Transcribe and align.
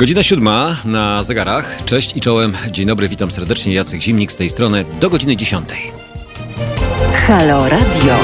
Godzina 0.00 0.22
siódma 0.22 0.76
na 0.84 1.22
zegarach. 1.22 1.84
Cześć 1.84 2.16
i 2.16 2.20
czołem. 2.20 2.56
Dzień 2.70 2.86
dobry, 2.86 3.08
witam 3.08 3.30
serdecznie. 3.30 3.74
Jacek 3.74 4.02
Zimnik 4.02 4.32
z 4.32 4.36
tej 4.36 4.50
strony 4.50 4.84
do 5.00 5.10
godziny 5.10 5.36
dziesiątej. 5.36 5.92
Halo 7.26 7.68
Radio. 7.68 8.18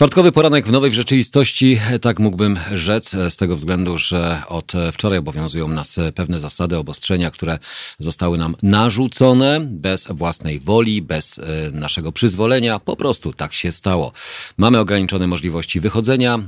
Czwartkowy 0.00 0.32
poranek 0.32 0.66
w 0.66 0.72
nowej 0.72 0.92
rzeczywistości, 0.92 1.80
tak 2.00 2.18
mógłbym 2.18 2.58
rzec, 2.72 3.10
z 3.28 3.36
tego 3.36 3.56
względu, 3.56 3.98
że 3.98 4.42
od 4.48 4.72
wczoraj 4.92 5.18
obowiązują 5.18 5.68
nas 5.68 5.96
pewne 6.14 6.38
zasady, 6.38 6.76
obostrzenia, 6.76 7.30
które 7.30 7.58
zostały 7.98 8.38
nam 8.38 8.56
narzucone 8.62 9.60
bez 9.60 10.06
własnej 10.10 10.60
woli, 10.60 11.02
bez 11.02 11.38
e, 11.38 11.42
naszego 11.72 12.12
przyzwolenia. 12.12 12.78
Po 12.78 12.96
prostu 12.96 13.32
tak 13.32 13.54
się 13.54 13.72
stało. 13.72 14.12
Mamy 14.56 14.78
ograniczone 14.78 15.26
możliwości 15.26 15.80
wychodzenia, 15.80 16.34
e, 16.34 16.38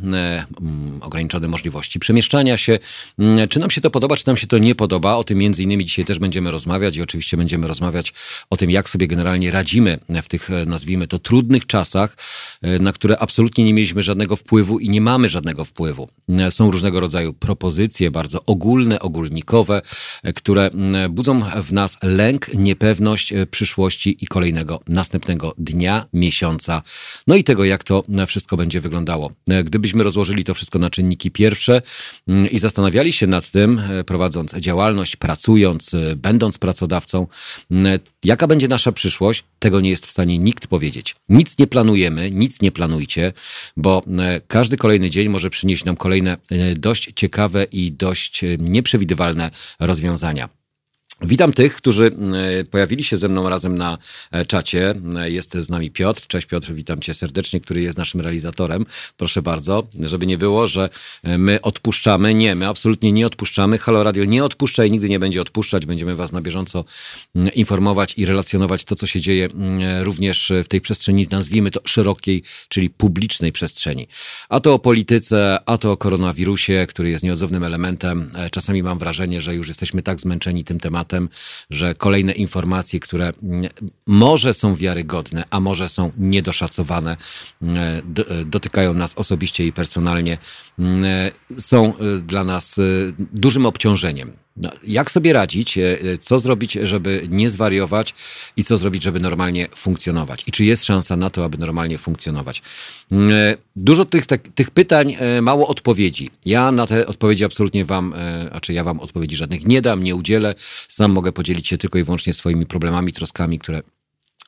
mm, 0.60 0.98
ograniczone 1.02 1.48
możliwości 1.48 1.98
przemieszczania 1.98 2.56
się. 2.56 2.78
Mm, 3.18 3.48
czy 3.48 3.60
nam 3.60 3.70
się 3.70 3.80
to 3.80 3.90
podoba, 3.90 4.16
czy 4.16 4.26
nam 4.26 4.36
się 4.36 4.46
to 4.46 4.58
nie 4.58 4.74
podoba? 4.74 5.14
O 5.14 5.24
tym 5.24 5.38
między 5.38 5.62
innymi 5.62 5.84
dzisiaj 5.84 6.04
też 6.04 6.18
będziemy 6.18 6.50
rozmawiać 6.50 6.96
i 6.96 7.02
oczywiście 7.02 7.36
będziemy 7.36 7.66
rozmawiać 7.66 8.12
o 8.50 8.56
tym, 8.56 8.70
jak 8.70 8.90
sobie 8.90 9.06
generalnie 9.06 9.50
radzimy 9.50 9.98
w 10.22 10.28
tych, 10.28 10.50
e, 10.50 10.66
nazwijmy 10.66 11.08
to, 11.08 11.18
trudnych 11.18 11.66
czasach, 11.66 12.16
na 12.80 12.92
które 12.92 13.18
absolutnie 13.18 13.41
absolutnie 13.42 13.64
nie 13.64 13.74
mieliśmy 13.74 14.02
żadnego 14.02 14.36
wpływu 14.36 14.78
i 14.78 14.88
nie 14.88 15.00
mamy 15.00 15.28
żadnego 15.28 15.64
wpływu. 15.64 16.08
Są 16.50 16.70
różnego 16.70 17.00
rodzaju 17.00 17.32
propozycje, 17.32 18.10
bardzo 18.10 18.44
ogólne, 18.46 19.00
ogólnikowe, 19.00 19.82
które 20.34 20.70
budzą 21.10 21.42
w 21.62 21.72
nas 21.72 21.98
lęk, 22.02 22.54
niepewność 22.54 23.32
przyszłości 23.50 24.16
i 24.20 24.26
kolejnego, 24.26 24.80
następnego 24.88 25.54
dnia, 25.58 26.06
miesiąca, 26.12 26.82
no 27.26 27.36
i 27.36 27.44
tego, 27.44 27.64
jak 27.64 27.84
to 27.84 28.04
wszystko 28.26 28.56
będzie 28.56 28.80
wyglądało. 28.80 29.32
Gdybyśmy 29.64 30.02
rozłożyli 30.02 30.44
to 30.44 30.54
wszystko 30.54 30.78
na 30.78 30.90
czynniki 30.90 31.30
pierwsze 31.30 31.82
i 32.50 32.58
zastanawiali 32.58 33.12
się 33.12 33.26
nad 33.26 33.50
tym, 33.50 33.82
prowadząc 34.06 34.54
działalność, 34.54 35.16
pracując, 35.16 35.90
będąc 36.16 36.58
pracodawcą, 36.58 37.26
jaka 38.24 38.46
będzie 38.46 38.68
nasza 38.68 38.92
przyszłość, 38.92 39.44
tego 39.58 39.80
nie 39.80 39.90
jest 39.90 40.06
w 40.06 40.10
stanie 40.10 40.38
nikt 40.38 40.66
powiedzieć. 40.66 41.16
Nic 41.28 41.58
nie 41.58 41.66
planujemy, 41.66 42.30
nic 42.30 42.62
nie 42.62 42.72
planujcie 42.72 43.31
bo 43.76 44.02
e, 44.18 44.40
każdy 44.40 44.76
kolejny 44.76 45.10
dzień 45.10 45.28
może 45.28 45.50
przynieść 45.50 45.84
nam 45.84 45.96
kolejne 45.96 46.32
e, 46.32 46.74
dość 46.74 47.12
ciekawe 47.16 47.64
i 47.64 47.92
dość 47.92 48.44
e, 48.44 48.56
nieprzewidywalne 48.58 49.50
rozwiązania. 49.80 50.61
Witam 51.24 51.52
tych, 51.52 51.76
którzy 51.76 52.10
e, 52.60 52.64
pojawili 52.64 53.04
się 53.04 53.16
ze 53.16 53.28
mną 53.28 53.48
razem 53.48 53.78
na 53.78 53.98
e, 54.30 54.44
czacie. 54.44 54.94
E, 55.16 55.30
jest 55.30 55.54
z 55.54 55.70
nami 55.70 55.90
Piotr. 55.90 56.26
Cześć 56.26 56.46
Piotr, 56.46 56.72
witam 56.72 57.00
cię 57.00 57.14
serdecznie, 57.14 57.60
który 57.60 57.82
jest 57.82 57.98
naszym 57.98 58.20
realizatorem. 58.20 58.86
Proszę 59.16 59.42
bardzo, 59.42 59.86
żeby 60.00 60.26
nie 60.26 60.38
było, 60.38 60.66
że 60.66 60.88
my 61.24 61.60
odpuszczamy. 61.60 62.34
Nie, 62.34 62.54
my 62.54 62.68
absolutnie 62.68 63.12
nie 63.12 63.26
odpuszczamy. 63.26 63.78
Halo 63.78 64.02
Radio 64.02 64.24
nie 64.24 64.44
odpuszcza 64.44 64.84
i 64.84 64.92
nigdy 64.92 65.08
nie 65.08 65.18
będzie 65.18 65.40
odpuszczać. 65.40 65.86
Będziemy 65.86 66.16
was 66.16 66.32
na 66.32 66.40
bieżąco 66.40 66.84
informować 67.54 68.14
i 68.16 68.26
relacjonować 68.26 68.84
to, 68.84 68.94
co 68.94 69.06
się 69.06 69.20
dzieje 69.20 69.48
również 70.02 70.52
w 70.64 70.68
tej 70.68 70.80
przestrzeni, 70.80 71.26
nazwijmy 71.30 71.70
to 71.70 71.80
szerokiej, 71.84 72.42
czyli 72.68 72.90
publicznej 72.90 73.52
przestrzeni. 73.52 74.08
A 74.48 74.60
to 74.60 74.74
o 74.74 74.78
polityce, 74.78 75.58
a 75.66 75.78
to 75.78 75.92
o 75.92 75.96
koronawirusie, 75.96 76.86
który 76.88 77.10
jest 77.10 77.24
nieodzownym 77.24 77.64
elementem. 77.64 78.30
Czasami 78.50 78.82
mam 78.82 78.98
wrażenie, 78.98 79.40
że 79.40 79.54
już 79.54 79.68
jesteśmy 79.68 80.02
tak 80.02 80.20
zmęczeni 80.20 80.64
tym 80.64 80.80
tematem, 80.80 81.11
tematem, 81.12 81.28
że 81.70 81.94
kolejne 81.94 82.32
informacje, 82.32 83.00
które 83.00 83.32
może 84.06 84.54
są 84.54 84.74
wiarygodne, 84.74 85.44
a 85.50 85.60
może 85.60 85.88
są 85.88 86.12
niedoszacowane, 86.18 87.16
e, 87.62 88.02
dotykają 88.44 88.94
nas 88.94 89.14
osobiście 89.14 89.66
i 89.66 89.72
personalnie, 89.72 90.38
są 91.58 91.92
e, 91.96 92.20
dla 92.20 92.44
nas 92.44 92.78
e, 92.78 92.82
dużym 93.32 93.66
obciążeniem. 93.66 94.32
No, 94.56 94.70
jak 94.86 95.10
sobie 95.10 95.32
radzić? 95.32 95.78
Co 96.20 96.38
zrobić, 96.38 96.72
żeby 96.82 97.26
nie 97.28 97.50
zwariować 97.50 98.14
i 98.56 98.64
co 98.64 98.76
zrobić, 98.76 99.02
żeby 99.02 99.20
normalnie 99.20 99.68
funkcjonować? 99.76 100.44
I 100.46 100.50
czy 100.50 100.64
jest 100.64 100.84
szansa 100.84 101.16
na 101.16 101.30
to, 101.30 101.44
aby 101.44 101.58
normalnie 101.58 101.98
funkcjonować? 101.98 102.62
Dużo 103.76 104.04
tych, 104.04 104.26
tak, 104.26 104.48
tych 104.54 104.70
pytań, 104.70 105.16
mało 105.42 105.68
odpowiedzi. 105.68 106.30
Ja 106.46 106.72
na 106.72 106.86
te 106.86 107.06
odpowiedzi 107.06 107.44
absolutnie 107.44 107.84
wam, 107.84 108.14
czy 108.62 108.72
ja 108.72 108.84
wam 108.84 109.00
odpowiedzi 109.00 109.36
żadnych 109.36 109.66
nie 109.66 109.82
dam, 109.82 110.02
nie 110.02 110.14
udzielę. 110.14 110.54
Sam 110.88 111.12
mogę 111.12 111.32
podzielić 111.32 111.68
się 111.68 111.78
tylko 111.78 111.98
i 111.98 112.04
wyłącznie 112.04 112.32
swoimi 112.32 112.66
problemami, 112.66 113.12
troskami, 113.12 113.58
które 113.58 113.82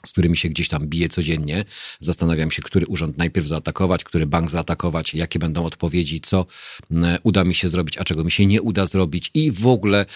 z 0.05 0.13
którymi 0.13 0.37
się 0.37 0.49
gdzieś 0.49 0.69
tam 0.69 0.87
bije 0.87 1.09
codziennie. 1.09 1.65
Zastanawiam 2.01 2.51
się, 2.51 2.63
który 2.63 2.87
urząd 2.87 3.19
najpierw 3.19 3.47
zaatakować, 3.47 4.05
który 4.05 4.27
bank 4.27 4.51
zaatakować, 4.51 5.15
jakie 5.15 5.39
będą 5.39 5.65
odpowiedzi, 5.65 6.21
co 6.21 6.47
uda 7.23 7.45
mi 7.45 7.55
się 7.55 7.69
zrobić, 7.69 7.99
a 7.99 8.05
czego 8.05 8.25
mi 8.25 8.31
się 8.31 8.47
nie 8.47 8.63
uda 8.63 8.87
zrobić 8.87 9.31
i 9.35 9.51
w 9.53 9.67
ogóle 9.67 10.07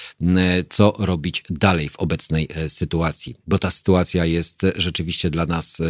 co 0.68 0.92
robić 0.98 1.42
dalej 1.50 1.88
w 1.88 1.96
obecnej 1.96 2.48
e, 2.54 2.68
sytuacji. 2.68 3.36
Bo 3.46 3.58
ta 3.58 3.70
sytuacja 3.70 4.24
jest 4.24 4.66
rzeczywiście 4.76 5.30
dla 5.30 5.46
nas 5.46 5.82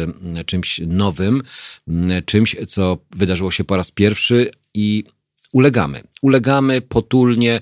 czymś 0.45 0.81
nowym, 0.87 1.41
czymś, 2.25 2.55
co 2.67 2.97
wydarzyło 3.15 3.51
się 3.51 3.63
po 3.63 3.75
raz 3.75 3.91
pierwszy 3.91 4.51
i 4.73 5.03
ulegamy. 5.53 6.01
Ulegamy 6.21 6.81
potulnie, 6.81 7.55
e, 7.55 7.61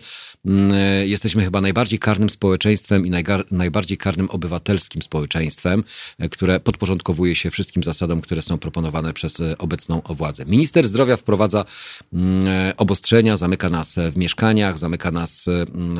jesteśmy 1.06 1.44
chyba 1.44 1.62
najbardziej 1.62 2.00
karnym 2.00 2.30
społeczeństwem 2.30 3.06
i 3.06 3.12
najbardziej 3.52 3.97
karnym 3.97 4.30
obywatelskim 4.30 5.02
społeczeństwem, 5.02 5.84
e, 6.19 6.30
które 6.30 6.59
podporządkowuje 6.59 7.35
się 7.35 7.52
wszystkim 7.52 7.84
zasadom, 7.84 8.22
które 8.22 8.41
są 8.41 8.58
proponowane 8.58 9.13
przez 9.13 9.40
e, 9.40 9.58
obecną 9.58 10.02
władzę. 10.09 10.46
Minister 10.46 10.88
zdrowia 10.88 11.18
wprowadza 11.18 11.66
mm, 12.13 12.46
obostrzenia, 12.78 13.38
zamyka 13.38 13.69
nas 13.69 13.96
w 14.12 14.18
mieszkaniach, 14.18 14.80
zamyka 14.80 15.12
nas, 15.12 15.47
mm, 15.47 15.97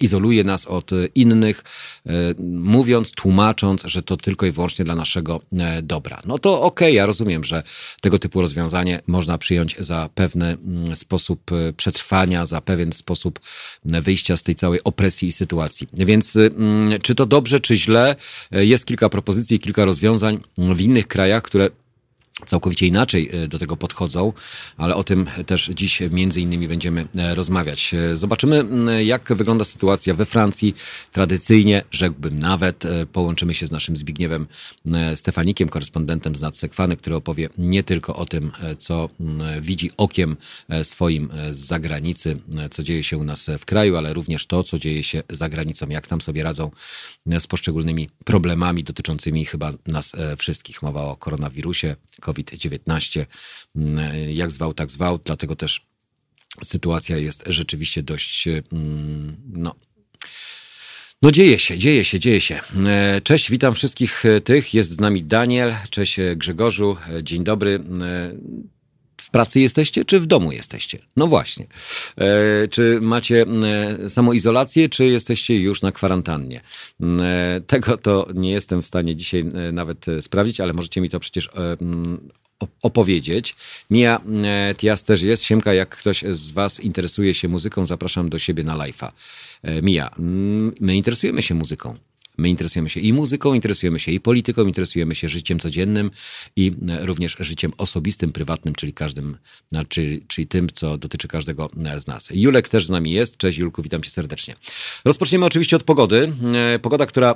izoluje 0.00 0.44
nas 0.44 0.66
od 0.66 0.90
innych, 1.14 1.62
mówiąc, 2.48 3.10
tłumacząc, 3.10 3.82
że 3.84 4.02
to 4.02 4.16
tylko 4.16 4.46
i 4.46 4.50
wyłącznie 4.50 4.84
dla 4.84 4.94
naszego 4.94 5.40
dobra. 5.82 6.22
No 6.26 6.38
to 6.38 6.62
okej, 6.62 6.88
okay, 6.88 6.92
ja 6.92 7.06
rozumiem, 7.06 7.44
że 7.44 7.62
tego 8.00 8.18
typu 8.18 8.40
rozwiązanie 8.40 9.00
można 9.06 9.38
przyjąć 9.38 9.76
za 9.78 10.08
pewny 10.14 10.56
sposób 10.94 11.50
przetrwania, 11.76 12.46
za 12.46 12.60
pewien 12.60 12.92
sposób 12.92 13.40
wyjścia 13.84 14.36
z 14.36 14.42
tej 14.42 14.54
całej 14.54 14.80
opresji 14.84 15.28
i 15.28 15.32
sytuacji. 15.32 15.88
Więc 15.92 16.36
mm, 16.36 17.00
czy 17.00 17.14
to 17.14 17.26
dobrze, 17.26 17.60
czy 17.60 17.76
źle? 17.76 18.16
Jest 18.50 18.86
kilka 18.86 19.08
propozycji, 19.08 19.60
kilka 19.60 19.84
rozwiązań 19.84 20.40
w 20.58 20.80
innych 20.80 21.06
krajach, 21.06 21.42
które 21.42 21.70
całkowicie 22.46 22.86
inaczej 22.86 23.30
e, 23.32 23.48
do 23.48 23.58
tego 23.58 23.76
podchodzą, 23.76 24.32
ale 24.76 24.94
o 24.94 25.04
tym 25.04 25.26
też 25.46 25.70
dziś 25.74 26.00
między 26.10 26.40
innymi 26.40 26.68
będziemy 26.68 27.06
e, 27.16 27.34
rozmawiać. 27.34 27.94
E, 27.94 28.16
zobaczymy, 28.16 28.64
jak 29.04 29.34
wygląda 29.34 29.64
sytuacja 29.64 30.14
we 30.14 30.26
Francji. 30.26 30.74
Tradycyjnie, 31.12 31.84
rzekłbym 31.90 32.38
nawet, 32.38 32.84
połączymy 33.12 33.54
się 33.54 33.66
z 33.66 33.70
naszym 33.70 33.96
Zbigniewem 33.96 34.46
Stefanikiem, 35.14 35.68
korespondentem 35.68 36.36
z 36.36 36.40
Nadsekwany, 36.40 36.96
który 36.96 37.16
opowie 37.16 37.48
nie 37.58 37.82
tylko 37.82 38.16
o 38.16 38.26
tym, 38.26 38.52
co 38.78 39.08
widzi 39.60 39.90
okiem 39.96 40.36
swoim 40.82 41.28
z 41.50 41.58
zagranicy, 41.58 42.38
co 42.70 42.82
dzieje 42.82 43.02
się 43.02 43.18
u 43.18 43.24
nas 43.24 43.50
w 43.58 43.64
kraju, 43.64 43.96
ale 43.96 44.12
również 44.12 44.46
to, 44.46 44.64
co 44.64 44.78
dzieje 44.78 45.04
się 45.04 45.22
za 45.30 45.48
granicą, 45.48 45.86
jak 45.88 46.06
tam 46.06 46.20
sobie 46.20 46.42
radzą 46.42 46.70
z 47.38 47.46
poszczególnymi 47.46 48.08
problemami 48.24 48.84
dotyczącymi 48.84 49.44
chyba 49.44 49.72
nas 49.86 50.12
wszystkich. 50.38 50.82
Mowa 50.82 51.02
o 51.02 51.16
koronawirusie, 51.16 51.96
COVID-19. 52.28 53.26
Mm, 53.76 54.30
jak 54.30 54.50
zwał, 54.50 54.74
tak 54.74 54.90
zwał, 54.90 55.18
dlatego 55.24 55.56
też 55.56 55.86
sytuacja 56.62 57.16
jest 57.16 57.44
rzeczywiście 57.46 58.02
dość, 58.02 58.48
mm, 58.48 59.36
no, 59.52 59.74
no 61.22 61.30
dzieje 61.30 61.58
się, 61.58 61.78
dzieje 61.78 62.04
się, 62.04 62.20
dzieje 62.20 62.40
się. 62.40 62.60
E, 62.86 63.20
cześć, 63.20 63.50
witam 63.50 63.74
wszystkich 63.74 64.24
tych. 64.44 64.74
Jest 64.74 64.90
z 64.90 65.00
nami 65.00 65.24
Daniel. 65.24 65.74
Cześć 65.90 66.16
Grzegorzu. 66.36 66.96
E, 67.10 67.24
dzień 67.24 67.44
dobry. 67.44 67.80
W 69.28 69.30
pracy 69.30 69.60
jesteście, 69.60 70.04
czy 70.04 70.20
w 70.20 70.26
domu 70.26 70.52
jesteście? 70.52 70.98
No 71.16 71.26
właśnie. 71.26 71.66
E, 72.16 72.68
czy 72.68 72.98
macie 73.00 73.46
e, 74.04 74.10
samoizolację, 74.10 74.88
czy 74.88 75.04
jesteście 75.04 75.56
już 75.56 75.82
na 75.82 75.92
kwarantannie? 75.92 76.60
E, 77.00 77.60
tego 77.66 77.96
to 77.96 78.28
nie 78.34 78.50
jestem 78.50 78.82
w 78.82 78.86
stanie 78.86 79.16
dzisiaj 79.16 79.40
e, 79.40 79.72
nawet 79.72 80.08
e, 80.08 80.22
sprawdzić, 80.22 80.60
ale 80.60 80.72
możecie 80.72 81.00
mi 81.00 81.08
to 81.08 81.20
przecież 81.20 81.46
e, 81.46 81.76
opowiedzieć. 82.82 83.54
Mia 83.90 84.20
Tias 84.76 85.04
też 85.04 85.22
jest. 85.22 85.42
Siemka, 85.42 85.74
jak 85.74 85.88
ktoś 85.88 86.24
z 86.30 86.50
Was 86.50 86.80
interesuje 86.80 87.34
się 87.34 87.48
muzyką, 87.48 87.86
zapraszam 87.86 88.28
do 88.28 88.38
siebie 88.38 88.64
na 88.64 88.76
live'a. 88.76 89.12
Mia, 89.82 90.10
my 90.80 90.96
interesujemy 90.96 91.42
się 91.42 91.54
muzyką. 91.54 91.96
My 92.38 92.48
interesujemy 92.48 92.90
się 92.90 93.00
i 93.00 93.12
muzyką, 93.12 93.54
interesujemy 93.54 94.00
się 94.00 94.12
i 94.12 94.20
polityką, 94.20 94.66
interesujemy 94.66 95.14
się 95.14 95.28
życiem 95.28 95.58
codziennym 95.58 96.10
i 96.56 96.72
e, 96.88 97.06
również 97.06 97.36
życiem 97.40 97.72
osobistym, 97.78 98.32
prywatnym, 98.32 98.74
czyli 98.74 98.92
każdym, 98.92 99.36
czyli, 99.88 100.24
czyli 100.28 100.46
tym, 100.46 100.68
co 100.72 100.98
dotyczy 100.98 101.28
każdego 101.28 101.70
e, 101.84 102.00
z 102.00 102.06
nas. 102.06 102.28
Julek 102.30 102.68
też 102.68 102.86
z 102.86 102.90
nami 102.90 103.10
jest. 103.10 103.36
Cześć 103.36 103.58
Julku, 103.58 103.82
witam 103.82 104.02
cię 104.02 104.10
serdecznie. 104.10 104.54
Rozpoczniemy 105.04 105.46
oczywiście 105.46 105.76
od 105.76 105.82
pogody. 105.82 106.32
E, 106.74 106.78
pogoda, 106.78 107.06
która 107.06 107.34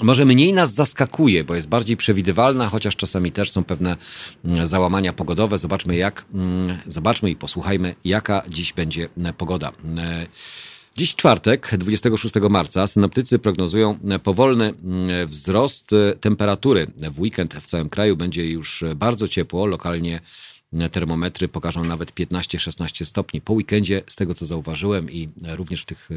może 0.00 0.24
mniej 0.24 0.52
nas 0.52 0.74
zaskakuje, 0.74 1.44
bo 1.44 1.54
jest 1.54 1.68
bardziej 1.68 1.96
przewidywalna, 1.96 2.68
chociaż 2.68 2.96
czasami 2.96 3.32
też 3.32 3.50
są 3.50 3.64
pewne 3.64 3.96
załamania 4.64 5.12
pogodowe. 5.12 5.58
Zobaczmy 5.58 5.96
jak, 5.96 6.24
mm, 6.34 6.78
zobaczmy 6.86 7.30
i 7.30 7.36
posłuchajmy, 7.36 7.94
jaka 8.04 8.42
dziś 8.48 8.72
będzie 8.72 9.08
pogoda. 9.38 9.72
Dziś 10.96 11.16
czwartek, 11.16 11.70
26 11.78 12.34
marca, 12.50 12.86
synoptycy 12.86 13.38
prognozują 13.38 13.98
powolny 14.22 14.74
wzrost 15.26 15.90
temperatury. 16.20 16.86
W 17.10 17.20
weekend 17.20 17.54
w 17.54 17.66
całym 17.66 17.88
kraju 17.88 18.16
będzie 18.16 18.46
już 18.46 18.84
bardzo 18.96 19.28
ciepło, 19.28 19.66
lokalnie 19.66 20.20
termometry 20.92 21.48
pokażą 21.48 21.84
nawet 21.84 22.14
15-16 22.14 23.04
stopni. 23.04 23.40
Po 23.40 23.52
weekendzie, 23.52 24.02
z 24.06 24.16
tego 24.16 24.34
co 24.34 24.46
zauważyłem 24.46 25.10
i 25.10 25.28
również 25.56 25.82
w 25.82 25.86
tych 25.86 26.08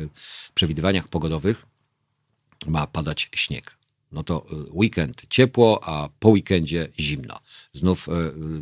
przewidywaniach 0.53 1.07
pogodowych, 1.07 1.65
ma 2.67 2.87
padać 2.87 3.29
śnieg. 3.35 3.77
No 4.15 4.23
to 4.23 4.45
y, 4.51 4.71
weekend 4.71 5.25
ciepło, 5.29 5.79
a 5.83 6.09
po 6.19 6.29
weekendzie 6.29 6.87
zimno. 6.99 7.39
Znów 7.73 8.07
y, 8.07 8.11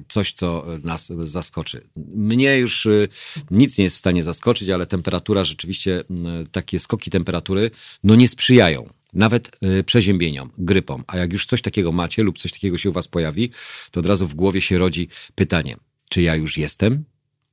coś, 0.10 0.34
co 0.34 0.66
nas 0.84 1.12
zaskoczy. 1.24 1.88
Mnie 2.16 2.58
już 2.58 2.86
y, 2.86 3.08
nic 3.52 3.78
nie 3.78 3.84
jest 3.84 3.96
w 3.96 4.00
stanie 4.00 4.24
zaskoczyć, 4.24 4.70
ale 4.70 4.86
temperatura 4.86 5.44
rzeczywiście, 5.44 6.04
takie 6.52 6.80
skoki 6.80 7.12
temperatury, 7.12 7.72
no 8.04 8.16
nie 8.16 8.28
sprzyjają 8.28 8.90
nawet 9.14 9.60
przeziębieniom, 9.86 10.52
grypom. 10.58 11.04
A 11.08 11.18
jak 11.18 11.34
już 11.34 11.46
coś 11.46 11.62
takiego 11.62 11.92
macie 11.92 12.24
lub 12.24 12.38
coś 12.38 12.52
takiego 12.52 12.78
się 12.78 12.90
u 12.90 12.94
was 12.94 13.08
pojawi, 13.08 13.50
to 13.92 14.00
od 14.00 14.06
razu 14.06 14.28
w 14.28 14.34
głowie 14.34 14.62
się 14.62 14.78
rodzi 14.78 15.08
pytanie, 15.36 15.78
czy 16.10 16.22
ja 16.22 16.36
już 16.36 16.58
jestem 16.58 17.04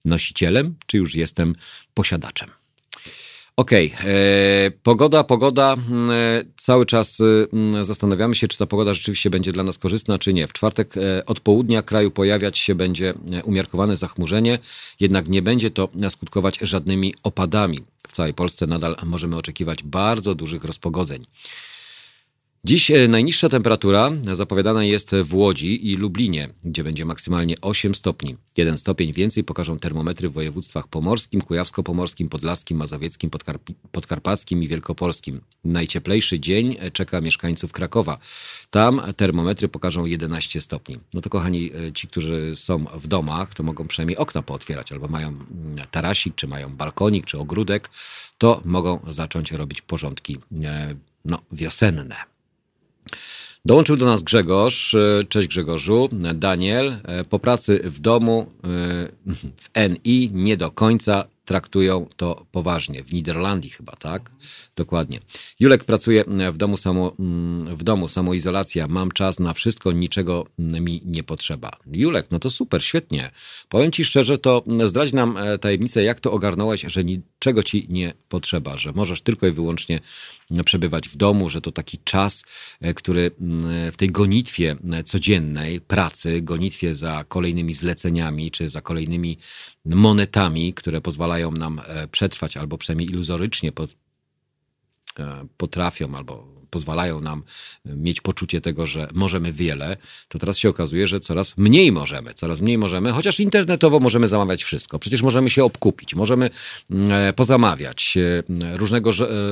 nosicielem, 0.04 0.74
czy 0.86 0.96
już 0.96 1.14
jestem 1.14 1.54
posiadaczem. 1.94 2.59
Okej, 3.60 3.92
okay. 3.94 4.10
E, 4.10 4.70
pogoda, 4.70 5.24
pogoda. 5.24 5.72
Mm, 5.72 6.10
e, 6.10 6.44
cały 6.56 6.86
czas 6.86 7.20
y, 7.20 7.48
mm, 7.52 7.84
zastanawiamy 7.84 8.34
się, 8.34 8.48
czy 8.48 8.58
ta 8.58 8.66
pogoda 8.66 8.94
rzeczywiście 8.94 9.30
będzie 9.30 9.52
dla 9.52 9.62
nas 9.62 9.78
korzystna, 9.78 10.18
czy 10.18 10.32
nie. 10.32 10.46
W 10.46 10.52
czwartek 10.52 10.96
e, 10.96 11.26
od 11.26 11.40
południa 11.40 11.82
kraju 11.82 12.10
pojawiać 12.10 12.58
się 12.58 12.74
będzie 12.74 13.14
umiarkowane 13.44 13.96
zachmurzenie, 13.96 14.58
jednak 15.00 15.28
nie 15.28 15.42
będzie 15.42 15.70
to 15.70 15.88
skutkować 16.08 16.58
żadnymi 16.62 17.14
opadami. 17.22 17.80
W 18.08 18.12
całej 18.12 18.34
Polsce 18.34 18.66
nadal 18.66 18.96
możemy 19.06 19.36
oczekiwać 19.36 19.82
bardzo 19.82 20.34
dużych 20.34 20.64
rozpogodzeń. 20.64 21.26
Dziś 22.64 22.90
e, 22.90 23.08
najniższa 23.08 23.48
temperatura 23.48 24.10
zapowiadana 24.32 24.84
jest 24.84 25.10
w 25.24 25.34
Łodzi 25.34 25.90
i 25.90 25.96
Lublinie, 25.96 26.48
gdzie 26.64 26.84
będzie 26.84 27.04
maksymalnie 27.04 27.54
8 27.60 27.94
stopni. 27.94 28.36
Jeden 28.56 28.78
stopień 28.78 29.12
więcej 29.12 29.44
pokażą 29.44 29.78
termometry 29.78 30.28
w 30.28 30.32
województwach 30.32 30.88
pomorskim, 30.88 31.40
kujawsko-pomorskim, 31.40 32.28
podlaskim, 32.28 32.78
mazowieckim, 32.78 33.30
podkarp 33.30 33.70
podkarpackim 33.92 34.62
i 34.62 34.68
wielkopolskim. 34.68 35.40
Najcieplejszy 35.64 36.40
dzień 36.40 36.76
czeka 36.92 37.20
mieszkańców 37.20 37.72
Krakowa. 37.72 38.18
Tam 38.70 39.02
termometry 39.16 39.68
pokażą 39.68 40.04
11 40.06 40.60
stopni. 40.60 40.98
No 41.14 41.20
to 41.20 41.30
kochani, 41.30 41.70
e, 41.88 41.92
ci, 41.92 42.08
którzy 42.08 42.56
są 42.56 42.84
w 42.94 43.06
domach, 43.06 43.54
to 43.54 43.62
mogą 43.62 43.86
przynajmniej 43.86 44.16
okna 44.16 44.42
pootwierać, 44.42 44.92
albo 44.92 45.08
mają 45.08 45.28
mm, 45.28 45.46
tarasik, 45.90 46.34
czy 46.34 46.46
mają 46.48 46.76
balkonik, 46.76 47.26
czy 47.26 47.38
ogródek, 47.38 47.90
to 48.38 48.62
mogą 48.64 49.00
zacząć 49.08 49.52
robić 49.52 49.82
porządki 49.82 50.38
e, 50.64 50.94
no, 51.24 51.38
wiosenne. 51.52 52.39
Dołączył 53.64 53.96
do 53.96 54.06
nas 54.06 54.22
Grzegorz. 54.22 54.94
E, 54.94 55.24
cześć 55.28 55.48
Grzegorzu. 55.48 56.08
Daniel. 56.34 56.96
E, 57.04 57.24
po 57.24 57.38
pracy 57.38 57.80
w 57.84 58.00
domu 58.00 58.46
e, 58.64 58.68
w 59.56 59.68
NI 59.88 60.30
nie 60.32 60.56
do 60.56 60.70
końca 60.70 61.24
traktują 61.50 62.06
to 62.16 62.46
poważnie. 62.52 63.04
W 63.04 63.12
Niderlandii 63.12 63.70
chyba, 63.70 63.92
tak? 63.92 64.30
Dokładnie. 64.76 65.20
Julek 65.60 65.84
pracuje 65.84 66.24
w 66.52 66.56
domu, 66.56 66.76
samo, 66.76 67.12
mm, 67.18 67.76
w 67.76 67.82
domu, 67.82 68.08
samoizolacja. 68.08 68.86
Mam 68.88 69.10
czas 69.10 69.40
na 69.40 69.52
wszystko, 69.52 69.92
niczego 69.92 70.46
mi 70.58 71.02
nie 71.04 71.22
potrzeba. 71.22 71.70
Julek, 71.92 72.26
no 72.30 72.38
to 72.38 72.50
super, 72.50 72.84
świetnie. 72.84 73.30
Powiem 73.68 73.92
ci 73.92 74.04
szczerze, 74.04 74.38
to 74.38 74.64
zdradź 74.84 75.12
nam 75.12 75.38
tajemnicę, 75.60 76.02
jak 76.02 76.20
to 76.20 76.32
ogarnąłeś, 76.32 76.82
że 76.86 77.04
niczego 77.04 77.62
ci 77.62 77.86
nie 77.88 78.14
potrzeba, 78.28 78.76
że 78.76 78.92
możesz 78.92 79.20
tylko 79.20 79.46
i 79.46 79.50
wyłącznie 79.50 80.00
przebywać 80.64 81.08
w 81.08 81.16
domu, 81.16 81.48
że 81.48 81.60
to 81.60 81.72
taki 81.72 81.98
czas, 81.98 82.44
e, 82.80 82.94
który 82.94 83.30
mm, 83.40 83.92
w 83.92 83.96
tej 83.96 84.10
gonitwie 84.10 84.76
e, 84.92 85.02
codziennej 85.04 85.80
pracy, 85.80 86.42
gonitwie 86.42 86.94
za 86.94 87.24
kolejnymi 87.28 87.74
zleceniami 87.74 88.50
czy 88.50 88.68
za 88.68 88.80
kolejnymi 88.80 89.38
monetami, 89.84 90.74
które 90.74 91.00
pozwalają 91.00 91.50
nam 91.50 91.80
e, 91.86 92.08
przetrwać 92.08 92.56
albo 92.56 92.78
przynajmniej 92.78 93.08
iluzorycznie 93.10 93.72
potrafią 95.56 96.14
albo 96.14 96.60
pozwalają 96.70 97.20
nam 97.20 97.42
e, 97.86 97.96
mieć 97.96 98.20
poczucie 98.20 98.60
tego, 98.60 98.86
że 98.86 99.08
możemy 99.14 99.52
wiele, 99.52 99.96
to 100.28 100.38
teraz 100.38 100.58
się 100.58 100.68
okazuje, 100.68 101.06
że 101.06 101.20
coraz 101.20 101.58
mniej 101.58 101.92
możemy, 101.92 102.34
coraz 102.34 102.60
mniej 102.60 102.78
możemy, 102.78 103.12
chociaż 103.12 103.40
internetowo 103.40 104.00
możemy 104.00 104.28
zamawiać 104.28 104.64
wszystko. 104.64 104.98
Przecież 104.98 105.22
możemy 105.22 105.50
się 105.50 105.64
obkupić, 105.64 106.14
możemy 106.14 106.50
mm, 106.90 107.12
e, 107.12 107.32
pozamawiać 107.32 108.16
e, 108.16 108.76
różnego 108.76 109.10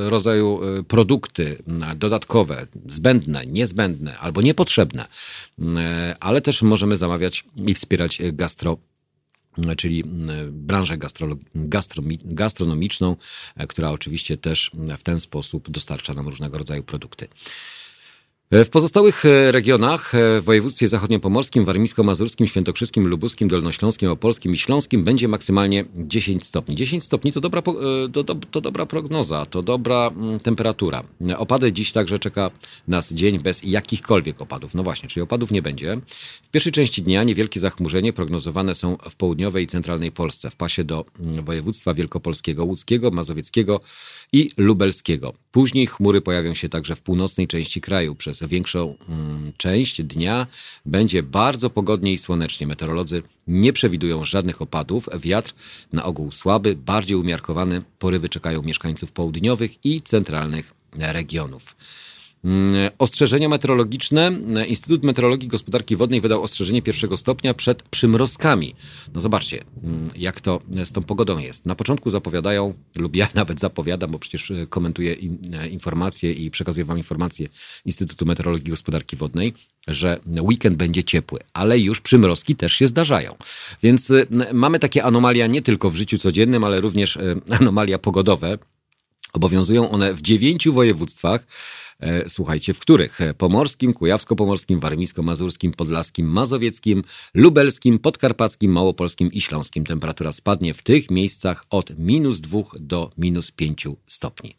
rodzaju 0.08 0.60
produkty 0.88 1.62
dodatkowe, 1.96 2.66
zbędne, 2.86 3.46
niezbędne 3.46 4.18
albo 4.18 4.42
niepotrzebne, 4.42 5.08
ale 6.20 6.40
też 6.40 6.62
możemy 6.62 6.96
zamawiać 6.96 7.44
i 7.66 7.74
wspierać 7.74 8.18
gastro 8.32 8.76
czyli 9.76 10.04
branżę 10.50 10.98
gastronomiczną, 12.24 13.16
która 13.68 13.90
oczywiście 13.90 14.36
też 14.36 14.70
w 14.98 15.02
ten 15.02 15.20
sposób 15.20 15.70
dostarcza 15.70 16.14
nam 16.14 16.28
różnego 16.28 16.58
rodzaju 16.58 16.82
produkty. 16.82 17.28
E, 18.50 18.64
w 18.64 18.70
pozostałych 18.70 19.24
e, 19.24 19.52
regionach, 19.52 20.14
e, 20.14 20.40
w 20.40 20.44
województwie 20.44 20.88
zachodniopomorskim, 20.88 21.64
warmińsko-mazurskim, 21.64 22.46
świętokrzyskim, 22.46 23.08
lubuskim, 23.08 23.48
dolnośląskim, 23.48 24.10
opolskim 24.10 24.54
i 24.54 24.56
śląskim 24.56 25.04
będzie 25.04 25.28
maksymalnie 25.28 25.84
10 25.94 26.46
stopni. 26.46 26.76
10 26.76 27.04
stopni 27.04 27.32
to 27.32 27.40
dobra, 27.40 27.62
to, 28.12 28.24
to, 28.24 28.34
to 28.34 28.60
dobra 28.60 28.86
prognoza, 28.86 29.46
to 29.46 29.62
dobra 29.62 30.10
mm, 30.16 30.40
temperatura. 30.40 31.02
Opady 31.36 31.72
dziś 31.72 31.92
także 31.92 32.18
czeka 32.18 32.50
nas 32.88 33.12
dzień 33.12 33.38
bez 33.38 33.62
jakichkolwiek 33.64 34.42
opadów. 34.42 34.74
No 34.74 34.82
właśnie, 34.82 35.08
czyli 35.08 35.22
opadów 35.22 35.50
nie 35.50 35.62
będzie. 35.62 36.00
W 36.42 36.50
pierwszej 36.50 36.72
części 36.72 37.02
dnia 37.02 37.24
niewielkie 37.24 37.60
zachmurzenie 37.60 38.12
prognozowane 38.12 38.74
są 38.74 38.96
w 39.10 39.14
południowej 39.14 39.64
i 39.64 39.66
centralnej 39.66 40.12
Polsce, 40.12 40.50
w 40.50 40.56
pasie 40.56 40.84
do 40.84 41.04
mm, 41.20 41.44
województwa 41.44 41.94
wielkopolskiego, 41.94 42.64
łódzkiego, 42.64 43.10
mazowieckiego 43.10 43.80
i 44.32 44.50
lubelskiego. 44.56 45.34
Później 45.52 45.86
chmury 45.86 46.20
pojawią 46.20 46.54
się 46.54 46.68
także 46.68 46.96
w 46.96 47.00
północnej 47.00 47.48
części 47.48 47.80
kraju 47.80 48.14
przez 48.14 48.42
większą 48.42 48.94
mm, 49.08 49.52
część 49.56 50.02
dnia 50.02 50.46
będzie 50.86 51.22
bardzo 51.22 51.70
pogodnie 51.70 52.12
i 52.12 52.18
słonecznie. 52.18 52.66
Meteorolodzy 52.66 53.22
nie 53.46 53.72
przewidują 53.72 54.24
żadnych 54.24 54.62
opadów. 54.62 55.08
Wiatr 55.20 55.54
na 55.92 56.04
ogół 56.04 56.30
słaby, 56.30 56.76
bardziej 56.76 57.16
umiarkowany. 57.16 57.82
Porywy 57.98 58.28
czekają 58.28 58.62
mieszkańców 58.62 59.12
południowych 59.12 59.84
i 59.84 60.02
centralnych 60.02 60.74
regionów. 60.92 61.76
Mm, 62.44 62.90
ostrzeżenia 62.98 63.48
meteorologiczne. 63.48 64.32
Instytut 64.66 65.04
Meteorologii 65.04 65.46
i 65.46 65.50
Gospodarki 65.50 65.96
Wodnej 65.96 66.20
wydał 66.20 66.42
ostrzeżenie 66.42 66.82
pierwszego 66.82 67.16
stopnia 67.16 67.54
przed 67.54 67.82
przymrozkami. 67.82 68.74
No 69.14 69.20
zobaczcie, 69.20 69.64
mm, 69.82 70.10
jak 70.16 70.40
to 70.40 70.60
z 70.84 70.92
tą 70.92 71.02
pogodą 71.02 71.38
jest. 71.38 71.66
Na 71.66 71.74
początku 71.74 72.10
zapowiadają, 72.10 72.74
lub 72.96 73.16
ja 73.16 73.28
nawet 73.34 73.60
zapowiadam, 73.60 74.10
bo 74.10 74.18
przecież 74.18 74.50
e, 74.50 74.66
komentuję 74.66 75.16
e, 75.52 75.68
informacje 75.68 76.32
i 76.32 76.50
przekazuję 76.50 76.84
wam 76.84 76.98
informacje 76.98 77.48
Instytutu 77.84 78.26
Meteorologii 78.26 78.66
i 78.66 78.70
Gospodarki 78.70 79.16
Wodnej, 79.16 79.52
że 79.88 80.20
weekend 80.40 80.76
będzie 80.76 81.04
ciepły, 81.04 81.40
ale 81.52 81.78
już 81.78 82.00
przymrozki 82.00 82.56
też 82.56 82.72
się 82.72 82.86
zdarzają. 82.86 83.34
Więc 83.82 84.10
e, 84.10 84.26
mamy 84.52 84.78
takie 84.78 85.04
anomalia 85.04 85.46
nie 85.46 85.62
tylko 85.62 85.90
w 85.90 85.96
życiu 85.96 86.18
codziennym, 86.18 86.64
ale 86.64 86.80
również 86.80 87.18
anomalia 87.60 87.98
pogodowe. 87.98 88.58
Obowiązują 89.32 89.90
one 89.90 90.14
w 90.14 90.22
dziewięciu 90.22 90.72
województwach. 90.72 91.46
E, 92.00 92.30
słuchajcie, 92.30 92.74
w 92.74 92.78
których? 92.78 93.18
Pomorskim, 93.38 93.92
Kujawsko-Pomorskim, 93.92 94.80
Warmińsko-Mazurskim, 94.80 95.72
Podlaskim, 95.72 96.26
Mazowieckim, 96.26 97.04
Lubelskim, 97.34 97.98
Podkarpackim, 97.98 98.72
Małopolskim 98.72 99.32
i 99.32 99.40
Śląskim. 99.40 99.86
Temperatura 99.86 100.32
spadnie 100.32 100.74
w 100.74 100.82
tych 100.82 101.10
miejscach 101.10 101.64
od 101.70 101.98
minus 101.98 102.40
2 102.40 102.58
do 102.80 103.10
minus 103.18 103.50
5 103.50 103.86
stopni. 104.06 104.56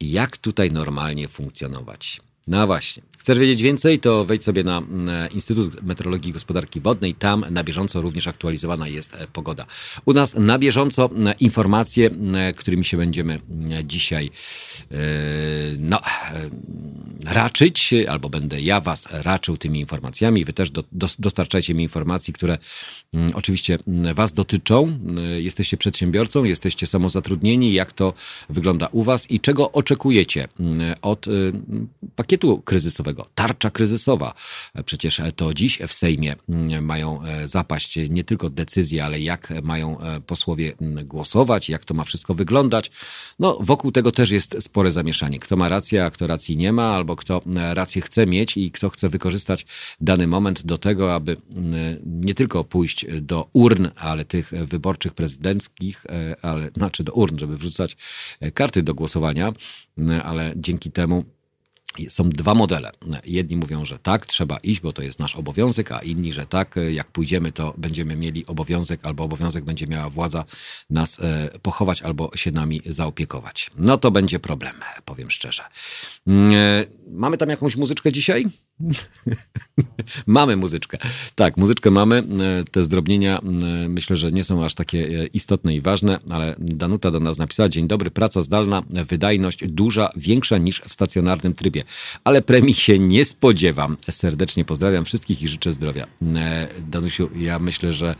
Jak 0.00 0.36
tutaj 0.36 0.72
normalnie 0.72 1.28
funkcjonować? 1.28 2.20
No 2.46 2.66
właśnie. 2.66 3.02
Chcesz 3.26 3.38
wiedzieć 3.38 3.62
więcej, 3.62 3.98
to 3.98 4.24
wejdź 4.24 4.44
sobie 4.44 4.64
na 4.64 4.78
mm, 4.78 5.30
Instytut 5.30 5.82
Meteorologii 5.82 6.30
i 6.30 6.32
Gospodarki 6.32 6.80
Wodnej. 6.80 7.14
Tam 7.14 7.44
na 7.50 7.64
bieżąco 7.64 8.00
również 8.00 8.26
aktualizowana 8.26 8.88
jest 8.88 9.14
e, 9.14 9.26
pogoda. 9.26 9.66
U 10.04 10.12
nas 10.12 10.34
na 10.34 10.58
bieżąco 10.58 11.10
mm, 11.12 11.34
informacje, 11.40 12.06
mm, 12.06 12.54
którymi 12.54 12.84
się 12.84 12.96
będziemy 12.96 13.40
dzisiaj 13.84 14.30
e, 14.90 14.96
no, 15.78 16.00
e, 16.00 16.04
raczyć, 17.24 17.94
albo 18.08 18.30
będę 18.30 18.60
ja 18.60 18.80
was 18.80 19.08
raczył 19.10 19.56
tymi 19.56 19.80
informacjami. 19.80 20.44
Wy 20.44 20.52
też 20.52 20.70
do, 20.70 20.84
do, 20.92 21.06
dostarczajcie 21.18 21.74
mi 21.74 21.82
informacji, 21.82 22.32
które 22.32 22.58
oczywiście 23.34 23.76
was 24.14 24.32
dotyczą. 24.32 24.98
Jesteście 25.36 25.76
przedsiębiorcą, 25.76 26.44
jesteście 26.44 26.86
samozatrudnieni, 26.86 27.72
jak 27.72 27.92
to 27.92 28.14
wygląda 28.48 28.88
u 28.92 29.02
was 29.02 29.30
i 29.30 29.40
czego 29.40 29.72
oczekujecie 29.72 30.48
od 31.02 31.26
pakietu 32.16 32.35
pakietu 32.36 32.62
kryzysowego, 32.62 33.26
tarcza 33.34 33.70
kryzysowa. 33.70 34.34
Przecież 34.84 35.20
to 35.36 35.54
dziś 35.54 35.78
w 35.88 35.92
Sejmie 35.92 36.36
mm, 36.48 36.84
mają 36.84 37.20
zapaść 37.44 37.98
nie 38.10 38.24
tylko 38.24 38.50
decyzje, 38.50 39.04
ale 39.04 39.20
jak 39.20 39.52
mają 39.62 39.98
posłowie 40.26 40.72
mm, 40.80 41.06
głosować, 41.06 41.68
jak 41.68 41.84
to 41.84 41.94
ma 41.94 42.04
wszystko 42.04 42.34
wyglądać. 42.34 42.90
No, 43.38 43.58
wokół 43.60 43.92
tego 43.92 44.12
też 44.12 44.30
jest 44.30 44.56
spore 44.60 44.90
zamieszanie. 44.90 45.38
Kto 45.38 45.56
ma 45.56 45.68
rację, 45.68 46.04
a 46.04 46.10
kto 46.10 46.26
racji 46.26 46.56
nie 46.56 46.72
ma, 46.72 46.94
albo 46.94 47.16
kto 47.16 47.42
rację 47.74 48.02
chce 48.02 48.26
mieć 48.26 48.56
i 48.56 48.70
kto 48.70 48.88
chce 48.90 49.08
wykorzystać 49.08 49.66
dany 50.00 50.26
moment 50.26 50.66
do 50.66 50.78
tego, 50.78 51.14
aby 51.14 51.36
mm, 51.56 51.96
nie 52.04 52.34
tylko 52.34 52.64
pójść 52.64 53.06
do 53.20 53.48
urn, 53.52 53.86
ale 53.96 54.24
tych 54.24 54.50
wyborczych 54.50 55.14
prezydenckich, 55.14 56.04
ale 56.42 56.70
znaczy 56.76 57.04
do 57.04 57.12
urn, 57.12 57.38
żeby 57.38 57.56
wrzucać 57.56 57.96
karty 58.54 58.82
do 58.82 58.94
głosowania, 58.94 59.52
ale 60.22 60.52
dzięki 60.56 60.90
temu 60.90 61.35
są 62.08 62.28
dwa 62.28 62.54
modele. 62.54 62.90
Jedni 63.24 63.56
mówią, 63.56 63.84
że 63.84 63.98
tak, 63.98 64.26
trzeba 64.26 64.56
iść, 64.56 64.80
bo 64.80 64.92
to 64.92 65.02
jest 65.02 65.18
nasz 65.18 65.36
obowiązek, 65.36 65.92
a 65.92 65.98
inni, 65.98 66.32
że 66.32 66.46
tak, 66.46 66.74
jak 66.92 67.10
pójdziemy, 67.10 67.52
to 67.52 67.74
będziemy 67.78 68.16
mieli 68.16 68.46
obowiązek, 68.46 69.00
albo 69.02 69.24
obowiązek 69.24 69.64
będzie 69.64 69.86
miała 69.86 70.10
władza 70.10 70.44
nas 70.90 71.20
e, 71.20 71.50
pochować, 71.62 72.02
albo 72.02 72.30
się 72.36 72.50
nami 72.52 72.80
zaopiekować. 72.86 73.70
No 73.78 73.98
to 73.98 74.10
będzie 74.10 74.38
problem, 74.38 74.74
powiem 75.04 75.30
szczerze. 75.30 75.62
Mm, 76.26 76.54
e, 76.54 76.84
mamy 77.10 77.38
tam 77.38 77.48
jakąś 77.48 77.76
muzyczkę 77.76 78.12
dzisiaj? 78.12 78.46
mamy 80.26 80.56
muzyczkę. 80.56 80.98
Tak, 81.34 81.56
muzyczkę 81.56 81.90
mamy. 81.90 82.16
E, 82.16 82.64
te 82.64 82.82
zdrobnienia 82.82 83.40
myślę, 83.88 84.16
że 84.16 84.32
nie 84.32 84.44
są 84.44 84.64
aż 84.64 84.74
takie 84.74 85.28
istotne 85.34 85.74
i 85.74 85.80
ważne, 85.80 86.18
ale 86.30 86.54
Danuta 86.58 87.10
do 87.10 87.20
nas 87.20 87.38
napisała: 87.38 87.68
Dzień 87.68 87.88
dobry, 87.88 88.10
praca 88.10 88.42
zdalna, 88.42 88.82
wydajność 88.90 89.68
duża, 89.68 90.10
większa 90.16 90.58
niż 90.58 90.80
w 90.80 90.92
stacjonarnym 90.92 91.54
trybie 91.54 91.84
ale 92.24 92.42
premii 92.42 92.74
się 92.74 92.98
nie 92.98 93.24
spodziewam. 93.24 93.96
Serdecznie 94.10 94.64
pozdrawiam 94.64 95.04
wszystkich 95.04 95.42
i 95.42 95.48
życzę 95.48 95.72
zdrowia. 95.72 96.06
E, 96.36 96.68
Danusiu, 96.90 97.30
ja 97.36 97.58
myślę, 97.58 97.92
że 97.92 98.14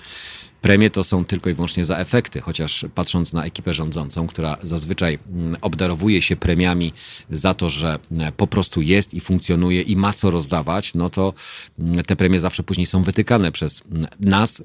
Premie 0.66 0.90
to 0.90 1.04
są 1.04 1.24
tylko 1.24 1.50
i 1.50 1.54
wyłącznie 1.54 1.84
za 1.84 1.98
efekty, 1.98 2.40
chociaż 2.40 2.84
patrząc 2.94 3.32
na 3.32 3.44
ekipę 3.44 3.74
rządzącą, 3.74 4.26
która 4.26 4.58
zazwyczaj 4.62 5.18
mm, 5.28 5.56
obdarowuje 5.60 6.22
się 6.22 6.36
premiami 6.36 6.92
za 7.30 7.54
to, 7.54 7.70
że 7.70 7.98
e, 8.18 8.32
po 8.32 8.46
prostu 8.46 8.82
jest 8.82 9.14
i 9.14 9.20
funkcjonuje 9.20 9.82
i 9.82 9.96
ma 9.96 10.12
co 10.12 10.30
rozdawać, 10.30 10.94
no 10.94 11.10
to 11.10 11.34
mm, 11.78 12.04
te 12.04 12.16
premie 12.16 12.40
zawsze 12.40 12.62
później 12.62 12.86
są 12.86 13.02
wytykane 13.02 13.52
przez 13.52 13.82
mm, 13.90 14.06
nas, 14.20 14.62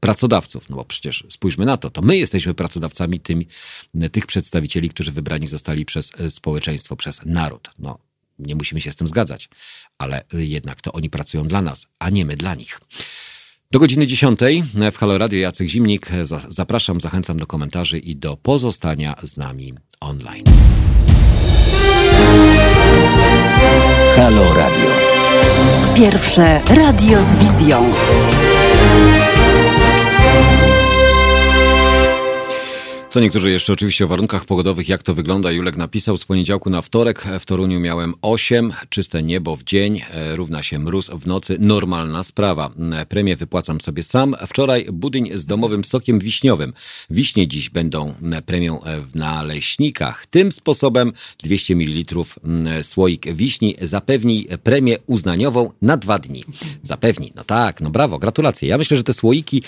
pracodawców. 0.00 0.70
No 0.70 0.76
bo 0.76 0.84
przecież 0.84 1.24
spójrzmy 1.28 1.66
na 1.66 1.76
to, 1.76 1.90
to 1.90 2.02
my 2.02 2.16
jesteśmy 2.16 2.54
pracodawcami 2.54 3.20
tych 4.12 4.26
przedstawicieli, 4.26 4.90
którzy 4.90 5.12
wybrani 5.12 5.46
zostali 5.46 5.84
przez 5.84 6.12
e, 6.20 6.30
społeczeństwo, 6.30 6.96
przez 6.96 7.20
naród. 7.26 7.70
No, 7.78 7.98
nie 8.38 8.54
musimy 8.54 8.80
się 8.80 8.90
z 8.90 8.96
tym 8.96 9.06
zgadzać, 9.06 9.48
ale 9.98 10.24
jednak 10.32 10.80
to 10.80 10.92
oni 10.92 11.10
pracują 11.10 11.44
dla 11.44 11.62
nas, 11.62 11.86
a 11.98 12.10
nie 12.10 12.24
my 12.24 12.36
dla 12.36 12.54
nich. 12.54 12.80
Do 13.74 13.80
godziny 13.80 14.06
10 14.06 14.40
w 14.92 14.98
Halo 14.98 15.18
Radio 15.18 15.38
Jacek 15.38 15.68
Zimnik. 15.68 16.08
Zapraszam, 16.48 17.00
zachęcam 17.00 17.36
do 17.36 17.46
komentarzy 17.46 17.98
i 17.98 18.16
do 18.16 18.36
pozostania 18.36 19.14
z 19.22 19.36
nami 19.36 19.74
online. 20.00 20.44
Halo 24.16 24.54
Radio. 24.54 24.90
Pierwsze 25.96 26.60
radio 26.68 27.18
z 27.22 27.36
wizją. 27.36 27.90
Co 33.14 33.20
niektórzy 33.20 33.50
jeszcze 33.50 33.72
oczywiście 33.72 34.04
o 34.04 34.08
warunkach 34.08 34.44
pogodowych, 34.44 34.88
jak 34.88 35.02
to 35.02 35.14
wygląda. 35.14 35.52
Julek 35.52 35.76
napisał 35.76 36.16
z 36.16 36.24
poniedziałku 36.24 36.70
na 36.70 36.82
wtorek 36.82 37.24
w 37.40 37.46
Toruniu 37.46 37.80
miałem 37.80 38.14
8, 38.22 38.72
czyste 38.88 39.22
niebo 39.22 39.56
w 39.56 39.62
dzień, 39.62 40.00
e, 40.10 40.36
równa 40.36 40.62
się 40.62 40.78
mróz 40.78 41.10
w 41.10 41.26
nocy, 41.26 41.56
normalna 41.60 42.22
sprawa. 42.22 42.70
E, 42.92 43.06
premię 43.06 43.36
wypłacam 43.36 43.80
sobie 43.80 44.02
sam. 44.02 44.36
Wczoraj 44.46 44.86
budyń 44.92 45.30
z 45.34 45.46
domowym 45.46 45.84
sokiem 45.84 46.18
wiśniowym. 46.18 46.72
Wiśnie 47.10 47.48
dziś 47.48 47.70
będą 47.70 48.14
e, 48.32 48.42
premią 48.42 48.80
w 49.10 49.14
naleśnikach. 49.14 50.26
Tym 50.26 50.52
sposobem 50.52 51.12
200 51.42 51.76
ml 51.76 52.24
słoik 52.82 53.34
wiśni 53.34 53.76
zapewni 53.82 54.46
premię 54.62 54.96
uznaniową 55.06 55.70
na 55.82 55.96
dwa 55.96 56.18
dni. 56.18 56.44
Zapewni, 56.82 57.32
no 57.36 57.44
tak, 57.44 57.80
no 57.80 57.90
brawo, 57.90 58.18
gratulacje. 58.18 58.68
Ja 58.68 58.78
myślę, 58.78 58.96
że 58.96 59.02
te 59.02 59.12
słoiki, 59.12 59.62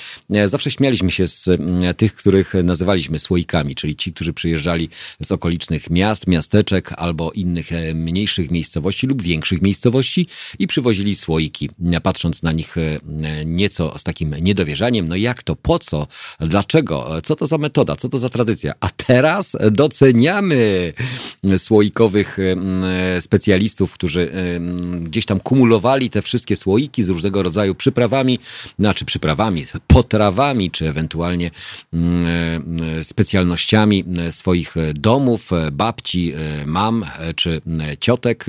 zawsze 0.46 0.70
śmialiśmy 0.70 1.10
się 1.10 1.26
z 1.26 1.48
tych, 1.96 2.14
których 2.14 2.54
nazywaliśmy 2.64 3.18
słoikami 3.18 3.35
czyli 3.76 3.96
ci, 3.96 4.12
którzy 4.12 4.32
przyjeżdżali 4.32 4.88
z 5.22 5.32
okolicznych 5.32 5.90
miast, 5.90 6.26
miasteczek 6.26 6.92
albo 6.96 7.32
innych 7.32 7.72
e, 7.72 7.94
mniejszych 7.94 8.50
miejscowości 8.50 9.06
lub 9.06 9.22
większych 9.22 9.62
miejscowości 9.62 10.26
i 10.58 10.66
przywozili 10.66 11.16
słoiki, 11.16 11.70
patrząc 12.02 12.42
na 12.42 12.52
nich 12.52 12.78
e, 12.78 12.98
nieco 13.44 13.98
z 13.98 14.04
takim 14.04 14.34
niedowierzaniem. 14.40 15.08
No 15.08 15.16
jak 15.16 15.42
to, 15.42 15.56
po 15.56 15.78
co, 15.78 16.06
dlaczego, 16.40 17.22
co 17.22 17.36
to 17.36 17.46
za 17.46 17.58
metoda, 17.58 17.96
co 17.96 18.08
to 18.08 18.18
za 18.18 18.28
tradycja? 18.28 18.72
A 18.80 18.88
teraz 18.90 19.56
doceniamy 19.70 20.92
słoikowych 21.56 22.38
e, 22.38 23.20
specjalistów, 23.20 23.92
którzy 23.92 24.30
gdzieś 25.00 25.26
tam 25.26 25.40
kumulowali 25.40 26.10
te 26.10 26.22
wszystkie 26.22 26.56
słoiki 26.56 27.02
z 27.02 27.08
różnego 27.08 27.42
rodzaju 27.42 27.74
przyprawami, 27.74 28.38
znaczy 28.78 29.04
przyprawami, 29.04 29.64
potrawami, 29.86 30.70
czy 30.70 30.88
ewentualnie 30.88 31.50
specjalistami 33.02 33.25
specjalnościami 33.26 34.04
e, 34.18 34.32
swoich 34.32 34.76
e, 34.76 34.94
domów, 34.94 35.52
e, 35.52 35.70
babci, 35.70 36.32
mam 36.66 37.04
czy 37.36 37.60
ciotek, 38.00 38.46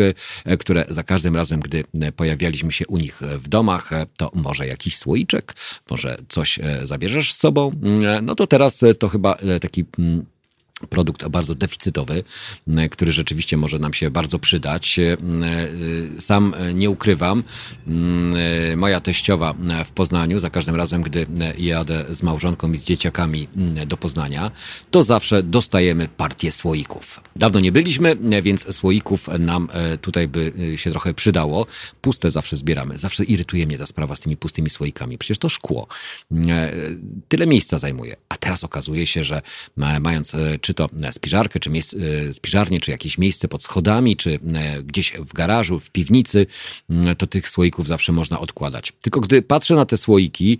które 0.59 0.85
za 0.89 1.03
każdym 1.03 1.35
razem, 1.35 1.59
gdy 1.59 1.83
pojawialiśmy 2.15 2.71
się 2.71 2.87
u 2.87 2.97
nich 2.97 3.21
w 3.21 3.47
domach, 3.47 3.89
to 4.17 4.31
może 4.33 4.67
jakiś 4.67 4.97
słoiczek, 4.97 5.55
może 5.89 6.17
coś 6.29 6.59
zabierzesz 6.83 7.33
z 7.33 7.37
sobą. 7.37 7.71
No 8.21 8.35
to 8.35 8.47
teraz 8.47 8.83
to 8.99 9.09
chyba 9.09 9.37
taki 9.61 9.85
mm, 9.99 10.25
produkt 10.89 11.27
bardzo 11.27 11.55
deficytowy, 11.55 12.23
który 12.91 13.11
rzeczywiście 13.11 13.57
może 13.57 13.79
nam 13.79 13.93
się 13.93 14.11
bardzo 14.11 14.39
przydać. 14.39 14.99
Sam 16.19 16.55
nie 16.73 16.89
ukrywam, 16.89 17.43
moja 18.75 18.99
teściowa 18.99 19.55
w 19.85 19.91
Poznaniu, 19.91 20.39
za 20.39 20.49
każdym 20.49 20.75
razem, 20.75 21.01
gdy 21.01 21.25
jadę 21.57 22.05
z 22.09 22.23
małżonką 22.23 22.71
i 22.71 22.77
z 22.77 22.83
dzieciakami 22.83 23.47
do 23.87 23.97
Poznania, 23.97 24.51
to 24.91 25.03
zawsze 25.03 25.43
dostajemy 25.43 26.07
partię 26.07 26.51
słoików. 26.51 27.21
Dawno 27.35 27.59
nie 27.59 27.71
byliśmy, 27.71 28.17
więc 28.41 28.75
słoików 28.75 29.27
nam 29.39 29.69
tutaj 30.01 30.27
by 30.27 30.53
się 30.75 30.91
trochę 30.91 31.13
przydało. 31.13 31.65
Puste 32.01 32.31
zawsze 32.31 32.57
zbieramy. 32.57 32.97
Zawsze 32.97 33.23
irytuje 33.23 33.67
mnie 33.67 33.77
ta 33.77 33.85
sprawa 33.85 34.15
z 34.15 34.19
tymi 34.19 34.37
pustymi 34.37 34.69
słoikami. 34.69 35.17
Przecież 35.17 35.37
to 35.37 35.49
szkło. 35.49 35.87
Tyle 37.27 37.47
miejsca 37.47 37.79
zajmuje. 37.79 38.15
A 38.29 38.37
teraz 38.37 38.63
okazuje 38.63 39.07
się, 39.07 39.23
że 39.23 39.41
mając 39.99 40.35
czy 40.67 40.73
to 40.73 40.89
spiżarkę, 41.11 41.59
czy 41.59 41.69
miejsce, 41.69 41.97
spiżarnię, 42.33 42.79
czy 42.79 42.91
jakieś 42.91 43.17
miejsce 43.17 43.47
pod 43.47 43.63
schodami, 43.63 44.17
czy 44.17 44.39
e, 44.53 44.83
gdzieś 44.83 45.13
w 45.13 45.33
garażu, 45.33 45.79
w 45.79 45.89
piwnicy, 45.89 46.45
to 47.17 47.27
tych 47.27 47.49
słoików 47.49 47.87
zawsze 47.87 48.11
można 48.11 48.39
odkładać. 48.39 48.93
Tylko 49.01 49.19
gdy 49.19 49.41
patrzę 49.41 49.75
na 49.75 49.85
te 49.85 49.97
słoiki 49.97 50.57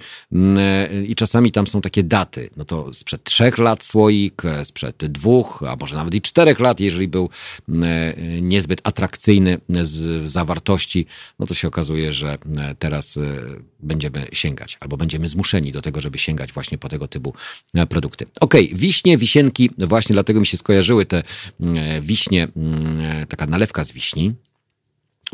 e, 0.57 0.89
i 1.07 1.15
czasami 1.15 1.51
tam 1.51 1.67
są 1.67 1.81
takie 1.81 2.03
daty, 2.03 2.49
no 2.57 2.65
to 2.65 2.93
sprzed 2.93 3.23
trzech 3.23 3.57
lat 3.57 3.83
słoik, 3.83 4.45
e, 4.45 4.65
sprzed 4.65 5.05
dwóch, 5.05 5.63
a 5.69 5.75
może 5.75 5.95
nawet 5.95 6.15
i 6.15 6.21
czterech 6.21 6.59
lat, 6.59 6.79
jeżeli 6.79 7.07
był 7.07 7.29
niezbyt 8.41 8.81
atrakcyjny 8.83 9.57
z 9.81 10.27
zawartości, 10.29 11.05
no 11.39 11.45
to 11.45 11.53
się 11.53 11.67
okazuje, 11.67 12.11
że 12.11 12.37
teraz 12.79 13.19
będziemy 13.79 14.27
sięgać, 14.33 14.77
albo 14.79 14.97
będziemy 14.97 15.27
zmuszeni 15.27 15.71
do 15.71 15.81
tego, 15.81 16.01
żeby 16.01 16.17
sięgać 16.17 16.53
właśnie 16.53 16.77
po 16.77 16.89
tego 16.89 17.07
typu 17.07 17.33
produkty. 17.89 18.25
Okej, 18.39 18.65
okay, 18.65 18.79
wiśnie, 18.79 19.17
wisienki, 19.17 19.69
właśnie 19.77 19.96
dlatego 20.05 20.39
mi 20.39 20.47
się 20.47 20.57
skojarzyły 20.57 21.05
te 21.05 21.23
mm, 21.59 22.01
wiśnie, 22.01 22.47
mm, 22.57 23.27
taka 23.27 23.45
nalewka 23.45 23.83
z 23.83 23.91
wiśni. 23.91 24.33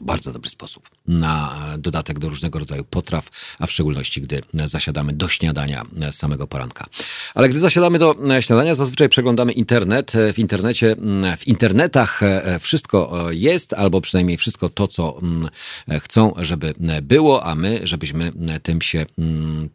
Bardzo 0.02 0.32
dobry 0.32 0.50
sposób 0.50 0.90
na 1.08 1.60
dodatek 1.78 2.20
do 2.20 2.30
różnego 2.30 2.60
rodzaju 2.60 2.84
potraw, 2.84 3.30
a 3.60 3.68
w 3.68 3.72
szczególności 3.72 4.22
gdy 4.22 4.42
zasiadamy 4.66 5.14
do 5.14 5.28
śniadania 5.28 5.86
z 6.12 6.16
samego 6.16 6.48
poranka. 6.48 6.86
Ale 7.36 7.50
gdy 7.50 7.60
zasiadamy 7.60 8.00
do 8.00 8.16
śniadania, 8.40 8.76
zazwyczaj 8.76 9.10
przeglądamy 9.10 9.52
internet. 9.52 10.12
W 10.34 10.40
internecie, 10.40 10.96
w 11.38 11.48
internetach 11.48 12.22
wszystko 12.60 13.28
jest, 13.32 13.74
albo 13.74 14.02
przynajmniej 14.02 14.38
wszystko 14.38 14.70
to, 14.70 14.88
co 14.88 15.20
chcą, 16.00 16.34
żeby 16.38 16.74
było, 17.02 17.46
a 17.46 17.56
my, 17.56 17.80
żebyśmy 17.84 18.32
tym 18.64 18.82
się 18.82 19.06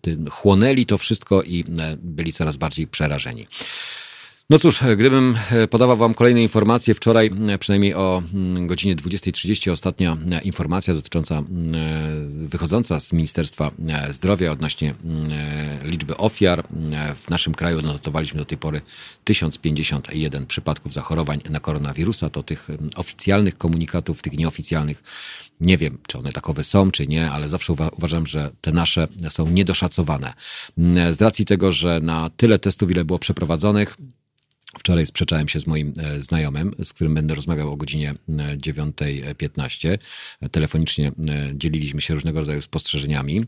tym 0.01 0.31
chłonęli 0.31 0.87
to 0.87 0.99
wszystko 0.99 1.43
i 1.43 1.65
byli 1.97 2.33
coraz 2.33 2.57
bardziej 2.57 2.87
przerażeni. 2.87 3.47
No 4.51 4.59
cóż, 4.59 4.81
gdybym 4.97 5.37
e, 5.51 5.69
podawał 5.69 5.97
Wam 5.97 6.15
kolejne 6.15 6.43
informacje, 6.43 6.95
wczoraj 6.95 7.31
e, 7.49 7.59
przynajmniej 7.59 7.95
o 7.95 8.23
mm, 8.35 8.67
godzinie 8.67 8.97
20.30 8.97 9.71
ostatnia 9.71 10.17
e, 10.31 10.41
informacja 10.41 10.95
dotycząca 10.95 11.43
wychodząca 12.31 13.01
z 13.01 13.13
Ministerstwa 13.13 13.71
Zdrowia 14.11 14.53
odnośnie 14.53 14.95
liczby 15.83 16.17
ofiar. 16.17 16.65
W 17.17 17.31
naszym 17.31 17.55
kraju 17.55 17.83
notowaliśmy 17.83 18.39
do 18.39 18.45
tej 18.45 18.59
pory 18.59 18.81
1051 19.25 20.47
przypadków 20.47 20.93
zachorowań 20.93 21.41
na 21.51 21.61
koronawirusa. 21.61 22.31
To 22.31 22.43
tych 22.43 22.69
oficjalnych 22.97 23.59
komunikatów, 23.59 24.23
tych 24.23 24.33
nieoficjalnych 24.33 25.03
nie 25.61 25.79
wiem, 25.79 25.99
czy 26.07 26.19
one 26.19 26.33
takowe 26.33 26.65
są, 26.65 26.91
czy 26.91 27.07
nie, 27.07 27.31
ale 27.31 27.49
zawsze 27.49 27.73
uwa 27.73 27.89
uważam, 27.89 28.27
że 28.27 28.51
te 28.61 28.73
nasze 28.73 29.09
są 29.29 29.51
niedoszacowane. 29.51 30.33
Z 31.13 31.23
racji 31.23 31.45
tego, 31.45 31.73
że 31.73 32.01
na 32.01 32.31
tyle 32.37 32.59
testów, 32.59 32.91
ile 32.91 33.05
było 33.05 33.19
przeprowadzonych, 33.19 33.97
Wczoraj 34.77 35.07
sprzeczałem 35.07 35.49
się 35.49 35.61
z 35.61 35.67
moim 35.67 35.93
e, 35.99 36.21
znajomym, 36.21 36.75
z 36.83 36.93
którym 36.93 37.15
będę 37.15 37.35
rozmawiał 37.35 37.73
o 37.73 37.77
godzinie 37.77 38.15
9.15. 38.29 39.99
E, 40.41 40.49
Telefonicznie 40.49 41.09
e, 41.09 41.13
dzieliliśmy 41.55 42.01
się 42.01 42.15
różnego 42.15 42.39
rodzaju 42.39 42.61
spostrzeżeniami. 42.61 43.45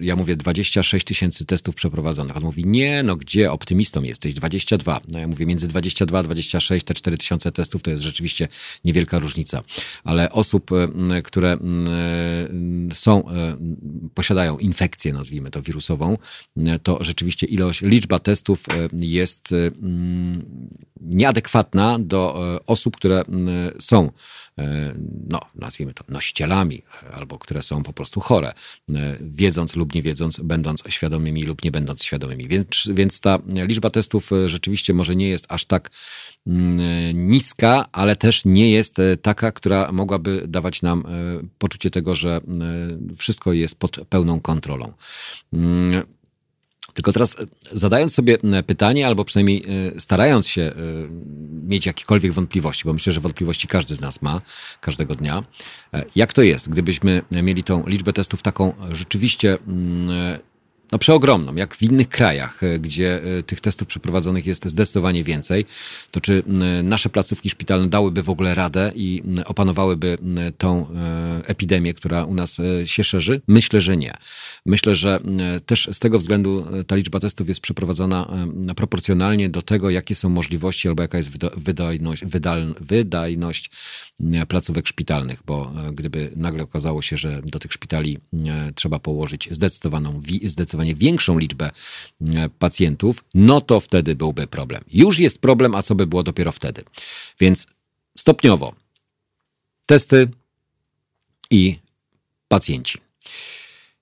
Ja 0.00 0.16
mówię 0.16 0.36
26 0.36 1.06
tysięcy 1.06 1.44
testów 1.44 1.74
przeprowadzonych. 1.74 2.36
On 2.36 2.42
mówi, 2.42 2.66
nie, 2.66 3.02
no 3.02 3.16
gdzie 3.16 3.52
optymistą 3.52 4.02
jesteś? 4.02 4.34
22. 4.34 5.00
No 5.08 5.18
ja 5.18 5.28
mówię, 5.28 5.46
między 5.46 5.68
22 5.68 6.18
a 6.18 6.22
26 6.22 6.84
te 6.84 6.94
4 6.94 7.18
tysiące 7.18 7.52
testów 7.52 7.82
to 7.82 7.90
jest 7.90 8.02
rzeczywiście 8.02 8.48
niewielka 8.84 9.18
różnica. 9.18 9.62
Ale 10.04 10.32
osób, 10.32 10.70
które 11.24 11.58
są, 12.92 13.24
posiadają 14.14 14.58
infekcję, 14.58 15.12
nazwijmy 15.12 15.50
to 15.50 15.62
wirusową, 15.62 16.18
to 16.82 17.04
rzeczywiście 17.04 17.46
ilość, 17.46 17.82
liczba 17.82 18.18
testów 18.18 18.64
jest 18.92 19.35
jest 19.36 19.52
y, 19.52 19.72
mm, 19.82 20.70
nieadekwatna 21.00 21.98
do 21.98 22.54
y, 22.56 22.66
osób, 22.66 22.96
które 22.96 23.22
y, 23.22 23.24
są, 23.82 24.10
no, 25.30 25.40
nazwijmy 25.54 25.94
to, 25.94 26.04
nosicielami, 26.08 26.82
albo 27.12 27.38
które 27.38 27.62
są 27.62 27.82
po 27.82 27.92
prostu 27.92 28.20
chore, 28.20 28.52
wiedząc 29.20 29.76
lub 29.76 29.94
nie 29.94 30.02
wiedząc, 30.02 30.40
będąc 30.40 30.82
świadomymi 30.88 31.42
lub 31.42 31.64
nie 31.64 31.70
będąc 31.70 32.04
świadomymi. 32.04 32.48
Więc, 32.48 32.66
więc 32.94 33.20
ta 33.20 33.38
liczba 33.46 33.90
testów 33.90 34.30
rzeczywiście 34.46 34.94
może 34.94 35.16
nie 35.16 35.28
jest 35.28 35.46
aż 35.48 35.64
tak 35.64 35.90
mm, 36.46 37.28
niska, 37.28 37.86
ale 37.92 38.16
też 38.16 38.44
nie 38.44 38.70
jest 38.70 38.96
taka, 39.22 39.52
która 39.52 39.92
mogłaby 39.92 40.44
dawać 40.48 40.82
nam 40.82 41.04
poczucie 41.58 41.90
tego, 41.90 42.14
że 42.14 42.40
wszystko 43.16 43.52
jest 43.52 43.78
pod 43.78 43.96
pełną 44.08 44.40
kontrolą. 44.40 44.92
Tylko 46.96 47.12
teraz 47.12 47.40
e, 47.40 47.46
zadając 47.72 48.14
sobie 48.14 48.38
pytanie, 48.66 49.06
albo 49.06 49.24
przynajmniej 49.24 49.64
e, 49.96 50.00
starając 50.00 50.48
się 50.48 50.62
e, 50.62 50.72
mieć 51.66 51.86
jakiekolwiek 51.86 52.32
wątpliwości, 52.32 52.84
bo 52.84 52.92
myślę, 52.92 53.12
że 53.12 53.20
wątpliwości 53.20 53.68
każdy 53.68 53.96
z 53.96 54.00
nas 54.00 54.22
ma 54.22 54.40
każdego 54.80 55.14
dnia, 55.14 55.44
jak 56.16 56.32
to 56.32 56.42
jest, 56.42 56.68
gdybyśmy 56.68 57.22
mieli 57.30 57.64
tą 57.64 57.86
liczbę 57.86 58.12
testów 58.12 58.42
taką 58.42 58.72
rzeczywiście 58.90 59.58
no, 60.92 60.98
przeogromną, 60.98 61.54
jak 61.54 61.74
w 61.74 61.82
innych 61.82 62.08
krajach, 62.08 62.62
e, 62.62 62.78
gdzie 62.78 63.22
e, 63.38 63.42
tych 63.42 63.60
testów 63.60 63.88
przeprowadzonych 63.88 64.46
jest 64.46 64.64
zdecydowanie 64.64 65.24
więcej, 65.24 65.64
to 66.10 66.20
czy 66.20 66.42
nasze 66.82 67.08
placówki 67.08 67.50
szpitalne 67.50 67.88
dałyby 67.88 68.22
w 68.22 68.30
ogóle 68.30 68.54
radę 68.54 68.92
i 68.94 69.22
opanowałyby 69.44 70.18
tą 70.58 70.86
e, 70.90 71.42
epidemię, 71.46 71.94
która 71.94 72.24
u 72.24 72.34
nas 72.34 72.58
się 72.84 73.04
szerzy? 73.04 73.40
Myślę, 73.48 73.80
że 73.80 73.96
nie. 73.96 74.14
Myślę, 74.66 74.94
że 74.94 75.20
też 75.66 75.88
z 75.92 75.98
tego 75.98 76.18
względu 76.18 76.66
ta 76.86 76.96
liczba 76.96 77.20
testów 77.20 77.48
jest 77.48 77.60
przeprowadzona 77.60 78.46
proporcjonalnie 78.76 79.48
do 79.48 79.62
tego, 79.62 79.90
jakie 79.90 80.14
są 80.14 80.28
możliwości 80.28 80.88
albo 80.88 81.02
jaka 81.02 81.18
jest 81.18 81.30
wydajność, 81.56 82.24
wydajność 82.80 83.70
placówek 84.48 84.88
szpitalnych, 84.88 85.42
bo 85.46 85.72
gdyby 85.92 86.32
nagle 86.36 86.62
okazało 86.62 87.02
się, 87.02 87.16
że 87.16 87.42
do 87.42 87.58
tych 87.58 87.72
szpitali 87.72 88.18
trzeba 88.74 88.98
położyć 88.98 89.48
zdecydowaną, 89.50 90.20
zdecydowaną 90.44 90.75
zdecydowanie 90.76 90.94
większą 90.94 91.38
liczbę 91.38 91.70
e, 92.20 92.48
pacjentów, 92.48 93.24
no 93.34 93.60
to 93.60 93.80
wtedy 93.80 94.14
byłby 94.14 94.46
problem. 94.46 94.82
Już 94.92 95.18
jest 95.18 95.38
problem, 95.38 95.74
a 95.74 95.82
co 95.82 95.94
by 95.94 96.06
było 96.06 96.22
dopiero 96.22 96.52
wtedy? 96.52 96.82
Więc 97.40 97.66
stopniowo 98.18 98.74
testy 99.86 100.28
i 101.50 101.78
pacjenci. 102.48 103.05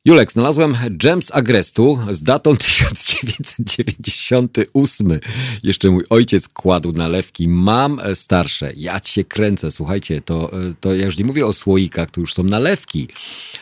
Julek, 0.07 0.33
znalazłem 0.33 0.75
z 1.23 1.35
Agrestu 1.35 1.99
z 2.11 2.23
datą 2.23 2.57
1998. 2.67 5.21
Jeszcze 5.63 5.91
mój 5.91 6.05
ojciec 6.11 6.49
kładł 6.49 6.93
nalewki. 6.93 7.49
Mam 7.49 8.01
starsze. 8.15 8.73
Ja 8.77 9.01
cię 9.01 9.25
kręcę. 9.25 9.71
Słuchajcie, 9.71 10.21
to, 10.21 10.51
to 10.81 10.95
ja 10.95 11.05
już 11.05 11.19
nie 11.19 11.25
mówię 11.25 11.47
o 11.47 11.53
słoikach, 11.53 12.11
to 12.11 12.21
już 12.21 12.35
są 12.35 12.43
nalewki. 12.43 13.09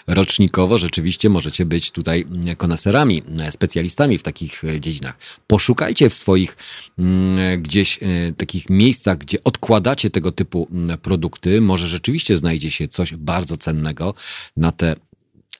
Rocznikowo 0.06 0.78
rzeczywiście 0.78 1.28
możecie 1.28 1.66
być 1.66 1.90
tutaj 1.90 2.26
koneserami, 2.56 3.22
specjalistami 3.50 4.18
w 4.18 4.22
takich 4.22 4.62
dziedzinach. 4.80 5.18
Poszukajcie 5.46 6.08
w 6.08 6.14
swoich 6.14 6.56
mm, 6.98 7.62
gdzieś 7.62 7.98
e, 8.02 8.06
takich 8.36 8.70
miejscach, 8.70 9.18
gdzie 9.18 9.44
odkładacie 9.44 10.10
tego 10.10 10.32
typu 10.32 10.68
produkty. 11.02 11.60
Może 11.60 11.88
rzeczywiście 11.88 12.36
znajdzie 12.36 12.70
się 12.70 12.88
coś 12.88 13.14
bardzo 13.14 13.56
cennego 13.56 14.14
na 14.56 14.72
te 14.72 14.96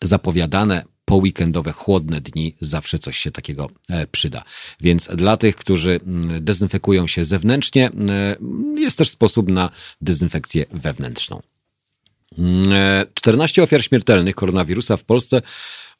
zapowiadane 0.03 0.85
poweekendowe, 1.05 1.73
chłodne 1.73 2.21
dni 2.21 2.55
zawsze 2.61 2.99
coś 2.99 3.19
się 3.19 3.31
takiego 3.31 3.71
e, 3.89 4.07
przyda. 4.07 4.45
Więc 4.81 5.09
dla 5.15 5.37
tych, 5.37 5.57
którzy 5.57 6.01
mm, 6.07 6.45
dezynfekują 6.45 7.07
się 7.07 7.25
zewnętrznie, 7.25 7.91
e, 8.11 8.37
jest 8.77 8.99
też 8.99 9.11
sposób 9.11 9.49
na 9.49 9.71
dezynfekcję 10.01 10.67
wewnętrzną. 10.73 11.43
14 13.15 13.61
mm, 13.61 13.63
e, 13.63 13.63
ofiar 13.63 13.83
śmiertelnych 13.85 14.35
koronawirusa 14.35 14.97
w 14.97 15.05
Polsce 15.05 15.43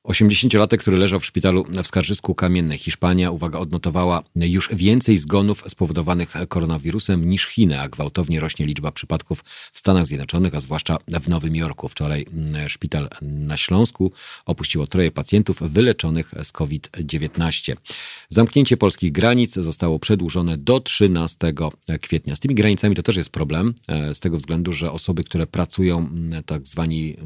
80-latek, 0.05 0.77
który 0.77 0.97
leżał 0.97 1.21
w 1.21 1.27
szpitalu 1.27 1.67
w 1.83 1.87
Skarżysku 1.87 2.35
Kamiennej. 2.35 2.79
Hiszpania, 2.79 3.31
uwaga, 3.31 3.59
odnotowała 3.59 4.23
już 4.37 4.69
więcej 4.73 5.17
zgonów 5.17 5.65
spowodowanych 5.69 6.35
koronawirusem 6.49 7.29
niż 7.29 7.47
Chiny, 7.47 7.81
a 7.81 7.89
gwałtownie 7.89 8.41
rośnie 8.41 8.67
liczba 8.67 8.93
przypadków 8.93 9.43
w 9.73 9.79
Stanach 9.79 10.07
Zjednoczonych, 10.07 10.55
a 10.55 10.61
zwłaszcza 10.61 10.97
w 11.21 11.29
Nowym 11.29 11.57
Jorku. 11.57 11.89
Wczoraj 11.89 12.27
szpital 12.69 13.09
na 13.23 13.57
Śląsku 13.57 14.13
opuściło 14.47 14.87
troje 14.87 15.11
pacjentów 15.11 15.61
wyleczonych 15.61 16.33
z 16.43 16.53
COVID-19. 16.53 17.77
Zamknięcie 18.29 18.77
polskich 18.77 19.13
granic 19.13 19.55
zostało 19.55 19.99
przedłużone 19.99 20.59
do 20.59 20.81
13 20.81 21.53
kwietnia. 22.01 22.37
Z 22.37 22.41
tymi 22.41 22.55
granicami 22.55 22.97
to 22.97 23.03
też 23.03 23.17
jest 23.17 23.31
problem, 23.31 23.75
e, 23.89 24.15
z 24.15 24.21
tego 24.21 24.37
względu, 24.37 24.73
że 24.73 24.93
osoby, 24.93 25.25
które 25.25 25.47
pracują, 25.47 26.09
tak 26.47 26.67
zwani 26.67 27.17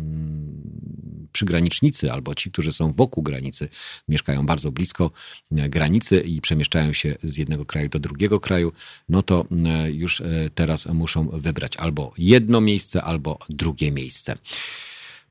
przygranicznicy 1.32 2.12
albo 2.12 2.34
ci, 2.34 2.50
którzy 2.50 2.65
są 2.72 2.92
wokół 2.92 3.22
granicy, 3.22 3.68
mieszkają 4.08 4.46
bardzo 4.46 4.72
blisko 4.72 5.10
e, 5.52 5.68
granicy 5.68 6.20
i 6.20 6.40
przemieszczają 6.40 6.92
się 6.92 7.14
z 7.22 7.36
jednego 7.36 7.64
kraju 7.64 7.88
do 7.88 7.98
drugiego 7.98 8.40
kraju, 8.40 8.72
no 9.08 9.22
to 9.22 9.46
e, 9.66 9.90
już 9.90 10.22
teraz 10.54 10.86
muszą 10.86 11.28
wybrać 11.28 11.76
albo 11.76 12.12
jedno 12.18 12.60
miejsce, 12.60 13.02
albo 13.02 13.38
drugie 13.48 13.92
miejsce. 13.92 14.36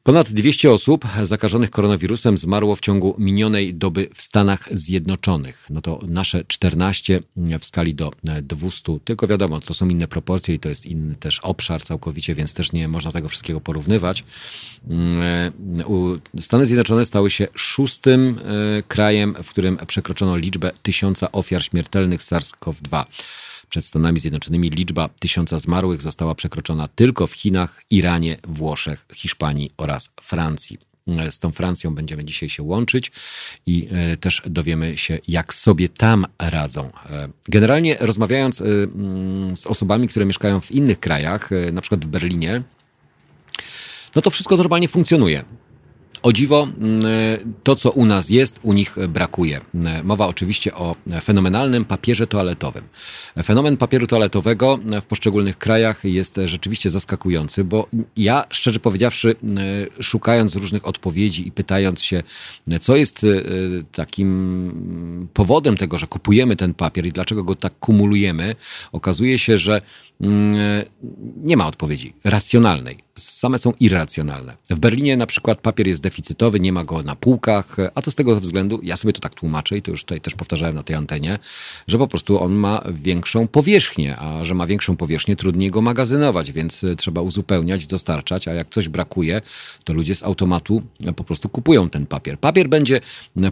Ponad 0.05 0.31
200 0.31 0.71
osób 0.71 1.05
zakażonych 1.23 1.69
koronawirusem 1.69 2.37
zmarło 2.37 2.75
w 2.75 2.79
ciągu 2.79 3.15
minionej 3.17 3.73
doby 3.73 4.09
w 4.13 4.21
Stanach 4.21 4.67
Zjednoczonych. 4.71 5.67
No 5.69 5.81
to 5.81 5.99
nasze 6.07 6.43
14 6.47 7.21
w 7.59 7.65
skali 7.65 7.95
do 7.95 8.11
200. 8.43 8.99
Tylko 9.05 9.27
wiadomo, 9.27 9.59
to 9.59 9.73
są 9.73 9.89
inne 9.89 10.07
proporcje 10.07 10.55
i 10.55 10.59
to 10.59 10.69
jest 10.69 10.85
inny 10.85 11.15
też 11.15 11.39
obszar 11.39 11.83
całkowicie, 11.83 12.35
więc 12.35 12.53
też 12.53 12.71
nie 12.71 12.87
można 12.87 13.11
tego 13.11 13.29
wszystkiego 13.29 13.61
porównywać. 13.61 14.23
Mm, 14.89 15.51
Stany 16.39 16.65
Zjednoczone 16.65 17.05
stały 17.05 17.31
się 17.31 17.47
szóstym 17.55 18.39
e, 18.77 18.83
krajem, 18.83 19.35
w 19.43 19.49
którym 19.49 19.77
przekroczono 19.87 20.37
liczbę 20.37 20.71
tysiąca 20.83 21.31
ofiar 21.31 21.63
śmiertelnych 21.63 22.21
SARS-CoV-2. 22.21 23.05
Przed 23.75 23.85
Stanami 23.85 24.19
Zjednoczonymi 24.19 24.69
liczba 24.69 25.09
tysiąca 25.19 25.59
zmarłych 25.59 26.01
została 26.01 26.35
przekroczona 26.35 26.87
tylko 26.87 27.27
w 27.27 27.33
Chinach, 27.33 27.81
Iranie, 27.91 28.37
Włoszech, 28.47 29.05
Hiszpanii 29.13 29.71
oraz 29.77 30.09
Francji. 30.21 30.77
Z 31.29 31.39
tą 31.39 31.51
Francją 31.51 31.95
będziemy 31.95 32.25
dzisiaj 32.25 32.49
się 32.49 32.63
łączyć 32.63 33.11
i 33.65 33.87
e, 33.91 34.17
też 34.17 34.41
dowiemy 34.45 34.97
się, 34.97 35.19
jak 35.27 35.53
sobie 35.53 35.89
tam 35.89 36.25
radzą. 36.39 36.91
E, 37.09 37.29
generalnie 37.47 37.97
rozmawiając 37.99 38.61
e, 38.61 38.65
mm, 38.65 39.55
z 39.55 39.67
osobami, 39.67 40.07
które 40.07 40.25
mieszkają 40.25 40.61
w 40.61 40.71
innych 40.71 40.99
krajach, 40.99 41.49
na 41.73 41.81
przykład 41.81 42.05
w 42.05 42.07
Berlinie, 42.07 42.63
no 44.15 44.21
to 44.21 44.29
wszystko 44.29 44.57
normalnie 44.57 44.87
funkcjonuje. 44.87 45.45
O 46.25 46.33
dziwo, 46.33 46.67
to 47.63 47.75
co 47.75 47.91
u 47.91 48.05
nas 48.05 48.29
jest, 48.29 48.59
u 48.63 48.73
nich 48.73 48.95
brakuje. 49.09 49.61
Mowa 50.03 50.27
oczywiście 50.27 50.73
o 50.73 50.95
fenomenalnym 51.21 51.85
papierze 51.85 52.27
toaletowym. 52.27 52.83
Fenomen 53.43 53.77
papieru 53.77 54.07
toaletowego 54.07 54.79
w 55.01 55.05
poszczególnych 55.05 55.57
krajach 55.57 56.03
jest 56.03 56.39
rzeczywiście 56.45 56.89
zaskakujący, 56.89 57.63
bo 57.63 57.87
ja 58.17 58.43
szczerze 58.49 58.79
powiedziawszy, 58.79 59.35
szukając 59.99 60.55
różnych 60.55 60.87
odpowiedzi 60.87 61.47
i 61.47 61.51
pytając 61.51 62.03
się, 62.03 62.23
co 62.81 62.95
jest 62.95 63.25
takim 63.91 65.29
powodem 65.33 65.77
tego, 65.77 65.97
że 65.97 66.07
kupujemy 66.07 66.55
ten 66.55 66.73
papier 66.73 67.05
i 67.05 67.11
dlaczego 67.11 67.43
go 67.43 67.55
tak 67.55 67.73
kumulujemy, 67.79 68.55
okazuje 68.91 69.39
się, 69.39 69.57
że 69.57 69.81
mm, 70.21 70.55
nie 71.43 71.57
ma 71.57 71.67
odpowiedzi 71.67 72.13
racjonalnej. 72.23 73.04
Same 73.17 73.57
są 73.57 73.73
irracjonalne. 73.79 74.57
W 74.69 74.79
Berlinie 74.79 75.17
na 75.17 75.25
przykład 75.25 75.59
papier 75.59 75.87
jest 75.87 76.01
deficytowy, 76.01 76.59
nie 76.59 76.73
ma 76.73 76.83
go 76.83 77.03
na 77.03 77.15
półkach, 77.15 77.77
a 77.95 78.01
to 78.01 78.11
z 78.11 78.15
tego 78.15 78.39
względu, 78.39 78.79
ja 78.83 78.97
sobie 78.97 79.13
to 79.13 79.19
tak 79.21 79.35
tłumaczę 79.35 79.77
i 79.77 79.81
to 79.81 79.91
już 79.91 80.01
tutaj 80.01 80.21
też 80.21 80.35
powtarzałem 80.35 80.75
na 80.75 80.83
tej 80.83 80.95
antenie, 80.95 81.39
że 81.87 81.97
po 81.97 82.07
prostu 82.07 82.43
on 82.43 82.53
ma 82.53 82.83
większą 82.91 83.47
powierzchnię, 83.47 84.19
a 84.19 84.45
że 84.45 84.53
ma 84.53 84.67
większą 84.67 84.97
powierzchnię, 84.97 85.35
trudniej 85.35 85.71
go 85.71 85.81
magazynować, 85.81 86.51
więc 86.51 86.85
trzeba 86.97 87.21
uzupełniać, 87.21 87.87
dostarczać, 87.87 88.47
a 88.47 88.53
jak 88.53 88.69
coś 88.69 88.89
brakuje, 88.89 89.41
to 89.83 89.93
ludzie 89.93 90.15
z 90.15 90.23
automatu 90.23 90.81
po 91.15 91.23
prostu 91.23 91.49
kupują 91.49 91.89
ten 91.89 92.05
papier. 92.05 92.39
Papier 92.39 92.69
będzie 92.69 93.01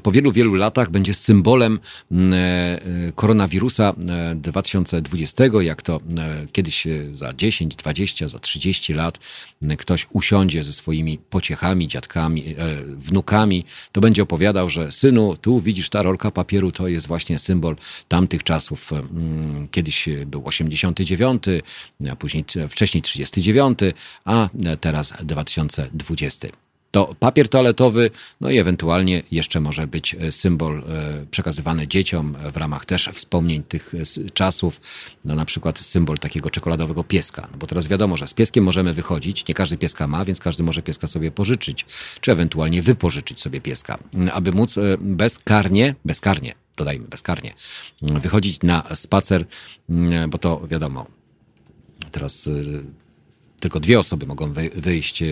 po 0.03 0.11
wielu, 0.11 0.31
wielu 0.31 0.55
latach 0.55 0.91
będzie 0.91 1.13
symbolem 1.13 1.79
e, 2.11 2.79
koronawirusa 3.15 3.93
2020, 4.35 5.43
e, 5.43 5.63
jak 5.63 5.81
to 5.81 5.95
e, 6.17 6.47
kiedyś 6.51 6.87
za 7.13 7.33
10, 7.33 7.75
20, 7.75 8.27
za 8.27 8.39
30 8.39 8.93
lat 8.93 9.19
ktoś 9.77 10.07
usiądzie 10.11 10.63
ze 10.63 10.73
swoimi 10.73 11.17
pociechami, 11.29 11.87
dziadkami, 11.87 12.55
wnukami, 12.85 13.65
to 13.91 14.01
będzie 14.01 14.23
opowiadał, 14.23 14.69
że 14.69 14.91
synu, 14.91 15.37
tu 15.37 15.61
widzisz 15.61 15.89
ta 15.89 16.01
rolka 16.01 16.31
papieru, 16.31 16.71
to 16.71 16.87
jest 16.87 17.07
właśnie 17.07 17.39
symbol 17.39 17.75
tamtych 18.07 18.43
czasów. 18.43 18.93
Mm, 18.93 19.67
kiedyś 19.71 20.09
był 20.25 20.47
89, 20.47 21.43
a 22.11 22.15
później 22.15 22.45
wcześniej 22.69 23.01
39, 23.01 23.79
a 24.25 24.49
teraz 24.81 25.13
2020 25.23 26.62
to 26.93 27.15
papier 27.19 27.49
toaletowy, 27.49 28.11
no 28.41 28.49
i 28.49 28.57
ewentualnie 28.57 29.23
jeszcze 29.31 29.59
może 29.59 29.87
być 29.87 30.15
e, 30.15 30.31
symbol 30.31 30.83
e, 30.87 31.25
przekazywany 31.31 31.87
dzieciom 31.87 32.35
w 32.53 32.57
ramach 32.57 32.85
też 32.85 33.09
wspomnień 33.13 33.63
tych 33.63 33.93
e, 33.93 34.29
czasów, 34.29 34.81
no 35.25 35.35
na 35.35 35.45
przykład 35.45 35.79
symbol 35.79 36.17
takiego 36.17 36.49
czekoladowego 36.49 37.03
pieska, 37.03 37.47
no 37.51 37.57
bo 37.57 37.67
teraz 37.67 37.87
wiadomo, 37.87 38.17
że 38.17 38.27
z 38.27 38.33
pieskiem 38.33 38.63
możemy 38.63 38.93
wychodzić, 38.93 39.47
nie 39.47 39.53
każdy 39.53 39.77
pieska 39.77 40.07
ma, 40.07 40.25
więc 40.25 40.39
każdy 40.39 40.63
może 40.63 40.81
pieska 40.81 41.07
sobie 41.07 41.31
pożyczyć, 41.31 41.85
czy 42.21 42.31
ewentualnie 42.31 42.81
wypożyczyć 42.81 43.41
sobie 43.41 43.61
pieska, 43.61 43.97
aby 44.31 44.51
móc 44.51 44.75
bezkarnie, 44.99 45.95
bezkarnie, 46.05 46.53
dodajmy 46.77 47.07
bezkarnie, 47.07 47.53
wychodzić 48.01 48.63
na 48.63 48.95
spacer, 48.95 49.45
bo 50.29 50.37
to 50.37 50.67
wiadomo, 50.67 51.05
teraz 52.11 52.49
tylko 53.63 53.79
dwie 53.79 53.99
osoby 53.99 54.25
mogą 54.25 54.53
wyjść 54.75 55.23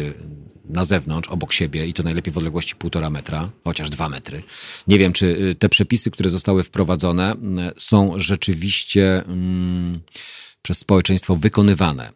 na 0.66 0.84
zewnątrz, 0.84 1.30
obok 1.30 1.54
siebie 1.54 1.88
i 1.88 1.94
to 1.94 2.04
najlepiej 2.04 2.34
w 2.34 2.38
odległości 2.38 2.76
półtora 2.76 3.10
metra, 3.10 3.52
chociaż 3.64 3.90
dwa 3.90 4.10
metry. 4.10 4.44
Nie 4.88 5.00
wiem, 5.00 5.14
czy 5.14 5.26
y, 5.26 5.56
te 5.56 5.70
przepisy, 5.70 6.12
które 6.12 6.30
zostały 6.30 6.64
wprowadzone, 6.64 7.34
y, 7.34 7.38
są 7.78 8.14
rzeczywiście 8.18 9.24
mm, 9.26 10.00
przez 10.62 10.78
społeczeństwo 10.78 11.36
wykonywane. 11.36 12.10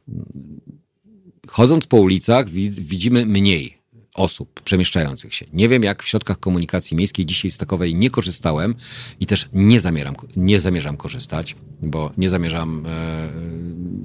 Chodząc 1.47 1.85
po 1.85 1.97
ulicach, 1.97 2.49
widzimy 2.49 3.25
mniej 3.25 3.74
osób 4.15 4.61
przemieszczających 4.61 5.33
się. 5.33 5.45
Nie 5.53 5.69
wiem, 5.69 5.83
jak 5.83 6.03
w 6.03 6.07
środkach 6.07 6.39
komunikacji 6.39 6.97
miejskiej 6.97 7.25
dzisiaj 7.25 7.51
z 7.51 7.57
takowej 7.57 7.95
nie 7.95 8.09
korzystałem 8.09 8.75
i 9.19 9.25
też 9.25 9.49
nie 9.53 9.79
zamieram, 9.79 10.15
nie 10.35 10.59
zamierzam 10.59 10.97
korzystać, 10.97 11.55
bo 11.81 12.11
nie 12.17 12.29
zamierzam 12.29 12.85
e, 12.87 13.29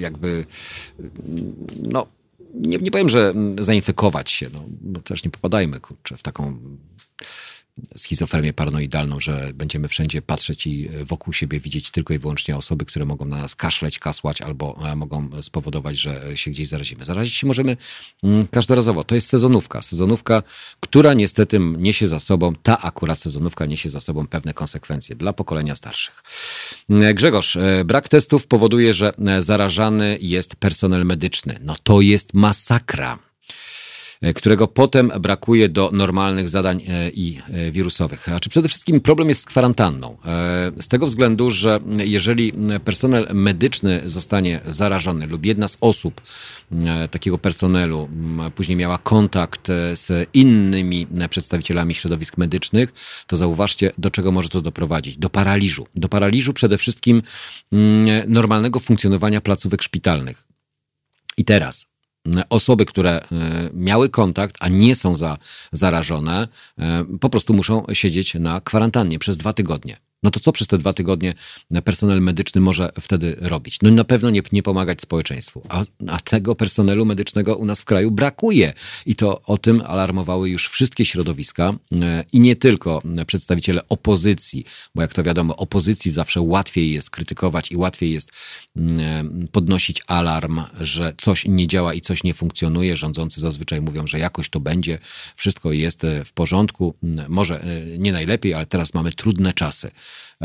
jakby 0.03 0.47
no 1.83 2.07
nie, 2.55 2.79
nie 2.79 2.91
powiem, 2.91 3.09
że 3.09 3.35
zainfekować 3.59 4.31
się, 4.31 4.51
no, 4.53 5.01
też 5.01 5.25
nie 5.25 5.31
popadajmy 5.31 5.81
kurczę, 5.81 6.17
w 6.17 6.23
taką 6.23 6.59
schizofrenię 7.97 8.53
paranoidalną, 8.53 9.21
że 9.21 9.53
będziemy 9.55 9.89
wszędzie 9.89 10.23
patrzeć 10.23 10.67
i 10.67 10.89
wokół 11.05 11.33
siebie 11.33 11.61
widzieć 11.61 11.91
tylko 11.91 12.15
i 12.15 12.19
wyłącznie 12.19 12.57
osoby, 12.57 12.85
które 12.85 13.05
mogą 13.05 13.25
na 13.25 13.37
nas 13.37 13.57
kaszleć, 13.57 13.99
kasłać 13.99 14.43
albo 14.43 14.81
e, 14.85 14.97
mogą 14.97 15.29
spowodować, 15.43 15.99
że 15.99 16.37
się 16.37 16.51
gdzieś 16.51 16.69
zarazimy. 16.69 17.05
Zarazić 17.05 17.35
się 17.35 17.47
możemy 17.47 17.77
mm, 18.25 18.47
każdorazowo. 18.47 19.05
To 19.05 19.15
jest 19.15 19.29
sezonówka. 19.29 19.83
Sezonówka, 19.83 20.43
która 20.81 21.15
niestety 21.15 21.59
niesie 21.59 22.07
za 22.07 22.21
sobą, 22.21 22.53
ta 22.63 22.83
akurat 22.83 23.19
sezonówka 23.19 23.67
niesie 23.67 23.89
za 23.89 24.01
sobą 24.01 24.27
pewne 24.27 24.55
konsekwencje 24.55 25.17
dla 25.17 25.33
pokolenia 25.33 25.77
starszych. 25.77 26.23
Mm, 26.91 27.15
Grzegorz, 27.15 27.57
e, 27.57 27.85
brak 27.85 28.09
testów 28.09 28.47
powoduje, 28.47 28.95
że 28.95 29.13
e, 29.19 29.43
zarażany 29.43 30.19
jest 30.21 30.57
personel 30.57 31.07
medyczny. 31.07 31.59
No 31.61 31.75
to 31.83 32.01
jest 32.01 32.35
masakra. 32.35 33.30
E, 34.23 34.35
którego 34.35 34.69
potem 34.69 35.13
brakuje 35.21 35.69
do 35.69 35.91
normalnych 35.93 36.49
zadań 36.49 36.83
e, 36.89 37.11
i 37.11 37.39
e, 37.49 37.71
wirusowych. 37.71 38.29
A 38.29 38.41
czy 38.41 38.51
przede 38.51 38.69
wszystkim 38.69 39.01
problem 39.01 39.29
jest 39.29 39.41
z 39.41 39.45
kwarantanną? 39.45 40.17
Z 40.81 40.89
tego 40.89 41.07
względu, 41.07 41.51
że 41.51 41.81
jeżeli 41.99 42.53
personel 42.85 43.29
medyczny 43.35 44.03
zostanie 44.05 44.61
zarażony 44.67 45.27
lub 45.27 45.47
jedna 45.47 45.69
z 45.69 45.77
osób 45.81 46.21
takiego 47.11 47.39
personelu 47.39 48.09
później 48.55 48.77
miała 48.77 48.99
kontakt 48.99 49.69
z 49.95 50.29
innymi 50.35 51.07
przedstawicielami 51.31 51.95
środowisk 51.95 52.39
medycznych, 52.39 52.93
to 53.27 53.37
zauważcie, 53.37 53.93
do 53.99 54.11
czego 54.11 54.33
może 54.33 54.49
to 54.49 54.61
doprowadzić. 54.61 55.19
Do 55.19 55.31
paraliżu. 55.31 55.87
Do 55.95 56.09
paraliżu 56.09 56.53
przede 56.53 56.79
wszystkim 56.79 57.23
normalnego 58.27 58.81
funkcjonowania 58.81 59.41
placówek 59.41 59.83
szpitalnych. 59.83 60.45
I 61.37 61.45
teraz 61.45 61.90
osoby, 62.51 62.87
które 62.87 63.21
e, 63.21 63.25
miały 63.75 64.09
kontakt, 64.09 64.57
a 64.61 64.69
nie 64.69 64.95
są 64.95 65.15
za, 65.15 65.39
zarażone, 65.73 66.49
e, 66.79 67.05
po 67.21 67.31
prostu 67.31 67.55
muszą 67.55 67.85
siedzieć 67.93 68.35
na 68.35 68.61
kwarantannie 68.61 69.19
przez 69.19 69.37
dwa 69.37 69.53
tygodnie. 69.53 70.10
No 70.23 70.31
to 70.31 70.41
co 70.41 70.53
przez 70.53 70.69
te 70.69 70.79
dwa 70.79 70.93
tygodnie 70.93 71.35
personel 71.85 72.23
medyczny 72.23 72.61
może 72.61 72.93
wtedy 73.01 73.37
robić? 73.41 73.79
No 73.83 73.91
na 73.91 74.05
pewno 74.05 74.31
nie, 74.31 74.43
nie 74.53 74.63
pomagać 74.63 75.01
społeczeństwu, 75.01 75.63
a, 75.69 75.85
a, 76.09 76.19
tego 76.19 76.55
personelu 76.55 77.07
medycznego 77.07 77.57
u 77.57 77.65
nas 77.65 77.81
w 77.81 77.85
kraju 77.85 78.11
brakuje. 78.11 78.73
I 79.07 79.17
to 79.17 79.43
o 79.43 79.59
tym 79.59 79.83
alarmowały 79.87 80.51
już 80.51 80.69
wszystkie 80.69 81.05
środowiska 81.05 81.75
e, 82.03 82.25
i 82.33 82.41
nie 82.41 82.57
tylko 82.57 83.03
przedstawiciele 83.27 83.89
opozycji, 83.89 84.65
bo 84.95 85.03
jak 85.03 85.15
to 85.15 85.23
wiadomo, 85.23 85.57
opozycji 85.57 86.11
zawsze 86.11 86.41
łatwiej 86.41 86.93
jest 86.93 87.11
krytykować 87.11 87.73
i 87.73 87.77
łatwiej 87.77 88.13
jest 88.13 88.33
mm, 88.77 89.01
e, 89.01 89.47
podnosić 89.47 90.03
alarm, 90.07 90.61
że 90.81 91.13
coś 91.19 91.45
nie 91.45 91.67
działa 91.67 91.95
i 91.95 92.01
coś 92.01 92.25
nie 92.25 92.35
funkcjonuje. 92.35 92.97
Rządzący 92.97 93.41
zazwyczaj 93.41 93.81
mówią, 93.81 94.07
że 94.07 94.19
jakoś 94.19 94.49
to 94.49 94.61
będzie, 94.61 94.99
wszystko 95.37 95.73
jest 95.73 96.05
e, 96.05 96.25
w 96.25 96.33
porządku, 96.33 96.95
może 97.29 97.65
nie 97.99 98.13
najlepiej, 98.13 98.55
ale 98.55 98.67
teraz 98.67 98.95
mamy 98.95 99.13
trudne 99.13 99.53
czasy. 99.53 99.91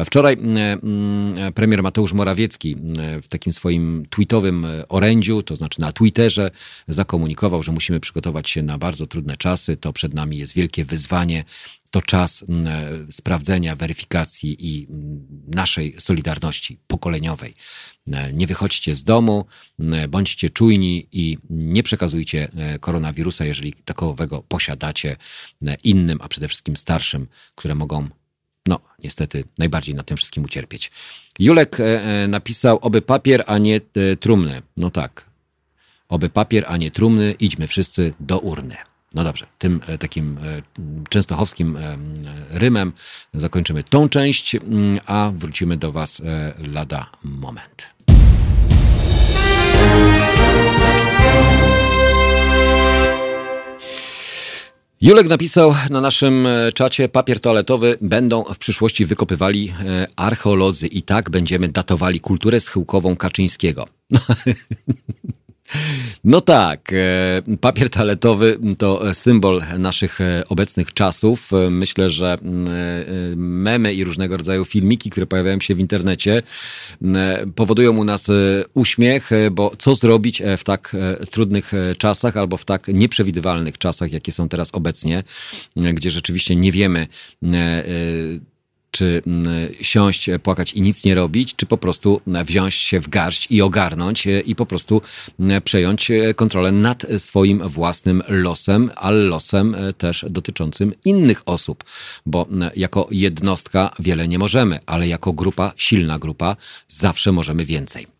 Wczoraj 0.05 0.33
mm, 0.33 0.57
mm, 0.83 1.53
premier 1.53 1.83
Mateusz 1.83 2.13
Morawiecki 2.13 2.73
mm, 2.73 3.21
w 3.21 3.27
takim 3.27 3.53
swoim 3.53 4.05
tweetowym 4.09 4.65
e, 4.65 4.87
orędziu, 4.87 5.43
to 5.43 5.55
znaczy 5.55 5.81
na 5.81 5.91
Twitterze, 5.91 6.51
zakomunikował, 6.87 7.63
że 7.63 7.71
musimy 7.71 7.99
przygotować 7.99 8.49
się 8.49 8.63
na 8.63 8.77
bardzo 8.77 9.05
trudne 9.05 9.37
czasy. 9.37 9.77
To 9.77 9.93
przed 9.93 10.13
nami 10.13 10.37
jest 10.37 10.53
wielkie 10.53 10.85
wyzwanie. 10.85 11.43
To 11.91 12.01
czas 12.01 12.43
e, 12.43 13.11
sprawdzenia, 13.11 13.75
weryfikacji 13.75 14.57
i 14.59 14.87
naszej 15.47 15.95
solidarności 15.99 16.77
pokoleniowej. 16.87 17.53
E, 18.11 18.33
nie 18.33 18.47
wychodźcie 18.47 18.95
z 18.95 19.03
domu, 19.03 19.45
bądźcie 20.09 20.49
czujni 20.49 21.07
i 21.11 21.37
nie 21.49 21.83
przekazujcie 21.83 22.49
koronawirusa, 22.79 23.45
jeżeli 23.45 23.73
takowego 23.73 24.41
posiadacie 24.41 25.17
innym, 25.83 26.19
a 26.21 26.27
przede 26.27 26.47
wszystkim 26.47 26.77
starszym, 26.77 27.27
które 27.55 27.75
mogą 27.75 28.09
no, 28.65 28.79
niestety 29.03 29.43
najbardziej 29.57 29.95
na 29.95 30.03
tym 30.03 30.17
wszystkim 30.17 30.43
ucierpieć. 30.43 30.91
Julek 31.39 31.79
e, 31.79 31.83
e, 31.83 32.27
napisał, 32.27 32.79
oby 32.81 33.01
papier, 33.01 33.43
a 33.47 33.57
nie 33.57 33.75
e, 33.75 34.15
trumny. 34.15 34.61
No 34.77 34.89
tak. 34.89 35.25
Oby 36.09 36.29
papier, 36.29 36.65
a 36.67 36.77
nie 36.77 36.91
trumny, 36.91 37.35
idźmy 37.39 37.67
wszyscy 37.67 38.13
do 38.19 38.39
urny. 38.39 38.75
No 39.13 39.23
dobrze, 39.23 39.47
tym 39.57 39.81
takim 39.99 40.37
częstochowskim 41.09 41.77
rymem 42.49 42.93
zakończymy 43.33 43.83
tą 43.83 44.09
część, 44.09 44.55
mm, 44.55 44.99
a 45.05 45.31
wrócimy 45.35 45.77
do 45.77 45.91
Was 45.91 46.21
lada 46.57 47.11
moment. 47.23 47.95
Julek 55.01 55.27
napisał 55.27 55.75
na 55.89 56.01
naszym 56.01 56.47
e, 56.47 56.71
czacie, 56.71 57.09
papier 57.09 57.39
toaletowy 57.39 57.97
będą 58.01 58.43
w 58.43 58.57
przyszłości 58.57 59.05
wykopywali 59.05 59.73
e, 59.85 60.07
archeolodzy 60.15 60.87
i 60.87 61.01
tak 61.01 61.29
będziemy 61.29 61.67
datowali 61.69 62.19
kulturę 62.19 62.59
schyłkową 62.59 63.15
Kaczyńskiego. 63.15 63.87
No 66.23 66.41
tak, 66.41 66.93
e, 66.93 67.57
papier 67.61 67.89
toaletowy 67.89 68.59
to 68.77 69.13
symbol 69.13 69.61
naszych 69.79 70.21
e, 70.21 70.43
obecnych 70.49 70.93
czasów. 70.93 71.53
E, 71.53 71.69
myślę, 71.69 72.09
że 72.09 72.37
memy 73.35 73.93
i 73.93 74.03
różnego 74.03 74.37
rodzaju 74.37 74.65
filmiki, 74.65 75.09
które 75.09 75.25
pojawiają 75.25 75.59
się 75.59 75.75
w 75.75 75.79
internecie, 75.79 76.43
powodują 77.55 77.97
u 77.97 78.03
nas 78.03 78.27
uśmiech, 78.73 79.29
bo 79.51 79.71
co 79.77 79.95
zrobić 79.95 80.41
w 80.57 80.63
tak 80.63 80.95
trudnych 81.31 81.71
czasach 81.97 82.37
albo 82.37 82.57
w 82.57 82.65
tak 82.65 82.87
nieprzewidywalnych 82.87 83.77
czasach, 83.77 84.11
jakie 84.11 84.31
są 84.31 84.49
teraz 84.49 84.69
obecnie, 84.73 85.23
gdzie 85.75 86.11
rzeczywiście 86.11 86.55
nie 86.55 86.71
wiemy, 86.71 87.07
czy 88.95 89.21
mm, 89.27 89.47
siąść, 89.81 90.29
e, 90.29 90.39
płakać 90.39 90.73
i 90.73 90.81
nic 90.81 91.03
nie 91.05 91.15
robić, 91.15 91.55
czy 91.55 91.65
po 91.65 91.77
prostu 91.77 92.21
e, 92.33 92.45
wziąć 92.45 92.73
się 92.73 92.99
w 92.99 93.09
garść 93.09 93.47
i 93.51 93.61
ogarnąć 93.61 94.27
e, 94.27 94.39
i 94.39 94.55
po 94.55 94.65
prostu 94.65 95.01
przejąć 95.63 96.11
kontrolę 96.35 96.71
nad 96.71 97.05
swoim 97.17 97.67
własnym 97.67 98.23
losem, 98.27 98.91
ale 98.95 99.17
losem 99.17 99.75
też 99.97 100.25
dotyczącym 100.29 100.93
innych 101.05 101.41
osób, 101.45 101.83
bo 102.25 102.47
jako 102.75 103.07
jednostka 103.11 103.91
wiele 103.99 104.27
nie 104.27 104.39
możemy, 104.39 104.79
ale 104.85 105.07
jako 105.07 105.33
grupa, 105.33 105.73
silna 105.75 106.19
grupa, 106.19 106.55
zawsze 106.87 107.31
możemy 107.31 107.65
więcej. 107.65 108.14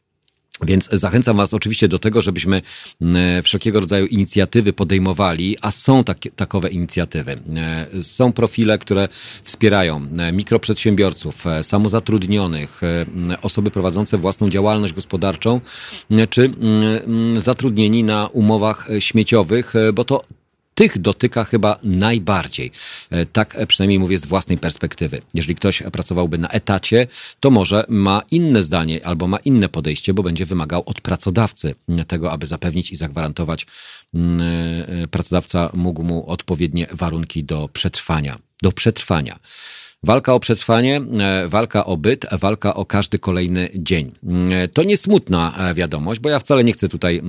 Więc 0.64 0.90
zachęcam 0.92 1.38
Was 1.38 1.54
oczywiście 1.54 1.88
do 1.88 2.00
tego, 2.00 2.22
żebyśmy 2.22 2.62
mm, 3.02 3.44
wszelkiego 3.44 3.80
rodzaju 3.80 4.06
inicjatywy 4.06 4.74
podejmowali, 4.74 5.58
a 5.62 5.72
są 5.72 6.04
takie, 6.04 6.32
takowe 6.32 6.70
inicjatywy. 6.70 7.40
E, 7.56 8.04
są 8.04 8.32
profile, 8.32 8.78
które 8.78 9.08
wspierają 9.44 10.08
e, 10.18 10.32
mikroprzedsiębiorców, 10.32 11.48
e, 11.48 11.64
samozatrudnionych, 11.64 12.82
osoby 13.42 13.72
prowadzące 13.72 14.18
własną 14.18 14.50
działalność 14.50 14.94
gospodarczą, 14.94 15.62
czy 16.30 16.52
zatrudnieni 17.38 18.04
na 18.04 18.28
umowach 18.28 18.88
śmieciowych, 19.00 19.74
bo 19.94 20.04
to 20.04 20.22
tych 20.76 20.98
dotyka 21.02 21.44
chyba 21.44 21.80
najbardziej. 21.84 22.72
E, 23.10 23.26
tak 23.26 23.58
przynajmniej 23.68 24.00
mówię 24.00 24.18
z 24.18 24.26
własnej 24.26 24.58
perspektywy. 24.58 25.22
Jeżeli 25.34 25.56
ktoś 25.56 25.84
pracowałby 25.92 26.38
na 26.38 26.48
etacie, 26.48 27.08
to 27.40 27.52
może 27.52 27.86
ma 27.90 28.22
inne 28.32 28.64
zdanie 28.64 29.06
albo 29.08 29.28
ma 29.28 29.38
inne 29.38 29.70
podejście, 29.70 30.14
bo 30.14 30.24
będzie 30.24 30.46
wymagał 30.46 30.84
od 30.86 31.02
pracodawcy 31.02 31.76
tego, 32.08 32.32
aby 32.32 32.46
zapewnić 32.46 32.92
i 32.92 32.96
zagwarantować, 32.96 33.66
mm, 34.14 34.42
e, 35.04 35.08
pracodawca 35.08 35.70
mógł 35.74 36.04
mu 36.04 36.30
odpowiednie 36.30 36.88
warunki 36.92 37.44
do 37.44 37.70
przetrwania. 37.74 38.38
Do 38.62 38.72
przetrwania. 38.72 39.40
Walka 40.06 40.34
o 40.34 40.40
przetrwanie, 40.40 41.02
e, 41.20 41.48
walka 41.48 41.86
o 41.86 41.98
byt, 41.98 42.26
walka 42.32 42.74
o 42.74 42.86
każdy 42.86 43.20
kolejny 43.20 43.70
dzień. 43.76 44.12
E, 44.52 44.68
to 44.68 44.84
nie 44.84 44.98
smutna 44.98 45.54
e, 45.58 45.74
wiadomość, 45.74 46.20
bo 46.20 46.30
ja 46.30 46.40
wcale 46.40 46.64
nie 46.64 46.74
chcę 46.74 46.90
tutaj 46.90 47.22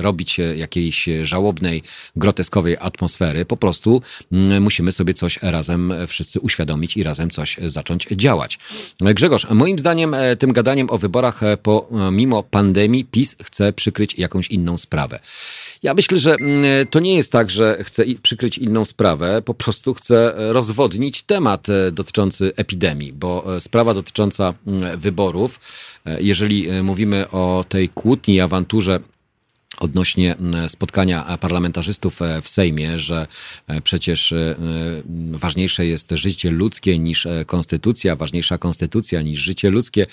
robić 0.00 0.38
jakiejś 0.38 1.08
żałobnej, 1.22 1.82
groteskowej 2.16 2.76
atmosfery. 2.80 3.44
Po 3.44 3.56
prostu 3.56 4.02
musimy 4.60 4.92
sobie 4.92 5.14
coś 5.14 5.38
razem 5.42 5.92
wszyscy 6.06 6.40
uświadomić 6.40 6.96
i 6.96 7.02
razem 7.02 7.30
coś 7.30 7.56
zacząć 7.66 8.06
działać. 8.12 8.58
Grzegorz, 9.00 9.46
moim 9.50 9.78
zdaniem 9.78 10.16
tym 10.38 10.52
gadaniem 10.52 10.90
o 10.90 10.98
wyborach 10.98 11.40
pomimo 11.62 12.42
pandemii 12.42 13.04
PiS 13.04 13.36
chce 13.42 13.72
przykryć 13.72 14.18
jakąś 14.18 14.48
inną 14.48 14.76
sprawę. 14.76 15.20
Ja 15.82 15.94
myślę, 15.94 16.18
że 16.18 16.34
mm, 16.34 16.86
to 16.90 17.00
nie 17.00 17.16
jest 17.16 17.32
tak, 17.32 17.50
że 17.50 17.78
chce 17.84 18.04
przykryć 18.22 18.58
inną 18.58 18.84
sprawę, 18.84 19.42
po 19.42 19.54
prostu 19.54 19.94
chce 19.94 20.34
rozwodnić 20.36 21.22
temat 21.22 21.68
e, 21.68 21.92
dotyczący 21.92 22.52
epidemii, 22.56 23.12
bo 23.12 23.56
e, 23.56 23.60
sprawa 23.60 23.94
dotycząca 23.94 24.54
mm, 24.66 25.00
wyborów, 25.00 25.60
e, 26.06 26.22
jeżeli 26.22 26.82
mówimy 26.82 27.30
o 27.30 27.64
tej 27.68 27.88
kłótni, 27.88 28.40
awanturze 28.40 29.00
odnośnie 29.80 30.36
spotkania 30.68 31.38
parlamentarzystów 31.40 32.22
e, 32.22 32.42
w 32.42 32.48
Sejmie, 32.48 32.98
że 32.98 33.26
e, 33.66 33.80
przecież 33.80 34.32
e, 34.32 34.56
ważniejsze 35.30 35.86
jest 35.86 36.10
życie 36.10 36.50
ludzkie 36.50 36.98
niż 36.98 37.28
konstytucja, 37.46 38.16
ważniejsza 38.16 38.58
konstytucja 38.58 39.22
niż 39.22 39.38
życie 39.38 39.70
ludzkie. 39.70 40.06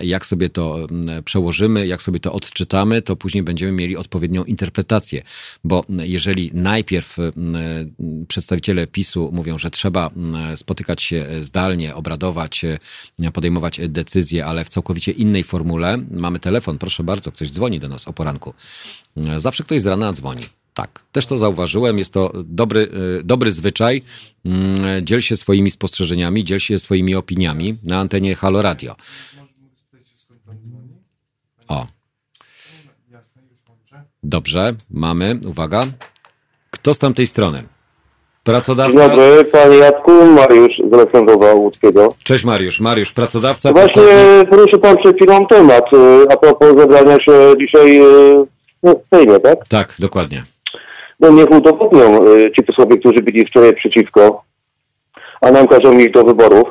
Jak 0.00 0.26
sobie 0.26 0.48
to 0.48 0.86
przełożymy, 1.24 1.86
jak 1.86 2.02
sobie 2.02 2.20
to 2.20 2.32
odczytamy, 2.32 3.02
to 3.02 3.16
później 3.16 3.42
będziemy 3.42 3.72
mieli 3.72 3.96
odpowiednią 3.96 4.44
interpretację, 4.44 5.22
bo 5.64 5.84
jeżeli 5.88 6.50
najpierw 6.54 7.16
przedstawiciele 8.28 8.86
PiSu 8.86 9.30
mówią, 9.32 9.58
że 9.58 9.70
trzeba 9.70 10.10
spotykać 10.56 11.02
się 11.02 11.26
zdalnie, 11.40 11.94
obradować, 11.94 12.62
podejmować 13.32 13.80
decyzje, 13.88 14.46
ale 14.46 14.64
w 14.64 14.68
całkowicie 14.68 15.12
innej 15.12 15.44
formule, 15.44 15.98
mamy 16.10 16.38
telefon, 16.38 16.78
proszę 16.78 17.04
bardzo, 17.04 17.32
ktoś 17.32 17.50
dzwoni 17.50 17.80
do 17.80 17.88
nas 17.88 18.08
o 18.08 18.12
poranku. 18.12 18.54
Zawsze 19.36 19.64
ktoś 19.64 19.80
z 19.80 19.86
rana 19.86 20.12
dzwoni. 20.12 20.42
Tak, 20.74 21.04
też 21.12 21.26
to 21.26 21.38
zauważyłem. 21.38 21.98
Jest 21.98 22.14
to 22.14 22.32
dobry, 22.44 22.88
y, 23.20 23.24
dobry 23.24 23.50
zwyczaj. 23.50 24.02
Mm, 24.46 25.06
dziel 25.06 25.20
się 25.20 25.36
swoimi 25.36 25.70
spostrzeżeniami, 25.70 26.44
dziel 26.44 26.58
się 26.58 26.78
swoimi 26.78 27.14
opiniami 27.14 27.74
na 27.84 27.98
antenie 27.98 28.34
Halo 28.34 28.62
Radio. 28.62 28.96
O. 31.68 31.86
Dobrze, 34.22 34.74
mamy. 34.90 35.40
Uwaga. 35.46 35.86
Kto 36.70 36.94
z 36.94 36.98
tamtej 36.98 37.26
strony? 37.26 37.62
Pracodawca. 38.44 38.98
Dzień 38.98 39.08
dobry, 39.08 39.44
panie 39.44 39.76
Jacku, 39.76 40.26
Mariusz 40.26 40.72
z 40.90 40.94
Aleksandrowa 40.94 41.54
Łódzkiego. 41.54 42.08
Cześć 42.22 42.44
Mariusz. 42.44 42.80
Mariusz, 42.80 43.12
pracodawca. 43.12 43.72
Właśnie 43.72 44.02
poruszył 44.50 44.78
pan 44.78 44.96
przed 44.96 45.16
chwilą 45.16 45.46
temat 45.46 45.84
y, 45.92 46.32
a 46.32 46.36
propos 46.36 46.76
zebrania 46.76 47.20
się 47.20 47.32
dzisiaj 47.60 48.00
no, 48.00 48.46
w 48.92 49.16
Sejmie, 49.16 49.40
tak? 49.40 49.68
Tak, 49.68 49.94
dokładnie. 49.98 50.42
No 51.20 51.30
niech 51.30 51.50
udowodnią 51.50 52.26
y, 52.26 52.52
ci 52.56 52.62
posłowie, 52.62 52.98
którzy 52.98 53.22
byli 53.22 53.46
wczoraj 53.46 53.74
przeciwko, 53.74 54.44
a 55.40 55.50
nam 55.50 55.68
każą 55.68 55.98
iść 55.98 56.10
do 56.10 56.24
wyborów, 56.24 56.68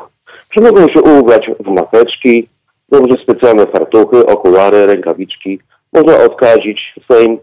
że 0.51 0.61
mogą 0.61 0.89
się 0.89 1.01
ubrać 1.01 1.51
w 1.59 1.67
maseczki, 1.67 2.47
dobrze 2.89 3.17
specjalne 3.23 3.67
fartuchy, 3.67 4.25
okulary, 4.25 4.85
rękawiczki. 4.85 5.59
Można 5.93 6.17
odkazić 6.17 6.95
Sejm 7.11 7.37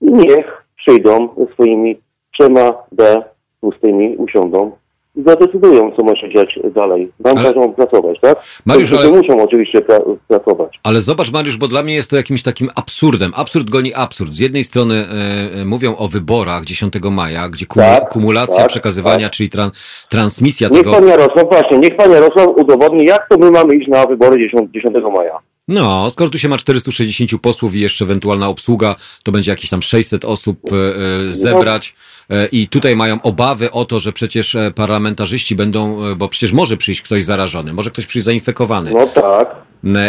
i 0.00 0.12
niech 0.12 0.64
przyjdą 0.76 1.28
ze 1.38 1.52
swoimi 1.52 2.00
trzema 2.32 2.74
D 2.92 3.22
pustymi 3.60 4.16
usiądą 4.16 4.72
zadecydują, 5.16 5.92
co 5.96 6.04
ma 6.04 6.16
się 6.16 6.30
dziać 6.30 6.58
dalej. 6.74 7.12
Nam 7.20 7.38
ale... 7.38 7.54
każą 7.54 7.72
pracować, 7.72 8.20
tak? 8.20 8.44
Mariusz, 8.66 8.92
ale... 8.92 9.08
muszą 9.08 9.42
oczywiście 9.42 9.80
pra 9.80 10.00
pracować. 10.28 10.80
Ale 10.84 11.00
zobacz, 11.00 11.32
Mariusz, 11.32 11.56
bo 11.56 11.66
dla 11.66 11.82
mnie 11.82 11.94
jest 11.94 12.10
to 12.10 12.16
jakimś 12.16 12.42
takim 12.42 12.68
absurdem. 12.74 13.32
Absurd 13.36 13.70
goni 13.70 13.94
absurd. 13.94 14.32
Z 14.32 14.38
jednej 14.38 14.64
strony 14.64 14.94
e, 14.94 15.60
e 15.60 15.64
mówią 15.64 15.96
o 15.96 16.08
wyborach 16.08 16.64
10 16.64 16.94
maja, 17.10 17.48
gdzie 17.48 17.66
tak, 17.66 18.08
kumulacja 18.08 18.56
tak, 18.56 18.68
przekazywania, 18.68 19.26
tak. 19.26 19.32
czyli 19.32 19.48
tran 19.48 19.70
transmisja 20.08 20.68
niech 20.68 20.78
tego... 20.78 20.90
Niech 20.90 21.00
pan 21.00 21.08
Jarosław, 21.08 21.44
właśnie, 21.50 21.78
niech 21.78 21.96
pan 21.96 22.10
Jarosław 22.10 22.48
udowodni, 22.56 23.04
jak 23.04 23.28
to 23.28 23.38
my 23.38 23.50
mamy 23.50 23.74
iść 23.74 23.88
na 23.88 24.06
wybory 24.06 24.38
10, 24.38 24.70
10 24.72 24.94
maja. 25.14 25.38
No, 25.68 26.10
skoro 26.10 26.30
tu 26.30 26.38
się 26.38 26.48
ma 26.48 26.56
460 26.56 27.40
posłów 27.42 27.74
i 27.74 27.80
jeszcze 27.80 28.04
ewentualna 28.04 28.48
obsługa, 28.48 28.96
to 29.24 29.32
będzie 29.32 29.50
jakieś 29.50 29.70
tam 29.70 29.82
600 29.82 30.24
osób 30.24 30.58
e, 30.72 30.76
e 30.76 31.32
zebrać. 31.32 31.94
E, 32.30 32.46
i 32.46 32.68
tutaj 32.68 32.96
mają 32.96 33.22
obawy 33.22 33.70
o 33.70 33.84
to, 33.84 34.00
że 34.00 34.12
przecież 34.12 34.56
parlamentarzyści 34.74 35.54
będą, 35.54 35.98
bo 36.16 36.28
przecież 36.28 36.52
może 36.52 36.76
przyjść 36.76 37.02
ktoś 37.02 37.24
zarażony, 37.24 37.72
może 37.72 37.90
ktoś 37.90 38.06
przyjść 38.06 38.24
zainfekowany. 38.24 38.90
No 38.94 39.06
tak. 39.06 39.56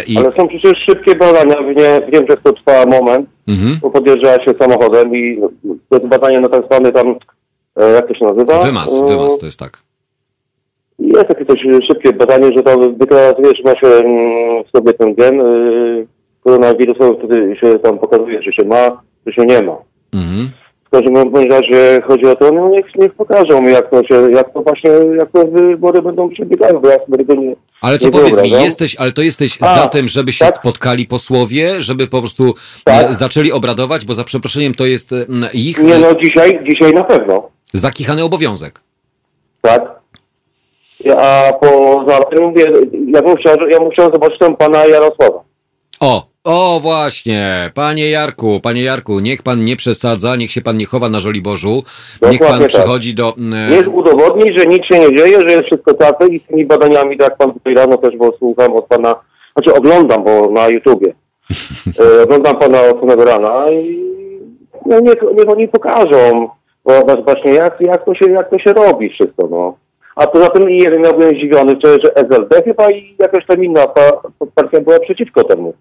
I... 0.08 0.18
Ale 0.18 0.32
są 0.38 0.48
przecież 0.48 0.80
szybkie 0.86 1.16
badania, 1.16 1.62
nie, 1.62 2.02
w 2.08 2.14
Niemczech 2.14 2.40
to 2.44 2.54
trwa 2.54 2.86
moment, 2.86 3.30
mhm. 3.48 3.80
bo 3.82 3.90
podjeżdża 3.90 4.46
się 4.46 4.54
samochodem 4.60 5.16
i 5.16 5.42
to 5.90 6.00
badanie 6.00 6.40
na 6.40 6.50
tak 6.50 6.66
zwany 6.66 6.92
tam, 6.92 7.16
jak 7.96 8.08
to 8.08 8.14
się 8.14 8.26
nazywa? 8.26 8.64
Wymaz, 8.64 9.02
wymaz 9.08 9.38
to 9.38 9.46
jest 9.46 9.60
tak. 9.60 9.87
Jest 11.16 11.28
takie 11.28 11.46
coś 11.46 11.60
szybkie 11.88 12.14
badanie, 12.14 12.50
że 12.56 12.64
to 12.64 12.90
deklaruje, 12.90 13.56
że 13.56 13.64
ma 13.64 13.80
się 13.80 13.88
mm, 13.88 14.64
w 14.64 14.78
sobie 14.78 14.94
ten 14.94 15.16
gen 15.16 15.42
koronawirusowy, 16.44 17.18
wtedy 17.18 17.56
się 17.56 17.80
tam 17.80 18.00
pokazuje, 18.00 18.44
czy 18.44 18.54
się 18.54 18.66
ma, 18.66 19.02
czy 19.26 19.34
się 19.34 19.46
nie 19.46 19.62
ma. 19.62 19.78
Mhm. 20.14 20.50
W 20.86 20.90
każdym 20.90 21.36
razie 21.52 22.02
chodzi 22.08 22.26
o 22.26 22.36
to, 22.36 22.52
no 22.52 22.70
niech, 22.70 22.86
niech 22.96 23.14
pokażą 23.14 23.64
jak 23.64 23.90
to 23.90 24.04
się, 24.04 24.32
jak 24.32 24.54
to 24.54 24.62
właśnie, 24.62 24.90
jak 25.18 25.32
to 25.32 25.46
wybory 25.48 26.02
będą 26.02 26.30
przebiegały, 26.30 26.80
bo 26.80 26.90
ja 26.90 27.00
sobie 27.00 27.18
tego 27.18 27.34
nie 27.36 27.56
Ale 27.82 28.00
to 28.00 28.06
nie 28.06 28.12
powiedz 28.12 28.42
mi, 28.42 28.50
jesteś, 28.50 28.96
ale 29.00 29.12
to 29.12 29.22
jesteś 29.22 29.58
A, 29.62 29.82
za 29.82 29.88
tym, 29.88 30.08
żeby 30.08 30.32
się 30.34 30.46
tak? 30.46 30.54
spotkali 30.54 31.06
posłowie, 31.06 31.82
żeby 31.82 32.08
po 32.08 32.20
prostu 32.20 32.54
tak? 32.84 33.14
zaczęli 33.14 33.52
obradować, 33.52 34.06
bo 34.06 34.14
za 34.14 34.24
przeproszeniem 34.24 34.74
to 34.74 34.86
jest 34.86 35.12
ich... 35.54 35.84
Nie 35.84 36.00
no, 36.00 36.16
dzisiaj, 36.16 36.60
dzisiaj 36.70 36.94
na 36.94 37.04
pewno. 37.04 37.50
Zakichany 37.74 38.24
obowiązek. 38.24 38.80
Tak. 39.62 39.97
A 41.18 41.54
po 41.62 41.68
ja 42.32 42.42
mówię, 42.42 42.66
ja 43.08 43.22
bym 43.22 43.36
chciał, 43.38 43.70
ja 43.70 43.80
bym 43.80 43.90
chciał 43.90 44.12
zobaczyć 44.12 44.40
tam 44.40 44.56
pana 44.56 44.86
Jarosława. 44.86 45.44
O, 46.00 46.28
o 46.44 46.80
właśnie, 46.80 47.72
panie 47.74 48.10
Jarku, 48.10 48.60
panie 48.64 48.84
Jarku, 48.84 49.20
niech 49.20 49.42
pan 49.44 49.64
nie 49.64 49.76
przesadza, 49.76 50.36
niech 50.36 50.52
się 50.52 50.62
pan 50.62 50.78
nie 50.78 50.86
chowa 50.86 51.10
na 51.10 51.20
Żoliborzu, 51.20 51.84
niech 52.32 52.40
pan 52.40 52.60
tak. 52.60 52.68
przychodzi 52.68 53.14
do... 53.14 53.34
E, 53.54 53.72
niech 53.72 53.94
udowodni, 53.94 54.58
że 54.58 54.66
nic 54.66 54.86
się 54.86 55.00
nie 55.00 55.16
dzieje, 55.16 55.42
że 55.42 55.52
jest 55.52 55.66
wszystko 55.66 55.94
tak 55.94 56.16
i 56.32 56.40
z 56.40 56.44
tymi 56.44 56.66
badaniami, 56.66 57.18
tak 57.18 57.30
jak 57.30 57.38
pan 57.38 57.54
tutaj 57.54 57.74
rano 57.74 57.98
też, 57.98 58.18
bo 58.18 58.32
słucham 58.38 58.74
od 58.74 58.86
pana, 58.86 59.16
znaczy 59.54 59.74
oglądam, 59.74 60.24
bo 60.24 60.52
na 60.52 60.68
YouTubie, 60.68 61.14
E, 62.00 62.22
Oglądam 62.24 62.60
pana 62.60 62.82
od 62.82 63.00
samego 63.00 63.26
rana 63.26 63.72
i 63.72 64.08
no 64.86 65.00
niech, 65.00 65.22
niech 65.38 65.50
oni 65.50 65.68
pokażą 65.68 66.50
bo 66.86 67.24
właśnie 67.24 67.54
jak, 67.54 67.82
jak, 67.82 68.06
to 68.06 68.16
się, 68.16 68.32
jak 68.32 68.50
to 68.50 68.60
się 68.60 68.74
robi 68.74 69.10
wszystko, 69.10 69.48
no. 69.52 69.78
A 70.18 70.28
poza 70.28 70.50
tym 70.50 70.68
wiem, 70.68 71.04
ja 71.04 71.14
byłem 71.14 71.36
zdziwiony, 71.36 71.76
że, 71.84 71.98
że 72.04 72.16
SLD 72.16 72.62
chyba 72.66 72.92
i 72.92 73.16
jakaś 73.20 73.46
tam 73.46 73.64
inna 73.64 73.88
pa, 73.88 74.12
partia 74.56 74.82
była 74.82 75.00
przeciwko 75.00 75.44
temu. 75.44 75.74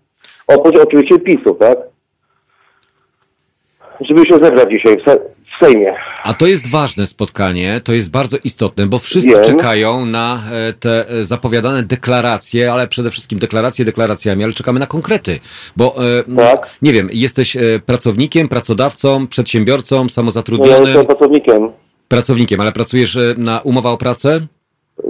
Oprócz 0.47 0.77
oczywiście 0.77 1.19
PiSu, 1.19 1.55
tak? 1.55 1.79
Żeby 4.01 4.27
się 4.27 4.39
zebrać 4.39 4.71
dzisiaj 4.71 4.99
w, 4.99 5.03
se, 5.03 5.17
w 5.17 5.65
Sejmie. 5.65 5.95
A 6.25 6.35
to 6.35 6.47
jest 6.47 6.71
ważne 6.71 7.07
spotkanie, 7.07 7.81
to 7.85 7.93
jest 7.93 8.11
bardzo 8.11 8.37
istotne, 8.45 8.87
bo 8.87 8.99
wszyscy 8.99 9.31
Wiem. 9.31 9.45
czekają 9.45 10.07
na 10.07 10.43
e, 10.53 10.73
te 10.73 11.09
e, 11.09 11.25
zapowiadane 11.25 11.83
deklaracje, 11.83 12.73
ale 12.73 12.89
przede 12.89 13.11
wszystkim 13.11 13.39
deklaracje 13.39 13.85
deklaracjami, 13.85 14.45
ale 14.45 14.53
czekamy 14.53 14.81
na 14.81 14.87
konkrety. 14.87 15.39
Bo 15.77 15.95
e, 16.19 16.37
Tak. 16.37 16.71
nie 16.83 16.93
wiem, 16.93 17.09
jesteś 17.13 17.57
pracownikiem, 17.87 18.49
pracodawcą, 18.49 19.27
przedsiębiorcą, 19.27 19.97
No, 19.97 20.03
ja 20.03 20.09
samozatrudnionym, 20.09 20.85
jestem 20.87 21.07
pracownikiem. 21.07 21.73
Pracownikiem, 22.09 22.61
ale 22.61 22.73
pracujesz 22.73 23.17
e, 23.17 23.35
na 23.39 23.61
umowę 23.61 23.89
o 23.89 23.97
pracę? 23.97 24.41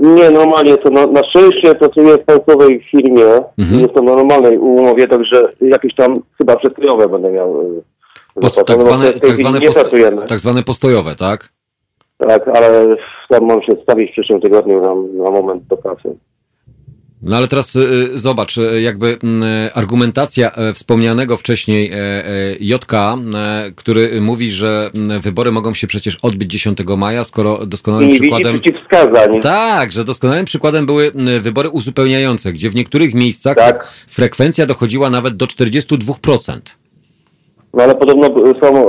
Nie, 0.03 0.31
normalnie 0.31 0.77
to 0.77 0.91
na, 0.91 1.07
na 1.07 1.25
szczęście 1.25 1.75
pracuję 1.75 2.15
w 2.17 2.25
państwowej 2.25 2.85
firmie 2.91 3.25
Mhm. 3.59 3.81
i 3.81 3.83
jestem 3.83 4.05
na 4.05 4.15
normalnej 4.15 4.59
umowie, 4.59 5.09
także 5.09 5.53
jakieś 5.61 5.95
tam 5.95 6.21
chyba 6.39 6.57
przestrojowe 6.57 7.09
będę 7.09 7.31
miał. 7.31 7.61
e, 7.61 8.41
Post, 8.41 8.63
tak, 8.67 8.83
zwane, 8.83 9.13
tak, 9.13 9.37
zwane 9.37 9.61
posto, 9.61 9.85
tak 10.29 10.39
zwane 10.39 10.63
postojowe, 10.63 11.15
tak? 11.15 11.49
Tak, 12.19 12.49
ale 12.49 12.97
tam 13.29 13.45
mam 13.47 13.63
się 13.63 13.73
stawić 13.83 14.11
w 14.11 14.13
przyszłym 14.13 14.41
tygodniu 14.41 14.81
na, 14.81 14.95
na 15.25 15.31
moment 15.31 15.63
do 15.67 15.77
pracy. 15.77 16.17
No 17.27 17.37
ale 17.37 17.47
teraz 17.47 17.77
y, 17.77 17.81
y, 17.81 18.19
zobacz, 18.19 18.59
y, 18.59 18.81
jakby 18.81 19.17
mm, 19.25 19.43
y, 19.43 19.71
argumentacja 19.75 20.51
e, 20.51 20.73
wspomnianego 20.73 21.37
wcześniej 21.37 21.91
e, 21.93 21.97
e, 21.97 22.55
JK, 22.61 22.93
który 23.77 24.21
mówi, 24.21 24.51
że 24.51 24.91
mm, 24.95 25.21
wybory 25.21 25.53
mogą 25.53 25.75
się 25.75 25.87
przecież 25.87 26.17
odbyć 26.23 26.51
10 26.51 26.79
maja, 26.97 27.25
skoro 27.25 27.67
doskonałym 27.67 28.09
nie 28.09 28.21
przykładem... 28.21 28.61
przeciwwskazań. 28.61 29.41
Tak, 29.41 29.93
że 29.93 30.05
doskonałym 30.05 30.45
przykładem 30.45 30.87
były 30.87 31.11
mm, 31.15 31.43
wybory 31.43 31.69
uzupełniające, 31.69 32.53
gdzie 32.53 32.71
w 32.71 32.75
niektórych 32.75 33.15
miejscach 33.15 33.57
Tak. 33.57 33.87
frekwencja 34.09 34.67
dochodziła 34.67 35.11
nawet 35.11 35.37
do 35.37 35.47
42%. 35.47 36.77
No 37.75 37.83
ale 37.83 37.95
podobno 37.95 38.29
są 38.63 38.87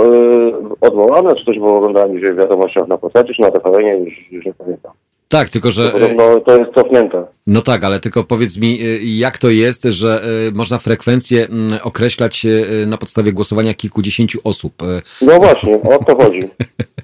odwołane, 0.82 1.36
czy 1.36 1.45
też 1.45 1.58
było 1.58 1.93
dzisiaj 2.15 2.34
w 2.34 2.38
wiadomościach 2.38 2.88
na 2.88 2.97
postaci, 2.97 3.34
czy 3.36 3.41
na 3.41 3.52
TVN, 3.52 4.06
już, 4.06 4.32
już 4.32 4.45
nie 4.45 4.54
pamiętam. 4.54 4.91
Tak, 5.30 5.50
tylko 5.50 5.72
że... 5.72 5.90
Podobno 5.90 6.40
to 6.40 6.60
jest 6.60 6.72
cofnięte. 6.74 7.26
No 7.48 7.62
tak, 7.62 7.84
ale 7.84 8.00
tylko 8.00 8.24
powiedz 8.24 8.58
mi, 8.58 8.82
y, 8.82 9.00
jak 9.04 9.38
to 9.38 9.50
jest, 9.50 9.84
że 9.84 10.22
y, 10.50 10.52
można 10.52 10.78
frekwencję 10.78 11.46
mm, 11.46 11.80
określać 11.84 12.46
y, 12.46 12.86
na 12.88 12.98
podstawie 12.98 13.34
głosowania 13.34 13.74
kilkudziesięciu 13.74 14.40
osób? 14.44 14.74
No 15.22 15.38
właśnie, 15.38 15.76
o 15.76 16.04
to 16.04 16.16
chodzi. 16.16 16.44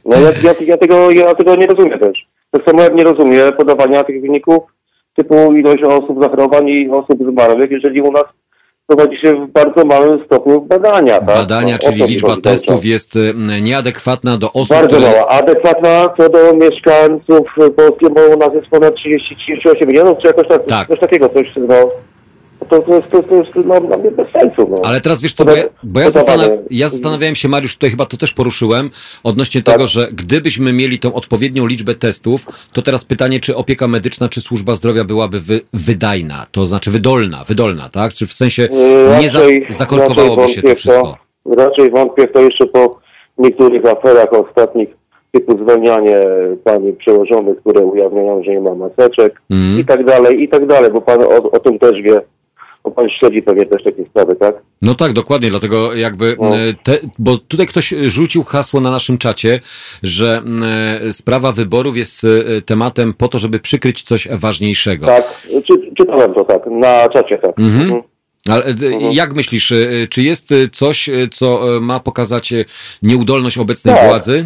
No 0.05 0.15
ja, 0.19 0.31
ja, 0.43 0.53
ja, 0.65 0.77
tego, 0.77 1.11
ja 1.11 1.35
tego 1.35 1.55
nie 1.55 1.67
rozumiem 1.67 1.99
też. 1.99 2.27
Tak 2.51 2.63
samo 2.65 2.81
jak 2.81 2.95
nie 2.95 3.03
rozumiem 3.03 3.53
podawania 3.53 4.03
tych 4.03 4.21
wyników 4.21 4.63
typu 5.15 5.53
ilość 5.53 5.83
osób 5.83 6.23
zachorowań 6.23 6.69
i 6.69 6.89
osób 6.89 7.19
zmarłych, 7.31 7.71
jeżeli 7.71 8.01
u 8.01 8.11
nas 8.11 8.23
prowadzi 8.87 9.17
się 9.17 9.45
w 9.45 9.51
bardzo 9.51 9.85
małym 9.85 10.25
stopniu 10.25 10.61
badania. 10.61 11.13
Tak? 11.19 11.25
Badania, 11.35 11.77
No, 11.83 11.89
czyli 11.91 12.03
liczba 12.03 12.35
testów 12.43 12.85
jest 12.85 13.15
y, 13.15 13.33
nieadekwatna 13.61 14.37
do 14.37 14.51
osób, 14.51 14.69
Bardzo 14.69 14.95
które... 14.95 15.11
mała. 15.11 15.27
Adekwatna 15.27 16.09
co 16.17 16.29
do 16.29 16.53
mieszkańców 16.53 17.47
Polski, 17.75 18.05
bo 18.15 18.21
u 18.35 18.37
nas 18.37 18.53
jest 18.53 18.67
ponad 18.67 18.93
30-38 18.95 19.87
milionów, 19.87 20.17
czy 20.21 20.27
jakoś 20.27 20.47
tak, 20.47 20.65
Tak. 20.65 20.87
coś 20.87 20.99
takiego, 20.99 21.29
coś, 21.29 21.47
no. 21.55 21.75
To, 22.69 22.79
to, 22.79 22.95
jest, 22.95 23.09
to, 23.11 23.17
jest- 23.17 23.29
to 23.29 23.35
jest 23.35 23.51
no, 23.67 23.81
dla 23.81 23.97
mnie 23.97 24.11
bez 24.11 24.27
sensu. 24.41 24.67
No. 24.69 24.75
Ale 24.85 25.01
teraz 25.01 25.21
wiesz 25.21 25.33
co, 25.33 25.45
bo 25.45 25.51
ja, 25.51 25.63
bo 25.83 25.99
ja, 25.99 26.09
zastanaw, 26.09 26.49
ja 26.71 26.89
zastanawiałem 26.89 27.35
się, 27.35 27.49
Mariusz, 27.49 27.73
tutaj 27.73 27.89
chyba 27.89 28.05
to 28.05 28.17
też 28.17 28.33
poruszyłem, 28.33 28.89
odnośnie 29.23 29.61
Tak. 29.63 29.75
tego, 29.75 29.87
że 29.87 30.07
gdybyśmy 30.13 30.73
mieli 30.73 30.99
tą 30.99 31.13
odpowiednią 31.13 31.65
liczbę 31.67 31.93
testów, 31.95 32.45
to 32.73 32.81
teraz 32.81 33.05
pytanie, 33.05 33.39
czy 33.39 33.55
opieka 33.55 33.87
medyczna, 33.87 34.29
czy 34.29 34.41
służba 34.41 34.75
zdrowia 34.75 35.03
byłaby 35.03 35.39
wy, 35.39 35.61
wydajna, 35.73 36.45
to 36.51 36.65
znaczy 36.65 36.91
wydolna, 36.91 37.43
wydolna, 37.47 37.89
tak? 37.89 38.13
Czy 38.13 38.27
w 38.27 38.33
sensie 38.33 38.61
Yy, 38.61 39.21
nie 39.21 39.29
za, 39.29 39.39
zakorkowałoby 39.69 40.47
się 40.49 40.61
to 40.61 40.75
wszystko? 40.75 41.17
Raczej 41.57 41.91
wątpię 41.91 42.27
to 42.27 42.39
jeszcze 42.41 42.65
po 42.65 42.99
niektórych 43.37 43.85
aferach 43.85 44.33
ostatnich, 44.33 44.89
typu 45.31 45.57
zwalnianie 45.63 46.17
pani 46.63 46.93
przełożonych, 46.93 47.57
które 47.59 47.81
ujawniają, 47.85 48.43
że 48.43 48.51
nie 48.51 48.61
ma 48.61 48.75
maseczek 48.75 49.41
Mhm. 49.51 49.79
i 49.79 49.85
tak 49.85 50.05
dalej, 50.05 50.43
i 50.43 50.49
tak 50.49 50.67
dalej, 50.67 50.91
bo 50.91 51.01
pan 51.01 51.21
o, 51.21 51.51
o 51.51 51.59
tym 51.59 51.79
też 51.79 52.01
wie, 52.01 52.21
bo 52.83 52.91
pan 52.91 53.09
śledzi 53.19 53.41
pewnie 53.41 53.65
też 53.65 53.83
takie 53.83 54.05
sprawy, 54.05 54.35
tak? 54.35 54.55
No 54.81 54.93
tak, 54.93 55.13
dokładnie, 55.13 55.49
dlatego 55.49 55.93
jakby, 55.93 56.35
No. 56.39 56.57
e, 56.57 56.73
te, 56.83 56.97
bo 57.19 57.37
tutaj 57.37 57.67
ktoś 57.67 57.93
rzucił 58.07 58.43
hasło 58.43 58.79
na 58.79 58.91
naszym 58.91 59.17
czacie, 59.17 59.59
że 60.03 60.41
e, 61.07 61.13
sprawa 61.13 61.51
wyborów 61.51 61.97
jest 61.97 62.23
e, 62.23 62.61
tematem 62.61 63.13
po 63.13 63.27
to, 63.27 63.39
żeby 63.39 63.59
przykryć 63.59 64.03
coś 64.03 64.27
ważniejszego. 64.31 65.05
Tak, 65.05 65.41
czy, 65.67 65.73
czytałem 65.97 66.33
to 66.33 66.43
tak, 66.43 66.61
na 66.71 67.09
czacie 67.09 67.37
tak. 67.37 67.59
Mhm. 67.59 68.01
Ale 68.49 68.65
e, 68.65 68.73
jak 69.13 69.35
myślisz, 69.35 69.73
czy 70.09 70.21
jest 70.23 70.49
coś, 70.71 71.09
co 71.31 71.61
ma 71.81 71.99
pokazać 71.99 72.53
nieudolność 73.01 73.57
obecnej 73.57 73.95
Tak. 73.95 74.07
władzy? 74.07 74.45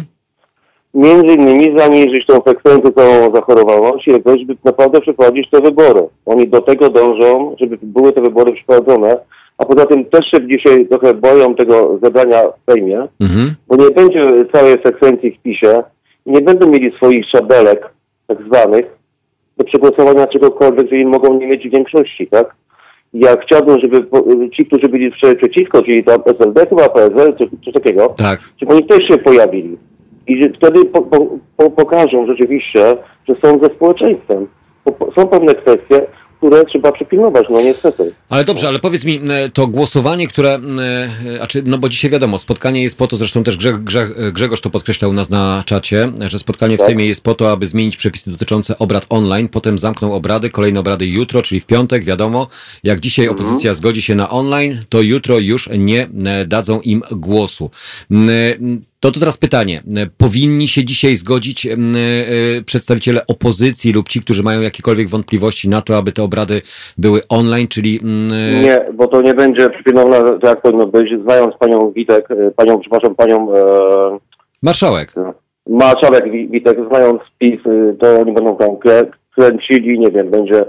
Między 0.94 1.34
innymi 1.34 1.78
zaniżyć 1.78 2.26
tą 2.26 2.40
frekwencję 2.40 2.92
całą 2.92 3.34
zachorowałość 3.34 4.08
i 4.08 4.10
jakoś 4.10 4.44
by 4.44 4.56
naprawdę 4.64 5.00
przeprowadzić 5.00 5.50
te 5.50 5.60
wybory. 5.60 6.02
Oni 6.26 6.48
do 6.48 6.60
tego 6.60 6.88
dążą, 6.88 7.56
żeby 7.60 7.78
były 7.82 8.12
te 8.12 8.20
wybory 8.22 8.52
przeprowadzone, 8.52 9.16
a 9.58 9.64
poza 9.64 9.86
tym 9.86 10.04
też 10.04 10.30
się 10.30 10.46
dzisiaj 10.48 10.86
trochę 10.86 11.14
boją 11.14 11.54
tego 11.54 11.98
zadania 12.02 12.42
w 12.42 12.72
Sejmie, 12.72 13.08
Mhm. 13.20 13.54
bo 13.68 13.76
nie 13.76 13.90
będzie 13.90 14.22
całej 14.52 14.76
sekwencji 14.86 15.30
w 15.30 15.42
PiSie 15.42 15.82
i 16.26 16.30
nie 16.32 16.40
będą 16.40 16.66
mieli 16.70 16.92
swoich 16.96 17.26
szabelek, 17.28 17.90
tak 18.26 18.38
zwanych, 18.46 18.86
do 19.56 19.64
przegłosowania 19.64 20.26
czegokolwiek, 20.26 20.90
że 20.90 20.96
im 20.96 21.08
mogą 21.08 21.34
nie 21.38 21.46
mieć 21.46 21.68
większości, 21.68 22.26
tak? 22.26 22.54
Ja 23.14 23.36
chciałbym, 23.36 23.80
żeby 23.80 24.06
ci, 24.56 24.66
którzy 24.66 24.88
byli 24.88 25.10
prze- 25.10 25.34
przeciwko, 25.36 25.82
czyli 25.82 26.04
tam 26.04 26.20
SLD, 26.26 26.66
chyba 26.66 26.88
PSL, 26.88 27.34
czy 27.38 27.48
coś 27.64 27.74
takiego, 27.74 28.14
Tak. 28.18 28.40
żeby 28.60 28.72
oni 28.72 28.84
też 28.86 29.06
się 29.08 29.18
pojawili. 29.18 29.76
I 30.28 30.52
wtedy 30.56 30.84
po, 30.84 31.02
po, 31.02 31.26
po, 31.56 31.70
pokażą 31.70 32.26
rzeczywiście, 32.26 32.96
że 33.28 33.34
są 33.44 33.58
ze 33.62 33.74
społeczeństwem. 33.74 34.46
Są 35.16 35.28
pewne 35.28 35.54
kwestie, 35.54 36.06
które 36.36 36.64
trzeba 36.64 36.92
przypilnować, 36.92 37.46
no 37.50 37.60
niestety. 37.60 38.12
Ale 38.28 38.44
dobrze, 38.44 38.68
ale 38.68 38.78
powiedz 38.78 39.04
mi, 39.04 39.20
e, 39.30 39.48
to 39.48 39.66
głosowanie, 39.66 40.26
które, 40.28 40.58
e, 41.36 41.42
a 41.42 41.46
czy, 41.46 41.62
no 41.62 41.78
bo 41.78 41.88
dzisiaj 41.88 42.10
wiadomo, 42.10 42.38
spotkanie 42.38 42.82
jest 42.82 42.98
po 42.98 43.06
to, 43.06 43.16
zresztą 43.16 43.44
też 43.44 43.56
Grzeg, 43.56 43.76
Grzeg, 43.76 44.32
Grzegorz 44.32 44.60
to 44.60 44.70
podkreślał 44.70 45.10
u 45.10 45.14
nas 45.14 45.30
na 45.30 45.62
czacie, 45.66 46.08
że 46.26 46.38
spotkanie 46.38 46.74
w 46.74 46.78
Tak. 46.78 46.86
Sejmie 46.86 47.06
jest 47.06 47.20
po 47.22 47.34
to, 47.34 47.52
aby 47.52 47.66
zmienić 47.66 47.96
przepisy 47.96 48.30
dotyczące 48.30 48.78
obrad 48.78 49.06
online, 49.10 49.48
potem 49.48 49.78
zamkną 49.78 50.12
obrady, 50.12 50.50
kolejne 50.50 50.80
obrady 50.80 51.06
jutro, 51.06 51.42
czyli 51.42 51.60
w 51.60 51.66
piątek, 51.66 52.04
wiadomo. 52.04 52.46
Jak 52.84 53.00
dzisiaj 53.00 53.24
Mhm. 53.26 53.40
opozycja 53.40 53.74
zgodzi 53.74 54.02
się 54.02 54.14
na 54.14 54.30
online, 54.30 54.80
to 54.88 55.00
jutro 55.02 55.38
już 55.38 55.68
nie 55.78 56.08
dadzą 56.46 56.80
im 56.80 57.02
głosu. 57.10 57.70
To, 59.00 59.10
to 59.10 59.20
teraz 59.20 59.36
pytanie. 59.36 59.82
Powinni 60.18 60.68
się 60.68 60.84
dzisiaj 60.84 61.16
zgodzić 61.16 61.66
e, 61.66 61.76
przedstawiciele 62.66 63.26
opozycji 63.26 63.92
lub 63.92 64.08
ci, 64.08 64.20
którzy 64.20 64.42
mają 64.42 64.60
jakiekolwiek 64.60 65.08
wątpliwości 65.08 65.68
na 65.68 65.80
to, 65.80 65.96
aby 65.96 66.12
te 66.12 66.22
obrady 66.22 66.60
były 66.98 67.20
online, 67.28 67.68
czyli 67.68 68.00
m, 68.02 68.28
e, 68.32 68.62
Nie, 68.62 68.80
bo 68.94 69.06
to 69.06 69.22
nie 69.22 69.34
będzie 69.34 69.70
przypilnowane, 69.70 70.32
tak 70.32 70.42
jak 70.50 70.62
powinno 70.62 70.86
być. 70.86 71.08
Znając 71.22 71.54
panią 71.56 71.90
Witek, 71.92 72.30
e, 72.30 72.50
panią, 72.50 72.80
przepraszam, 72.80 73.14
panią 73.14 73.54
e, 73.56 73.60
marszałek. 74.62 75.12
Marszałek 75.68 76.30
Wi- 76.32 76.48
Witek, 76.48 76.78
znając 76.88 77.20
PiS, 77.38 77.60
to 78.00 78.20
oni 78.20 78.32
będą 78.32 78.56
tam 78.56 78.70
krę- 78.70 79.10
kręcili, 79.36 79.98
nie 79.98 80.10
wiem, 80.10 80.30
będzie 80.30 80.64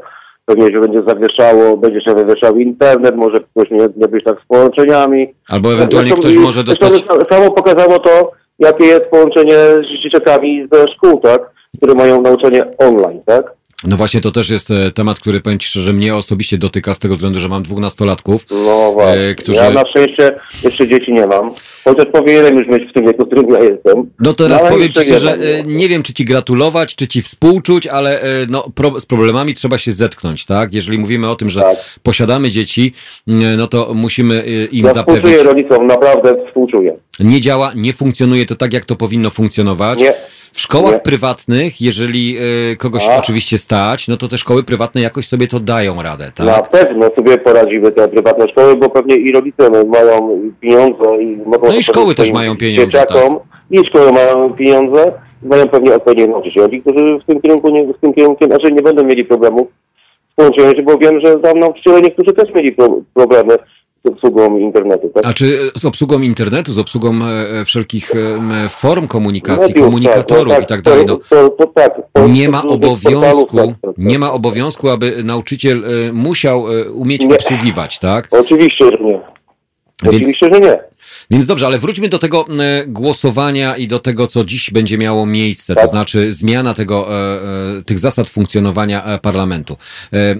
pewnie 0.49 0.71
się 0.71 0.79
będzie 0.79 1.01
zawieszało, 1.07 1.77
będzie 1.77 2.01
się 2.01 2.13
wywieszał 2.13 2.57
internet, 2.57 3.15
może 3.15 3.39
ktoś 3.39 3.71
nie, 3.71 3.89
nie 3.97 4.07
być 4.07 4.23
tak 4.23 4.41
z 4.41 4.47
połączeniami. 4.47 5.33
Albo 5.49 5.73
ewentualnie 5.73 6.12
ktoś 6.12 6.38
może 6.38 6.63
dostać... 6.63 7.05
Samo 7.29 7.51
pokazało 7.51 7.99
to, 7.99 8.31
jakie 8.59 8.85
jest 8.85 9.03
połączenie 9.03 9.55
z 9.55 10.03
dzieciakami 10.03 10.67
ze 10.71 10.88
szkół, 10.88 11.19
tak? 11.19 11.51
Które 11.77 11.93
mają 11.93 12.21
nauczanie 12.21 12.65
online, 12.77 13.21
tak? 13.25 13.59
No 13.83 13.97
właśnie, 13.97 14.21
to 14.21 14.31
też 14.31 14.49
jest 14.49 14.71
e, 14.71 14.91
temat, 14.91 15.19
który 15.19 15.41
powiem 15.41 15.59
Ci 15.59 15.67
szczerze, 15.67 15.93
mnie 15.93 16.15
osobiście 16.15 16.57
dotyka 16.57 16.93
z 16.93 16.99
tego 16.99 17.15
względu, 17.15 17.39
że 17.39 17.47
mam 17.47 17.63
dwunastolatków. 17.63 18.45
No 18.51 18.91
właśnie. 18.93 19.21
E, 19.23 19.35
którzy- 19.35 19.59
Ja 19.59 19.71
na 19.71 19.83
szczęście 19.89 20.35
jeszcze 20.63 20.87
dzieci 20.87 21.13
nie 21.13 21.27
mam. 21.27 21.51
Chociaż 21.83 22.05
powinienem 22.13 22.57
już 22.57 22.67
mieć 22.67 22.89
w 22.89 22.93
tym 22.93 23.05
wieku, 23.05 23.23
w 23.23 23.27
którym 23.27 23.49
ja 23.49 23.59
jestem. 23.59 24.09
No 24.19 24.33
to 24.33 24.43
teraz 24.43 24.61
ale 24.63 24.71
powiem 24.71 24.91
Ci 24.91 25.01
szczerze, 25.01 25.37
nie 25.65 25.75
nie 25.75 25.89
wiem, 25.89 26.03
czy 26.03 26.13
Ci 26.13 26.25
gratulować, 26.25 26.95
czy 26.95 27.07
Ci 27.07 27.21
współczuć, 27.21 27.87
ale 27.87 28.21
e, 28.21 28.25
no, 28.49 28.63
pro, 28.75 28.99
z 28.99 29.05
problemami 29.05 29.53
trzeba 29.53 29.77
się 29.77 29.91
zetknąć, 29.91 30.45
tak? 30.45 30.73
Jeżeli 30.73 30.97
mówimy 30.97 31.29
o 31.29 31.35
tym, 31.35 31.49
że 31.49 31.61
Tak. 31.61 31.77
posiadamy 32.03 32.49
dzieci, 32.49 32.93
m, 33.27 33.41
no 33.57 33.67
to 33.67 33.91
musimy 33.93 34.43
im 34.71 34.85
Ja 34.85 34.93
zapewnić. 34.93 35.23
współczuję 35.23 35.43
rodzicom, 35.53 35.87
naprawdę 35.87 36.35
współczuję. 36.47 36.95
Nie 37.19 37.41
działa, 37.41 37.71
nie 37.75 37.93
funkcjonuje 37.93 38.45
to 38.45 38.55
tak, 38.55 38.73
jak 38.73 38.85
to 38.85 38.95
powinno 38.95 39.29
funkcjonować. 39.29 39.99
Nie. 39.99 40.13
W 40.53 40.62
szkołach 40.62 40.93
Nie. 40.93 40.99
prywatnych, 40.99 41.81
jeżeli 41.81 42.38
y, 42.71 42.75
kogoś 42.75 43.07
A. 43.07 43.17
oczywiście 43.17 43.57
stać, 43.57 44.07
no 44.07 44.17
to 44.17 44.27
te 44.27 44.38
szkoły 44.38 44.63
prywatne 44.63 45.01
jakoś 45.01 45.27
sobie 45.27 45.47
to 45.47 45.59
dają 45.59 46.01
radę, 46.01 46.31
tak? 46.35 46.47
Na 46.47 46.62
pewno 46.62 47.09
sobie 47.15 47.38
poradziły 47.38 47.91
te 47.91 48.07
prywatne 48.07 48.47
szkoły, 48.47 48.76
bo 48.76 48.89
pewnie 48.89 49.15
i 49.15 49.32
rodzice 49.32 49.69
no, 49.69 49.84
mają 49.84 50.41
pieniądze 50.59 51.24
i 51.24 51.38
mogą... 51.45 51.67
No 51.67 51.76
i 51.76 51.84
szkoły 51.84 52.15
też 52.15 52.32
mają 52.32 52.57
pieniądze, 52.57 53.05
tak. 53.05 53.17
I 53.71 53.86
szkoły 53.86 54.11
mają 54.11 54.53
pieniądze, 54.53 55.11
mają 55.43 55.67
pewnie 55.67 55.95
odpowiednich 55.95 56.30
nauczycieli, 56.30 56.82
którzy 56.82 57.19
w 57.19 57.26
tym 57.26 57.41
kierunku, 57.41 57.69
nie, 57.69 57.93
w 57.93 57.99
tym 58.01 58.13
kierunku, 58.13 58.45
znaczy 58.45 58.71
nie 58.71 58.82
będą 58.82 59.03
mieli 59.03 59.26
problemów 59.26 59.67
z 60.32 60.36
połączeniem 60.36 60.86
bo 60.86 60.97
wiem, 60.97 61.19
że 61.19 61.36
tam 61.39 61.59
nauczyciele 61.59 62.01
niektórzy 62.01 62.34
też 62.34 62.53
mieli 62.55 62.71
pro, 62.71 63.01
problemy 63.13 63.57
z 64.06 64.10
obsługą 64.10 64.58
internetu, 64.58 65.10
tak? 65.10 65.26
A 65.26 65.34
czy 65.34 65.72
z 65.76 65.86
obsługą 65.86 66.20
internetu, 66.20 66.74
z 66.74 66.78
obsługą 66.80 67.14
e, 67.62 67.66
wszelkich 67.66 68.12
e, 68.16 68.70
form 68.70 69.08
komunikacji, 69.08 69.68
Mediów, 69.68 69.86
komunikatorów 69.86 70.54
tak, 70.54 70.64
i 70.64 70.66
tak 70.66 70.82
dalej, 70.82 71.06
no, 71.06 71.18
To, 71.30 71.50
to, 71.50 71.68
tak, 71.68 72.02
to, 72.14 72.28
nie 72.28 72.50
ma 72.50 72.64
obowiązku, 72.64 73.58
tak, 73.58 73.66
tak, 73.68 73.76
tak. 73.82 73.91
nie 73.97 74.20
ma 74.20 74.32
obowiązku, 74.32 74.89
aby 74.89 75.24
nauczyciel 75.24 75.84
e, 75.86 76.14
musiał 76.14 76.80
e, 76.80 76.91
umieć 76.91 77.26
Nie. 77.26 77.36
obsługiwać, 77.36 78.00
tak? 78.00 78.28
Oczywiście, 78.32 78.86
że 78.86 79.04
nie. 79.04 79.22
Więc- 80.04 80.16
Oczywiście, 80.16 80.50
że 80.54 80.60
nie. 80.60 80.80
Więc 81.32 81.45
dobrze, 81.45 81.65
ale 81.65 81.77
wróćmy 81.77 82.09
do 82.09 82.19
tego 82.19 82.45
e, 82.59 82.84
głosowania 82.88 83.77
i 83.77 83.88
do 83.88 83.99
tego, 83.99 84.27
co 84.27 84.43
dziś 84.43 84.71
będzie 84.71 84.97
miało 84.97 85.25
miejsce, 85.25 85.75
to 85.75 85.82
Tak. 85.82 85.89
znaczy 85.89 86.32
zmiana 86.32 86.73
tego, 86.73 87.07
e, 87.07 87.77
e, 87.77 87.82
tych 87.86 87.99
zasad 87.99 88.27
funkcjonowania 88.27 89.19
parlamentu. 89.21 89.75
E, 90.13 90.17
m, 90.32 90.39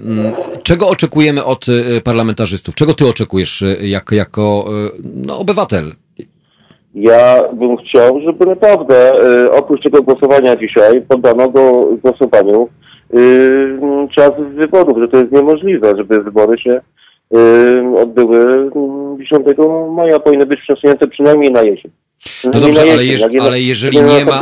Czego 0.62 0.88
oczekujemy 0.88 1.44
od 1.44 1.66
parlamentarzystów? 2.04 2.74
Czego 2.74 2.94
ty 2.94 3.08
oczekujesz 3.08 3.64
jak, 3.80 4.12
jako 4.12 4.64
no, 5.26 5.38
obywatel? 5.38 5.92
Ja 6.94 7.42
bym 7.52 7.76
chciał, 7.76 8.20
żeby 8.20 8.46
naprawdę 8.46 9.12
oprócz 9.52 9.82
tego 9.82 10.02
głosowania 10.02 10.56
dzisiaj 10.56 11.02
poddano 11.08 11.48
go 11.50 11.88
głosowaniu 12.02 12.68
czas 14.16 14.30
wyborów, 14.54 14.98
że 14.98 15.08
to 15.08 15.16
jest 15.16 15.32
niemożliwe, 15.32 15.94
żeby 15.96 16.22
wybory 16.22 16.58
się 16.58 16.80
odbyły 17.96 18.70
y, 19.16 19.18
10 19.18 19.46
maja, 19.90 20.20
powinny 20.20 20.46
być 20.46 20.60
przesunięte 20.60 21.08
przynajmniej 21.08 21.52
na 21.52 21.62
jesień. 21.62 21.90
No 22.44 22.60
dobrze, 22.60 22.82
ale, 22.82 23.04
jeż, 23.06 23.22
ale 23.40 23.60
jeżeli 23.60 23.96
jak 23.96 24.06
nie 24.06 24.24
ma, 24.24 24.40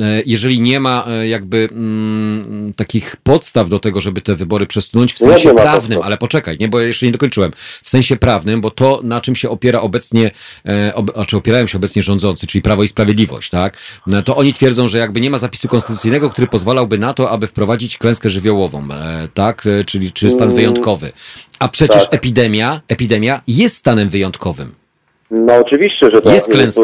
e, 0.00 0.22
jeżeli 0.26 0.60
nie 0.60 0.80
ma 0.80 1.04
e, 1.08 1.28
jakby 1.28 1.68
mm, 1.72 2.72
takich 2.76 3.16
podstaw 3.22 3.68
do 3.68 3.78
tego, 3.78 4.00
żeby 4.00 4.20
te 4.20 4.34
wybory 4.36 4.66
przesunąć 4.66 5.14
w 5.14 5.20
No 5.20 5.26
sensie 5.26 5.48
nie 5.48 5.54
prawnym, 5.54 6.02
ale 6.02 6.16
poczekaj, 6.16 6.56
nie, 6.60 6.68
bo 6.68 6.80
ja 6.80 6.86
jeszcze 6.86 7.06
nie 7.06 7.12
dokończyłem. 7.12 7.52
W 7.82 7.90
sensie 7.90 8.16
prawnym, 8.16 8.60
bo 8.60 8.70
to, 8.70 9.00
na 9.02 9.20
czym 9.20 9.36
się 9.36 9.50
opiera 9.50 9.80
obecnie, 9.80 10.30
e, 10.68 10.94
ob, 10.94 11.14
znaczy 11.14 11.36
opierają 11.36 11.66
się 11.66 11.78
obecnie 11.78 12.02
rządzący, 12.02 12.46
czyli 12.46 12.62
Prawo 12.62 12.82
i 12.82 12.88
Sprawiedliwość, 12.88 13.50
tak? 13.50 13.76
No, 14.06 14.22
to 14.22 14.36
oni 14.36 14.52
twierdzą, 14.52 14.88
że 14.88 14.98
jakby 14.98 15.20
nie 15.20 15.30
ma 15.30 15.38
zapisu 15.38 15.68
konstytucyjnego, 15.68 16.30
który 16.30 16.46
pozwalałby 16.46 16.98
na 16.98 17.12
to, 17.14 17.30
aby 17.30 17.46
wprowadzić 17.46 17.98
klęskę 17.98 18.30
żywiołową, 18.30 18.88
e, 18.92 19.28
tak? 19.34 19.66
E, 19.66 19.84
Czyli 19.84 20.12
czy 20.12 20.30
stan 20.30 20.42
Mm. 20.42 20.56
wyjątkowy. 20.56 21.12
A 21.58 21.68
przecież 21.68 22.02
Tak. 22.04 22.14
epidemia, 22.14 22.80
epidemia 22.88 23.40
jest 23.46 23.76
stanem 23.76 24.08
wyjątkowym. 24.08 24.83
No 25.30 25.52
oczywiście, 25.60 26.10
że 26.14 26.22
tak. 26.22 26.34
Jest 26.34 26.48
klęską. 26.48 26.82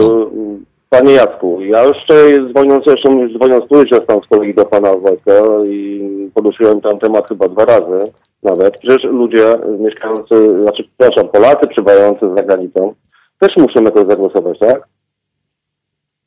Panie 0.89 1.13
Jacku, 1.13 1.61
ja 1.63 1.85
jeszcze 1.85 2.15
dzwoniąc, 2.53 2.85
zresztą 2.87 3.29
dzwoniąc 3.39 3.65
tu, 3.69 3.79
już 3.81 3.91
tam 4.07 4.21
z 4.23 4.27
kolei 4.27 4.55
do 4.55 4.65
pana 4.65 4.93
Wojtka 4.95 5.33
i 5.67 6.31
poruszyłem 6.35 6.81
ten 6.81 6.99
temat 6.99 7.29
chyba 7.29 7.49
dwa 7.49 7.65
razy 7.65 8.13
nawet. 8.43 8.79
Przecież 8.79 9.05
ludzie 9.05 9.55
mieszkający, 9.79 10.63
znaczy 10.63 10.85
przepraszam, 10.99 11.29
Polacy 11.29 11.67
przybywający 11.69 12.27
za 12.37 12.43
granicą 12.43 12.95
też 13.39 13.57
muszą 13.57 13.83
jakoś 13.85 14.07
zagłosować, 14.09 14.59
tak? 14.59 14.83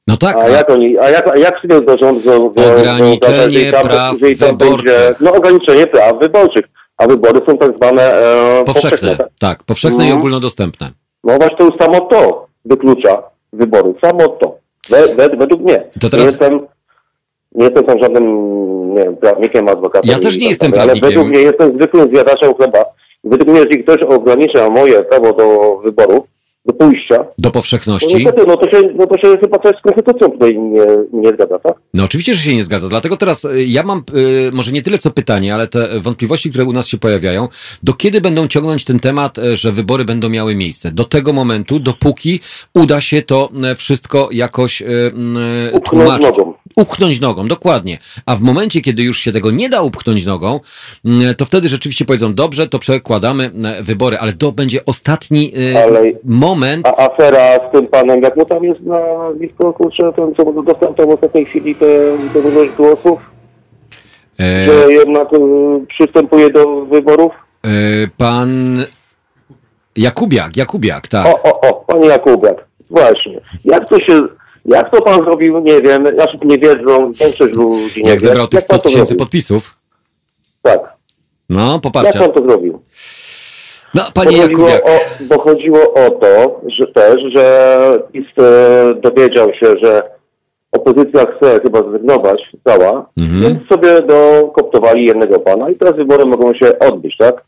No 0.07 0.17
tak, 0.17 0.43
A 0.43 0.47
jak 0.49 0.69
oni, 0.69 0.97
a 0.97 1.09
jak, 1.09 1.35
a 1.35 1.37
jak 1.37 1.59
sobie 1.61 1.81
do 1.81 1.97
rząd 1.97 2.25
go, 2.25 2.49
go, 2.49 2.61
Ograniczenie 2.77 3.71
praw 3.71 3.89
tam 3.89 4.17
wyborczych. 4.17 4.57
Będzie, 4.57 5.15
no 5.21 5.33
ograniczenie 5.33 5.87
praw 5.87 6.19
wyborczych, 6.19 6.65
a 6.97 7.07
wybory 7.07 7.41
są 7.49 7.57
tak 7.57 7.75
zwane 7.77 8.13
e, 8.13 8.63
powszechne, 8.63 9.17
tak? 9.17 9.29
tak, 9.39 9.63
powszechne 9.63 9.97
i 10.03 10.07
Mhm. 10.07 10.19
ogólnodostępne. 10.19 10.91
No 11.23 11.37
właśnie 11.37 11.57
to 11.57 11.63
już 11.63 11.75
samo 11.79 11.99
to 12.01 12.47
wyklucza 12.65 13.23
wybory. 13.53 13.93
Samo 14.05 14.27
to. 14.27 14.57
We, 14.89 15.07
we, 15.15 15.29
według 15.29 15.61
mnie. 15.61 15.83
To 16.01 16.09
teraz- 16.09 16.25
Nie 16.25 16.31
jestem, 16.31 16.59
nie 17.55 17.65
jestem 17.65 17.83
tam 17.85 17.99
żadnym 17.99 18.25
nie 18.95 19.03
wiem, 19.03 19.17
prawnikiem, 19.17 19.67
adwokatem. 19.69 20.11
Ja 20.11 20.19
też 20.19 20.33
nie 20.35 20.39
tak 20.41 20.49
jestem 20.49 20.71
dalej, 20.71 20.85
prawnikiem. 20.87 21.05
Ale 21.05 21.15
według 21.15 21.27
mnie 21.27 21.39
jestem 21.41 21.77
zwykłym 21.77 22.09
zjadaczem 22.09 22.53
chleba. 22.53 22.85
Według 23.23 23.49
mnie, 23.49 23.59
jeżeli 23.59 23.83
ktoś 23.83 24.01
ogranicza 24.01 24.69
moje 24.69 25.03
prawo 25.03 25.33
do 25.33 25.77
wyboru, 25.83 26.25
do 26.65 26.73
pójścia, 26.73 27.15
Do 27.17 27.27
no 27.43 27.51
powszechności. 27.51 28.15
niestety, 28.15 28.43
no 28.47 28.57
to 28.57 28.69
się, 28.71 28.81
no 28.95 29.07
to 29.07 29.17
się 29.21 29.37
chyba 29.37 29.59
coś 29.59 29.77
z 29.77 29.81
konstytucją 29.81 30.29
tutaj 30.29 30.57
nie, 30.59 30.85
nie 31.13 31.29
zgadza, 31.29 31.59
tak? 31.59 31.73
No 31.93 32.03
oczywiście, 32.03 32.33
że 32.33 32.41
się 32.41 32.55
nie 32.55 32.63
zgadza. 32.63 32.89
Dlatego 32.89 33.17
teraz 33.17 33.45
y, 33.45 33.65
ja 33.65 33.83
mam 33.83 34.03
y, 34.15 34.49
może 34.53 34.71
nie 34.71 34.81
tyle 34.81 34.97
co 34.97 35.11
pytanie, 35.11 35.53
ale 35.53 35.67
te 35.67 35.99
wątpliwości, 35.99 36.49
które 36.49 36.65
u 36.65 36.73
nas 36.73 36.87
się 36.87 36.97
pojawiają. 36.97 37.47
Do 37.83 37.93
kiedy 37.93 38.21
będą 38.21 38.47
ciągnąć 38.47 38.83
ten 38.83 38.99
temat, 38.99 39.37
y, 39.37 39.55
że 39.55 39.71
wybory 39.71 40.05
będą 40.05 40.29
miały 40.29 40.55
miejsce? 40.55 40.91
Do 40.91 41.03
tego 41.03 41.33
momentu, 41.33 41.79
dopóki 41.79 42.39
uda 42.73 43.01
się 43.01 43.21
to 43.21 43.49
y, 43.71 43.75
wszystko 43.75 44.29
jakoś 44.31 44.81
y, 44.81 44.85
y, 44.85 45.71
Upchnąć 45.73 45.83
tłumaczyć. 45.85 46.37
nogą. 46.37 46.53
Upchnąć 46.77 47.19
nogą, 47.21 47.47
dokładnie. 47.47 47.97
A 48.25 48.35
w 48.35 48.41
momencie, 48.41 48.81
kiedy 48.81 49.03
już 49.03 49.17
się 49.19 49.31
tego 49.31 49.51
nie 49.51 49.69
da 49.69 49.81
upchnąć 49.81 50.25
nogą, 50.25 50.59
y, 51.31 51.35
to 51.35 51.45
wtedy 51.45 51.67
rzeczywiście 51.67 52.05
powiedzą, 52.05 52.33
dobrze, 52.33 52.67
to 52.67 52.79
przekładamy 52.79 53.51
y, 53.79 53.83
wybory, 53.83 54.17
ale 54.17 54.33
to 54.33 54.51
będzie 54.51 54.85
ostatni 54.85 55.51
y, 55.57 55.77
Ale- 55.83 56.01
moment. 56.23 56.87
A 56.87 56.97
afera 57.13 57.55
z 57.69 57.71
tym 57.71 57.87
panem, 57.87 58.21
jak 58.23 58.37
mu 58.37 58.45
tam 58.45 58.63
jest 58.63 58.81
na 58.81 58.99
blisko, 59.37 59.73
kurczę, 59.73 60.13
ten 60.15 60.35
co 60.35 60.63
dostał 60.63 60.93
tam 60.93 61.05
w 61.07 61.09
ostatniej 61.13 61.45
chwili 61.45 61.75
te, 61.75 61.85
te 62.33 62.39
ilość 62.49 62.71
głosów, 62.77 63.19
E, 64.39 64.65
że 64.65 64.93
jednak 64.93 65.33
y, 65.33 65.37
przystępuje 65.87 66.49
do 66.49 66.85
wyborów? 66.85 67.31
e, 67.65 67.69
pan 68.17 68.77
Jakubiak, 69.95 70.57
Jakubiak, 70.57 71.07
tak. 71.07 71.25
O, 71.25 71.43
o, 71.43 71.61
o, 71.61 71.73
panie 71.87 72.07
Jakubiak, 72.07 72.65
właśnie. 72.89 73.41
Jak 73.65 73.89
to 73.89 73.99
się, 73.99 74.21
jak 74.65 74.91
to 74.91 75.01
pan 75.01 75.19
zrobił, 75.23 75.59
nie 75.59 75.81
wiem, 75.81 76.05
znaczy 76.15 76.37
nie 76.45 76.57
wiedzą, 76.57 77.11
większość 77.11 77.53
ludzi 77.55 78.03
nie 78.03 78.09
Jak 78.09 78.21
wie. 78.21 78.27
zebrał 78.27 78.47
tych 78.47 78.53
jak 78.57 78.63
100 78.63 78.73
pan 78.73 78.79
to 78.81 78.89
tysięcy 78.89 79.15
podpisów. 79.15 79.75
Tak. 80.61 80.79
No, 81.49 81.71
Jak 81.73 81.81
poparcia. 81.81 82.19
pan 82.19 82.31
to 82.31 82.43
zrobił? 82.43 82.81
No, 83.93 84.01
panie 84.13 84.37
bo, 84.37 84.43
chodziło 84.43 84.67
o, 84.69 84.99
bo 85.21 85.39
chodziło 85.39 85.93
o 85.93 86.09
to, 86.09 86.61
że 86.67 86.87
też, 86.87 87.15
że 87.35 87.99
PiS 88.11 88.25
e, 88.39 88.93
dowiedział 89.01 89.53
się, 89.53 89.73
że 89.83 90.03
opozycja 90.71 91.25
chce 91.25 91.59
chyba 91.63 91.79
zrezygnować 91.83 92.41
cała, 92.67 93.09
Mhm. 93.19 93.41
więc 93.41 93.67
sobie 93.69 94.01
dokoptowali 94.01 95.05
jednego 95.05 95.39
pana 95.39 95.69
i 95.69 95.75
teraz 95.75 95.95
wybory 95.95 96.25
mogą 96.25 96.53
się 96.53 96.79
odbyć, 96.79 97.17
tak? 97.17 97.43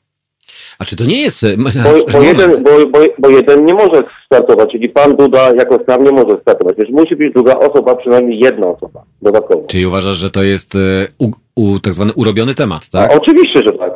A 0.80 0.86
czy 0.86 0.96
to 0.96 1.06
nie 1.06 1.22
jest... 1.22 1.44
e, 1.44 1.58
Bo, 1.58 2.12
bo, 2.14 2.22
jeden, 2.24 2.52
bo, 2.64 2.70
bo, 2.92 3.00
bo 3.20 3.30
jeden 3.30 3.66
nie 3.66 3.74
może 3.74 4.04
startować, 4.26 4.72
czyli 4.72 4.90
pan 4.90 5.16
Duda 5.16 5.54
jako 5.56 5.80
sam 5.88 6.04
nie 6.04 6.12
może 6.12 6.38
startować, 6.42 6.76
więc 6.78 6.90
musi 6.90 7.16
być 7.16 7.34
druga 7.34 7.56
osoba, 7.60 7.96
przynajmniej 7.96 8.40
jedna 8.40 8.68
osoba 8.68 9.04
dodatkowo. 9.22 9.68
Czyli 9.68 9.86
uważasz, 9.86 10.18
że 10.18 10.30
to 10.30 10.44
jest 10.44 10.76
e, 10.76 10.80
u, 11.20 11.32
u, 11.56 11.80
tak 11.80 11.94
zwany 11.94 12.14
urobiony 12.14 12.54
temat, 12.56 12.82
A 12.94 12.98
tak? 12.98 13.18
oczywiście, 13.22 13.60
że 13.66 13.72
tak. 13.72 13.94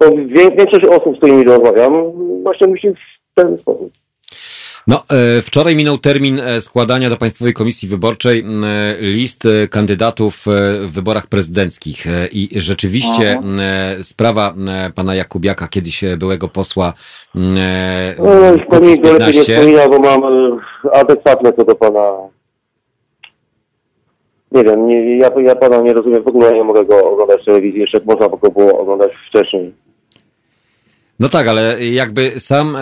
Bo 0.00 0.06
większość 0.56 0.84
osób, 0.84 1.14
z 1.14 1.18
którymi 1.18 1.44
rozmawiam, 1.44 1.92
właśnie 2.42 2.66
myśli 2.66 2.90
w 2.90 3.34
ten 3.34 3.58
sposób. 3.58 3.90
No, 4.88 4.96
e, 4.96 5.42
wczoraj 5.42 5.76
minął 5.76 5.98
termin 5.98 6.40
e, 6.40 6.60
składania 6.60 7.10
do 7.10 7.16
Państwowej 7.16 7.54
Komisji 7.54 7.88
Wyborczej 7.88 8.40
e, 8.40 8.44
list 9.00 9.48
kandydatów 9.70 10.44
w 10.86 10.92
wyborach 10.92 11.26
prezydenckich 11.26 12.06
i 12.32 12.48
rzeczywiście 12.56 13.40
e, 13.58 14.02
sprawa 14.02 14.54
pana 14.94 15.14
Jakubiaka, 15.14 15.68
kiedyś 15.68 16.04
byłego 16.18 16.48
posła 16.48 16.92
No, 17.34 18.52
już 18.52 18.62
Kukiz 18.62 18.98
lepiej 18.98 19.12
nie 19.12 19.18
15. 19.18 19.42
wspomina, 19.42 19.88
bo 19.88 19.98
mam 19.98 20.22
adekwatne 20.92 21.52
co 21.52 21.64
do 21.64 21.74
pana. 21.74 22.12
Nie 24.52 24.64
wiem, 24.64 24.86
nie, 24.86 25.18
ja, 25.18 25.30
ja 25.44 25.56
pana 25.56 25.80
nie 25.80 25.92
rozumiem, 25.92 26.22
w 26.22 26.28
ogóle 26.28 26.54
nie 26.54 26.64
mogę 26.64 26.84
go 26.84 27.10
oglądać 27.10 27.42
w 27.42 27.44
telewizji, 27.44 27.80
jeszcze 27.80 28.00
można 28.06 28.28
go 28.28 28.50
było 28.50 28.78
oglądać 28.78 29.12
wcześniej. 29.28 29.74
No 31.20 31.28
tak, 31.28 31.46
ale 31.48 31.84
jakby 31.86 32.32
sam 32.40 32.76
e, 32.76 32.80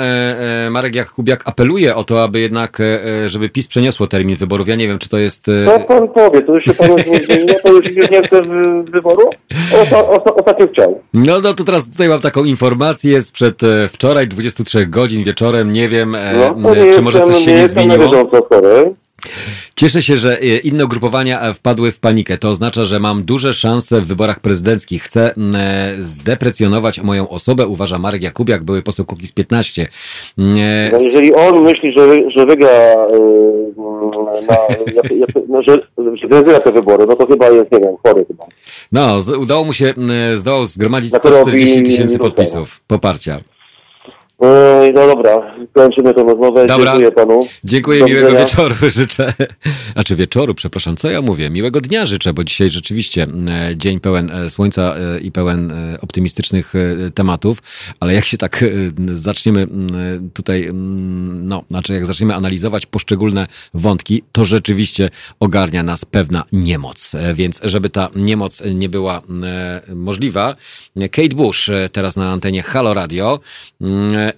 e, 0.66 0.70
Marek 0.70 0.94
Jakubiak 0.94 1.42
apeluje 1.44 1.94
o 1.94 2.04
to, 2.04 2.22
aby 2.22 2.40
jednak, 2.40 2.80
e, 2.80 3.04
e, 3.24 3.28
żeby 3.28 3.48
PiS 3.48 3.68
przeniosło 3.68 4.06
termin 4.06 4.36
wyborów. 4.36 4.68
Ja 4.68 4.74
nie 4.74 4.88
wiem, 4.88 4.98
czy 4.98 5.08
to 5.08 5.18
jest... 5.18 5.44
Co 5.44 5.74
E, 5.74 5.80
pan 5.84 6.08
powie, 6.08 6.42
to 6.42 6.54
już 6.54 6.64
się 6.64 6.74
panu 6.74 6.96
zmieni, 7.06 7.46
to 7.62 7.72
już, 7.72 7.96
już 7.96 8.10
nie 8.10 8.22
chce 8.22 8.42
wy- 8.42 8.82
wyboru? 8.82 9.30
Osta, 9.82 10.08
osta, 10.08 10.34
ostatnio 10.34 10.68
chciał. 10.68 11.00
no, 11.14 11.40
no 11.40 11.54
to 11.54 11.64
teraz 11.64 11.90
tutaj 11.90 12.08
mam 12.08 12.20
taką 12.20 12.44
informację 12.44 13.22
sprzed 13.22 13.60
wczoraj, 13.92 14.28
23 14.28 14.86
godzin 14.86 15.24
wieczorem, 15.24 15.72
nie 15.72 15.88
wiem, 15.88 16.16
No, 16.36 16.68
to 16.68 16.74
nie 16.74 16.92
czy 16.94 17.02
może 17.02 17.20
coś 17.20 17.44
się 17.44 17.52
nie 17.52 17.60
nie 17.60 17.68
zmieniło. 17.68 18.28
Cieszę 19.76 20.02
się, 20.02 20.16
że 20.16 20.38
e, 20.40 20.58
inne 20.58 20.84
ugrupowania 20.84 21.40
e, 21.40 21.54
wpadły 21.54 21.92
w 21.92 21.98
panikę. 21.98 22.38
To 22.38 22.50
oznacza, 22.50 22.84
że 22.84 23.00
mam 23.00 23.24
duże 23.24 23.54
szanse 23.54 24.00
w 24.00 24.06
wyborach 24.06 24.40
prezydenckich. 24.40 25.02
Chcę 25.02 25.34
e, 25.54 25.94
zdeprecjonować 26.00 27.02
moją 27.02 27.28
osobę, 27.28 27.66
uważa 27.66 27.98
Marek 27.98 28.22
Jakubiak, 28.22 28.64
były 28.64 28.82
poseł 28.82 29.04
Kukiz 29.04 29.32
15. 29.32 29.86
No 30.36 30.98
jeżeli 31.00 31.34
on 31.34 31.62
myśli, 31.62 31.92
że, 31.92 32.30
że 32.30 32.46
wygra, 32.46 32.68
na, 34.48 34.56
no, 35.48 35.62
że, 35.62 35.78
że 36.14 36.28
wygra 36.28 36.60
te 36.60 36.72
wybory, 36.72 37.06
no 37.06 37.16
to 37.16 37.26
chyba 37.26 37.48
jest, 37.48 37.72
nie 37.72 37.80
wiem, 37.80 37.96
chory 38.02 38.24
chyba. 38.28 38.44
No, 38.92 39.18
udało 39.38 39.64
mu 39.64 39.72
się, 39.72 39.94
zdołał 40.34 40.66
zgromadzić 40.66 41.14
140 41.14 41.82
tysięcy 41.82 42.18
podpisów 42.18 42.80
poparcia. 42.86 43.40
No 44.94 45.06
dobra, 45.06 45.56
kończymy 45.72 46.14
tę 46.14 46.22
rozmowę. 46.22 46.66
Dobra. 46.66 46.84
Dziękuję 46.84 47.12
panu. 47.12 47.40
Dziękuję, 47.64 48.00
Do 48.00 48.06
miłego 48.06 48.26
widzenia. 48.26 48.46
wieczoru 48.46 48.74
życzę. 48.96 49.32
Znaczy 49.92 50.16
wieczoru, 50.16 50.54
przepraszam, 50.54 50.96
co 50.96 51.10
ja 51.10 51.22
mówię? 51.22 51.50
Miłego 51.50 51.80
dnia 51.80 52.06
życzę, 52.06 52.32
bo 52.32 52.44
dzisiaj 52.44 52.70
rzeczywiście 52.70 53.26
e, 53.50 53.76
dzień 53.76 54.00
pełen 54.00 54.30
e, 54.30 54.50
słońca 54.50 54.94
e, 54.96 55.20
i 55.20 55.32
pełen 55.32 55.72
optymistycznych 56.02 56.72
tematów, 57.14 57.62
ale 58.00 58.14
jak 58.14 58.24
się 58.24 58.38
tak 58.38 58.64
zaczniemy 59.12 59.66
tutaj, 60.34 60.68
no, 61.42 61.62
znaczy 61.68 61.92
jak 61.92 62.06
zaczniemy 62.06 62.34
analizować 62.34 62.86
poszczególne 62.86 63.46
wątki, 63.74 64.22
to 64.32 64.44
rzeczywiście 64.44 65.10
ogarnia 65.40 65.82
nas 65.82 66.04
pewna 66.04 66.44
niemoc. 66.52 67.16
Więc 67.34 67.60
żeby 67.64 67.90
ta 67.90 68.08
niemoc 68.16 68.62
nie 68.74 68.88
była 68.88 69.22
możliwa, 69.94 70.56
Kate 71.10 71.36
Bush 71.36 71.70
teraz 71.92 72.16
na 72.16 72.30
antenie 72.30 72.62
Halo 72.62 72.94
Radio 72.94 73.40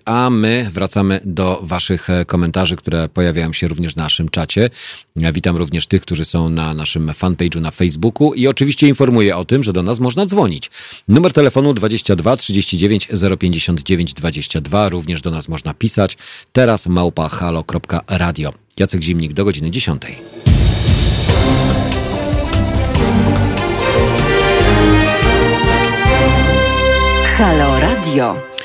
a 0.05 0.30
my 0.30 0.70
wracamy 0.72 1.20
do 1.24 1.61
Waszych 1.62 2.11
e, 2.11 2.24
komentarzy, 2.24 2.76
które 2.76 3.09
pojawiają 3.09 3.53
się 3.53 3.68
również 3.68 3.97
na 3.97 4.03
naszym 4.03 4.28
czacie. 4.28 4.70
Witam 5.16 5.57
również 5.57 5.86
tych, 5.86 6.03
którzy 6.03 6.24
są 6.24 6.49
na 6.49 6.74
naszym 6.74 7.09
fanpage'u 7.09 7.61
na 7.61 7.70
Facebooku 7.70 8.34
i 8.34 8.47
oczywiście 8.47 8.89
informuję 8.89 9.36
o 9.36 9.45
tym, 9.45 9.62
że 9.62 9.72
do 9.72 9.82
nas 9.82 10.01
można 10.01 10.26
dzwonić. 10.26 10.70
Numer 11.09 11.32
telefonu 11.32 11.74
22 11.74 12.36
39 12.36 13.09
059 13.39 14.14
22, 14.14 14.89
również 14.89 15.22
do 15.22 15.30
nas 15.30 15.49
można 15.49 15.74
pisać. 15.74 16.16
Teraz 16.53 16.86
małpa 16.86 17.28
halo.radio. 17.28 18.53
Jacek 18.78 19.03
Zimnik 19.03 19.32
do 19.32 19.45
godziny 19.45 19.70
10. 19.70 20.03
Halo 27.39 27.80
Radio. 27.80 28.58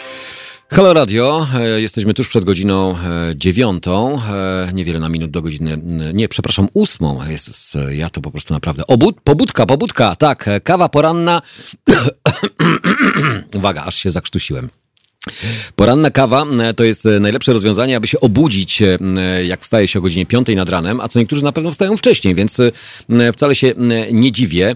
Halo 0.73 0.93
Radio, 0.93 1.47
e, 1.55 1.81
jesteśmy 1.81 2.13
tuż 2.13 2.27
przed 2.27 2.43
godziną 2.43 2.95
e, 2.97 3.33
dziewiątą, 3.35 4.21
e, 4.21 4.69
niewiele 4.73 4.99
na 4.99 5.09
minut 5.09 5.31
do 5.31 5.41
godziny, 5.41 5.77
nie, 6.13 6.27
przepraszam, 6.27 6.67
ósmą. 6.73 7.19
Jezus, 7.29 7.73
ja 7.89 8.09
to 8.09 8.21
po 8.21 8.31
prostu 8.31 8.53
naprawdę. 8.53 8.87
Obud, 8.87 9.15
pobudka, 9.23 9.65
pobudka, 9.65 10.15
tak, 10.15 10.49
kawa 10.63 10.89
poranna. 10.89 11.41
Uwaga, 13.57 13.83
aż 13.83 13.95
się 13.95 14.09
zakrztusiłem. 14.09 14.69
Poranna 15.75 16.11
kawa 16.11 16.45
e, 16.59 16.73
to 16.73 16.83
jest 16.83 17.05
e, 17.05 17.19
najlepsze 17.19 17.53
rozwiązanie, 17.53 17.95
aby 17.95 18.07
się 18.07 18.19
obudzić, 18.19 18.81
e, 18.81 18.97
jak 19.45 19.61
wstaje 19.61 19.87
się 19.87 19.99
o 19.99 20.01
godzinie 20.01 20.25
5 20.25 20.47
nad 20.55 20.69
ranem, 20.69 21.01
a 21.01 21.07
co 21.07 21.19
niektórzy 21.19 21.43
na 21.43 21.51
pewno 21.51 21.71
wstają 21.71 21.97
wcześniej, 21.97 22.35
więc 22.35 22.57
wcale 23.33 23.55
się 23.55 23.73
nie 24.11 24.31
dziwię. 24.31 24.75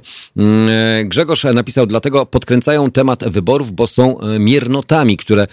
Grzegorz 1.06 1.44
napisał, 1.44 1.86
dlatego 1.86 2.26
podkręcają 2.26 2.92
temat 2.92 3.30
wyborów, 3.30 3.72
bo 3.72 3.88
są 3.88 4.20
miernotami, 4.40 5.18
które 5.18 5.48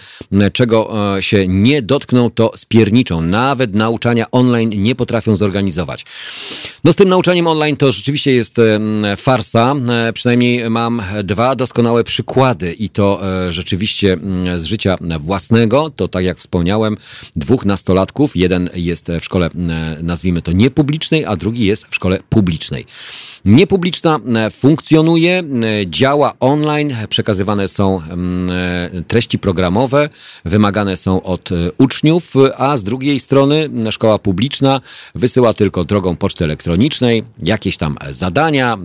czego 0.53 0.93
się 1.19 1.47
nie 1.47 1.81
dotkną, 1.81 2.29
to 2.29 2.51
spierniczą. 2.55 3.21
Nawet 3.21 3.73
nauczania 3.73 4.31
online 4.31 4.71
nie 4.75 4.95
potrafią 4.95 5.35
zorganizować. 5.35 6.05
No 6.83 6.93
z 6.93 6.95
tym 6.95 7.09
nauczaniem 7.09 7.47
online 7.47 7.77
to 7.77 7.91
rzeczywiście 7.91 8.31
jest 8.31 8.57
farsa. 9.17 9.75
Przynajmniej 10.13 10.69
mam 10.69 11.01
dwa 11.23 11.55
doskonałe 11.55 12.03
przykłady 12.03 12.73
i 12.73 12.89
to 12.89 13.21
rzeczywiście 13.49 14.17
z 14.55 14.63
życia 14.63 14.84
życia 14.85 15.19
własnego. 15.19 15.89
To 15.89 16.07
tak 16.07 16.25
jak 16.25 16.37
wspomniałem, 16.37 16.97
dwóch 17.35 17.65
nastolatków. 17.65 18.35
Jeden 18.35 18.69
jest 18.73 19.07
w 19.21 19.25
szkole, 19.25 19.45
e, 19.45 19.97
nazwijmy 20.03 20.41
to 20.41 20.51
niepublicznej, 20.51 21.25
a 21.25 21.35
drugi 21.35 21.65
jest 21.65 21.85
w 21.85 21.95
szkole 21.95 22.19
publicznej. 22.29 22.85
Niepubliczna 23.45 24.19
e, 24.35 24.51
funkcjonuje, 24.51 25.39
e, 25.39 25.43
działa 25.87 26.33
online, 26.39 26.95
przekazywane 27.09 27.67
są 27.67 28.01
treści 29.07 29.39
programowe, 29.39 30.09
wymagane 30.45 30.97
są 30.97 31.23
od 31.23 31.49
uczniów, 31.77 32.33
a 32.57 32.77
z 32.77 32.83
drugiej 32.83 33.19
strony 33.19 33.69
szkoła 33.91 34.19
publiczna 34.19 34.81
wysyła 35.15 35.53
tylko 35.53 35.85
drogą 35.85 36.15
poczty 36.15 36.43
elektronicznej 36.43 37.23
jakieś 37.43 37.77
tam 37.77 37.97
zadania, 38.09 38.77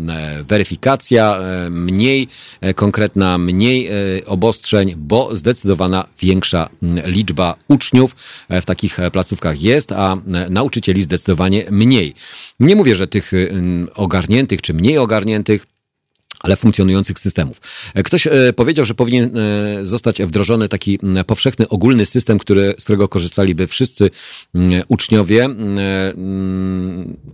weryfikacja, 0.44 1.38
mniej 1.70 2.28
konkretna, 2.74 3.38
mniej 3.38 3.90
obostrzeń, 4.26 4.94
bo 4.96 5.36
zdecydowana 5.36 6.04
większa 6.20 6.68
mm, 6.82 7.11
liczba 7.11 7.54
uczniów 7.68 8.16
e, 8.48 8.61
w 8.61 8.66
takich 8.66 9.00
e, 9.00 9.11
placówkach 9.11 9.62
jest, 9.62 9.92
a 9.92 10.14
e, 10.14 10.18
nauczycieli 10.50 11.02
zdecydowanie 11.02 11.64
mniej. 11.70 12.14
Nie 12.61 12.76
mówię, 12.76 12.94
że 12.94 13.06
tych 13.06 13.32
ogarniętych 13.94 14.62
czy 14.62 14.74
mniej 14.74 14.98
ogarniętych 14.98 15.66
ale 16.41 16.57
funkcjonujących 16.57 17.18
systemów. 17.18 17.61
Ktoś 18.05 18.28
powiedział, 18.57 18.84
że 18.84 18.95
powinien 18.95 19.30
zostać 19.82 20.22
wdrożony 20.22 20.68
taki 20.68 20.99
powszechny, 21.26 21.68
ogólny 21.68 22.07
system, 22.07 22.38
który, 22.38 22.74
z 22.78 22.84
którego 22.84 23.09
korzystaliby 23.09 23.66
wszyscy 23.66 24.11
uczniowie 24.88 25.49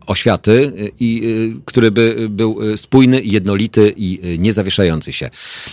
oświaty 0.06 0.72
i 1.00 1.22
który 1.64 1.90
by 1.90 2.26
był 2.30 2.76
spójny, 2.76 3.22
jednolity 3.22 3.94
i 3.96 4.38
niezawieszający 4.38 5.12
się. 5.12 5.30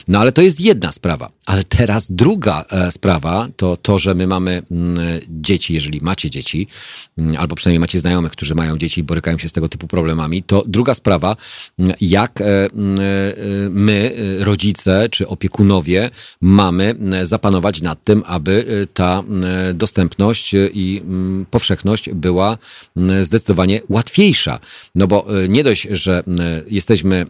No 0.07 0.19
ale 0.19 0.31
to 0.31 0.41
jest 0.41 0.61
jedna 0.61 0.91
sprawa. 0.91 1.31
Ale 1.45 1.63
teraz 1.63 2.07
druga 2.11 2.65
e, 2.71 2.91
sprawa 2.91 3.47
to 3.55 3.77
to, 3.77 3.99
że 3.99 4.15
my 4.15 4.27
mamy 4.27 4.61
dzieci, 5.29 5.73
jeżeli 5.73 6.01
macie 6.01 6.29
dzieci, 6.29 6.67
albo 7.37 7.55
przynajmniej 7.55 7.79
macie 7.79 7.99
znajomych, 7.99 8.31
którzy 8.31 8.55
mają 8.55 8.77
dzieci 8.77 9.01
i 9.01 9.03
borykają 9.03 9.37
się 9.37 9.49
z 9.49 9.53
tego 9.53 9.69
typu 9.69 9.87
problemami, 9.87 10.43
to 10.43 10.63
druga 10.67 10.93
sprawa, 10.93 11.35
jak 12.01 12.41
e, 12.41 12.45
e, 12.45 12.69
my, 13.69 14.15
rodzice 14.39 15.09
czy 15.11 15.27
opiekunowie, 15.27 16.09
mamy 16.41 16.95
zapanować 17.23 17.81
nad 17.81 18.03
tym, 18.03 18.23
aby 18.25 18.87
ta 18.93 19.23
dostępność 19.73 20.53
i 20.73 21.03
powszechność 21.51 22.09
była 22.09 22.57
zdecydowanie 23.21 23.81
łatwiejsza. 23.89 24.59
No 24.95 25.07
bo 25.07 25.25
nie 25.49 25.63
dość, 25.63 25.87
że 25.91 26.23
jesteśmy 26.67 27.25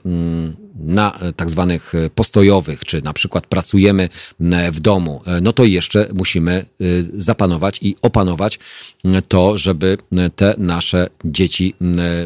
na 0.75 1.19
tak 1.35 1.49
zwanych 1.49 1.93
postojowych, 2.15 2.85
czy 2.85 3.01
na 3.01 3.13
przykład 3.13 3.47
pracujemy 3.47 4.09
E, 4.51 4.71
w 4.71 4.79
domu, 4.79 5.21
e, 5.25 5.41
no 5.41 5.53
to 5.53 5.63
jeszcze 5.63 6.09
musimy 6.13 6.51
e, 6.51 6.85
zapanować 7.13 7.79
i 7.81 7.95
opanować 8.01 8.59
to, 9.27 9.57
żeby 9.57 9.97
te 10.35 10.55
nasze 10.57 11.09
dzieci 11.25 11.75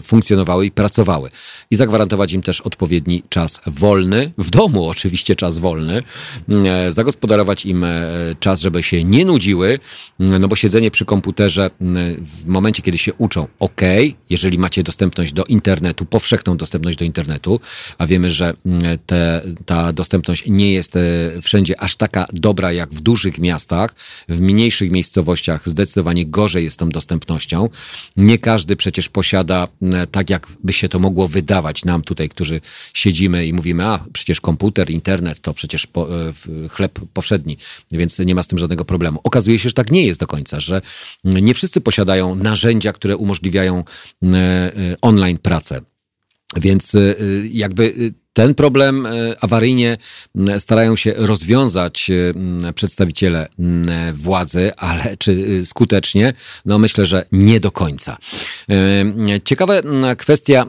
funkcjonowały 0.03 0.65
i 0.65 0.71
pracowały. 0.71 1.29
I 1.71 1.75
zagwarantować 1.75 2.33
im 2.33 2.41
też 2.41 2.61
odpowiedni 2.61 3.23
czas 3.29 3.61
wolny, 3.67 4.31
w 4.37 4.49
domu 4.49 4.89
oczywiście 4.89 5.35
czas 5.35 5.59
wolny, 5.59 6.03
zagospodarować 6.89 7.65
im 7.65 7.85
czas, 8.39 8.61
żeby 8.61 8.83
się 8.83 9.03
nie 9.03 9.25
nudziły, 9.25 9.79
no 10.19 10.47
bo 10.47 10.55
siedzenie 10.55 10.91
przy 10.91 11.05
komputerze 11.05 11.69
w 12.19 12.45
momencie, 12.45 12.81
kiedy 12.81 12.97
się 12.97 13.13
uczą, 13.13 13.47
ok, 13.59 13.81
jeżeli 14.29 14.57
macie 14.57 14.83
dostępność 14.83 15.33
do 15.33 15.43
internetu, 15.43 16.05
powszechną 16.05 16.57
dostępność 16.57 16.97
do 16.97 17.05
internetu, 17.05 17.59
a 17.97 18.07
wiemy, 18.07 18.29
że 18.29 18.36
te, 19.05 19.41
ta 19.65 19.93
dostępność 19.93 20.43
nie 20.47 20.71
jest 20.71 20.93
wszędzie 21.41 21.67
będzie 21.67 21.81
aż 21.81 21.95
taka 21.95 22.27
dobra 22.33 22.71
jak 22.71 22.89
w 22.93 23.01
dużych 23.01 23.39
miastach. 23.39 23.95
W 24.29 24.39
mniejszych 24.39 24.91
miejscowościach 24.91 25.69
zdecydowanie 25.69 26.25
gorzej 26.25 26.63
jest 26.63 26.79
tą 26.79 26.89
dostępnością. 26.89 27.69
Nie 28.17 28.37
każdy 28.37 28.75
przecież 28.75 29.09
posiada, 29.09 29.67
tak 30.11 30.29
jak 30.29 30.47
by 30.63 30.73
się 30.73 30.89
to 30.89 30.99
mogło 30.99 31.27
wydawać 31.27 31.85
nam 31.85 32.01
tutaj, 32.01 32.29
którzy 32.29 32.61
siedzimy 32.93 33.47
i 33.47 33.53
mówimy, 33.53 33.85
a 33.85 34.05
przecież 34.13 34.41
komputer, 34.41 34.89
internet 34.89 35.39
to 35.39 35.53
przecież 35.53 35.87
po, 35.87 36.07
e, 36.27 36.33
chleb 36.69 36.99
powszedni, 37.13 37.57
więc 37.91 38.19
nie 38.19 38.35
ma 38.35 38.43
z 38.43 38.47
tym 38.47 38.59
żadnego 38.59 38.85
problemu. 38.85 39.19
Okazuje 39.23 39.59
się, 39.59 39.69
że 39.69 39.73
tak 39.73 39.91
nie 39.91 40.05
jest 40.05 40.19
do 40.19 40.27
końca, 40.27 40.59
że 40.59 40.81
nie 41.23 41.53
wszyscy 41.53 41.81
posiadają 41.81 42.35
narzędzia, 42.35 42.93
które 42.93 43.17
umożliwiają 43.17 43.83
e, 44.23 44.27
e, 44.27 44.71
online 45.01 45.37
pracę. 45.37 45.81
Więc 46.55 46.95
jakby 47.49 48.13
ten 48.37 48.55
problem 48.55 49.05
e, 49.05 49.09
awaryjnie 49.41 49.97
starają 50.57 50.95
się 50.95 51.13
rozwiązać 51.15 52.11
przedstawiciele 52.75 53.47
władzy, 54.13 54.71
ale 54.77 55.17
czy 55.17 55.65
skutecznie? 55.65 56.33
No 56.65 56.79
myślę, 56.79 57.05
że 57.05 57.25
nie 57.31 57.59
do 57.59 57.71
końca. 57.71 58.17
Ciekawa 59.45 59.73
kwestia. 60.17 60.65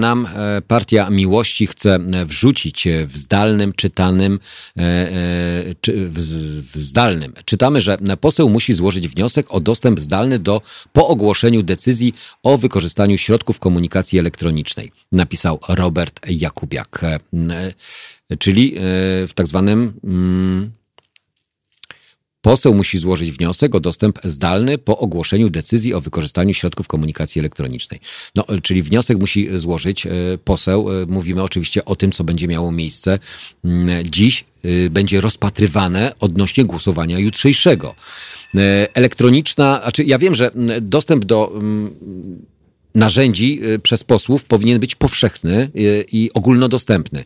Nam 0.00 0.28
Partia 0.68 1.10
Miłości 1.10 1.66
chce 1.66 1.98
wrzucić 2.26 2.88
w 3.06 3.16
zdalnym, 3.16 3.72
czytanym, 3.72 4.38
w 5.86 6.72
zdalnym. 6.74 7.32
Czytamy, 7.44 7.80
że 7.80 7.98
poseł 8.20 8.48
musi 8.48 8.74
złożyć 8.74 9.08
wniosek 9.08 9.46
o 9.50 9.60
dostęp 9.60 10.00
zdalny 10.00 10.38
do 10.38 10.62
po 10.92 11.08
ogłoszeniu 11.08 11.62
decyzji 11.62 12.14
o 12.42 12.58
wykorzystaniu 12.58 13.18
środków 13.18 13.58
komunikacji 13.58 14.18
elektronicznej. 14.18 14.92
Napisał 15.12 15.58
Robert 15.68 16.20
Jakubiak, 16.48 17.04
e, 17.04 18.36
czyli 18.38 18.74
e, 18.76 18.80
w 19.26 19.30
tak 19.34 19.46
zwanym 19.46 19.92
mm, 20.04 20.70
Poseł 22.40 22.74
musi 22.74 22.98
złożyć 22.98 23.32
wniosek 23.32 23.74
o 23.74 23.80
dostęp 23.80 24.18
zdalny 24.24 24.78
po 24.78 24.98
ogłoszeniu 24.98 25.50
decyzji 25.50 25.94
o 25.94 26.00
wykorzystaniu 26.00 26.54
środków 26.54 26.88
komunikacji 26.88 27.38
elektronicznej. 27.38 28.00
No, 28.34 28.44
czyli 28.62 28.82
wniosek 28.82 29.18
musi 29.18 29.48
złożyć 29.58 30.06
e, 30.06 30.10
poseł. 30.44 30.86
Mówimy 31.08 31.42
oczywiście 31.42 31.84
o 31.84 31.96
tym, 31.96 32.12
co 32.12 32.24
będzie 32.24 32.48
miało 32.48 32.72
miejsce 32.72 33.18
mm, 33.64 34.04
dziś. 34.10 34.44
Będzie 34.90 35.20
rozpatrywane 35.20 36.12
odnośnie 36.20 36.64
głosowania 36.64 37.18
jutrzejszego. 37.18 37.94
Elektroniczna, 38.94 39.80
znaczy 39.82 40.04
ja 40.04 40.18
wiem, 40.18 40.34
że 40.34 40.50
dostęp 40.80 41.24
do 41.24 41.52
mm, 41.54 41.96
narzędzi 42.94 43.60
y, 43.64 43.78
przez 43.78 44.04
posłów 44.04 44.44
powinien 44.44 44.80
być 44.80 44.94
powszechny 44.94 45.70
y, 45.76 46.04
i 46.12 46.30
ogólnodostępny. 46.34 47.24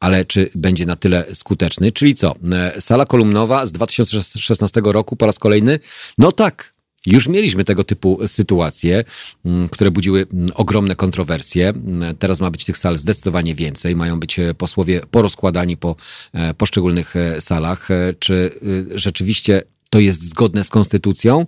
Ale 0.00 0.24
czy 0.24 0.50
będzie 0.54 0.86
na 0.86 0.96
tyle 0.96 1.24
skuteczny? 1.34 1.92
Czyli 1.92 2.14
co? 2.14 2.34
Y, 2.76 2.80
sala 2.80 3.06
kolumnowa 3.06 3.66
z 3.66 3.72
2016 3.72 4.80
roku 4.84 5.16
po 5.16 5.26
raz 5.26 5.38
kolejny? 5.38 5.78
No 6.18 6.32
tak, 6.32 6.74
już 7.06 7.28
mieliśmy 7.28 7.64
tego 7.64 7.84
typu 7.84 8.18
sytuacje, 8.26 9.04
mm, 9.44 9.68
które 9.68 9.90
budziły 9.90 10.26
mm, 10.32 10.48
ogromne 10.54 10.96
kontrowersje. 10.96 11.68
Mm, 11.68 12.16
teraz 12.16 12.40
ma 12.40 12.50
być 12.50 12.64
tych 12.64 12.78
sal 12.78 12.96
zdecydowanie 12.96 13.54
więcej. 13.54 13.96
Mają 13.96 14.20
być 14.20 14.40
posłowie 14.58 15.00
porozkładani 15.10 15.76
po 15.76 15.96
e, 16.32 16.54
poszczególnych 16.54 17.16
e, 17.16 17.40
salach. 17.40 17.90
E, 17.90 18.14
czy 18.18 18.50
rzeczywiście 18.94 19.62
to 19.90 20.00
jest 20.00 20.28
zgodne 20.28 20.64
z 20.64 20.70
konstytucją? 20.70 21.46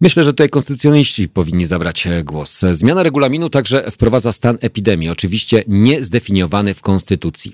Myślę, 0.00 0.24
że 0.24 0.32
tutaj 0.32 0.48
konstytucjonaliści 0.48 1.28
powinni 1.28 1.66
zabrać 1.66 2.06
e, 2.06 2.24
głos. 2.24 2.60
Zmiana 2.72 3.02
regulaminu 3.02 3.48
także 3.48 3.90
wprowadza 3.90 4.32
stan 4.32 4.58
epidemii, 4.60 5.08
oczywiście 5.08 5.64
nie 5.68 6.04
zdefiniowany 6.04 6.74
w 6.74 6.80
konstytucji. 6.80 7.52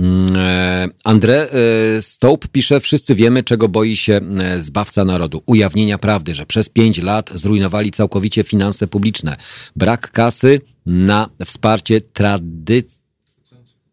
Mm, 0.00 0.36
e, 0.36 0.88
André 1.04 1.32
e, 1.32 2.02
Stołp 2.02 2.48
pisze, 2.48 2.80
wszyscy 2.80 3.14
wiemy, 3.14 3.44
czego 3.44 3.68
boi 3.68 3.96
się 3.96 4.20
zbawca 4.58 5.04
narodu. 5.04 5.42
Ujawnienia 5.46 5.98
prawdy, 5.98 6.34
że 6.34 6.46
przez 6.46 6.68
pięć 6.68 6.98
lat 6.98 7.30
zrujnowali 7.34 7.90
całkowicie 7.90 8.42
finanse 8.42 8.86
publiczne. 8.86 9.36
Brak 9.76 10.10
kasy 10.10 10.60
na 10.86 11.28
wsparcie 11.44 12.00
tradycji 12.00 12.97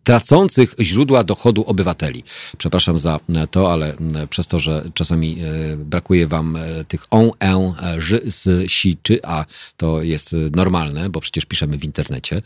tracących 0.05 0.75
źródła 0.81 1.23
dochodu 1.23 1.63
obywateli. 1.63 2.23
Przepraszam 2.57 2.99
za 2.99 3.19
to, 3.51 3.73
ale 3.73 3.97
przez 4.29 4.47
to, 4.47 4.59
że 4.59 4.89
czasami 4.93 5.37
e, 5.41 5.77
brakuje 5.77 6.27
wam 6.27 6.55
e, 6.55 6.85
tych 6.85 7.05
on, 7.11 7.31
en, 7.39 7.73
ży, 7.97 8.21
s, 8.25 8.49
si, 8.67 8.97
czy, 9.01 9.19
a 9.23 9.45
to 9.77 10.01
jest 10.01 10.35
normalne, 10.51 11.09
bo 11.09 11.19
przecież 11.19 11.45
piszemy 11.45 11.77
w 11.77 11.83
internecie 11.83 12.41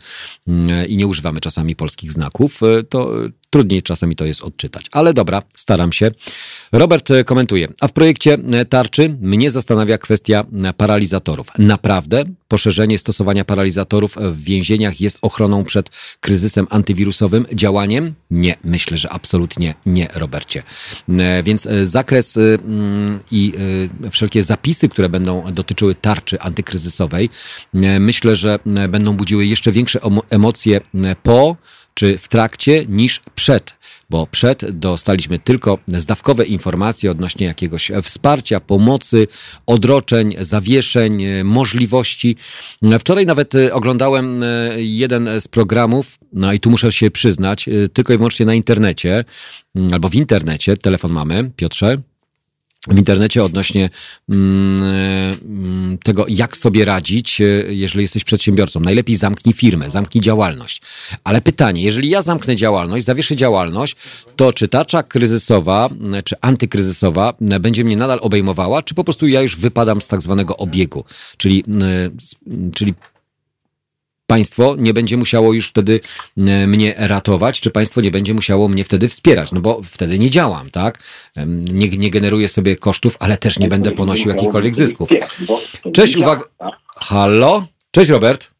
i 0.88 0.96
nie 0.96 1.06
używamy 1.06 1.40
czasami 1.40 1.76
polskich 1.76 2.12
znaków, 2.12 2.62
e, 2.62 2.82
to 2.82 3.12
Trudniej 3.50 3.82
czasami 3.82 4.16
to 4.16 4.24
jest 4.24 4.42
odczytać. 4.42 4.86
Ale 4.92 5.14
dobra, 5.14 5.42
staram 5.56 5.92
się. 5.92 6.10
Robert 6.72 7.10
e, 7.10 7.24
komentuje. 7.24 7.68
A 7.80 7.88
w 7.88 7.92
projekcie 7.92 8.38
e, 8.52 8.64
tarczy 8.64 9.16
mnie 9.20 9.50
zastanawia 9.50 9.98
kwestia 9.98 10.44
e, 10.64 10.72
paralizatorów. 10.72 11.46
Naprawdę 11.58 12.24
poszerzenie 12.48 12.98
stosowania 12.98 13.44
paralizatorów 13.44 14.16
w 14.16 14.44
więzieniach 14.44 15.00
jest 15.00 15.18
ochroną 15.22 15.64
przed 15.64 15.90
kryzysem 16.20 16.66
antywirusowym 16.70 17.46
działaniem? 17.54 18.14
Nie, 18.30 18.54
myślę, 18.64 18.96
że 18.96 19.10
absolutnie 19.10 19.74
nie, 19.86 20.08
Robercie. 20.14 20.62
Więc 21.44 21.68
zakres 21.82 22.36
mm, 22.36 23.20
i 23.30 23.52
wszelkie 24.10 24.42
zapisy, 24.42 24.88
które 24.88 25.08
będą 25.08 25.52
dotyczyły 25.52 25.94
tarczy 25.94 26.40
antykryzysowej, 26.40 27.30
myślę, 28.00 28.36
że 28.36 28.58
będą 28.88 29.16
budziły 29.16 29.46
jeszcze 29.46 29.72
większe 29.72 30.00
emocje 30.30 30.80
po 31.22 31.56
czy 31.94 32.18
w 32.18 32.28
trakcie 32.28 32.84
niż 32.88 33.20
przed, 33.34 33.74
bo 34.10 34.26
przed 34.26 34.78
dostaliśmy 34.78 35.38
tylko 35.38 35.78
zdawkowe 35.88 36.44
informacje 36.44 37.10
odnośnie 37.10 37.46
jakiegoś 37.46 37.90
wsparcia, 38.02 38.60
pomocy, 38.60 39.26
odroczeń, 39.66 40.34
zawieszeń, 40.40 41.24
możliwości. 41.44 42.36
Wczoraj 42.98 43.26
nawet 43.26 43.54
e, 43.54 43.74
oglądałem 43.74 44.42
e, 44.42 44.46
jeden 44.76 45.28
z 45.40 45.48
programów, 45.48 46.18
no 46.32 46.52
i 46.52 46.60
tu 46.60 46.70
muszę 46.70 46.92
się 46.92 47.10
przyznać, 47.10 47.68
e, 47.68 47.88
tylko 47.88 48.12
i 48.12 48.16
wyłącznie 48.16 48.46
na 48.46 48.54
internecie, 48.54 49.24
albo 49.92 50.08
w 50.08 50.14
internecie, 50.14 50.76
telefon 50.76 51.12
mamy, 51.12 51.50
Piotrze 51.56 51.98
w 52.88 52.98
internecie 52.98 53.44
odnośnie 53.44 53.90
mm, 54.28 54.82
mm, 55.42 55.98
tego, 55.98 56.24
jak 56.28 56.56
sobie 56.56 56.84
radzić, 56.84 57.40
e, 57.40 57.44
jeżeli 57.68 58.02
jesteś 58.02 58.24
przedsiębiorcą. 58.24 58.80
Najlepiej 58.80 59.16
zamknij 59.16 59.52
firmę, 59.52 59.90
zamknij 59.90 60.22
działalność. 60.22 60.82
Ale 61.24 61.40
pytanie, 61.40 61.82
jeżeli 61.82 62.08
ja 62.08 62.22
zamknę 62.22 62.56
działalność, 62.56 63.06
zawieszę 63.06 63.36
działalność, 63.36 63.96
to 64.36 64.52
czy 64.52 64.68
tarcza 64.68 65.02
kryzysowa, 65.02 65.88
czy 66.24 66.36
antykryzysowa 66.40 67.34
będzie 67.40 67.84
mnie 67.84 67.96
nadal 67.96 68.18
obejmowała, 68.22 68.82
czy 68.82 68.94
po 68.94 69.04
prostu 69.04 69.26
ja 69.26 69.42
już 69.42 69.56
wypadam 69.56 70.00
z 70.00 70.08
tak 70.08 70.22
zwanego 70.22 70.56
obiegu, 70.56 71.04
czyli, 71.36 71.64
czyli 72.74 72.94
państwo 74.30 74.74
nie 74.78 74.92
będzie 74.94 75.16
musiało 75.16 75.52
już 75.52 75.68
wtedy 75.68 76.00
e, 76.38 76.66
mnie 76.66 76.94
ratować, 76.98 77.60
czy 77.60 77.70
państwo 77.70 78.00
nie 78.00 78.10
będzie 78.10 78.34
musiało 78.34 78.68
mnie 78.68 78.84
wtedy 78.84 79.08
wspierać, 79.08 79.52
no 79.52 79.60
bo 79.60 79.80
wtedy 79.82 80.18
nie 80.18 80.30
działam, 80.30 80.70
tak? 80.70 80.98
Nie, 81.72 81.88
nie 81.88 82.10
generuję 82.10 82.48
sobie 82.48 82.76
kosztów, 82.76 83.16
ale 83.20 83.36
też 83.36 83.58
nie 83.58 83.68
będę 83.68 83.90
ponosił 83.92 84.30
jakichkolwiek 84.30 84.74
zysków. 84.74 85.08
Cześć, 85.92 86.16
uwaga. 86.16 86.44
Halo? 86.96 87.64
Cześć, 87.90 88.10
Robert. 88.10 88.50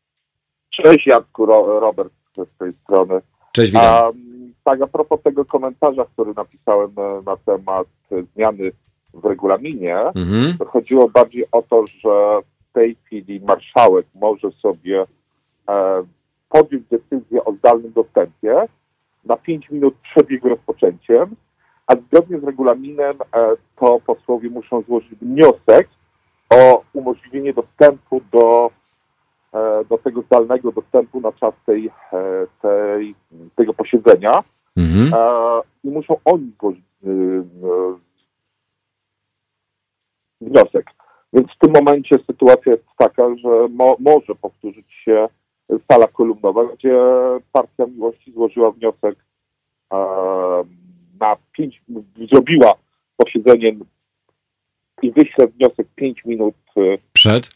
Cześć, 0.71 1.07
Jacku, 1.07 1.47
Robert 1.87 2.13
z 2.33 2.59
tej 2.59 2.73
strony. 2.73 3.21
Cześć, 3.53 3.73
witam. 3.73 4.05
Um, 4.05 4.53
tak, 4.65 4.83
a 4.83 4.87
propos 4.87 5.23
tego 5.23 5.45
komentarza, 5.45 6.05
który 6.13 6.33
napisałem 6.37 6.91
e, 6.97 7.23
na 7.27 7.37
temat 7.37 7.87
zmiany 8.35 8.73
w 9.15 9.25
regulaminie, 9.25 9.97
mhm. 9.99 10.59
chodziło 10.69 11.09
bardziej 11.09 11.45
o 11.53 11.63
to, 11.63 11.85
że 11.87 12.41
w 12.71 12.73
tej 12.73 12.97
chwili 13.05 13.41
marszałek 13.41 14.07
może 14.15 14.51
sobie 14.53 15.05
podjąć 16.49 16.85
decyzję 16.91 17.45
o 17.45 17.53
zdalnym 17.53 17.93
dostępie 17.93 18.67
na 19.25 19.37
5 19.37 19.71
minut 19.71 19.95
przed 20.03 20.31
jego 20.31 20.49
rozpoczęciem, 20.49 21.37
a 21.87 21.97
zgodnie 21.97 22.41
z 22.41 22.45
regulaminem 22.45 23.17
e, 23.35 23.57
to 23.77 24.01
posłowie 24.07 24.51
muszą 24.51 24.83
złożyć 24.83 25.11
wniosek 25.15 25.89
o 26.51 26.83
umożliwienie 26.93 27.53
dostępu 27.53 28.21
do, 28.33 28.71
e, 29.55 29.85
do 29.85 29.99
tego 29.99 30.23
zdalnego 30.23 30.73
dostępu 30.73 31.21
na 31.21 31.33
czas 31.33 31.55
tej, 31.67 31.91
tej, 32.63 33.15
tego 33.57 33.75
posiedzenia 33.75 34.45
mhm. 34.77 35.13
i 35.85 35.89
muszą 35.89 36.17
oni 36.25 36.53
złożyć 36.61 36.85
wniosek. 40.41 40.87
Więc 41.33 41.49
w 41.53 41.59
tym 41.59 41.73
momencie 41.73 42.17
sytuacja 42.27 42.73
jest 42.73 42.85
taka, 42.99 43.37
że 43.37 43.69
mo, 43.69 43.97
może 44.01 44.35
powtórzyć 44.35 44.93
się 44.93 45.29
sala 45.91 46.07
kolumnowa, 46.07 46.65
gdzie 46.65 46.99
Partia 47.53 47.87
Miłości 47.87 48.33
złożyła 48.33 48.71
wniosek 48.71 49.17
e, 49.93 49.97
na 51.21 51.37
pięć, 51.53 51.83
zrobiła 52.33 52.75
posiedzenie 53.17 53.77
i 55.03 55.13
wyśle 55.13 55.47
wniosek 55.47 55.87
pięć 55.95 56.25
minut 56.25 56.55
e, 56.77 56.81
przed, 57.13 57.49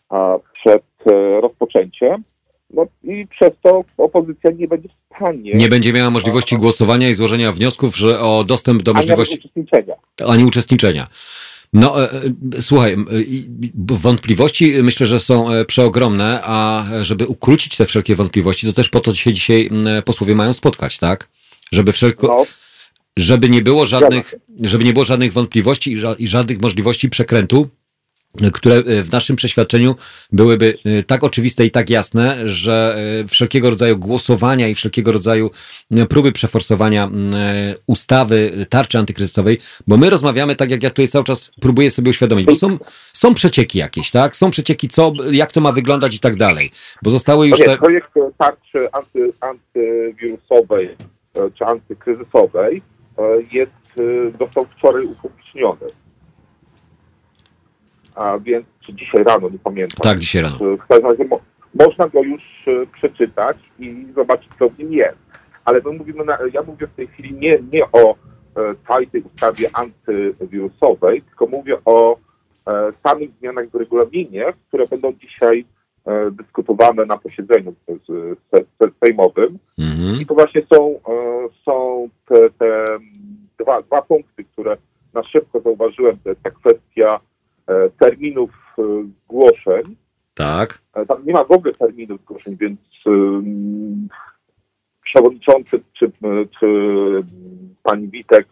przed 0.53 0.85
e, 1.07 1.41
rozpoczęciem. 1.41 2.25
No 2.71 2.87
i 3.05 3.27
przez 3.27 3.51
to 3.63 3.85
opozycja 3.97 4.51
nie 4.51 4.69
będzie 4.69 4.89
w 4.89 5.17
stanie. 5.17 5.53
Nie 5.55 5.69
będzie 5.69 5.93
miała 5.93 6.11
możliwości 6.11 6.57
głosowania 6.57 7.09
i 7.09 7.15
złożenia 7.15 7.53
wniosków 7.53 7.97
że 7.97 8.21
o 8.21 8.45
dostęp 8.45 8.83
do 8.83 8.95
możliwości. 8.95 9.35
Ani 9.35 9.41
uczestniczenia. 9.41 9.95
Ani 10.27 10.45
uczestniczenia. 10.45 11.07
No, 11.75 12.03
e, 12.05 12.13
e, 12.59 12.63
słuchaj, 12.63 12.97
wątpliwości 13.75 14.83
myślę, 14.83 15.07
że 15.07 15.21
są 15.21 15.51
e, 15.51 15.65
przeogromne, 15.65 16.41
a 16.45 16.85
żeby 17.03 17.27
ukrócić 17.27 17.77
te 17.77 17.87
wszelkie 17.87 18.17
wątpliwości, 18.17 18.67
to 18.67 18.73
też 18.73 18.89
po 18.89 19.01
to 19.01 19.15
się 19.15 19.33
dzisiaj 19.33 19.71
posłowie 20.05 20.35
mają 20.35 20.53
spotkać, 20.53 20.99
tak? 20.99 21.29
Żeby 21.73 21.93
wszelko... 21.93 22.27
No. 22.27 22.47
Żeby 23.17 23.49
nie 23.49 23.63
było 23.63 23.87
żadnych, 23.87 24.35
żeby 24.61 24.85
nie 24.85 24.93
było 24.93 25.05
żadnych 25.05 25.33
wątpliwości 25.33 25.97
i 26.19 26.29
żadnych 26.29 26.63
możliwości 26.63 27.09
przekrętu, 27.09 27.69
które 28.53 28.77
e, 28.77 29.03
w 29.03 29.13
naszym 29.13 29.37
przeświadczeniu 29.37 29.95
byłyby 30.33 30.79
e, 30.85 31.03
tak 31.03 31.25
oczywiste 31.25 31.67
i 31.67 31.71
tak 31.71 31.91
jasne, 31.91 32.49
że 32.49 32.97
e, 33.23 33.29
wszelkiego 33.29 33.71
rodzaju 33.71 33.99
głosowania 33.99 34.69
i 34.69 34.75
wszelkiego 34.75 35.13
rodzaju 35.13 35.51
próby 36.09 36.33
przeforsowania 36.33 37.11
ustawy 37.87 38.67
tarczy 38.69 38.99
antykryzysowej, 38.99 39.59
bo 39.87 39.97
my 39.97 40.11
rozmawiamy 40.11 40.57
tak, 40.57 40.71
jak 40.71 40.83
ja 40.83 40.91
tutaj 40.91 41.09
cały 41.09 41.25
czas 41.25 41.51
próbuję 41.61 41.91
sobie 41.91 42.11
uświadomić, 42.11 42.47
bo 42.47 42.55
są, 42.55 42.79
są 43.13 43.35
przecieki 43.35 43.79
jakieś, 43.79 44.11
tak? 44.11 44.37
Są 44.37 44.51
przecieki, 44.51 44.89
co, 44.89 45.13
jak 45.31 45.53
to 45.53 45.61
ma 45.61 45.73
wyglądać 45.73 46.15
i 46.15 46.19
tak 46.19 46.37
dalej, 46.37 46.71
bo 47.03 47.11
zostały 47.11 47.49
już 47.49 47.59
te... 47.59 47.77
Projekt 47.77 48.11
tarczy 48.39 48.93
anty, 48.93 49.33
antywirusowej 49.41 50.97
czy 51.55 51.65
antykryzysowej 51.65 52.83
jest, 53.53 53.73
został 54.39 54.67
wczoraj 54.77 55.05
upubliczniony 55.05 55.87
a 58.15 58.39
więc 58.39 58.67
czy 58.87 58.95
dzisiaj 58.95 59.25
rano, 59.25 59.49
nie 59.49 59.59
pamiętam. 59.59 59.99
Tak, 60.03 60.19
dzisiaj 60.19 60.43
rano. 60.43 60.57
W 60.59 60.87
każdym 60.87 61.11
razie 61.11 61.25
mo 61.25 61.41
można 61.75 62.09
go 62.09 62.23
już 62.23 62.43
e, 62.67 62.87
przeczytać 62.87 63.57
i 63.79 64.07
zobaczyć, 64.15 64.51
co 64.59 64.69
w 64.69 64.79
nim 64.79 64.93
jest. 64.93 65.19
Ale 65.65 65.81
my 65.85 65.93
mówimy 65.93 66.25
na, 66.25 66.39
ja 66.53 66.63
mówię 66.63 66.87
w 66.87 66.95
tej 66.95 67.07
chwili 67.07 67.35
nie, 67.35 67.59
nie 67.73 67.93
o 67.93 68.11
e, 68.11 68.17
całej 68.89 69.07
tej 69.07 69.23
ustawie 69.23 69.71
antywirusowej, 69.73 71.23
tylko 71.23 71.47
mówię 71.47 71.79
o 71.85 72.17
e, 72.69 72.93
samych 73.03 73.31
zmianach 73.41 73.69
w 73.71 73.75
regulaminie, 73.75 74.53
które 74.69 74.87
będą 74.87 75.13
dzisiaj 75.13 75.65
e, 76.07 76.31
dyskutowane 76.31 77.07
na 77.07 77.19
posiedzeniu 77.19 77.75
sejmowym. 79.05 79.59
Mhm. 79.79 80.21
I 80.21 80.27
to 80.27 80.35
właśnie 80.35 80.63
są, 80.73 81.01
e, 81.09 81.49
są 81.65 82.09
te, 82.29 82.51
te 82.51 82.87
dwa, 83.61 83.83
dwa 83.83 84.03
punkty, 84.03 84.45
które 84.45 84.77
na 85.15 85.23
szybko 85.23 85.61
zauważyłem. 85.61 86.19
To 86.25 86.29
jest 86.29 86.43
ta 86.43 86.51
kwestia 86.51 87.21
terminów 87.99 88.51
e, 88.79 88.83
zgłoszeń. 89.25 89.97
Tak. 90.35 90.79
E, 90.95 91.07
tam 91.07 91.27
nie 91.27 91.33
ma 91.33 91.45
w 91.45 91.51
ogóle 91.51 91.75
terminów 91.75 92.21
zgłoszeń, 92.21 92.57
więc 92.57 92.81
przewodniczący 95.03 95.81
czy, 95.93 96.13
czy 96.61 96.67
pani 97.83 98.09
Witek 98.09 98.47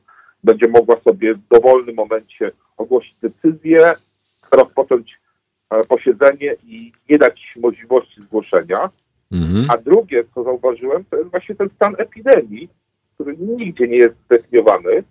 będzie 0.45 0.69
mogła 0.69 1.01
sobie 1.01 1.35
w 1.35 1.49
dowolnym 1.51 1.97
momencie 1.97 2.51
ogłosić 2.77 3.17
decyzję, 3.23 3.95
rozpocząć 4.53 5.21
posiedzenie 5.89 6.55
i 6.67 6.93
nie 7.11 7.19
dać 7.19 7.55
możliwości 7.63 8.23
zgłoszenia. 8.23 8.91
Mhm. 9.33 9.67
A 9.69 9.77
drugie, 9.77 10.25
co 10.35 10.45
zauważyłem, 10.45 11.05
to 11.05 11.17
jest 11.17 11.31
właśnie 11.31 11.55
ten 11.55 11.71
stan 11.71 11.95
epidemii, 11.99 12.69
który 13.15 13.37
nigdzie 13.37 13.89
nie 13.89 13.97
jest 13.97 14.15
zdefiniowany 14.25 15.05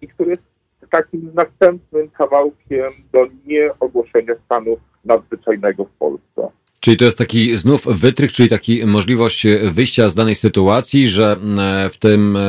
i 0.00 0.08
który 0.08 0.30
jest 0.30 0.51
takim 0.92 1.30
następnym 1.34 2.10
kawałkiem 2.10 2.92
do 3.12 3.26
nieogłoszenia 3.46 4.34
stanu 4.46 4.76
nadzwyczajnego 5.04 5.84
w 5.84 5.90
Polsce. 5.90 6.48
Czyli 6.80 6.96
to 6.96 7.04
jest 7.04 7.18
taki 7.18 7.56
znów 7.56 7.86
wytrych, 7.86 8.32
czyli 8.32 8.48
taki 8.48 8.86
możliwość 8.86 9.46
wyjścia 9.72 10.08
z 10.08 10.14
danej 10.14 10.34
sytuacji, 10.34 11.06
że 11.06 11.36
e, 11.58 11.88
w 11.90 11.98
tym 11.98 12.36
e, 12.36 12.40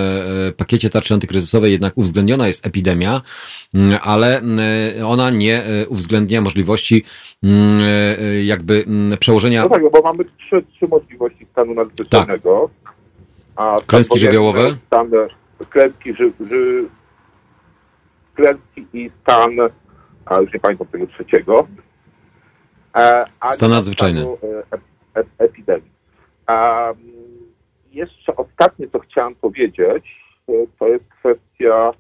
pakiecie 0.58 0.90
tarczy 0.90 1.14
antykryzysowej 1.14 1.72
jednak 1.72 1.98
uwzględniona 1.98 2.48
jest 2.48 2.68
epidemia, 2.68 3.22
ale 4.04 4.42
ona 5.06 5.30
nie 5.30 5.64
e, 5.64 5.88
uwzględnia 5.88 6.42
możliwości 6.42 7.04
jakby 8.44 8.86
przełożenia. 9.20 9.64
No 9.64 9.70
tak, 9.70 9.92
bo 9.92 10.02
mamy 10.02 10.26
trzy, 10.26 10.64
trzy 10.76 10.88
możliwości 10.88 11.48
stanu 11.52 11.74
nadzwyczajnego. 11.74 12.70
Tak. 12.84 12.94
A 13.56 13.78
klęski 13.88 14.20
żywiołowe? 14.20 14.76
Stan 14.88 15.10
klęski 15.70 16.16
ży, 16.16 16.32
ży, 16.50 16.86
klęski 18.36 18.88
i 18.94 19.12
stan, 19.22 19.52
a 20.26 20.42
już 20.42 20.54
nie 20.54 20.60
pamiętam 20.60 20.88
tego 20.88 21.08
trzeciego. 21.08 21.68
E, 22.96 23.26
stan 23.52 23.72
nadzwyczajny. 23.72 24.28
E, 24.74 24.78
e, 25.20 25.24
epidemii. 25.38 25.94
Jeszcze 27.92 28.36
ostatnie, 28.36 28.88
co 28.88 29.00
chciałem 29.00 29.36
powiedzieć, 29.36 30.24
to 30.80 30.88
jest 30.88 31.06
kwestia 31.06 31.92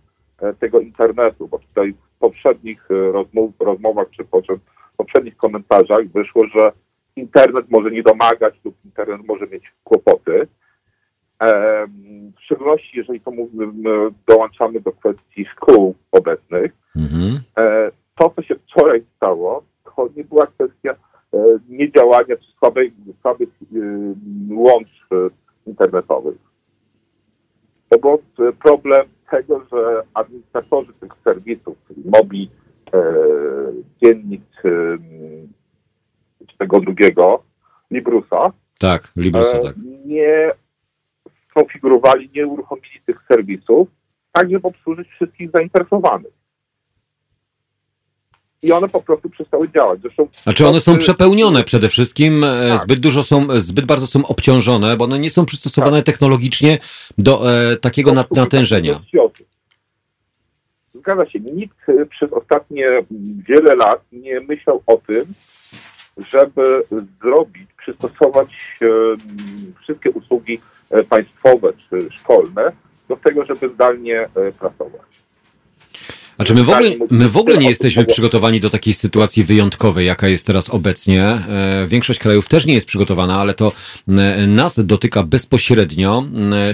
tego 0.60 0.80
internetu, 0.80 1.48
bo 1.48 1.60
tutaj 1.60 1.94
w 1.94 2.20
poprzednich 2.20 2.86
rozmów, 2.90 3.54
rozmowach 3.60 4.10
czy 4.10 4.24
w 4.24 4.28
poprzednich 4.98 5.38
komentarzach 5.38 6.08
wyszło, 6.14 6.48
że 6.48 6.72
internet 7.16 7.66
może 7.70 7.92
nie 7.92 8.04
domagać 8.04 8.56
lub 8.64 8.76
internet 8.86 9.28
może 9.28 9.48
mieć 9.48 9.74
kłopoty. 9.84 10.48
W 12.38 12.41
szczególności, 12.41 12.98
jeżeli 12.98 13.22
to 13.22 13.32
mówimy, 13.32 13.66
dołączamy 14.28 14.82
do 14.82 14.91
kwestii 14.91 15.46
szkół 15.46 15.96
obecnych, 16.12 16.72
mhm. 16.96 17.39
E, 17.58 17.91
to, 18.16 18.34
co 18.36 18.41
się 18.41 18.56
wczoraj 18.56 19.04
stało, 19.16 19.64
to 19.96 20.10
nie 20.16 20.24
była 20.24 20.48
kwestia 20.48 20.91
e, 20.91 21.38
niedziałania 21.70 22.36
czy 22.38 22.52
słabej, 22.60 22.94
słabych 23.22 23.50
e, 23.50 23.78
łącz 24.56 25.08
internetowych. 25.66 26.38
To 27.89 28.00
był 28.00 28.22
problem 28.64 29.08
tego, 29.32 29.66
że 29.72 30.04
administratorzy 30.14 30.94
tych 30.94 31.12
serwisów, 31.24 31.78
czyli 31.88 32.02
Mobi, 32.06 32.50
Dziennik 34.04 34.41
czy 36.48 36.58
tego 36.58 36.80
drugiego, 36.80 37.44
Librusa, 37.91 38.52
tak, 38.80 39.12
Librusa, 39.16 39.60
tak. 39.60 39.76
nie 40.06 40.52
skonfigurowali, 41.54 42.30
nie 42.36 42.47
uruchomili 42.47 43.01
tych 43.06 43.18
serwisów, 43.28 43.88
tak 44.32 44.51
żeby 44.51 44.68
obsłużyć 44.68 45.08
wszystkich 45.08 45.51
zainteresowanych. 45.51 46.34
I 48.64 48.72
one 48.72 48.89
po 48.89 49.01
prostu 49.01 49.30
przestały 49.30 49.70
działać. 49.70 50.01
Zresztą 50.01 50.28
znaczy 50.32 50.68
one 50.68 50.80
są 50.80 50.97
przepełnione 50.97 51.64
przede 51.64 51.89
wszystkim, 51.89 52.43
e, 52.43 52.70
tak. 52.70 52.80
zbyt 52.80 52.99
dużo 52.99 53.24
są, 53.24 53.47
zbyt 53.60 53.86
bardzo 53.86 54.08
są 54.08 54.26
obciążone, 54.28 54.97
bo 54.97 55.06
one 55.06 55.20
nie 55.20 55.30
są 55.30 55.45
przystosowane 55.45 55.97
tak. 55.97 56.06
technologicznie 56.06 56.78
do 57.18 57.51
e, 57.51 57.76
takiego 57.76 58.12
nat 58.14 58.32
natężenia. 58.32 58.99
Zgadza 60.95 61.30
się. 61.30 61.39
Nikt 61.39 61.78
przez 62.10 62.34
ostatnie 62.34 62.88
wiele 63.47 63.76
lat 63.76 64.01
nie 64.12 64.39
myślał 64.39 64.84
o 64.86 64.97
tym, 65.08 65.26
żeby 66.18 66.84
zrobić, 67.22 67.68
przystosować 67.78 68.78
e, 68.82 68.88
wszystkie 69.82 70.11
usługi 70.11 70.59
e, 70.89 71.03
państwowe 71.03 71.74
czy 71.89 72.07
szkolne 72.11 72.72
do 73.09 73.18
tego, 73.18 73.45
żeby 73.45 73.70
zdalnie 73.70 74.20
e, 74.20 74.51
pracować. 74.51 75.01
Znaczy 76.36 76.55
my 76.55 76.64
w 76.64 76.70
ogóle, 76.70 76.89
my 77.11 77.30
w 77.30 77.38
ogóle 77.38 77.57
nie 77.57 77.70
jesteśmy 77.70 78.05
przygotowani 78.05 78.59
do 78.59 78.70
takiej 78.70 78.93
sytuacji 78.93 79.43
wyjątkowej, 79.43 80.05
jaka 80.05 80.28
jest 80.28 80.47
teraz 80.47 80.70
obecnie. 80.70 81.38
Większość 81.88 82.20
krajów 82.20 82.47
też 82.47 82.66
nie 82.66 82.74
jest 82.74 82.88
przygotowana, 82.88 83.39
ale 83.39 83.53
to 83.53 83.72
nas 84.47 84.86
dotyka 84.86 85.24
bezpośrednio, 85.24 86.24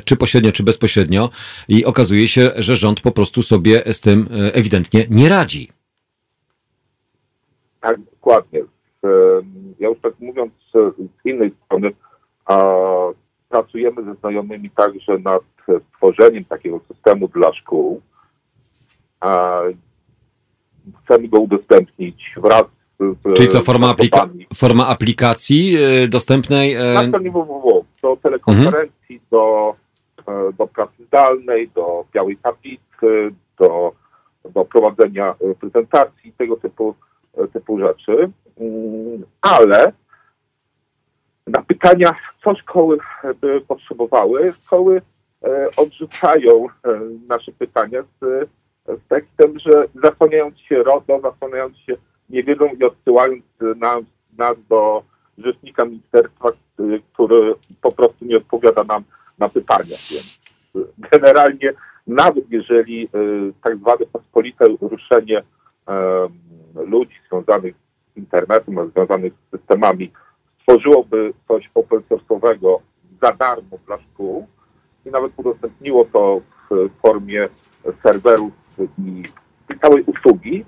czy 0.06 0.16
pośrednio, 0.16 0.52
czy 0.52 0.64
bezpośrednio 0.64 1.30
i 1.68 1.86
okazuje 1.86 2.28
się, 2.28 2.52
że 2.56 2.76
rząd 2.76 3.02
po 3.02 3.12
prostu 3.12 3.42
sobie 3.42 3.84
z 3.94 4.02
tym 4.02 4.28
ewidentnie 4.54 5.06
nie 5.10 5.30
radzi. 5.30 5.70
Tak, 7.82 7.98
dokładnie 8.02 8.60
ja 9.80 9.90
już 9.90 10.00
tak 10.02 10.14
mówiąc 10.20 10.54
z 10.74 11.26
innej 11.26 11.52
strony, 11.66 11.92
pracujemy 13.50 14.04
ze 14.04 14.16
znajomymi 14.16 14.70
także 14.70 15.18
nad 15.18 15.42
tworzeniem 15.98 16.46
takiego 16.46 16.80
systemu 16.88 17.28
dla 17.28 17.54
szkół. 17.54 18.02
Chcemy 21.04 21.28
go 21.28 21.40
udostępnić 21.40 22.36
wraz 22.38 22.64
z... 23.00 23.36
Czyli 23.36 23.50
co, 23.50 23.62
forma, 23.62 23.90
aplika 23.90 24.28
forma 24.56 24.88
aplikacji 24.88 25.78
y, 26.04 26.08
dostępnej? 26.08 26.76
Na 26.94 27.08
stronie 27.08 27.32
www, 27.32 27.86
do 28.02 28.16
telekonferencji, 28.16 29.16
mhm. 29.16 29.22
do, 29.32 29.76
e, 30.28 30.54
do 30.54 30.68
pracy 30.68 31.06
zdalnej, 31.08 31.70
do 31.76 32.06
białej 32.14 32.38
tablicy, 32.38 33.34
do, 33.60 33.92
do 34.54 34.66
prowadzenia 34.66 35.36
e, 35.42 35.56
prezentacji, 35.56 36.34
tego 36.38 36.58
typu, 36.58 36.90
e, 36.90 37.09
typu 37.54 37.80
rzeczy. 37.80 38.32
Mm, 38.60 39.24
ale 39.42 39.92
na 41.48 41.62
pytania, 41.62 42.16
co 42.44 42.56
szkoły 42.56 42.98
by 43.42 43.62
potrzebowały, 43.62 44.54
szkoły 44.66 45.02
e, 45.44 45.70
odrzucają 45.78 46.66
e, 46.66 47.00
nasze 47.28 47.52
pytania 47.52 48.04
z, 48.04 48.50
z 48.86 49.08
tekstem, 49.08 49.60
że 49.60 49.86
zasłaniając 50.04 50.60
się 50.60 50.84
RODO, 50.84 51.20
zasłaniając 51.24 51.78
się 51.78 51.96
niewiedzą 52.30 52.66
i 52.66 52.84
odsyłając 52.84 53.44
nas, 53.76 54.04
nas 54.38 54.58
do 54.70 55.04
rzecznika 55.38 55.86
ministerstwa, 55.86 56.50
który 57.14 57.56
po 57.82 57.92
prostu 57.92 58.26
nie 58.26 58.38
odpowiada 58.38 58.84
nam 58.84 59.04
na 59.38 59.50
pytania. 59.50 59.96
Więc 60.12 60.40
generalnie 60.98 61.74
nawet 62.08 62.52
jeżeli 62.52 63.06
e, 63.06 63.10
tak 63.64 63.78
zwane 63.78 64.06
pospolite 64.14 64.66
ruszenie 64.82 65.44
ludzi 66.76 67.16
związanych 67.28 67.76
internetem, 68.16 68.92
związanych 68.92 69.34
z 69.34 69.58
systemami, 69.58 70.12
stworzyłoby 70.62 71.34
coś 71.48 71.70
open 71.76 72.00
source'owego 72.00 72.78
za 73.22 73.34
darmo 73.34 73.78
dla 73.88 73.98
szkół 74.00 74.48
i 75.06 75.10
nawet 75.10 75.32
udostępniło 75.38 76.06
to 76.06 76.42
w 76.70 76.90
formie 77.02 77.50
serwerów 78.04 78.52
i 78.98 79.24
całej 79.82 80.04
usługi, 80.04 80.66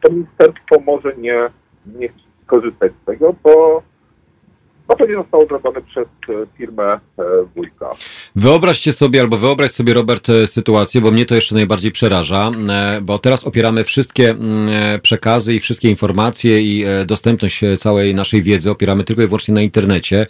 to 0.00 0.12
ministerstwo 0.12 0.80
może 0.86 1.16
nie, 1.16 1.50
nie 1.86 2.08
skorzystać 2.42 2.92
z 3.02 3.06
tego, 3.06 3.34
bo 3.42 3.82
no 4.88 4.96
to 4.96 5.06
nie 5.06 5.14
zostało 5.14 5.46
zrobione 5.46 5.82
przez 5.82 6.04
e, 6.04 6.46
firmę 6.58 6.84
e, 6.92 7.24
wujka. 7.56 7.90
Wyobraźcie 8.36 8.92
sobie, 8.92 9.20
albo 9.20 9.36
wyobraź 9.36 9.70
sobie, 9.70 9.94
Robert, 9.94 10.28
e, 10.28 10.46
sytuację, 10.46 11.00
bo 11.00 11.10
mnie 11.10 11.26
to 11.26 11.34
jeszcze 11.34 11.54
najbardziej 11.54 11.92
przeraża, 11.92 12.50
bo 13.02 13.18
teraz 13.18 13.44
opieramy 13.44 13.84
wszystkie 13.84 14.30
mm, 14.30 14.68
przekazy 15.02 15.54
i 15.54 15.60
wszystkie 15.60 15.90
informacje 15.90 16.62
i 16.62 16.84
dostępność 17.06 17.60
całej 17.78 18.14
naszej 18.14 18.42
wiedzy 18.42 18.70
opieramy 18.70 19.04
tylko 19.04 19.22
i 19.22 19.26
wyłącznie 19.26 19.54
na 19.54 19.60
internecie 19.60 20.26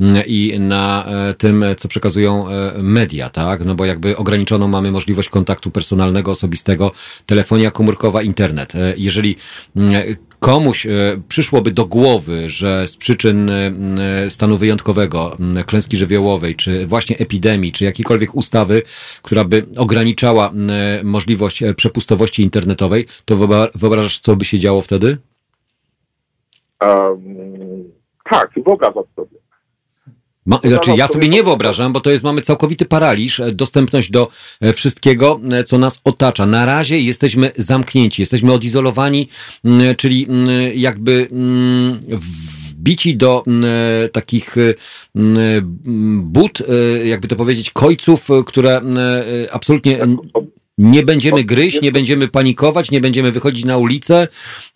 mm, 0.00 0.22
i 0.26 0.58
na 0.60 1.06
tym, 1.38 1.64
co 1.76 1.88
przekazują 1.88 2.46
media, 2.78 3.28
tak? 3.28 3.64
No 3.64 3.74
bo 3.74 3.84
jakby 3.84 4.16
ograniczoną 4.16 4.68
mamy 4.68 4.90
możliwość 4.90 5.28
kontaktu 5.28 5.70
personalnego, 5.70 6.30
osobistego, 6.30 6.90
telefonia 7.26 7.70
komórkowa, 7.70 8.22
internet. 8.22 8.72
Jeżeli 8.96 9.36
mm, 9.76 10.16
komuś 10.38 10.86
e, 10.86 10.90
przyszłoby 11.28 11.70
do 11.70 11.86
głowy, 11.86 12.48
że 12.48 12.86
z 12.86 12.96
przyczyn 12.96 13.50
e, 13.50 14.30
stanu 14.30 14.56
wyjątkowego, 14.56 15.36
klęski 15.66 15.96
żywiołowej, 15.96 16.56
czy 16.56 16.86
właśnie 16.86 17.16
epidemii, 17.18 17.72
czy 17.72 17.84
jakiejkolwiek 17.84 18.34
ustawy, 18.34 18.82
która 19.22 19.44
by 19.44 19.66
ograniczała 19.76 20.50
możliwość 21.04 21.62
e, 21.62 21.74
przepustowości 21.74 22.42
internetowej, 22.42 23.06
to 23.24 23.36
wyobrażasz, 23.74 24.20
co 24.20 24.36
by 24.36 24.44
się 24.44 24.58
działo 24.58 24.80
wtedy? 24.80 25.18
Um, 26.80 27.92
tak, 28.30 28.50
wyobrażam 28.66 29.04
sobie. 29.16 29.37
Ma, 30.48 30.60
znaczy, 30.64 30.90
ja 30.96 31.08
sobie 31.08 31.28
nie 31.28 31.42
wyobrażam, 31.42 31.92
bo 31.92 32.00
to 32.00 32.10
jest, 32.10 32.24
mamy 32.24 32.40
całkowity 32.40 32.84
paraliż, 32.84 33.40
e, 33.40 33.52
dostępność 33.52 34.10
do 34.10 34.28
e, 34.60 34.72
wszystkiego, 34.72 35.40
e, 35.52 35.64
co 35.64 35.78
nas 35.78 35.98
otacza. 36.04 36.46
Na 36.46 36.66
razie 36.66 37.00
jesteśmy 37.00 37.52
zamknięci, 37.56 38.22
jesteśmy 38.22 38.52
odizolowani, 38.52 39.28
czyli 39.96 40.26
jakby 40.74 41.28
wbici 42.70 43.16
do 43.16 43.42
takich 44.12 44.56
but, 46.18 46.62
jakby 47.04 47.28
to 47.28 47.36
powiedzieć, 47.36 47.70
kojców, 47.70 48.28
które 48.46 48.80
absolutnie 49.52 49.98
nie 50.78 51.02
będziemy 51.02 51.44
gryźć, 51.44 51.80
nie 51.80 51.92
będziemy 51.92 52.28
panikować, 52.28 52.90
nie 52.90 53.00
będziemy 53.00 53.32
wychodzić 53.32 53.64
na 53.64 53.76
ulicę, 53.76 54.28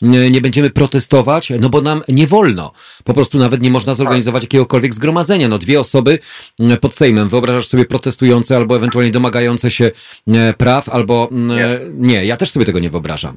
nie 0.03 0.40
będziemy 0.40 0.70
protestować, 0.70 1.53
no 1.61 1.68
bo 1.68 1.80
nam 1.80 2.00
nie 2.09 2.26
wolno. 2.26 2.72
Po 3.05 3.14
prostu 3.14 3.38
nawet 3.38 3.62
nie 3.62 3.70
można 3.70 3.94
zorganizować 3.94 4.42
jakiegokolwiek 4.42 4.94
zgromadzenia. 4.94 5.48
No 5.48 5.59
dwie 5.59 5.80
osoby 5.80 6.18
mm, 6.61 6.78
pod 6.78 6.94
Sejmem, 6.94 7.28
wyobrażasz 7.28 7.66
sobie 7.66 7.84
protestujące 7.84 8.57
albo 8.57 8.76
ewentualnie 8.76 9.11
domagające 9.11 9.70
się 9.70 9.90
e, 10.28 10.55
praw, 10.55 10.88
albo 10.88 11.28
mm, 11.30 11.57
nie, 11.57 11.78
nie 12.09 12.24
ja 12.24 12.36
też 12.36 12.50
sobie 12.50 12.66
tego 12.66 12.78
nie 12.78 12.90
wyobrażam. 12.90 13.36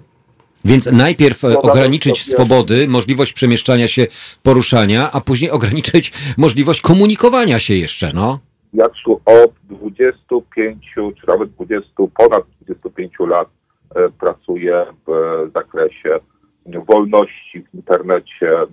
Więc 0.66 0.86
najpierw 0.86 1.44
e, 1.44 1.58
ograniczyć 1.60 2.24
swobody, 2.24 2.88
możliwość 2.88 3.34
przemieszczania 3.34 3.88
się, 3.88 4.08
poruszania, 4.44 5.12
a 5.12 5.22
później 5.22 5.52
ograniczyć 5.58 6.12
możliwość 6.38 6.82
komunikowania 6.82 7.60
się 7.60 7.76
jeszcze, 7.76 8.12
no. 8.14 8.40
Jacku, 8.76 9.22
od 9.26 9.54
25 9.64 10.94
czy 10.96 11.28
nawet 11.28 11.50
20, 11.52 11.90
ponad 12.18 12.44
25 12.62 13.14
lat 13.20 13.48
e, 13.96 14.10
pracuję 14.10 14.86
w 15.08 15.12
zakresie 15.56 16.20
wolności 16.66 17.62
w 17.64 17.76
internecie, 17.76 18.62
e, 18.62 18.68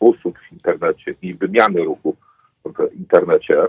usług 0.00 0.38
w 0.38 0.52
internecie 0.52 1.14
i 1.22 1.34
wymiany 1.34 1.84
ruchu 1.84 2.16
w 2.64 2.94
internecie, 2.94 3.62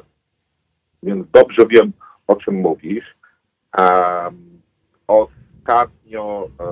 więc 1.04 1.28
dobrze 1.32 1.66
wiem, 1.68 1.92
o 2.28 2.36
czym 2.36 2.56
mówisz. 2.56 3.16
Ostatnio 5.08 6.50
e, 6.60 6.66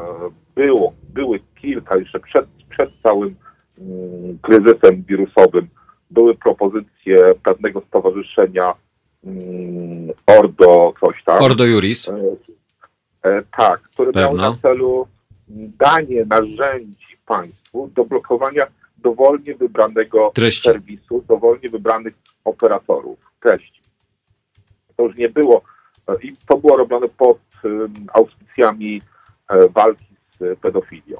było, 0.55 0.93
były 1.13 1.39
kilka, 1.61 1.97
jeszcze 1.97 2.19
przed, 2.19 2.45
przed 2.69 2.89
całym 3.03 3.35
mm, 3.77 4.39
kryzysem 4.41 5.03
wirusowym, 5.03 5.67
były 6.11 6.35
propozycje 6.35 7.35
pewnego 7.43 7.81
stowarzyszenia 7.87 8.73
Ordo 10.25 10.93
coś 10.99 11.23
tam. 11.23 11.43
Ordo 11.43 11.65
Juris. 11.65 12.09
E, 12.09 12.13
e, 13.23 13.43
tak, 13.57 13.81
który 13.81 14.11
Pewno. 14.11 14.37
miał 14.37 14.51
na 14.51 14.57
celu 14.61 15.07
danie 15.77 16.25
narzędzi 16.25 17.17
państwu 17.25 17.87
do 17.87 18.05
blokowania 18.05 18.67
dowolnie 18.97 19.55
wybranego 19.55 20.31
treści. 20.33 20.63
serwisu, 20.63 21.23
dowolnie 21.27 21.69
wybranych 21.69 22.13
operatorów 22.45 23.19
treści. 23.39 23.81
To 24.97 25.03
już 25.03 25.17
nie 25.17 25.29
było 25.29 25.61
e, 26.07 26.13
i 26.21 26.35
to 26.47 26.57
było 26.57 26.77
robione 26.77 27.07
pod 27.09 27.37
auspicjami 28.13 29.01
walki 29.69 30.15
z 30.39 30.59
pedofilią. 30.59 31.17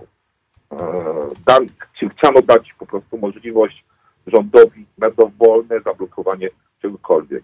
Chciano 2.18 2.42
dać 2.42 2.74
po 2.80 2.86
prostu 2.86 3.18
możliwość 3.18 3.86
rządowi 4.28 4.86
na 4.98 5.10
dowolne 5.10 5.80
zablokowanie 5.86 6.50
czegokolwiek. 6.82 7.44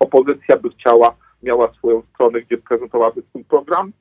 Opozycja 0.00 0.56
by 0.56 0.70
chciała, 0.70 1.16
miała 1.42 1.72
swoją 1.72 2.02
stronę, 2.14 2.42
gdzie 2.42 2.58
prezentowałaby 2.58 3.22
swój 3.28 3.44
program. 3.44 3.92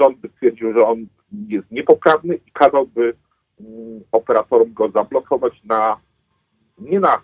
Rząd 0.00 0.18
by 0.18 0.28
stwierdził, 0.28 0.72
że 0.72 0.86
on 0.86 1.06
jest 1.48 1.70
niepoprawny 1.70 2.34
i 2.34 2.52
kazałby 2.52 3.14
mm, 3.60 4.00
operatorom 4.12 4.72
go 4.72 4.90
zablokować 4.90 5.64
na 5.64 5.96
nie 6.78 7.00
na 7.00 7.22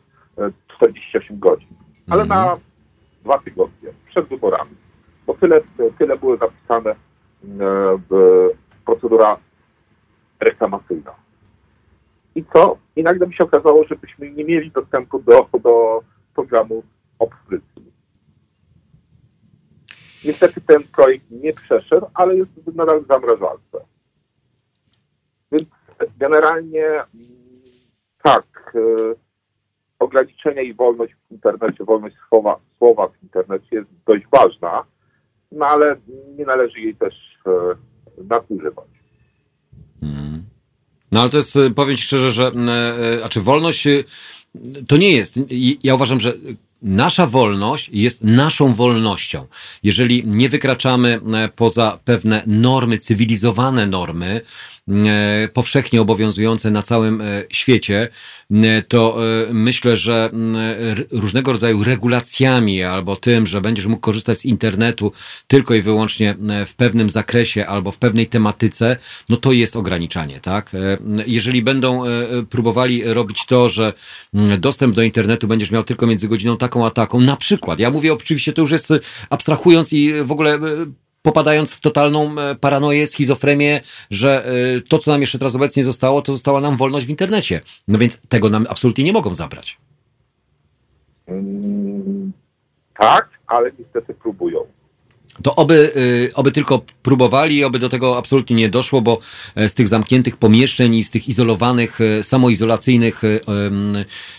48 0.68 1.36
e, 1.36 1.38
godzin, 1.38 1.68
ale 2.11 2.22
mm 2.22 2.38
-hmm. 2.38 2.45
na 2.45 2.59
dwa 3.24 3.38
tygodnie 3.38 3.88
przed 4.09 4.28
wyborami. 4.28 4.76
Bo 5.26 5.34
tyle, 5.34 5.61
tyle 5.99 6.16
było 6.16 6.36
zapisane 6.36 6.90
e, 6.90 6.97
w 8.11 8.49
procedura 8.84 9.36
reklamacyjna. 10.40 11.14
I 12.34 12.45
co? 12.53 12.76
I 12.97 13.03
nagle 13.03 13.26
mi 13.26 13.34
się 13.34 13.45
okazało, 13.45 13.84
że 13.84 13.97
byśmy 13.97 14.30
nie 14.30 14.45
mieli 14.45 14.70
dostępu 14.70 15.18
do, 15.18 15.49
do 15.62 16.03
programu 16.35 16.82
opozycji. 17.18 17.93
Niestety 20.24 20.61
ten 20.61 20.82
projekt 20.82 21.24
nie 21.30 21.53
przeszedł, 21.53 22.07
ale 22.14 22.37
jest 22.37 22.51
nadal 22.74 23.05
zamrażalce. 23.09 23.85
Więc 25.53 25.68
generalnie 26.18 27.05
tak, 28.22 28.72
y, 28.74 29.16
ograniczenie 29.99 30.62
i 30.62 30.74
wolność 30.74 31.14
w 31.14 31.32
internecie, 31.32 31.85
wolność 31.85 32.16
słowa, 32.28 32.61
słowa 32.78 33.09
w 33.09 33.22
internecie 33.22 33.66
jest 33.70 33.89
dość 34.07 34.24
ważna, 34.32 34.85
no 35.53 35.66
ale 35.66 35.97
nie 36.37 36.45
należy 36.45 36.80
jej 36.80 36.95
też 36.95 37.14
y, 38.18 38.22
nadużywać. 38.24 38.89
Hmm. 40.01 40.45
No 41.12 41.20
ale 41.20 41.30
to 41.30 41.37
jest, 41.37 41.59
powiem 41.76 41.97
Ci 41.97 42.03
szczerze, 42.03 42.30
że 42.30 42.51
a 43.24 43.28
czy 43.28 43.41
wolność 43.41 43.89
to 44.89 44.97
nie 44.97 45.11
jest. 45.11 45.35
Ja 45.83 45.95
uważam, 45.95 46.21
że 46.21 46.35
nasza 46.83 47.27
wolność 47.27 47.91
jest 47.93 48.25
naszą 48.25 48.75
wolnością. 48.75 49.47
Jeżeli 49.83 50.23
nie 50.27 50.49
wykraczamy 50.49 51.21
e, 51.35 51.49
poza 51.49 51.99
pewne 52.05 52.43
normy, 52.47 52.99
cywilizowane 52.99 53.87
normy, 53.87 54.41
powszechnie 55.53 56.01
obowiązujące 56.01 56.70
na 56.70 56.82
całym 56.82 57.20
e, 57.20 57.43
świecie, 57.49 58.09
e, 58.53 58.82
to 58.82 59.18
myślę, 59.53 59.97
że 59.97 60.30
różnego 61.11 61.53
rodzaju 61.53 61.85
regulacjami 61.85 62.82
albo 62.82 63.16
tym, 63.16 63.47
że 63.47 63.61
będziesz 63.61 63.87
mógł 63.87 64.01
korzystać 64.01 64.39
z 64.39 64.45
internetu 64.45 65.12
tylko 65.47 65.74
i 65.74 65.82
wyłącznie 65.82 66.37
w 66.66 66.74
pewnym 66.74 67.11
zakresie 67.11 67.66
albo 67.66 67.91
w 67.91 67.99
pewnej 67.99 68.26
tematyce, 68.26 68.97
no 69.28 69.37
to 69.37 69.53
jest 69.53 69.76
ograniczanie, 69.76 70.41
tak? 70.41 70.72
Jeżeli 71.26 71.62
będą 71.62 72.03
próbowali 72.51 73.03
robić 73.05 73.47
to, 73.47 73.68
że 73.68 73.93
dostęp 74.59 74.95
do 74.95 75.03
internetu 75.03 75.49
będziesz 75.49 75.70
miał 75.70 75.82
tylko 75.82 76.07
między 76.07 76.28
godziną 76.28 76.57
taką 76.57 76.87
a 76.87 76.91
taką, 76.91 77.20
na 77.20 77.37
przykład, 77.37 77.80
ja 77.80 77.91
mówię 77.91 78.12
oczywiście, 78.12 78.53
to 78.53 78.61
już 78.61 78.70
jest 78.70 78.93
abstrahując 79.30 79.93
i 79.93 80.12
w 80.22 80.32
ogóle 80.32 80.59
popadając 81.25 81.72
w 81.72 81.81
totalną 81.81 82.39
e, 82.39 82.55
paranoję, 82.55 83.07
schizofrenię, 83.07 83.81
że 84.11 84.47
e, 84.47 84.81
to, 84.81 84.99
co 84.99 85.11
nam 85.11 85.20
jeszcze 85.20 85.39
teraz 85.39 85.55
obecnie 85.55 85.85
zostało, 85.85 86.22
to 86.22 86.33
została 86.33 86.61
nam 86.61 86.77
wolność 86.77 87.07
w 87.07 87.11
internecie. 87.11 87.61
No 87.89 87.99
więc 87.99 88.18
tego 88.29 88.51
nam 88.51 88.66
absolutnie 88.70 89.05
nie 89.05 89.12
mogą 89.12 89.35
zabrać. 89.35 89.79
Mm, 91.27 92.33
tak, 92.99 93.29
ale 93.47 93.72
niestety 93.79 94.14
próbują. 94.14 94.66
To 95.45 95.55
oby, 95.55 95.92
y, 95.97 96.34
oby 96.34 96.51
tylko 96.51 96.84
próbowali, 97.03 97.64
oby 97.64 97.78
do 97.78 97.88
tego 97.88 98.18
absolutnie 98.18 98.57
nie 98.57 98.68
doszło, 98.68 99.01
bo 99.01 99.18
e, 99.55 99.68
z 99.68 99.74
tych 99.74 99.88
zamkniętych 99.88 100.36
pomieszczeń 100.36 100.95
i 100.95 101.05
z 101.05 101.11
tych 101.11 101.28
izolowanych, 101.28 102.01
e, 102.01 102.22
samoizolacyjnych 102.22 103.24
e, 103.24 103.40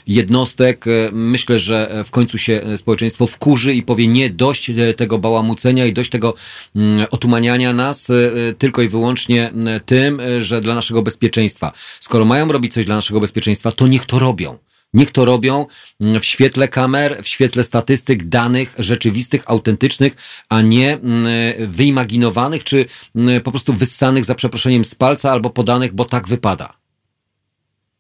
jednostek 0.07 0.85
myślę, 1.11 1.59
że 1.59 2.03
w 2.05 2.11
końcu 2.11 2.37
się 2.37 2.61
społeczeństwo 2.77 3.27
wkurzy 3.27 3.73
i 3.73 3.83
powie 3.83 4.07
nie, 4.07 4.29
dość 4.29 4.71
tego 4.97 5.17
bałamucenia 5.17 5.85
i 5.85 5.93
dość 5.93 6.09
tego 6.09 6.33
mm, 6.75 7.05
otumaniania 7.11 7.73
nas 7.73 8.11
tylko 8.57 8.81
i 8.81 8.87
wyłącznie 8.87 9.51
tym, 9.85 10.21
że 10.39 10.61
dla 10.61 10.75
naszego 10.75 11.01
bezpieczeństwa. 11.01 11.71
Skoro 11.99 12.25
mają 12.25 12.51
robić 12.51 12.73
coś 12.73 12.85
dla 12.85 12.95
naszego 12.95 13.19
bezpieczeństwa, 13.19 13.71
to 13.71 13.87
niech 13.87 14.05
to 14.05 14.19
robią. 14.19 14.57
Niech 14.95 15.11
to 15.11 15.25
robią 15.25 15.65
mm, 16.01 16.19
w 16.21 16.25
świetle 16.25 16.67
kamer, 16.67 17.23
w 17.23 17.27
świetle 17.27 17.63
statystyk, 17.63 18.23
danych 18.23 18.75
rzeczywistych, 18.79 19.43
autentycznych, 19.47 20.13
a 20.49 20.61
nie 20.61 20.93
mm, 20.93 21.25
wyimaginowanych, 21.67 22.63
czy 22.63 22.85
mm, 23.15 23.41
po 23.41 23.51
prostu 23.51 23.73
wyssanych 23.73 24.25
za 24.25 24.35
przeproszeniem 24.35 24.85
z 24.85 24.95
palca 24.95 25.31
albo 25.31 25.49
podanych, 25.49 25.93
bo 25.93 26.05
tak 26.05 26.27
wypada. 26.27 26.73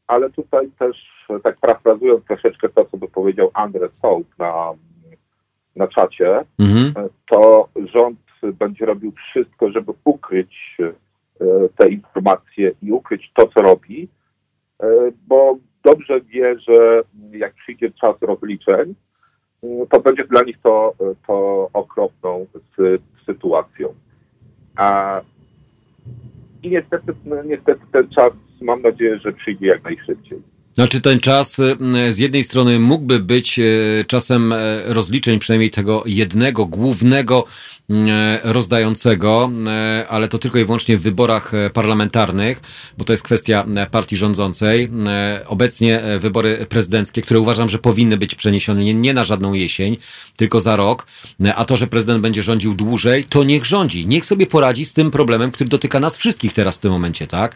Ale 0.07 0.29
tutaj 0.29 0.69
też, 0.79 0.97
tak 1.43 1.57
parafrazując 1.57 2.25
troszeczkę 2.25 2.69
to, 2.69 2.85
co 2.85 2.97
by 2.97 3.07
powiedział 3.07 3.51
Andres 3.53 3.91
Hołd 4.01 4.27
na, 4.39 4.71
na 5.75 5.87
czacie, 5.87 6.45
mhm. 6.59 7.09
to 7.29 7.69
rząd 7.93 8.19
będzie 8.53 8.85
robił 8.85 9.11
wszystko, 9.11 9.71
żeby 9.71 9.93
ukryć 10.03 10.77
e, 10.79 10.93
te 11.77 11.87
informacje 11.87 12.71
i 12.81 12.91
ukryć 12.91 13.31
to, 13.33 13.47
co 13.47 13.61
robi, 13.61 14.07
e, 14.83 14.87
bo 15.27 15.57
dobrze 15.85 16.21
wie, 16.21 16.59
że 16.59 17.01
jak 17.31 17.53
przyjdzie 17.53 17.91
czas 17.91 18.15
rozliczeń, 18.21 18.95
to 19.89 19.99
będzie 19.99 20.23
dla 20.23 20.43
nich 20.43 20.57
to, 20.63 20.93
to 21.27 21.69
okropną 21.73 22.47
sytuacją. 23.25 23.93
A, 24.75 25.21
I 26.63 26.69
niestety, 26.69 27.13
niestety 27.45 27.81
ten 27.91 28.09
czas, 28.09 28.33
mam 28.61 28.81
nadzieję, 28.81 29.19
że 29.19 29.33
przyjdzie 29.33 29.67
jak 29.67 29.83
najszybciej. 29.83 30.54
Znaczy 30.75 31.01
ten 31.01 31.19
czas 31.19 31.59
y, 31.59 32.13
z 32.13 32.17
jednej 32.17 32.43
strony 32.43 32.79
mógłby 32.79 33.19
być 33.19 33.59
y, 33.59 34.05
czasem 34.07 34.53
e, 34.53 34.57
rozliczeń, 34.85 35.39
przynajmniej 35.39 35.71
tego 35.71 36.03
jednego, 36.05 36.65
głównego 36.65 37.45
rozdającego, 38.43 39.51
ale 40.09 40.27
to 40.27 40.37
tylko 40.37 40.59
i 40.59 40.65
wyłącznie 40.65 40.97
w 40.97 41.01
wyborach 41.01 41.51
parlamentarnych, 41.73 42.61
bo 42.97 43.05
to 43.05 43.13
jest 43.13 43.23
kwestia 43.23 43.65
partii 43.91 44.15
rządzącej. 44.15 44.89
Obecnie 45.47 46.03
wybory 46.19 46.65
prezydenckie, 46.69 47.21
które 47.21 47.39
uważam, 47.39 47.69
że 47.69 47.77
powinny 47.77 48.17
być 48.17 48.35
przeniesione 48.35 48.93
nie 48.93 49.13
na 49.13 49.23
żadną 49.23 49.53
jesień, 49.53 49.97
tylko 50.35 50.59
za 50.59 50.75
rok, 50.75 51.07
a 51.55 51.65
to, 51.65 51.77
że 51.77 51.87
prezydent 51.87 52.21
będzie 52.21 52.43
rządził 52.43 52.73
dłużej, 52.73 53.23
to 53.23 53.43
niech 53.43 53.65
rządzi. 53.65 54.07
Niech 54.07 54.25
sobie 54.25 54.47
poradzi 54.47 54.85
z 54.85 54.93
tym 54.93 55.11
problemem, 55.11 55.51
który 55.51 55.69
dotyka 55.69 55.99
nas 55.99 56.17
wszystkich 56.17 56.53
teraz 56.53 56.77
w 56.77 56.79
tym 56.79 56.91
momencie, 56.91 57.27
tak? 57.27 57.55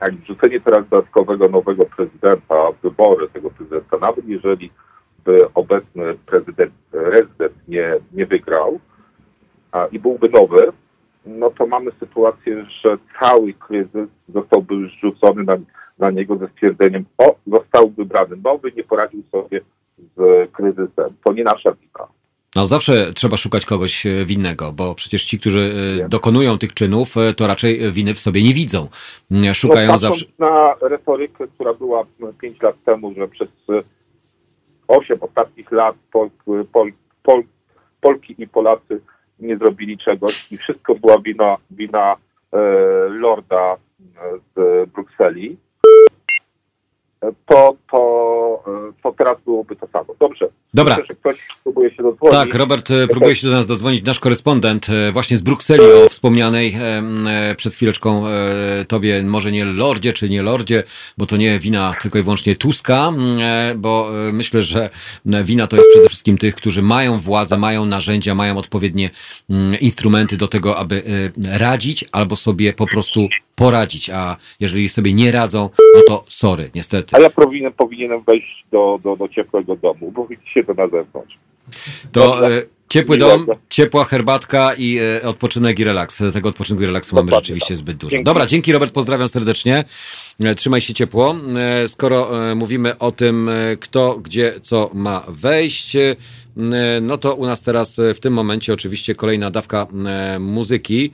Jak 0.00 0.14
wrzucenie 0.14 0.60
teraz 0.60 0.88
dodatkowego 0.88 1.48
nowego 1.48 1.84
prezydenta, 1.84 2.54
wybory 2.82 3.28
tego 3.28 3.50
prezydenta, 3.50 3.98
nawet 3.98 4.28
jeżeli 4.28 4.70
by 5.24 5.52
obecny 5.54 6.14
prezydent, 6.26 6.72
rezydent 6.92 7.68
nie, 7.68 7.94
nie 8.12 8.26
wygrał 8.26 8.80
a, 9.72 9.86
i 9.86 9.98
byłby 9.98 10.28
nowy, 10.28 10.72
no 11.26 11.50
to 11.50 11.66
mamy 11.66 11.90
sytuację, 12.00 12.66
że 12.84 12.98
cały 13.20 13.52
kryzys 13.52 14.08
zostałby 14.28 14.74
już 14.74 14.92
rzucony 14.92 15.44
na, 15.44 15.56
na 15.98 16.10
niego 16.10 16.36
ze 16.36 16.48
stwierdzeniem, 16.48 17.04
o, 17.18 17.34
został 17.46 17.90
wybrany 17.90 18.36
nowy, 18.44 18.72
nie 18.76 18.84
poradził 18.84 19.22
sobie 19.32 19.60
z 20.16 20.50
kryzysem. 20.52 21.16
To 21.24 21.32
nie 21.32 21.44
nasza 21.44 21.72
wina. 21.72 22.15
No 22.56 22.66
zawsze 22.66 23.12
trzeba 23.14 23.36
szukać 23.36 23.66
kogoś 23.66 24.06
e, 24.06 24.24
winnego, 24.24 24.72
bo 24.72 24.94
przecież 24.94 25.24
ci, 25.24 25.38
którzy 25.38 25.74
e, 26.04 26.08
dokonują 26.08 26.58
tych 26.58 26.74
czynów, 26.74 27.16
e, 27.16 27.34
to 27.34 27.46
raczej 27.46 27.92
winy 27.92 28.14
w 28.14 28.20
sobie 28.20 28.42
nie 28.42 28.54
widzą. 28.54 28.88
Szukają 29.52 29.92
no, 29.92 29.98
zawsze... 29.98 30.26
na 30.38 30.74
retorykę, 30.80 31.48
która 31.48 31.74
była 31.74 32.04
5 32.40 32.62
lat 32.62 32.76
temu, 32.84 33.14
że 33.16 33.28
przez 33.28 33.48
8 34.88 35.18
ostatnich 35.20 35.72
lat 35.72 35.96
Pol, 36.12 36.30
Pol, 36.72 36.92
Pol, 37.22 37.42
Polki 38.00 38.34
i 38.38 38.48
Polacy 38.48 39.00
nie 39.40 39.56
zrobili 39.56 39.98
czegoś 39.98 40.52
i 40.52 40.58
wszystko 40.58 40.94
była 40.94 41.18
wina, 41.18 41.56
wina 41.70 42.16
e, 42.52 42.58
lorda 43.08 43.76
z 44.56 44.90
Brukseli, 44.90 45.56
to, 47.46 47.76
to, 47.90 48.64
to 49.02 49.12
teraz 49.18 49.38
byłoby 49.44 49.76
to 49.76 49.86
samo. 49.92 50.14
Dobrze. 50.20 50.48
Dobra. 50.74 50.96
Myślę, 51.00 51.14
ktoś 51.14 51.36
próbuje 51.64 51.90
się 51.90 52.02
dozwonić. 52.02 52.38
Tak, 52.38 52.54
Robert 52.54 52.90
e, 52.90 53.06
próbuje 53.06 53.36
się 53.36 53.46
do 53.46 53.52
nas 53.52 53.66
dozwonić, 53.66 54.04
nasz 54.04 54.20
korespondent 54.20 54.86
e, 54.88 55.12
właśnie 55.12 55.36
z 55.36 55.42
Brukseli 55.42 55.84
o 55.84 56.08
wspomnianej 56.08 56.76
e, 56.80 57.54
przed 57.56 57.74
chwileczką 57.74 58.24
tobie, 58.88 59.22
może 59.22 59.52
nie 59.52 59.64
lordzie, 59.64 60.12
czy 60.12 60.28
nie 60.28 60.42
lordzie, 60.42 60.82
bo 61.18 61.26
to 61.26 61.36
nie 61.36 61.58
wina 61.58 61.94
tylko 62.02 62.18
i 62.18 62.22
wyłącznie 62.22 62.56
Tuska, 62.56 63.12
bo 63.76 64.10
myślę, 64.32 64.62
że 64.62 64.90
wina 65.44 65.66
to 65.66 65.76
jest 65.76 65.88
przede 65.90 66.08
wszystkim 66.08 66.38
tych, 66.38 66.54
którzy 66.54 66.82
mają 66.82 67.18
władzę, 67.18 67.56
mają 67.56 67.84
narzędzia, 67.84 68.34
mają 68.34 68.56
odpowiednie 68.56 69.10
instrumenty 69.80 70.36
do 70.36 70.48
tego, 70.48 70.76
aby 70.76 71.02
radzić 71.46 72.04
albo 72.12 72.36
sobie 72.36 72.72
po 72.72 72.86
prostu 72.86 73.28
poradzić, 73.54 74.10
a 74.10 74.36
jeżeli 74.60 74.88
sobie 74.88 75.12
nie 75.12 75.32
radzą, 75.32 75.70
no 75.94 76.02
to 76.08 76.24
sorry, 76.28 76.70
niestety. 76.74 77.15
A 77.16 77.20
ja 77.20 77.30
powinienem, 77.30 77.72
powinienem 77.72 78.22
wejść 78.22 78.64
do, 78.72 79.00
do, 79.04 79.16
do 79.16 79.28
ciepłego 79.28 79.76
domu, 79.76 80.12
bo 80.12 80.26
widzicie 80.26 80.64
to 80.64 80.74
na 80.74 80.88
zewnątrz. 80.88 81.38
To 82.12 82.50
e, 82.50 82.62
ciepły 82.88 83.16
dom, 83.16 83.46
ciepła 83.68 84.04
herbatka 84.04 84.74
i 84.78 84.98
e, 84.98 85.22
odpoczynek 85.28 85.78
i 85.78 85.84
relaks. 85.84 86.22
Tego 86.32 86.48
odpoczynku 86.48 86.82
i 86.82 86.86
relaksu 86.86 87.16
mamy 87.16 87.30
rzeczywiście 87.30 87.68
tak. 87.68 87.76
zbyt 87.76 87.96
dużo. 87.96 88.10
Dzięki. 88.10 88.24
Dobra, 88.24 88.46
dzięki 88.46 88.72
Robert, 88.72 88.92
pozdrawiam 88.94 89.28
serdecznie. 89.28 89.84
E, 90.40 90.54
trzymaj 90.54 90.80
się 90.80 90.94
ciepło. 90.94 91.36
E, 91.56 91.88
skoro 91.88 92.50
e, 92.50 92.54
mówimy 92.54 92.98
o 92.98 93.12
tym, 93.12 93.48
e, 93.48 93.76
kto, 93.76 94.18
gdzie, 94.18 94.60
co 94.62 94.90
ma 94.94 95.22
wejść, 95.28 95.96
no 97.02 97.18
to 97.18 97.34
u 97.34 97.46
nas 97.46 97.62
teraz 97.62 98.00
w 98.14 98.20
tym 98.20 98.32
momencie 98.32 98.72
oczywiście 98.72 99.14
kolejna 99.14 99.50
dawka 99.50 99.86
muzyki. 100.40 101.12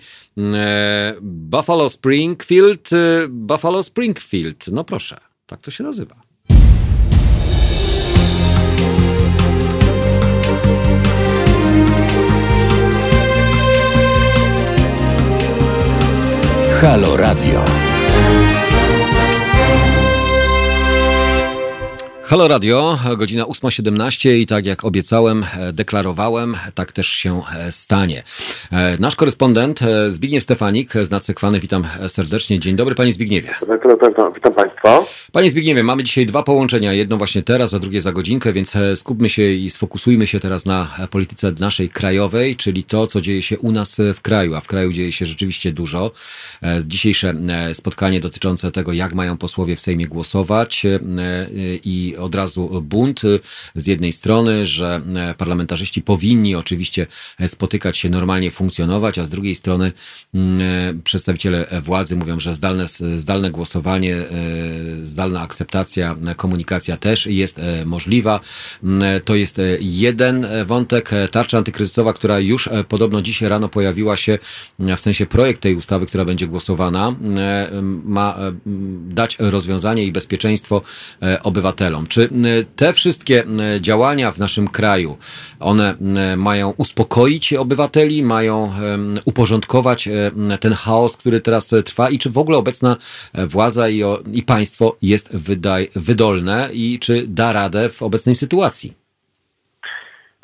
Buffalo 1.23 1.89
Springfield, 1.89 2.91
Buffalo 3.29 3.83
Springfield. 3.83 4.69
No 4.73 4.85
proszę, 4.85 5.17
tak 5.53 5.63
to 5.63 5.71
się 5.71 5.85
nazywa. 5.85 6.17
Halo 16.81 17.17
Radio. 17.17 17.92
Halo 22.25 22.49
Radio, 22.49 22.99
godzina 23.17 23.45
8.17 23.45 24.35
i 24.35 24.47
tak 24.47 24.67
jak 24.67 24.85
obiecałem, 24.85 25.45
e, 25.59 25.73
deklarowałem, 25.73 26.57
tak 26.75 26.93
też 26.93 27.07
się 27.07 27.43
e, 27.59 27.73
stanie. 27.73 28.23
E, 28.73 28.97
nasz 29.01 29.17
korespondent 29.17 29.81
Zbigniew 30.09 30.43
Stefanik 30.45 30.93
z 30.93 31.11
Nadsekwany, 31.11 31.61
witam 31.61 31.85
serdecznie. 32.09 32.59
Dzień 32.59 32.77
dobry 32.77 32.95
Panie 32.95 33.13
Zbigniewie. 33.13 33.55
Witam 34.35 34.55
Państwa. 34.55 35.05
Panie 35.33 35.51
Zbigniewie, 35.51 35.85
mamy 35.85 36.03
dzisiaj 36.03 36.27
dwa 36.27 36.43
połączenia, 36.43 36.93
jedno 36.93 37.17
właśnie 37.17 37.43
teraz, 37.43 37.75
a 37.75 37.79
drugie 37.79 38.01
za 38.01 38.13
godzinkę, 38.13 38.53
więc 38.53 38.75
skupmy 38.95 39.29
się 39.29 39.43
i 39.43 39.71
sfokusujmy 39.71 40.27
się 40.27 40.41
teraz 40.41 40.67
na 40.67 40.89
polityce 41.11 41.53
naszej 41.61 41.89
krajowej, 41.89 42.57
czyli 42.57 42.85
to, 42.85 43.07
co 43.07 43.21
dzieje 43.21 43.43
się 43.43 43.59
u 43.59 43.73
nas 43.73 44.01
w 44.15 44.21
kraju, 44.21 44.55
a 44.55 44.61
w 44.61 44.67
kraju 44.67 44.93
dzieje 44.93 45.13
się 45.13 45.27
rzeczywiście 45.27 45.73
dużo. 45.73 46.11
Dzisiejsze 46.87 47.35
spotkanie 47.73 48.21
dotyczące 48.21 48.71
tego, 48.71 48.93
jak 48.93 49.15
mają 49.15 49.37
posłowie 49.37 49.77
w 49.77 49.81
Sejmie 49.81 50.07
głosować 50.07 50.83
i 51.85 52.15
od 52.23 52.35
razu 52.35 52.83
bunt 52.83 53.23
z 53.75 53.87
jednej 53.87 54.13
strony, 54.13 54.67
że 54.67 55.01
parlamentarzyści 55.39 56.03
powinni 56.03 56.55
oczywiście 56.55 57.07
spotykać 57.47 57.99
się, 57.99 58.09
normalnie 58.11 58.51
funkcjonować, 58.51 59.19
a 59.19 59.25
z 59.25 59.31
drugiej 59.31 59.55
strony 59.55 59.93
mm, 60.35 61.03
przedstawiciele 61.03 61.67
władzy 61.83 62.17
mówią, 62.17 62.41
że 62.41 62.55
zdalne, 62.55 62.87
zdalne 63.15 63.51
głosowanie, 63.51 64.17
e, 64.17 64.25
zdalna 65.03 65.41
akceptacja, 65.41 66.17
komunikacja 66.37 66.97
też 66.97 67.27
jest 67.27 67.59
e, 67.59 67.85
możliwa. 67.85 68.41
Mm, 68.83 69.21
to 69.25 69.35
jest 69.35 69.61
jeden 69.81 70.47
wątek. 70.65 71.11
Tarcza 71.31 71.59
antykryzysowa, 71.59 72.13
która 72.13 72.39
już 72.39 72.69
e, 72.69 72.85
podobno 72.85 73.23
dzisiaj 73.23 73.49
rano 73.49 73.69
pojawiła 73.69 74.17
się, 74.17 74.39
w 74.79 75.01
sensie 75.01 75.27
projekt 75.27 75.63
tej 75.63 75.75
ustawy, 75.75 76.07
która 76.07 76.25
będzie 76.25 76.47
głosowana, 76.47 77.15
ma 78.05 78.37
dać 79.09 79.37
rozwiązanie 79.39 80.05
i 80.05 80.13
bezpieczeństwo 80.13 80.83
obywatelom. 81.43 82.02
Czy 82.09 82.29
te 82.77 82.93
wszystkie 82.93 83.45
działania 83.81 84.31
w 84.31 84.39
naszym 84.39 84.69
kraju, 84.69 85.17
one 85.61 85.95
mają 86.37 86.75
uspokoić 86.77 87.53
obywateli, 87.53 88.23
mają 88.23 88.73
uporządkować 89.27 90.09
ten 90.61 90.73
chaos, 90.73 91.17
który 91.17 91.41
teraz 91.41 91.71
trwa 91.85 92.11
i 92.11 92.19
czy 92.19 92.31
w 92.31 92.39
ogóle 92.39 92.59
obecna 92.59 92.97
władza 93.35 93.89
i, 93.89 94.03
i 94.33 94.43
państwo 94.43 94.97
jest 95.03 95.37
wydaj, 95.37 95.89
wydolne 95.97 96.69
i 96.73 96.99
czy 96.99 97.25
da 97.27 97.53
radę 97.53 97.89
w 97.89 98.03
obecnej 98.03 98.35
sytuacji? 98.35 99.03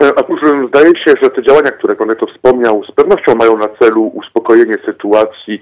E, 0.03 0.15
otóż 0.15 0.41
zdaje 0.69 0.97
się, 0.97 1.15
że 1.23 1.31
te 1.31 1.43
działania, 1.43 1.71
które 1.71 1.97
Pan 1.97 2.17
to 2.17 2.27
wspomniał, 2.27 2.85
z 2.85 2.93
pewnością 2.93 3.35
mają 3.35 3.57
na 3.57 3.69
celu 3.69 4.07
uspokojenie 4.07 4.79
sytuacji, 4.87 5.61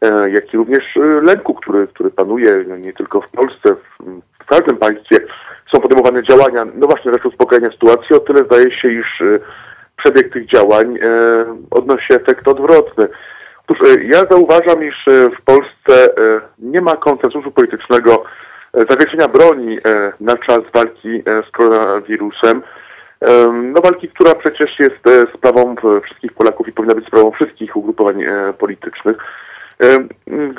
e, 0.00 0.30
jak 0.30 0.54
i 0.54 0.56
również 0.56 0.96
e, 0.96 1.00
lęku, 1.00 1.54
który, 1.54 1.86
który 1.86 2.10
panuje 2.10 2.64
nie 2.78 2.92
tylko 2.92 3.20
w 3.20 3.30
Polsce, 3.30 3.76
każdym 4.50 4.76
państwie 4.76 5.16
są 5.72 5.80
podejmowane 5.80 6.22
działania, 6.22 6.66
no 6.74 6.86
właśnie, 6.86 7.12
rzecz 7.12 7.24
uspokojenia 7.24 7.70
sytuacji, 7.70 8.16
o 8.16 8.20
tyle 8.20 8.44
zdaje 8.44 8.72
się, 8.72 8.88
iż 8.88 9.20
y, 9.20 9.40
przebieg 10.02 10.32
tych 10.32 10.46
działań 10.46 10.98
e, 11.02 11.06
odnosi 11.70 12.12
efekt 12.12 12.48
odwrotny. 12.48 13.08
Otóż 13.68 13.88
e, 13.88 14.04
ja 14.04 14.24
zauważam, 14.30 14.84
iż 14.84 15.08
e, 15.08 15.30
w 15.30 15.42
Polsce 15.44 16.14
nie 16.58 16.80
ma 16.80 16.96
konsensusu 16.96 17.50
politycznego 17.50 18.24
zawieszenia 18.90 19.28
broni 19.28 19.78
na 20.20 20.36
czas 20.36 20.60
walki 20.74 21.22
z 21.48 21.50
koronawirusem. 21.50 22.62
No 23.62 23.80
walki, 23.80 24.08
która 24.08 24.34
przecież 24.34 24.78
jest 24.78 25.28
sprawą 25.34 25.74
wszystkich 26.04 26.32
Polaków 26.32 26.68
i 26.68 26.72
powinna 26.72 26.94
być 26.94 27.06
sprawą 27.06 27.30
wszystkich 27.30 27.76
ugrupowań 27.76 28.24
politycznych. 28.58 29.16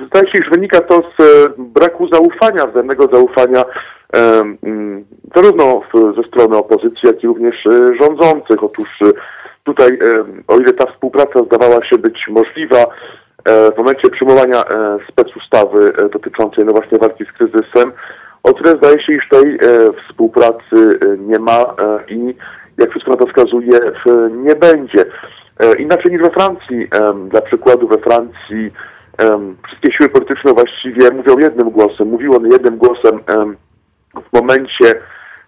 Zdaje 0.08 0.32
się, 0.32 0.40
iż 0.40 0.50
wynika 0.50 0.82
to 0.82 1.04
z 1.20 1.52
braku 1.58 2.08
zaufania, 2.08 2.68
wzajemnego 2.68 3.08
zaufania 3.08 3.66
zarówno 5.36 5.82
ze 6.16 6.24
strony 6.24 6.58
opozycji, 6.58 7.02
jak 7.04 7.24
i 7.24 7.28
również 7.28 7.68
rządzących. 8.02 8.64
Otóż 8.64 9.00
tutaj, 9.64 10.00
o 10.48 10.58
ile 10.58 10.74
ta 10.74 10.86
współpraca 10.86 11.44
zdawała 11.44 11.86
się 11.86 11.98
być 11.98 12.28
możliwa, 12.30 12.86
w 13.46 13.78
momencie 13.78 14.10
przyjmowania 14.10 14.64
specustawy 15.10 15.94
dotyczącej 16.14 16.66
no 16.66 16.72
właśnie 16.72 16.98
walki 16.98 17.26
z 17.26 17.32
kryzysem, 17.32 17.92
o 18.44 18.54
tyle 18.54 18.78
zdaje 18.78 19.04
się, 19.04 19.14
iż 19.14 19.30
tej 19.30 19.60
współpracy 20.08 21.00
nie 21.20 21.40
ma 21.40 21.76
i 22.08 22.36
jak 22.78 22.90
wszystko 22.90 23.12
na 23.12 23.18
to 23.18 23.28
wskazuje, 23.28 23.80
nie 24.32 24.56
będzie. 24.56 25.06
Inaczej 25.80 26.12
niż 26.12 26.22
we 26.22 26.30
Francji. 26.30 26.88
Dla 27.30 27.42
przykładu 27.42 27.88
we 27.88 27.98
Francji 27.98 28.72
wszystkie 29.68 29.92
siły 29.92 30.10
polityczne 30.10 30.54
właściwie 30.54 31.12
mówią 31.12 31.38
jednym 31.38 31.70
głosem. 31.70 32.08
Mówiły 32.08 32.36
one 32.36 32.50
jednym 32.50 32.78
głosem 32.78 33.20
w 34.30 34.34
momencie 34.34 35.02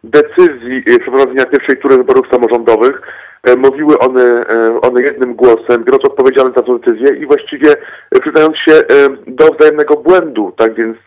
decyzji 0.04 0.84
przeprowadzenia 1.00 1.46
pierwszej 1.46 1.78
tury 1.78 1.98
wyborów 1.98 2.28
samorządowych. 2.32 3.02
Mówiły 3.58 4.00
one, 4.00 4.44
one 4.82 5.02
jednym 5.02 5.36
głosem, 5.36 5.84
biorąc 5.84 6.06
odpowiedzialność 6.06 6.58
za 6.58 6.64
tę 6.64 6.80
decyzję 6.80 7.16
i 7.16 7.26
właściwie 7.26 7.76
przyznając 8.22 8.58
się 8.58 8.72
do 9.28 9.54
wzajemnego 9.54 9.96
błędu. 9.96 10.54
Tak 10.58 10.74
więc 10.74 10.98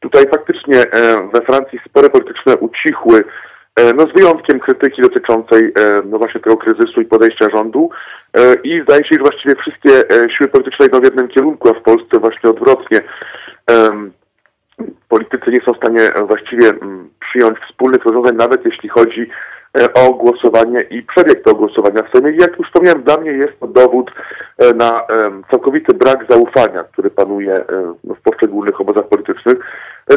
tutaj 0.00 0.24
faktycznie 0.30 0.86
we 1.32 1.40
Francji 1.40 1.80
spory 1.88 2.10
polityczne 2.10 2.56
ucichły 2.56 3.24
E, 3.24 3.53
no 3.76 4.06
z 4.06 4.12
wyjątkiem 4.12 4.60
krytyki 4.60 5.02
dotyczącej 5.02 5.64
e, 5.64 6.02
no 6.04 6.18
właśnie 6.18 6.40
tego 6.40 6.56
kryzysu 6.56 7.00
i 7.00 7.04
podejścia 7.04 7.50
rządu 7.50 7.90
e, 8.34 8.54
i 8.54 8.82
zdaje 8.82 9.04
się, 9.04 9.14
że 9.14 9.20
właściwie 9.20 9.56
wszystkie 9.56 9.90
siły 10.28 10.48
polityczne 10.48 10.86
idą 10.86 11.00
w 11.00 11.04
jednym 11.04 11.28
kierunku, 11.28 11.68
a 11.68 11.74
w 11.74 11.82
Polsce 11.82 12.18
właśnie 12.18 12.50
odwrotnie. 12.50 13.00
Politycy 15.08 15.50
nie 15.50 15.60
są 15.60 15.72
w 15.72 15.76
stanie 15.76 16.00
właściwie 16.26 16.72
przyjąć 17.20 17.58
wspólnych 17.58 18.04
rozwiązań, 18.04 18.36
nawet 18.36 18.64
jeśli 18.64 18.88
chodzi 18.88 19.30
o 19.94 20.12
głosowanie 20.12 20.80
i 20.80 21.02
przebieg 21.02 21.44
tego 21.44 21.56
głosowania 21.56 22.02
w 22.02 22.10
Sejmie. 22.10 22.30
I 22.30 22.36
jak 22.36 22.58
już 22.58 22.66
wspomniałem, 22.66 23.02
dla 23.02 23.16
mnie 23.16 23.30
jest 23.30 23.60
to 23.60 23.66
dowód 23.66 24.10
na 24.74 25.02
całkowity 25.50 25.94
brak 25.94 26.26
zaufania, 26.30 26.84
który 26.84 27.10
panuje 27.10 27.64
w 28.04 28.20
poszczególnych 28.22 28.80
obozach 28.80 29.08
politycznych 29.08 29.58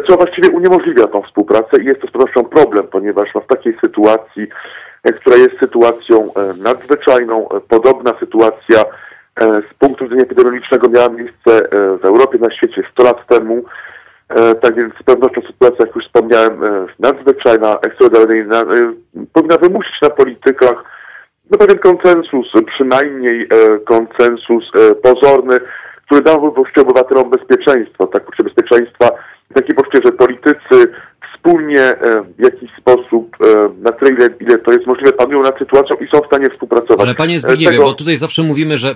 co 0.08 0.18
właściwie 0.18 0.50
uniemożliwia 0.50 1.08
tą 1.08 1.22
współpracę 1.22 1.82
i 1.82 1.86
jest 1.86 2.02
to 2.02 2.08
z 2.08 2.12
pewnością 2.12 2.44
problem, 2.44 2.88
ponieważ 2.88 3.30
no, 3.36 3.42
w 3.42 3.48
takiej 3.48 3.78
sytuacji, 3.82 4.48
e, 5.04 5.14
która 5.14 5.36
jest 5.36 5.60
sytuacją 5.60 6.34
e, 6.34 6.54
nadzwyczajną, 6.64 7.50
e, 7.50 7.60
podobna 7.60 8.14
sytuacja 8.20 8.86
z 9.72 9.74
punktu 9.80 10.04
widzenia 10.04 10.24
epidemiologicznego 10.24 10.90
miała 10.90 11.10
miejsce 11.10 11.70
w 12.02 12.06
Europie, 12.06 12.38
na 12.38 12.52
świecie 12.52 12.84
100 12.92 13.04
lat 13.04 13.28
temu. 13.28 13.64
Tak 14.62 14.76
więc 14.76 14.94
z 14.94 15.04
pewnością 15.04 15.42
sytuacja, 15.42 15.86
jak 15.86 15.96
już 15.96 16.06
wspomniałem, 16.06 16.62
nadzwyczajna, 17.00 17.80
ekstraordynaryjna, 17.82 18.66
powinna 19.34 19.58
wymusić 19.58 20.02
na 20.02 20.10
politykach 20.10 20.84
no, 21.52 21.58
pewien 21.58 21.80
konsensus, 21.80 22.52
przynajmniej 22.66 23.48
konsensus 23.86 24.72
pozorny, 25.04 25.60
który 26.06 26.22
dałby 26.22 26.62
obywatelom 26.82 27.30
bezpieczeństwo, 27.30 28.08
tak 28.08 28.24
bezpieczeństwa 28.44 29.10
takie 29.54 29.74
poczucie, 29.74 30.00
że 30.06 30.12
politycy 30.12 30.93
wspólnie 31.36 31.82
e, 31.82 32.23
w 32.38 32.43
jakiś 32.43 32.69
sposób, 32.80 33.38
e, 33.41 33.69
na 33.82 33.91
tyle 33.91 34.11
ile, 34.11 34.30
ile 34.39 34.57
to 34.57 34.71
jest 34.71 34.88
możliwe, 34.88 35.13
panują 35.13 35.43
nad 35.43 35.59
sytuacją 35.59 35.95
i 35.95 36.07
są 36.07 36.21
w 36.21 36.25
stanie 36.25 36.49
współpracować. 36.49 36.99
Ale 36.99 37.15
panie 37.15 37.39
Zbigniewie, 37.39 37.71
Tego... 37.71 37.84
bo 37.84 37.93
tutaj 37.93 38.17
zawsze 38.17 38.43
mówimy, 38.43 38.78
że 38.78 38.95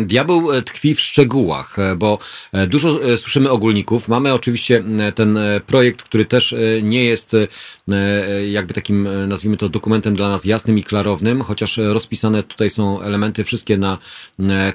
diabeł 0.00 0.62
tkwi 0.66 0.94
w 0.94 1.00
szczegółach, 1.00 1.78
e, 1.78 1.96
bo 1.96 2.18
dużo 2.66 3.16
słyszymy 3.16 3.50
ogólników. 3.50 4.08
Mamy 4.08 4.32
oczywiście 4.32 4.84
ten 5.14 5.38
projekt, 5.66 6.02
który 6.02 6.24
też 6.24 6.54
nie 6.82 7.04
jest 7.04 7.36
jakby 8.50 8.74
takim, 8.74 9.08
nazwijmy 9.28 9.56
to, 9.56 9.68
dokumentem 9.68 10.14
dla 10.14 10.28
nas 10.28 10.44
jasnym 10.44 10.78
i 10.78 10.82
klarownym, 10.82 11.40
chociaż 11.40 11.76
rozpisane 11.76 12.42
tutaj 12.42 12.70
są 12.70 13.00
elementy 13.00 13.44
wszystkie 13.44 13.76
na 13.76 13.98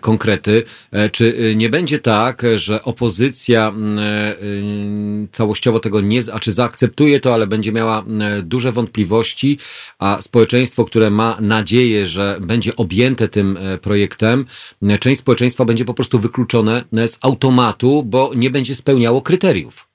konkrety. 0.01 0.63
Czy 1.11 1.53
nie 1.55 1.70
będzie 1.70 1.99
tak, 1.99 2.41
że 2.55 2.84
opozycja 2.84 3.74
całościowo 5.32 5.80
tego 5.80 6.01
nie, 6.01 6.20
a 6.34 6.39
czy 6.39 6.51
zaakceptuje 6.58 7.20
to, 7.20 7.34
ale 7.34 7.47
będzie 7.47 7.72
miała 7.72 8.03
duże 8.43 8.72
wątpliwości, 8.72 9.58
a 9.99 10.18
społeczeństwo, 10.22 10.86
które 10.86 11.10
ma 11.10 11.38
nadzieję, 11.41 12.05
że 12.05 12.38
będzie 12.41 12.72
objęte 12.78 13.28
tym 13.28 13.58
e, 13.58 13.78
projektem, 13.78 14.45
część 14.99 15.20
społeczeństwa 15.20 15.66
będzie 15.66 15.86
po 15.86 15.93
prostu 15.93 16.20
wykluczone 16.20 16.84
z 17.08 17.18
automatu, 17.24 18.03
bo 18.05 18.32
nie 18.36 18.49
będzie 18.49 18.76
spełniało 18.76 19.22
kryteriów. 19.22 19.88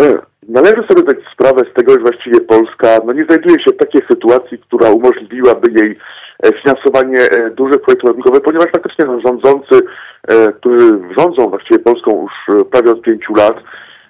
E, 0.00 0.18
należy 0.48 0.82
sobie 0.88 1.02
zdać 1.02 1.16
sprawę 1.32 1.62
z 1.70 1.74
tego, 1.74 1.92
że 1.92 1.98
właściwie 1.98 2.40
Polska 2.40 2.88
no, 3.06 3.12
nie 3.12 3.24
znajduje 3.24 3.60
się 3.60 3.70
w 3.70 3.76
takiej 3.76 4.02
sytuacji, 4.10 4.58
która 4.58 4.90
umożliwiłaby 4.90 5.80
jej 5.80 5.98
e, 6.42 6.52
finansowanie 6.62 7.28
dużych 7.56 7.80
projektów 7.80 8.08
lotnikowych, 8.08 8.42
ponieważ 8.42 8.70
faktycznie 8.72 9.04
rządzący, 9.26 9.80
którzy 10.56 10.98
rządzą 11.18 11.48
właściwie 11.48 11.78
Polską 11.78 12.22
już 12.22 12.32
prawie 12.70 12.90
od 12.90 13.02
pięciu 13.02 13.34
lat, 13.34 13.56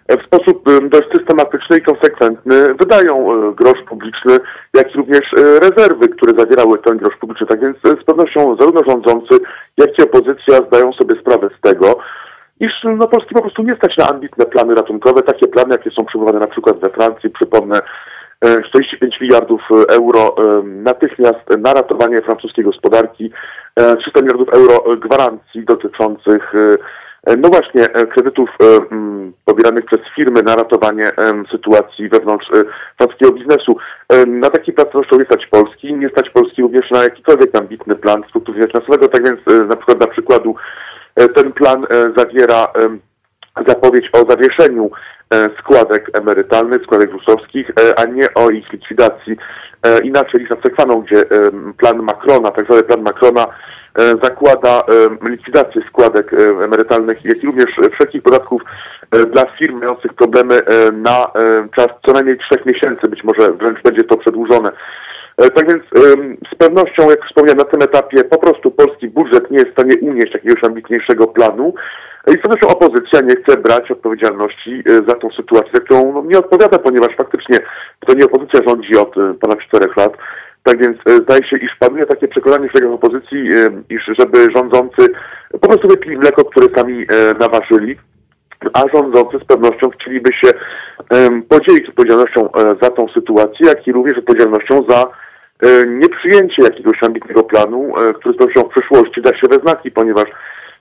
w 0.09 0.23
sposób 0.27 0.65
dość 0.89 1.09
systematyczny 1.17 1.79
i 1.79 1.83
konsekwentny 1.83 2.75
wydają 2.75 3.33
e, 3.33 3.55
grosz 3.55 3.83
publiczny, 3.89 4.39
jak 4.75 4.95
i 4.95 4.97
również 4.97 5.35
e, 5.35 5.61
rezerwy, 5.61 6.09
które 6.09 6.33
zawierały 6.39 6.79
ten 6.79 6.97
grosz 6.97 7.17
publiczny. 7.17 7.47
Tak 7.47 7.61
więc 7.61 7.77
e, 7.77 8.03
z 8.03 8.05
pewnością 8.05 8.57
zarówno 8.57 8.83
rządzący, 8.89 9.35
jak 9.77 9.99
i 9.99 10.03
opozycja 10.03 10.57
zdają 10.69 10.93
sobie 10.93 11.21
sprawę 11.21 11.49
z 11.59 11.61
tego, 11.61 11.99
iż 12.61 12.73
no, 12.85 13.09
Polski 13.09 13.35
po 13.35 13.41
prostu 13.41 13.63
nie 13.63 13.77
stać 13.77 13.97
na 13.97 14.09
ambitne 14.09 14.47
plany 14.47 14.75
ratunkowe, 14.75 15.23
takie 15.23 15.49
plany, 15.49 15.75
jakie 15.75 15.91
są 15.91 16.05
przyjmowane 16.05 16.39
na 16.39 16.47
przykład 16.47 16.79
we 16.79 16.91
Francji, 16.91 17.31
przypomnę, 17.31 17.83
45 18.69 19.21
miliardów 19.21 19.61
euro 19.89 20.37
natychmiast 20.65 21.59
na 21.59 21.75
ratowanie 21.75 22.23
francuskiej 22.23 22.65
gospodarki, 22.65 23.31
300 23.99 24.21
miliardów 24.21 24.49
euro 24.49 24.97
gwarancji 24.97 25.65
dotyczących 25.65 26.55
E, 26.55 26.79
no 27.27 27.49
właśnie, 27.49 27.93
e, 27.93 28.07
kredytów 28.07 28.51
e, 28.51 28.65
pobieranych 29.45 29.85
przez 29.85 30.01
firmy 30.17 30.43
na 30.43 30.57
ratowanie 30.57 31.13
sytuacji 31.51 32.09
wewnątrz 32.09 32.51
francuskiego 32.97 33.33
biznesu. 33.33 33.77
Na 34.27 34.51
taki 34.51 34.73
plan 34.73 34.87
zresztą 34.95 35.19
nie 35.19 35.25
stać 35.25 35.47
Polski, 35.47 35.95
nie 35.95 36.09
stać 36.09 36.31
Polski 36.31 36.63
również 36.63 36.91
na 36.91 37.05
jakikolwiek 37.05 37.57
ambitny 37.57 37.97
plan 37.97 38.23
widzenia 38.49 38.67
finansowego, 38.67 39.09
tak 39.09 39.25
więc 39.25 39.69
na 39.69 39.77
przykład 39.77 40.01
na 40.01 40.07
przykładu 40.07 40.55
ten 41.35 41.53
plan 41.53 41.87
zawiera 42.17 42.73
zapowiedź 43.67 44.11
o 44.13 44.31
zawieszeniu 44.31 44.91
składek 45.59 46.11
emerytalnych, 46.13 46.83
składek 46.83 47.11
ZUS-owskich, 47.11 47.71
a 47.97 48.05
nie 48.05 48.35
o 48.35 48.51
ich 48.51 48.73
likwidacji. 48.73 49.37
Inaczej 50.03 50.41
niż 50.41 50.51
na 50.51 50.57
Sekwaną, 50.63 51.03
gdzie 51.03 51.25
plan 51.79 52.03
Macrona, 52.03 52.51
tak 52.51 52.65
zwany 52.65 52.83
plan 52.83 53.03
Macrona 53.03 53.47
E, 53.47 53.82
zakłada 54.23 54.83
e, 55.25 55.29
likwidację 55.29 55.83
składek 55.89 56.33
e, 56.33 56.37
emerytalnych, 56.65 57.25
jak 57.25 57.43
i 57.43 57.47
również 57.47 57.71
wszelkich 57.93 58.23
podatków 58.23 58.63
dla 59.33 59.47
firm 59.47 59.79
mających 59.79 60.15
problemy 60.15 60.63
na 60.93 61.31
czas 61.77 61.87
co 62.07 62.13
najmniej 62.13 62.39
trzech 62.39 62.67
miesięcy, 62.67 63.09
być 63.09 63.25
może 63.25 63.53
wręcz 63.53 63.83
będzie 63.83 64.05
to 64.05 64.17
przedłużone. 64.17 64.73
Tak 65.37 65.69
więc 65.69 65.83
z 66.53 66.55
pewnością, 66.55 67.11
jak 67.11 67.25
wspomniałem, 67.25 67.59
na 67.59 67.65
tym 67.65 67.83
etapie 67.83 68.25
po 68.25 68.39
prostu 68.39 68.71
polski 68.71 69.09
budżet 69.09 69.51
nie 69.51 69.59
jest 69.59 69.71
w 69.71 69.73
stanie 69.73 69.97
unieść 70.01 70.35
jakiegoś 70.35 70.65
ambitniejszego 70.65 71.27
planu 71.27 71.75
i 72.29 72.33
z 72.33 72.41
pewnością 72.41 72.69
opozycja 72.69 73.21
nie 73.21 73.37
chce 73.37 73.57
brać 73.57 73.91
odpowiedzialności 73.91 74.83
za 75.09 75.15
tą 75.15 75.31
sytuację, 75.31 75.81
którą 75.81 76.13
no, 76.13 76.23
nie 76.27 76.39
odpowiada, 76.39 76.79
ponieważ 76.79 77.17
faktycznie 77.17 77.59
to 78.07 78.15
nie 78.15 78.25
opozycja 78.25 78.61
rządzi 78.69 78.97
od 78.97 79.15
ponad 79.41 79.59
czterech 79.59 79.97
lat. 79.97 80.13
Tak 80.63 80.79
więc 80.79 80.99
e, 81.07 81.17
zdaje 81.17 81.45
się, 81.45 81.57
iż 81.57 81.77
panuje 81.77 82.07
takie 82.07 82.29
przekonanie 82.29 82.69
w 82.69 82.73
szeregach 82.73 82.95
opozycji, 82.95 83.53
e, 83.53 83.83
iż 83.91 84.05
żeby 84.19 84.49
rządzący 84.57 85.09
po 85.53 85.69
prostu 85.69 85.89
wypili 85.89 86.19
mleko, 86.19 86.45
które 86.45 86.67
sami 86.77 87.03
e, 87.09 87.35
naważyli, 87.39 87.97
a 88.73 88.83
rządzący 88.95 89.39
z 89.39 89.45
pewnością 89.45 89.91
chcieliby 89.91 90.33
się 90.33 90.49
podzielić 91.49 91.89
odpowiedzialnością 91.89 92.49
za 92.83 92.91
tą 92.91 93.09
sytuację, 93.09 93.67
jak 93.67 93.87
i 93.87 93.93
również 93.93 94.19
odpowiedzialnością 94.19 94.85
za 94.89 95.07
nieprzyjęcie 95.87 96.63
jakiegoś 96.63 97.03
ambitnego 97.03 97.43
planu, 97.43 97.93
który 98.15 98.35
z 98.35 98.39
pewnością 98.39 98.63
w 98.63 98.69
przyszłości 98.69 99.23
da 99.23 99.37
się 99.37 99.49
we 99.49 99.55
znaki, 99.55 99.91
ponieważ 99.91 100.29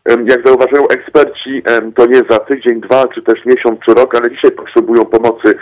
jak 0.06 0.48
zauważają 0.48 0.88
eksperci, 0.88 1.64
to 1.96 2.06
nie 2.06 2.22
za 2.30 2.40
tydzień, 2.40 2.82
dwa, 2.82 3.08
czy 3.08 3.22
też 3.22 3.46
miesiąc, 3.46 3.80
czy 3.86 3.94
rok, 3.94 4.16
ale 4.16 4.32
dzisiaj 4.32 4.52
potrzebują 4.52 5.06
pomocy 5.06 5.56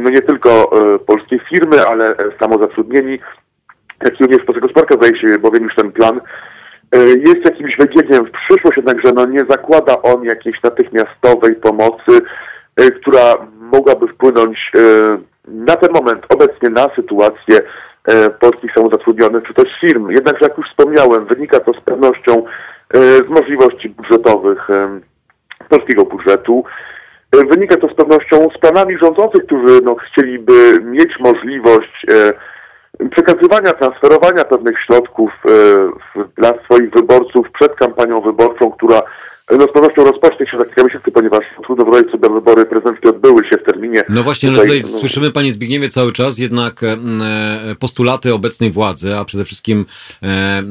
no 0.00 0.10
nie 0.10 0.22
tylko 0.22 0.50
e, 0.50 0.98
polskie 0.98 1.38
firmy, 1.38 1.86
ale 1.86 2.16
e, 2.16 2.16
samozatrudnieni, 2.40 3.18
jak 4.02 4.20
również 4.20 4.44
Polska 4.44 4.60
Gospodarka 4.60 4.94
zdaje 4.94 5.20
się, 5.20 5.38
bowiem 5.38 5.62
już 5.62 5.74
ten 5.74 5.92
plan 5.92 6.20
jest 7.26 7.44
jakimś 7.44 7.76
wybiegiem 7.76 8.26
w 8.26 8.30
przyszłość, 8.30 8.76
jednakże 8.76 9.12
no 9.14 9.26
nie 9.26 9.44
zakłada 9.44 10.02
on 10.02 10.24
jakiejś 10.24 10.62
natychmiastowej 10.62 11.54
pomocy, 11.54 12.20
która 13.00 13.34
mogłaby 13.58 14.08
wpłynąć 14.08 14.72
na 15.48 15.76
ten 15.76 15.92
moment 15.92 16.26
obecnie 16.28 16.70
na 16.70 16.88
sytuację 16.96 17.60
polskich 18.40 18.72
samozatrudnionych 18.74 19.44
czy 19.44 19.54
też 19.54 19.80
firm. 19.80 20.10
Jednakże, 20.10 20.44
jak 20.44 20.58
już 20.58 20.68
wspomniałem, 20.68 21.26
wynika 21.26 21.60
to 21.60 21.72
z 21.72 21.80
pewnością 21.80 22.44
z 22.94 23.28
możliwości 23.28 23.88
budżetowych 23.88 24.68
polskiego 25.68 26.04
budżetu. 26.04 26.64
Wynika 27.32 27.76
to 27.76 27.88
z 27.88 27.94
pewnością 27.94 28.48
z 28.54 28.58
planami 28.58 28.98
rządzących, 28.98 29.46
którzy 29.46 29.80
no, 29.84 29.94
chcieliby 29.94 30.80
mieć 30.82 31.18
możliwość 31.20 32.06
przekazywania, 33.10 33.72
transferowania 33.72 34.44
pewnych 34.44 34.78
środków 34.78 35.30
e, 36.16 36.20
dla 36.36 36.52
swoich 36.64 36.90
wyborców 36.90 37.50
przed 37.50 37.74
kampanią 37.74 38.20
wyborczą, 38.20 38.70
która 38.70 39.02
no 39.58 39.64
z 39.64 39.72
pewnością 39.72 40.04
rozpocznie 40.04 40.46
się 40.46 40.58
za 40.58 40.64
kilka 40.64 40.84
miesięcy, 40.84 41.10
ponieważ 41.10 41.44
trudno 41.64 41.84
wrobić 41.84 42.10
sobie 42.10 42.28
wybory 42.28 42.66
prezydenckie 42.66 43.08
odbyły 43.08 43.44
się 43.44 43.56
w 43.56 43.62
terminie. 43.62 44.02
No 44.08 44.22
właśnie, 44.22 44.48
tutaj, 44.48 44.64
ale 44.64 44.78
tutaj 44.78 44.92
no... 44.92 44.98
słyszymy, 44.98 45.30
panie 45.30 45.52
Zbigniewie, 45.52 45.88
cały 45.88 46.12
czas 46.12 46.38
jednak 46.38 46.82
e, 46.82 46.96
postulaty 47.80 48.34
obecnej 48.34 48.70
władzy, 48.70 49.16
a 49.16 49.24
przede 49.24 49.44
wszystkim 49.44 49.86
e, 50.22 50.62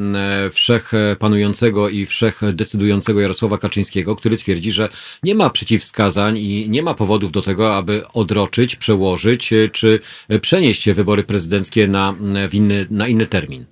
wszech 0.50 0.92
panującego 1.20 1.90
i 1.90 2.06
wszech 2.06 2.42
decydującego 2.54 3.22
Jarosława 3.22 3.58
Kaczyńskiego, 3.58 4.16
który 4.16 4.38
twierdzi, 4.38 4.72
że 4.72 4.90
nie 5.24 5.36
ma 5.36 5.50
przeciwwskazań 5.50 6.38
i 6.38 6.70
nie 6.70 6.84
ma 6.84 6.94
powodów 6.94 7.32
do 7.32 7.42
tego, 7.42 7.76
aby 7.76 8.02
odroczyć, 8.14 8.76
przełożyć 8.76 9.54
e, 9.54 9.68
czy 9.68 10.00
przenieść 10.42 10.90
wybory 10.90 11.24
prezydenckie 11.24 11.88
na, 11.88 12.14
inny, 12.54 12.86
na 12.92 13.08
inny 13.08 13.26
termin. 13.26 13.66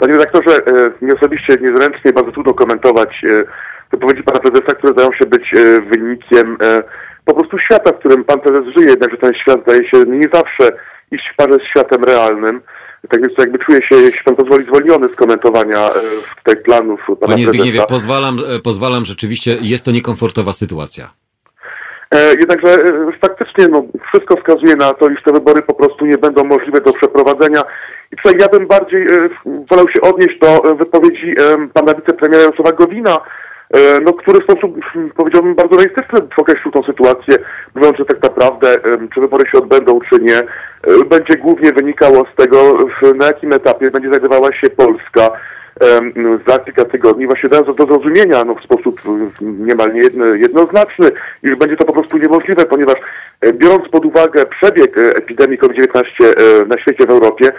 Panie 0.00 0.12
redaktorze, 0.12 0.62
mi 1.02 1.12
osobiście 1.12 1.58
niezręcznie 1.60 2.12
bardzo 2.12 2.32
trudno 2.32 2.54
komentować 2.54 3.22
wypowiedzi 3.90 4.22
pana 4.22 4.40
prezesa, 4.40 4.74
które 4.74 4.92
zdają 4.92 5.12
się 5.12 5.26
być 5.26 5.54
e, 5.54 5.80
wynikiem 5.80 6.56
e, 6.62 6.82
po 7.24 7.34
prostu 7.34 7.58
świata, 7.58 7.92
w 7.92 7.98
którym 7.98 8.24
pan 8.24 8.40
prezes 8.40 8.74
żyje, 8.76 8.90
jednakże 8.90 9.16
ten 9.16 9.34
świat 9.34 9.62
zdaje 9.62 9.88
się 9.88 9.98
nie 10.06 10.28
zawsze 10.32 10.72
iść 11.12 11.28
w 11.28 11.36
parze 11.36 11.58
z 11.58 11.68
światem 11.68 12.04
realnym. 12.04 12.60
Tak 13.08 13.20
więc 13.20 13.32
jakby 13.38 13.58
czuję 13.58 13.82
się, 13.82 13.94
jeśli 13.94 14.24
pan 14.24 14.36
pozwoli, 14.36 14.64
zwolniony 14.64 15.08
z 15.12 15.16
komentowania 15.16 15.90
e, 15.90 15.92
tych 16.44 16.62
planów 16.62 17.00
pana 17.06 17.32
Panie 17.32 17.46
Zbigniewie, 17.46 17.82
pozwalam, 17.88 18.38
pozwalam, 18.64 19.04
rzeczywiście 19.04 19.56
jest 19.60 19.84
to 19.84 19.90
niekomfortowa 19.90 20.52
sytuacja. 20.52 21.10
Jednakże 22.38 22.78
faktycznie 23.20 23.68
no, 23.68 23.84
wszystko 24.08 24.36
wskazuje 24.36 24.76
na 24.76 24.94
to, 24.94 25.08
iż 25.08 25.22
te 25.22 25.32
wybory 25.32 25.62
po 25.62 25.74
prostu 25.74 26.06
nie 26.06 26.18
będą 26.18 26.44
możliwe 26.44 26.80
do 26.80 26.92
przeprowadzenia. 26.92 27.64
I 28.12 28.16
tutaj 28.16 28.34
ja 28.40 28.48
bym 28.48 28.66
bardziej 28.66 29.06
wolał 29.70 29.88
się 29.88 30.00
odnieść 30.00 30.38
do 30.38 30.74
wypowiedzi 30.74 31.34
pana 31.74 31.94
wicepremiera 31.94 32.42
Jarosława 32.42 32.72
Gowina, 32.72 33.20
no, 34.02 34.12
który 34.12 34.40
w 34.40 34.44
sposób, 34.44 34.76
powiedziałbym, 35.16 35.54
bardzo 35.54 35.76
realistyczny 35.76 36.18
określił 36.36 36.72
tą 36.72 36.82
sytuację, 36.82 37.38
mówiąc, 37.74 37.96
że 37.98 38.04
tak 38.04 38.22
naprawdę, 38.22 38.76
czy 39.14 39.20
wybory 39.20 39.46
się 39.46 39.58
odbędą, 39.58 39.98
czy 40.08 40.20
nie, 40.20 40.38
e, 40.38 40.44
będzie 41.08 41.36
głównie 41.36 41.72
wynikało 41.72 42.26
z 42.32 42.36
tego, 42.36 42.78
na 43.16 43.26
jakim 43.26 43.52
etapie 43.52 43.90
będzie 43.90 44.08
znajdowała 44.08 44.52
się 44.52 44.70
Polska 44.70 45.30
za 46.48 46.58
kilka 46.58 46.84
tygodni, 46.84 47.26
właśnie 47.26 47.48
dając 47.48 47.76
do 47.76 47.86
zrozumienia 47.86 48.44
no, 48.44 48.54
w 48.54 48.62
sposób 48.62 49.00
niemal 49.40 49.94
jednoznaczny, 50.34 51.10
iż 51.42 51.54
będzie 51.54 51.76
to 51.76 51.84
po 51.84 51.92
prostu 51.92 52.18
niemożliwe, 52.18 52.64
ponieważ 52.64 52.96
e, 53.40 53.52
biorąc 53.52 53.88
pod 53.88 54.04
uwagę 54.04 54.46
przebieg 54.46 54.98
epidemii 54.98 55.58
COVID-19 55.58 56.04
na 56.66 56.78
świecie, 56.78 57.06
w 57.06 57.10
Europie, 57.10 57.52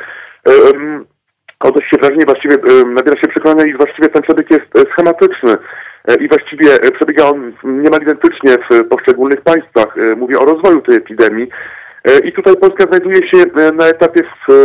odnosi 1.59 1.89
się 1.89 1.97
wrażenie, 1.97 2.25
właściwie 2.25 2.57
nabiera 2.85 3.21
się 3.21 3.27
przekonania, 3.27 3.65
iż 3.65 3.77
właściwie 3.77 4.09
ten 4.09 4.21
przebieg 4.21 4.51
jest 4.51 4.91
schematyczny. 4.91 5.57
E, 6.07 6.15
i 6.15 6.27
właściwie 6.27 6.73
e, 6.73 6.91
przebiega 6.91 7.23
on 7.23 7.53
niemal 7.63 8.01
identycznie 8.01 8.57
w 8.69 8.87
poszczególnych 8.87 9.41
państwach. 9.41 9.97
E, 9.97 10.15
mówię 10.15 10.39
o 10.39 10.45
rozwoju 10.45 10.81
tej 10.81 10.95
epidemii. 10.95 11.47
I 12.23 12.31
tutaj 12.31 12.55
Polska 12.55 12.85
znajduje 12.85 13.27
się 13.27 13.37
na 13.73 13.87
etapie, 13.87 14.23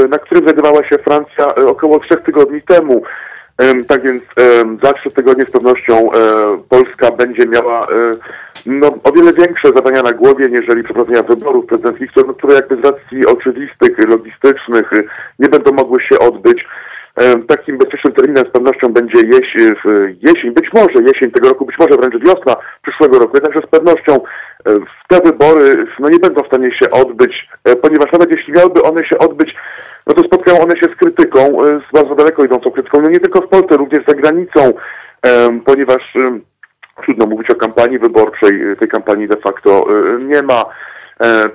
na 0.08 0.18
którym 0.18 0.44
znajdowała 0.44 0.84
się 0.84 0.98
Francja 0.98 1.54
około 1.54 2.00
trzech 2.00 2.20
tygodni 2.20 2.62
temu. 2.62 3.02
Tak 3.88 4.02
więc 4.02 4.22
za 4.82 4.92
trzy 4.92 5.10
tygodnie 5.10 5.44
z 5.44 5.50
pewnością 5.50 6.10
Polska 6.68 7.10
będzie 7.10 7.46
miała 7.46 7.86
no, 8.66 8.94
o 9.04 9.12
wiele 9.12 9.32
większe 9.32 9.68
zadania 9.68 10.02
na 10.02 10.12
głowie, 10.12 10.48
niżeli 10.48 10.82
przeprowadzenia 10.82 11.22
wyborów 11.22 11.66
prezydenckich, 11.66 12.10
które 12.38 12.54
jakby 12.54 12.76
z 12.76 12.84
racji 12.84 13.26
oczywistych, 13.26 14.08
logistycznych 14.08 14.90
nie 15.38 15.48
będą 15.48 15.72
mogły 15.72 16.00
się 16.00 16.18
odbyć. 16.18 16.66
Takim 17.48 17.78
bezpiecznym 17.78 18.12
terminem 18.12 18.46
z 18.46 18.50
pewnością 18.50 18.92
będzie 18.92 19.18
jesień, 19.18 19.74
jesień, 20.22 20.50
być 20.50 20.72
może 20.72 21.02
jesień 21.02 21.30
tego 21.30 21.48
roku, 21.48 21.66
być 21.66 21.78
może 21.78 21.96
wręcz 21.96 22.16
wiosna 22.24 22.56
przyszłego 22.82 23.18
roku. 23.18 23.36
Jednakże 23.36 23.60
z 23.60 23.66
pewnością 23.66 24.20
te 25.08 25.20
wybory 25.20 25.86
no, 26.00 26.08
nie 26.08 26.18
będą 26.18 26.42
w 26.42 26.46
stanie 26.46 26.72
się 26.72 26.90
odbyć, 26.90 27.48
e, 27.64 27.76
ponieważ 27.76 28.12
nawet 28.12 28.30
jeśli 28.30 28.52
miałyby 28.52 28.82
one 28.82 29.04
się 29.04 29.18
odbyć, 29.18 29.54
no 30.06 30.14
to 30.14 30.22
spotkają 30.22 30.60
one 30.60 30.76
się 30.76 30.86
z 30.86 30.96
krytyką, 30.96 31.40
e, 31.40 31.80
z 31.88 31.92
bardzo 31.92 32.14
daleko 32.14 32.44
idącą 32.44 32.70
krytyką, 32.70 33.00
no 33.00 33.08
nie 33.08 33.20
tylko 33.20 33.40
w 33.40 33.48
Polsce, 33.48 33.76
również 33.76 34.04
za 34.08 34.14
granicą, 34.14 34.72
ponieważ 35.64 36.14
trudno 37.02 37.26
mówić 37.26 37.50
o 37.50 37.54
kampanii 37.54 37.98
wyborczej, 37.98 38.60
tej 38.78 38.88
kampanii 38.88 39.28
de 39.28 39.36
facto 39.36 39.86
e, 39.88 40.18
nie 40.24 40.42
ma. 40.42 40.64
E, 41.20 41.48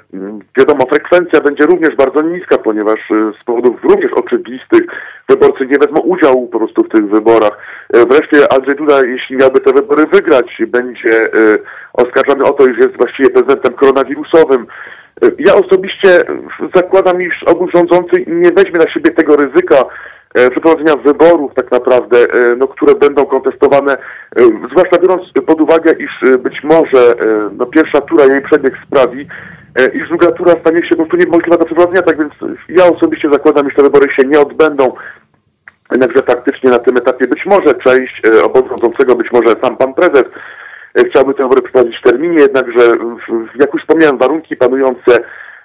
wiadomo, 0.57 0.85
frekwencja 0.85 1.41
będzie 1.41 1.65
również 1.65 1.95
bardzo 1.95 2.21
niska, 2.21 2.57
ponieważ 2.57 2.99
e, 3.11 3.31
z 3.41 3.43
powodów 3.43 3.83
również 3.83 4.13
oczywistych 4.13 4.81
wyborcy 5.29 5.65
nie 5.65 5.77
wezmą 5.77 5.99
udziału 5.99 6.47
po 6.47 6.57
prostu 6.57 6.83
w 6.83 6.89
tych 6.89 7.09
wyborach. 7.09 7.57
E, 7.93 8.05
wreszcie 8.05 8.53
Andrzej 8.53 8.75
Duda, 8.75 9.03
jeśli 9.03 9.35
miałby 9.35 9.59
te 9.59 9.73
wybory 9.73 10.05
wygrać, 10.05 10.61
będzie 10.67 11.29
oskarżany 11.93 12.45
o 12.45 12.53
to, 12.53 12.67
iż 12.67 12.77
jest 12.77 12.97
właściwie 12.97 13.29
prezydentem 13.29 13.73
koronawirusowym. 13.73 14.67
Ja 15.39 15.55
osobiście 15.55 16.23
zakładam, 16.75 17.21
iż 17.21 17.43
obóz 17.43 17.71
rządzący 17.71 18.23
nie 18.27 18.51
weźmie 18.51 18.79
na 18.79 18.89
siebie 18.89 19.11
tego 19.11 19.35
ryzyka, 19.35 19.85
przeprowadzenia 20.33 20.95
wyborów 20.95 21.53
tak 21.53 21.71
naprawdę, 21.71 22.17
no, 22.57 22.67
które 22.67 22.95
będą 22.95 23.25
kontestowane, 23.25 23.97
zwłaszcza 24.71 24.97
biorąc 24.97 25.21
pod 25.47 25.61
uwagę, 25.61 25.91
iż 25.91 26.23
być 26.39 26.63
może 26.63 27.15
no, 27.57 27.65
pierwsza 27.65 28.01
tura 28.01 28.25
jej 28.25 28.41
przebieg 28.41 28.73
sprawi, 28.87 29.27
E, 29.75 29.87
iż 29.87 30.07
druga 30.07 30.31
tura 30.31 30.55
stanie 30.61 30.83
się 30.83 30.89
po 30.89 30.95
prostu 30.95 31.17
niemożliwa 31.17 31.57
do 31.57 31.65
przeprowadzenia, 31.65 32.01
tak 32.01 32.17
więc 32.17 32.33
ja 32.69 32.85
osobiście 32.85 33.29
zakładam, 33.29 33.67
iż 33.67 33.75
te 33.75 33.83
wybory 33.83 34.09
się 34.09 34.23
nie 34.23 34.39
odbędą. 34.39 34.93
Jednakże 35.91 36.23
faktycznie 36.23 36.69
na 36.69 36.79
tym 36.79 36.97
etapie 36.97 37.27
być 37.27 37.45
może 37.45 37.75
część 37.75 38.21
e, 38.25 38.43
obozu 38.43 38.67
rządzącego, 38.67 39.15
być 39.15 39.31
może 39.31 39.55
sam 39.63 39.77
pan 39.77 39.93
prezes 39.93 40.23
e, 40.95 41.05
chciałby 41.05 41.33
te 41.33 41.43
wybory 41.43 41.61
przeprowadzić 41.61 41.99
w 41.99 42.03
terminie, 42.03 42.39
jednakże 42.39 42.81
jak 43.59 43.73
już 43.73 43.81
wspomniałem, 43.81 44.17
warunki 44.17 44.55
panujące 44.55 45.19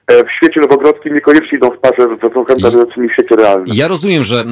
w 0.08 0.32
świecie 0.36 0.60
nowogrodzkim 0.60 1.14
niekoniecznie 1.14 1.58
idą 1.58 1.70
w 1.70 1.78
parze 1.78 2.08
z 2.18 2.62
panującymi 2.62 3.08
w 3.08 3.12
świecie 3.12 3.36
realnym. 3.36 3.76
Ja 3.76 3.88
rozumiem, 3.88 4.24
że 4.24 4.44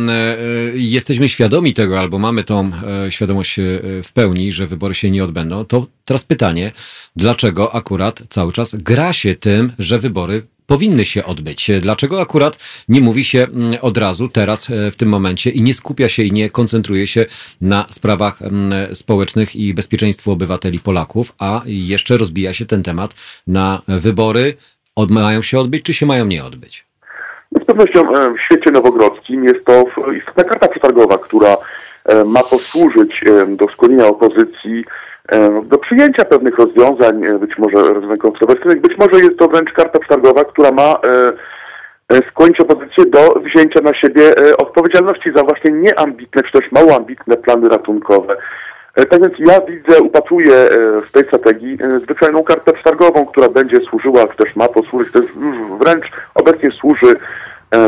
jesteśmy 0.74 1.28
świadomi 1.28 1.74
tego, 1.74 1.98
albo 1.98 2.18
mamy 2.18 2.44
tą 2.44 2.70
świadomość 3.08 3.56
w 4.02 4.12
pełni, 4.14 4.52
że 4.52 4.66
wybory 4.66 4.94
się 4.94 5.10
nie 5.10 5.24
odbędą. 5.24 5.64
To 5.64 5.86
teraz 6.04 6.24
pytanie, 6.24 6.72
dlaczego 7.16 7.74
akurat 7.74 8.20
cały 8.28 8.52
czas 8.52 8.74
gra 8.74 9.12
się 9.12 9.34
tym, 9.34 9.72
że 9.78 9.98
wybory 9.98 10.42
powinny 10.66 11.04
się 11.04 11.24
odbyć. 11.24 11.70
Dlaczego 11.80 12.20
akurat 12.20 12.58
nie 12.88 13.00
mówi 13.00 13.24
się 13.24 13.42
mm, 13.42 13.74
od 13.80 13.98
razu, 13.98 14.28
teraz, 14.28 14.70
e, 14.70 14.90
w 14.90 14.96
tym 14.96 15.08
momencie 15.08 15.50
i 15.50 15.62
nie 15.62 15.74
skupia 15.74 16.08
się 16.08 16.22
i 16.22 16.32
nie 16.32 16.50
koncentruje 16.50 17.06
się 17.06 17.26
na 17.60 17.86
sprawach 17.90 18.42
mm, 18.42 18.94
społecznych 18.94 19.56
i 19.56 19.74
bezpieczeństwu 19.74 20.30
obywateli 20.30 20.78
Polaków, 20.78 21.32
a 21.38 21.62
jeszcze 21.66 22.16
rozbija 22.16 22.52
się 22.52 22.64
ten 22.64 22.82
temat 22.82 23.14
na 23.46 23.82
wybory, 23.88 24.54
od, 24.96 25.10
mają 25.10 25.42
się 25.42 25.58
odbyć, 25.58 25.84
czy 25.84 25.94
się 25.94 26.06
mają 26.06 26.24
nie 26.24 26.44
odbyć? 26.44 26.86
Z 27.62 27.64
pewnością 27.64 28.16
e, 28.16 28.34
w 28.34 28.40
świecie 28.40 28.70
nowogrodzkim 28.70 29.44
jest 29.44 29.64
to 29.64 29.84
istotna 30.12 30.44
karta 30.44 30.68
przetargowa, 30.68 31.18
która 31.18 31.56
e, 32.04 32.24
ma 32.24 32.42
posłużyć 32.42 33.24
do 33.48 33.68
skłonienia 33.68 34.06
opozycji 34.06 34.84
E, 35.28 35.62
do 35.62 35.78
przyjęcia 35.78 36.24
pewnych 36.24 36.58
rozwiązań, 36.58 37.24
e, 37.24 37.38
być 37.38 37.58
może 37.58 37.76
rozwiązań 37.76 38.18
kontrowersyjnych. 38.18 38.80
Być 38.80 38.98
może 38.98 39.20
jest 39.20 39.38
to 39.38 39.48
wręcz 39.48 39.72
karta 39.72 39.98
przetargowa, 39.98 40.44
która 40.44 40.72
ma 40.72 40.98
e, 42.12 42.20
skłonić 42.30 42.60
opozycję 42.60 43.06
do 43.06 43.40
wzięcia 43.40 43.80
na 43.80 43.94
siebie 43.94 44.34
odpowiedzialności 44.58 45.32
za 45.36 45.42
właśnie 45.42 45.70
nieambitne, 45.70 46.42
czy 46.42 46.52
też 46.52 46.72
mało 46.72 46.96
ambitne 46.96 47.36
plany 47.36 47.68
ratunkowe. 47.68 48.36
Tak 48.94 49.20
więc 49.22 49.34
ja 49.38 49.60
widzę, 49.60 50.00
upatruję 50.00 50.68
w 51.06 51.12
tej 51.12 51.24
strategii 51.24 51.78
zwyczajną 52.02 52.44
kartę 52.44 52.72
przetargową, 52.72 53.26
która 53.26 53.48
będzie 53.48 53.80
służyła, 53.80 54.26
czy 54.26 54.36
też 54.36 54.56
ma 54.56 54.68
posłużyć, 54.68 55.12
też 55.12 55.24
wręcz 55.80 56.10
obecnie 56.34 56.70
służy 56.70 57.16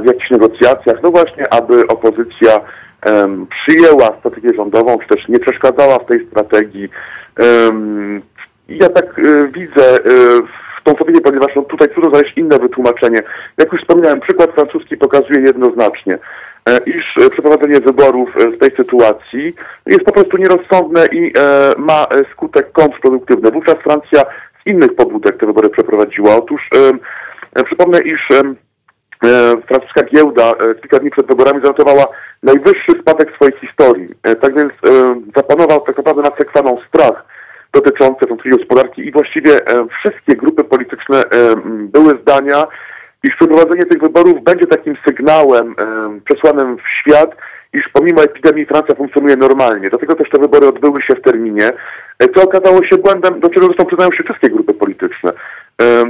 w 0.02 0.04
jakichś 0.04 0.30
negocjacjach, 0.30 0.96
no 1.02 1.10
właśnie, 1.10 1.52
aby 1.52 1.86
opozycja 1.86 2.60
przyjęła 3.50 4.16
strategię 4.18 4.54
rządową, 4.54 4.98
czy 4.98 5.08
też 5.08 5.28
nie 5.28 5.38
przeszkadzała 5.38 5.98
w 5.98 6.06
tej 6.06 6.26
strategii, 6.26 6.88
ja 8.68 8.88
tak 8.88 9.18
e, 9.18 9.48
widzę 9.48 9.96
e, 9.96 10.00
w 10.42 10.63
tą 10.84 10.94
strategię, 10.94 11.20
ponieważ 11.20 11.54
no, 11.56 11.62
tutaj 11.62 11.88
trudno 11.88 12.10
znaleźć 12.10 12.38
inne 12.38 12.58
wytłumaczenie. 12.58 13.22
Jak 13.58 13.72
już 13.72 13.80
wspomniałem, 13.80 14.20
przykład 14.20 14.50
francuski 14.50 14.96
pokazuje 14.96 15.40
jednoznacznie, 15.40 16.18
e, 16.68 16.78
iż 16.86 17.18
przeprowadzenie 17.30 17.80
wyborów 17.80 18.34
w 18.34 18.58
tej 18.58 18.70
sytuacji 18.70 19.54
jest 19.86 20.04
po 20.04 20.12
prostu 20.12 20.36
nierozsądne 20.36 21.06
i 21.12 21.32
ma 21.78 22.06
skutek 22.32 22.72
kontrproduktywny. 22.72 23.50
Wówczas 23.50 23.76
Francja 23.76 24.22
innych 24.66 24.94
pobudek 24.94 25.36
te 25.36 25.46
wybory 25.46 25.68
przeprowadziła. 25.68 26.36
Otóż 26.36 26.70
przypomnę, 27.64 28.00
iż 28.00 28.28
francuska 29.66 30.02
giełda 30.04 30.52
kilka 30.80 30.98
dni 30.98 31.10
przed 31.10 31.26
wyborami 31.26 31.60
zanotowała 31.60 32.06
najwyższy 32.42 32.92
spadek 33.00 33.34
swojej 33.34 33.54
historii. 33.60 34.08
Tak 34.40 34.54
więc 34.54 34.72
zapanował 35.36 35.80
tak 35.80 35.96
naprawdę 35.96 36.22
nad 36.22 36.38
sekwaną 36.38 36.78
strach 36.88 37.24
dotyczące 37.72 38.26
francuskiej 38.26 38.52
gospodarki 38.52 39.06
i 39.06 39.12
właściwie 39.12 39.60
wszystkie 39.90 40.36
grupy 40.36 40.53
polityczne 40.74 41.24
były 41.66 42.18
zdania, 42.22 42.66
iż 43.22 43.36
przeprowadzenie 43.36 43.86
tych 43.86 44.00
wyborów 44.00 44.44
będzie 44.44 44.66
takim 44.66 44.96
sygnałem 45.06 45.74
przesłanym 46.24 46.76
w 46.76 46.88
świat, 46.88 47.36
iż 47.74 47.88
pomimo 47.88 48.22
epidemii 48.22 48.66
Francja 48.66 48.94
funkcjonuje 48.94 49.36
normalnie. 49.36 49.90
Dlatego 49.90 50.14
też 50.14 50.30
te 50.30 50.38
wybory 50.38 50.68
odbyły 50.68 51.02
się 51.02 51.14
w 51.14 51.22
terminie, 51.22 51.72
e, 52.18 52.28
co 52.28 52.42
okazało 52.42 52.84
się 52.84 52.96
błędem, 52.96 53.40
do 53.40 53.48
czego 53.48 53.66
zresztą 53.66 53.84
przyznają 53.84 54.12
się 54.12 54.24
wszystkie 54.24 54.50
grupy 54.50 54.74
polityczne. 54.74 55.32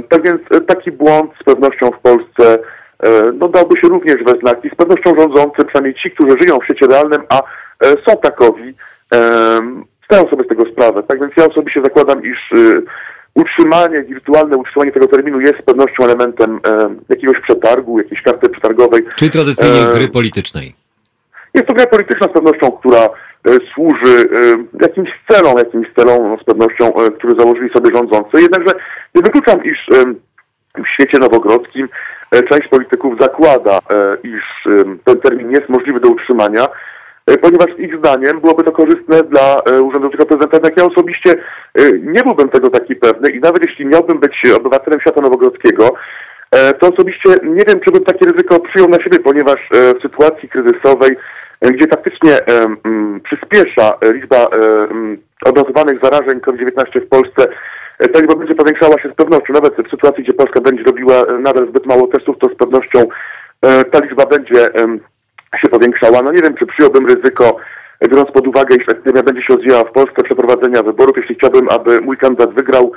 Tak 0.09 0.23
więc 0.23 0.41
e, 0.51 0.61
taki 0.61 0.91
błąd 0.91 1.31
z 1.41 1.43
pewnością 1.43 1.91
w 1.91 1.99
Polsce 1.99 2.59
e, 3.03 3.31
no, 3.33 3.47
dałby 3.47 3.77
się 3.77 3.87
również 3.87 4.23
we 4.23 4.39
znaki. 4.39 4.69
Z 4.69 4.75
pewnością 4.75 5.15
rządzący, 5.15 5.65
przynajmniej 5.65 5.93
ci, 5.93 6.11
którzy 6.11 6.37
żyją 6.37 6.59
w 6.59 6.63
świecie 6.63 6.87
realnym, 6.87 7.21
a 7.29 7.41
są 8.07 8.17
takowi, 8.17 8.73
zdają 10.05 10.29
sobie 10.29 10.43
z 10.45 10.47
tego 10.47 10.65
sprawę. 10.65 11.03
Tak 11.03 11.19
więc 11.19 11.31
ja 11.37 11.45
osobiście 11.45 11.81
zakładam, 11.81 12.23
iż 12.23 12.53
utrzymanie, 13.35 14.03
wirtualne 14.03 14.57
utrzymanie 14.57 14.91
tego 14.91 15.07
terminu 15.07 15.39
jest 15.39 15.59
z 15.59 15.61
pewnością 15.61 16.03
elementem 16.03 16.59
jakiegoś 17.09 17.39
przetargu, 17.39 17.97
jakiejś 17.97 18.21
karty 18.21 18.49
przetargowej. 18.49 19.01
Czyli 19.15 19.31
tradycyjnie 19.31 19.85
gry 19.93 20.07
politycznej. 20.07 20.75
Jest 21.55 21.67
to 21.67 21.73
gra 21.73 21.87
polityczna 21.87 22.27
z 22.27 22.31
pewnością, 22.31 22.71
która 22.71 22.99
e, 22.99 23.09
służy 23.73 24.29
e, 24.33 24.81
jakimś 24.81 25.09
celom, 25.27 25.57
jakimś 25.57 25.87
celom 25.95 26.29
no, 26.29 26.37
z 26.41 26.43
pewnością, 26.43 26.95
e, 26.95 27.11
które 27.11 27.33
założyli 27.39 27.69
sobie 27.69 27.91
rządzący. 27.95 28.41
Jednakże 28.41 28.73
nie 29.15 29.21
wykluczam, 29.21 29.63
iż 29.63 29.89
w 30.83 30.87
świecie 30.87 31.19
nowogrodzkim 31.19 31.89
część 32.49 32.67
polityków 32.67 33.19
zakłada, 33.19 33.79
iż 34.23 34.67
ten 35.03 35.19
termin 35.19 35.51
jest 35.51 35.69
możliwy 35.69 35.99
do 35.99 36.09
utrzymania, 36.09 36.67
ponieważ 37.41 37.67
ich 37.77 37.97
zdaniem 37.97 38.39
byłoby 38.39 38.63
to 38.63 38.71
korzystne 38.71 39.23
dla 39.23 39.61
urzędującego 39.81 40.25
prezydenta. 40.25 40.69
Ja 40.77 40.85
osobiście 40.85 41.35
nie 42.01 42.23
byłbym 42.23 42.49
tego 42.49 42.69
taki 42.69 42.95
pewny 42.95 43.29
i 43.29 43.39
nawet 43.39 43.61
jeśli 43.61 43.85
miałbym 43.85 44.19
być 44.19 44.45
obywatelem 44.57 45.01
świata 45.01 45.21
nowogrodzkiego, 45.21 45.93
to 46.79 46.93
osobiście 46.93 47.29
nie 47.43 47.63
wiem, 47.67 47.79
czy 47.79 47.91
bym 47.91 48.03
takie 48.03 48.25
ryzyko 48.25 48.59
przyjął 48.59 48.89
na 48.89 49.01
siebie, 49.01 49.19
ponieważ 49.19 49.59
w 49.71 50.01
sytuacji 50.01 50.49
kryzysowej 50.49 51.15
E, 51.61 51.71
gdzie 51.71 51.87
faktycznie 51.87 52.39
przyspiesza 53.23 53.97
liczba 54.13 54.47
odnotowanych 55.45 55.99
zarażeń 55.99 56.39
COVID-19 56.39 57.01
w 57.01 57.07
Polsce. 57.07 57.47
E, 57.99 58.07
ta 58.07 58.19
liczba 58.19 58.35
będzie 58.35 58.55
powiększała 58.55 58.99
się 58.99 59.09
z 59.09 59.13
pewnością, 59.13 59.53
nawet 59.53 59.75
w 59.87 59.89
sytuacji, 59.89 60.23
gdzie 60.23 60.33
Polska 60.33 60.61
będzie 60.61 60.83
robiła 60.83 61.25
nadal 61.39 61.67
zbyt 61.67 61.85
mało 61.85 62.07
testów, 62.07 62.37
to 62.39 62.49
z 62.49 62.55
pewnością 62.55 63.07
ta 63.91 63.99
liczba 63.99 64.25
będzie 64.25 64.69
się 65.57 65.69
powiększała. 65.69 66.21
No 66.21 66.31
nie 66.31 66.41
wiem, 66.41 66.55
czy 66.55 66.65
przyjąłbym 66.65 67.07
ryzyko, 67.07 67.57
biorąc 68.09 68.31
pod 68.31 68.47
uwagę, 68.47 68.75
iż 68.75 68.89
epidemia 68.89 69.23
będzie 69.23 69.41
się 69.41 69.53
rozwijała 69.53 69.83
w 69.83 69.91
Polsce, 69.91 70.23
przeprowadzenia 70.23 70.83
wyborów, 70.83 71.17
jeśli 71.17 71.35
chciałbym, 71.35 71.69
aby 71.69 72.01
mój 72.01 72.17
kandydat 72.17 72.53
wygrał. 72.53 72.91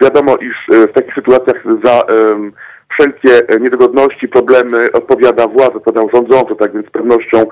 Wiadomo, 0.00 0.36
iż 0.36 0.66
w 0.68 0.92
takich 0.92 1.14
sytuacjach 1.14 1.64
za 1.84 2.02
wszelkie 2.88 3.48
e, 3.48 3.60
niedogodności, 3.60 4.28
problemy 4.28 4.92
odpowiada 4.92 5.48
władza, 5.48 5.74
odpowiadają 5.74 6.08
rządzący, 6.14 6.56
tak 6.56 6.72
więc 6.72 6.86
z 6.86 6.90
pewnością 6.90 7.46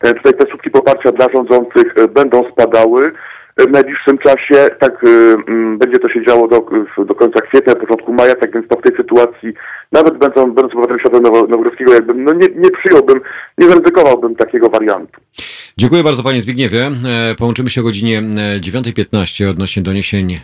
e, 0.00 0.14
tutaj 0.14 0.34
te 0.34 0.46
słupki 0.50 0.70
poparcia 0.70 1.12
dla 1.12 1.28
rządzących 1.28 1.94
e, 1.96 2.08
będą 2.08 2.50
spadały. 2.52 3.12
W 3.58 3.70
najbliższym 3.70 4.18
czasie 4.18 4.68
tak 4.78 5.04
będzie 5.76 5.98
to 5.98 6.08
się 6.08 6.24
działo 6.24 6.48
do, 6.48 6.66
do 7.04 7.14
końca 7.14 7.40
kwietnia, 7.40 7.74
początku 7.74 8.12
maja, 8.12 8.34
tak 8.34 8.54
więc 8.54 8.68
to 8.68 8.76
w 8.76 8.82
tej 8.82 8.96
sytuacji, 8.96 9.54
nawet 9.92 10.18
będąc, 10.18 10.54
będąc 10.54 10.72
obywatelem 10.72 11.00
świata 11.00 11.20
nowogórskiego, 11.20 11.92
jakbym 11.92 12.24
no 12.24 12.32
nie, 12.32 12.48
nie 12.56 12.70
przyjąłbym, 12.70 13.20
nie 13.58 13.68
zaryzykowałbym 13.68 14.36
takiego 14.36 14.68
wariantu. 14.68 15.20
Dziękuję 15.78 16.02
bardzo 16.02 16.22
panie 16.22 16.40
Zbigniewie. 16.40 16.90
E, 17.08 17.34
połączymy 17.34 17.70
się 17.70 17.80
o 17.80 17.84
godzinie 17.84 18.22
9.15 18.22 19.44
e, 19.44 19.50
odnośnie 19.50 19.82
doniesień 19.82 20.32
e, 20.32 20.38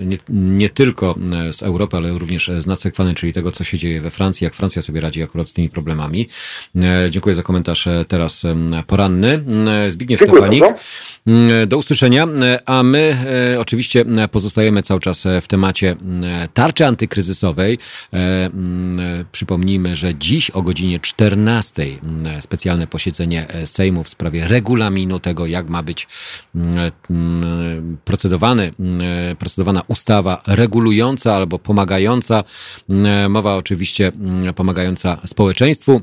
nie, 0.00 0.18
nie, 0.28 0.68
tylko 0.68 1.14
z 1.50 1.62
Europy, 1.62 1.96
ale 1.96 2.18
również 2.18 2.50
z 2.58 2.66
nadsekwany, 2.66 3.14
czyli 3.14 3.32
tego, 3.32 3.52
co 3.52 3.64
się 3.64 3.78
dzieje 3.78 4.00
we 4.00 4.10
Francji, 4.10 4.44
jak 4.44 4.54
Francja 4.54 4.82
sobie 4.82 5.00
radzi 5.00 5.22
akurat 5.22 5.48
z 5.48 5.52
tymi 5.52 5.68
problemami. 5.68 6.28
Dziękuję 7.10 7.34
za 7.34 7.42
komentarz 7.42 7.88
teraz 8.08 8.42
poranny. 8.86 9.40
Zbigniew 9.88 10.20
Stefanik. 10.20 10.64
Do 11.66 11.78
usłyszenia, 11.78 12.26
a 12.66 12.82
my 12.82 13.16
oczywiście 13.58 14.04
pozostajemy 14.32 14.82
cały 14.82 15.00
czas 15.00 15.24
w 15.42 15.48
temacie 15.48 15.96
tarczy 16.54 16.86
antykryzysowej. 16.86 17.78
Przypomnijmy, 19.32 19.96
że 19.96 20.14
dziś 20.14 20.50
o 20.50 20.62
godzinie 20.62 21.00
14 21.00 21.86
specjalne 22.40 22.86
posiedzenie 22.86 23.46
Sejmu 23.64 24.04
w 24.04 24.08
sprawie 24.08 24.48
regulaminu 24.48 25.20
tego, 25.20 25.46
jak 25.46 25.68
ma 25.68 25.82
być 25.82 26.08
mm, 26.54 26.90
mm, 27.10 27.96
procedowany, 28.04 28.72
mm, 28.80 29.36
procedowana 29.36 29.82
ustawa 29.88 30.42
regulująca 30.46 31.34
albo 31.34 31.58
pomagająca. 31.58 32.44
Mowa 33.28 33.56
oczywiście 33.56 34.12
pomagająca 34.56 35.20
społeczeństwu 35.26 36.02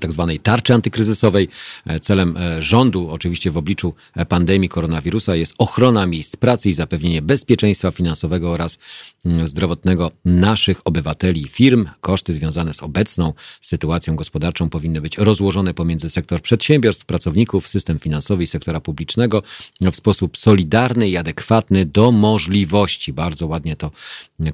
tak 0.00 0.12
zwanej 0.12 0.38
tarczy 0.38 0.74
antykryzysowej. 0.74 1.48
E, 1.86 2.00
celem 2.00 2.36
e, 2.36 2.62
rządu, 2.62 3.10
oczywiście 3.10 3.50
w 3.50 3.56
obliczu 3.56 3.94
e, 4.16 4.26
pandemii 4.26 4.68
koronawirusa, 4.68 5.36
jest 5.36 5.54
ochrona 5.58 6.06
miejsc 6.06 6.36
pracy 6.36 6.68
i 6.68 6.72
zapewnienie 6.72 7.22
bezpieczeństwa 7.22 7.90
finansowego 7.90 8.50
oraz 8.50 8.78
mm, 9.24 9.46
zdrowotnego 9.46 10.10
naszych 10.24 10.80
obywateli 10.84 11.42
i 11.42 11.48
firm. 11.48 11.88
Koszty 12.00 12.32
związane 12.32 12.74
z 12.74 12.82
obecną 12.82 13.32
sytuacją 13.60 14.16
gospodarczą 14.16 14.70
powinny 14.70 15.00
być 15.00 15.18
rozłożone 15.18 15.74
pomiędzy 15.74 16.10
sektor 16.10 16.42
przedsiębiorstw, 16.42 17.04
pracowników, 17.04 17.68
system 17.68 17.98
finansowy 17.98 18.42
i 18.42 18.46
sektora 18.46 18.80
publicznego 18.80 19.42
w 19.80 19.96
sposób 19.96 20.36
solidarny 20.36 21.08
i 21.08 21.16
adekwatny 21.16 21.86
do 21.86 22.12
możliwości. 22.12 23.12
Bardzo 23.12 23.46
ładnie 23.46 23.76
to 23.76 23.90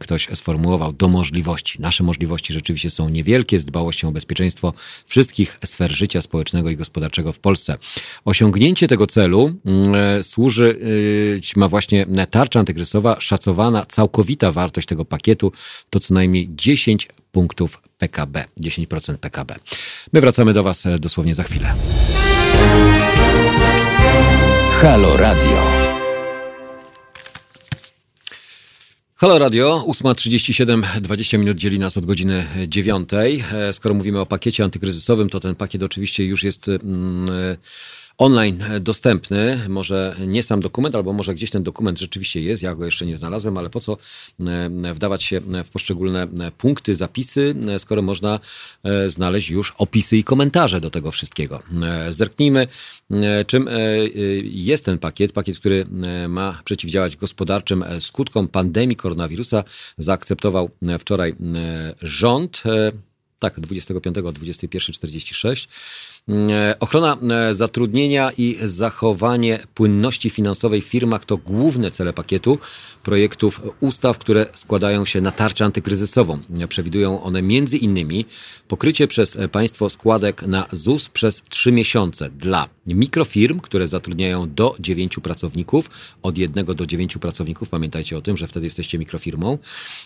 ktoś 0.01 0.28
sformułował, 0.35 0.93
do 0.93 1.09
możliwości. 1.09 1.81
Nasze 1.82 2.05
możliwości 2.05 2.52
rzeczywiście 2.52 2.90
są 2.90 3.09
niewielkie 3.09 3.61
z 3.61 3.65
dbałością 3.65 4.09
o 4.09 4.12
bezpieczeństwo 4.12 4.73
wszystkich 5.07 5.59
sfer 5.65 5.93
życia 5.93 6.20
społecznego 6.20 6.70
i 6.70 6.77
gospodarczego 6.77 7.32
w 7.32 7.39
Polsce. 7.39 7.78
Osiągnięcie 8.24 8.89
tego 8.89 9.07
celu 9.07 9.52
mm, 9.65 10.23
służy, 10.23 10.78
y, 11.55 11.59
ma 11.61 11.69
właśnie 11.69 12.07
tarcza 12.31 12.61
antykryzysowa, 12.61 13.20
szacowana 13.20 13.86
całkowita 13.86 14.52
wartość 14.52 14.86
tego 14.86 15.05
pakietu 15.05 15.52
to 15.90 16.01
co 16.01 16.15
najmniej 16.15 16.48
10 16.55 17.09
punktów 17.32 17.82
PKB, 17.98 18.44
10% 18.61 19.16
PKB. 19.16 19.55
My 20.12 20.20
wracamy 20.20 20.52
do 20.52 20.62
Was 20.62 20.85
dosłownie 20.98 21.35
za 21.35 21.43
chwilę. 21.43 21.74
Halo 24.81 25.16
Radio. 25.16 25.89
Halo 29.20 29.38
Radio, 29.38 29.84
8.37, 29.86 31.01
20 31.01 31.38
minut 31.38 31.56
dzieli 31.56 31.78
nas 31.78 31.97
od 31.97 32.06
godziny 32.06 32.47
9. 32.66 33.09
E, 33.12 33.72
skoro 33.72 33.94
mówimy 33.94 34.20
o 34.20 34.26
pakiecie 34.26 34.64
antykryzysowym, 34.64 35.30
to 35.30 35.40
ten 35.40 35.55
pakiet 35.55 35.82
oczywiście 35.82 36.24
już 36.24 36.44
jest. 36.44 36.68
Mm, 36.68 37.28
online 38.20 38.64
dostępny. 38.80 39.60
Może 39.68 40.16
nie 40.26 40.42
sam 40.42 40.60
dokument, 40.60 40.94
albo 40.94 41.12
może 41.12 41.34
gdzieś 41.34 41.51
ten 41.51 41.62
dokument 41.62 41.98
rzeczywiście 41.98 42.40
jest. 42.40 42.62
Ja 42.62 42.74
go 42.74 42.84
jeszcze 42.84 43.06
nie 43.06 43.16
znalazłem, 43.16 43.59
ale 43.59 43.70
po 43.70 43.80
co 43.80 43.97
e, 44.40 44.94
wdawać 44.94 45.22
się 45.22 45.40
w 45.64 45.70
poszczególne 45.70 46.28
punkty, 46.59 46.94
zapisy, 46.94 47.55
skoro 47.78 48.02
można 48.02 48.40
e, 48.82 49.10
znaleźć 49.10 49.51
już 49.51 49.72
opisy 49.78 50.16
i 50.16 50.24
komentarze 50.24 50.80
do 50.80 50.90
tego 50.90 51.10
wszystkiego. 51.10 51.62
E, 51.84 52.12
zerknijmy, 52.12 52.66
czym 53.47 53.68
jest 54.42 54.84
ten 54.84 54.98
pakiet. 54.98 55.32
Pakiet, 55.32 55.59
który 55.59 55.86
ma 56.28 56.60
przeciwdziałać 56.64 57.16
gospodarczym 57.16 57.84
skutkom 58.01 58.48
pandemii 58.48 58.97
koronawirusa, 58.97 59.64
zaakceptował 59.98 60.70
wczoraj 60.98 61.34
rząd. 62.02 62.62
Tak, 63.40 63.60
25, 63.60 64.16
21.46. 64.16 65.66
E, 65.66 65.68
ochrona 66.80 67.16
e, 67.30 67.55
zatrudnienia 67.55 68.30
i 68.38 68.56
zachowanie 68.62 69.59
płynności 69.74 70.30
finansowej 70.30 70.80
w 70.80 70.84
firmach 70.84 71.24
to 71.24 71.36
główne 71.36 71.90
cele 71.90 72.12
pakietu 72.12 72.59
projektów 73.02 73.60
ustaw, 73.80 74.18
które 74.18 74.47
składają 74.55 75.05
się 75.05 75.20
na 75.20 75.30
tarczę 75.30 75.64
antykryzysową. 75.64 76.38
Przewidują 76.68 77.22
one 77.22 77.42
między 77.42 77.76
innymi 77.76 78.26
pokrycie 78.68 79.09
przez 79.09 79.38
państwo 79.52 79.90
składek 79.90 80.42
na 80.42 80.66
ZUS 80.72 81.09
przez 81.09 81.42
trzy 81.48 81.72
miesiące 81.72 82.30
dla 82.30 82.68
mikrofirm, 82.86 83.60
które 83.60 83.86
zatrudniają 83.86 84.55
do 84.55 84.76
dziewięciu 84.80 85.20
pracowników, 85.20 85.90
od 86.22 86.38
jednego 86.38 86.74
do 86.74 86.86
dziewięciu 86.86 87.18
pracowników. 87.18 87.68
Pamiętajcie 87.68 88.18
o 88.18 88.20
tym, 88.20 88.36
że 88.36 88.47
wtedy 88.47 88.66
jesteście 88.66 88.98
mikrofirmą. 88.98 89.59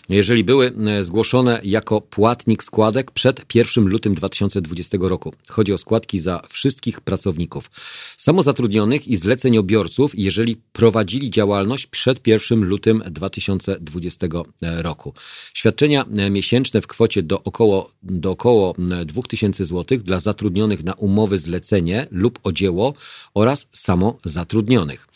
Jeżeli 0.09 0.45
były 0.45 0.73
e, 0.86 1.03
zgłoszone 1.03 1.61
jako 1.65 2.01
płatnik 2.01 2.62
składek 2.62 3.11
przed 3.11 3.55
1 3.55 3.85
lutym 3.89 4.15
2020 4.15 4.99
roku. 5.01 5.32
Chodzi 5.49 5.73
o 5.73 5.78
składki 5.78 6.03
składki 6.05 6.18
za 6.18 6.43
wszystkich 6.48 7.01
pracowników, 7.01 7.70
samozatrudnionych 8.16 9.09
i 9.09 9.16
zleceniobiorców, 9.16 10.12
jeżeli 10.14 10.56
prowadzili 10.72 11.31
działalność 11.31 11.86
przed 11.86 12.26
1 12.26 12.64
lutym 12.64 13.02
2020 13.10 14.26
roku. 14.60 15.12
Świadczenia 15.55 16.05
miesięczne 16.31 16.81
w 16.81 16.86
kwocie 16.86 17.22
do 17.22 17.43
około, 17.43 17.90
do 18.02 18.31
około 18.31 18.74
2000 19.06 19.64
zł 19.64 19.98
dla 19.98 20.20
zatrudnionych 20.20 20.85
na 20.85 20.94
umowy 20.94 21.39
zlecenie 21.39 22.06
lub 22.10 22.39
o 22.43 22.52
dzieło 22.52 22.94
oraz 23.35 23.66
samozatrudnionych. 23.72 25.06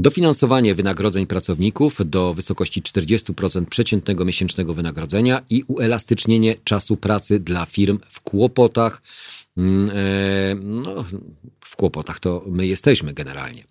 Dofinansowanie 0.00 0.74
wynagrodzeń 0.74 1.26
pracowników 1.26 1.98
do 2.04 2.34
wysokości 2.34 2.82
40% 2.82 3.64
przeciętnego 3.64 4.24
miesięcznego 4.24 4.74
wynagrodzenia 4.74 5.42
i 5.50 5.64
uelastycznienie 5.66 6.54
czasu 6.64 6.96
pracy 6.96 7.40
dla 7.40 7.66
firm 7.66 7.98
w 8.08 8.20
kłopotach. 8.20 9.02
Mm, 9.58 9.90
e, 9.90 10.54
no, 10.54 11.04
w 11.60 11.76
kłopotach 11.76 12.20
to 12.20 12.44
my 12.46 12.66
jesteśmy 12.66 13.14
generalnie. 13.14 13.64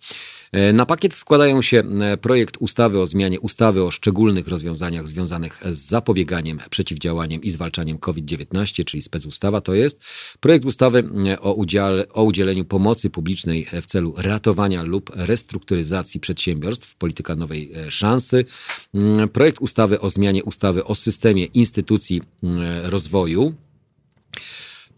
E, 0.52 0.72
na 0.72 0.86
pakiet 0.86 1.14
składają 1.14 1.62
się 1.62 1.82
e, 2.00 2.16
projekt 2.16 2.56
ustawy 2.56 3.00
o 3.00 3.06
zmianie 3.06 3.40
ustawy 3.40 3.84
o 3.84 3.90
szczególnych 3.90 4.48
rozwiązaniach 4.48 5.08
związanych 5.08 5.60
z 5.70 5.78
zapobieganiem, 5.78 6.60
przeciwdziałaniem 6.70 7.42
i 7.42 7.50
zwalczaniem 7.50 7.98
COVID-19, 7.98 8.84
czyli 8.84 9.02
specustawa 9.02 9.60
to 9.60 9.74
jest, 9.74 10.04
projekt 10.40 10.64
ustawy 10.64 11.04
o, 11.40 11.56
o 12.12 12.24
udzieleniu 12.24 12.64
pomocy 12.64 13.10
publicznej 13.10 13.66
w 13.82 13.86
celu 13.86 14.14
ratowania 14.16 14.82
lub 14.82 15.10
restrukturyzacji 15.14 16.20
przedsiębiorstw, 16.20 16.96
polityka 16.96 17.36
nowej 17.36 17.72
szansy, 17.88 18.44
mm, 18.94 19.28
projekt 19.28 19.60
ustawy 19.60 20.00
o 20.00 20.10
zmianie 20.10 20.44
ustawy 20.44 20.84
o 20.84 20.94
systemie 20.94 21.44
instytucji 21.44 22.22
rozwoju, 22.82 23.54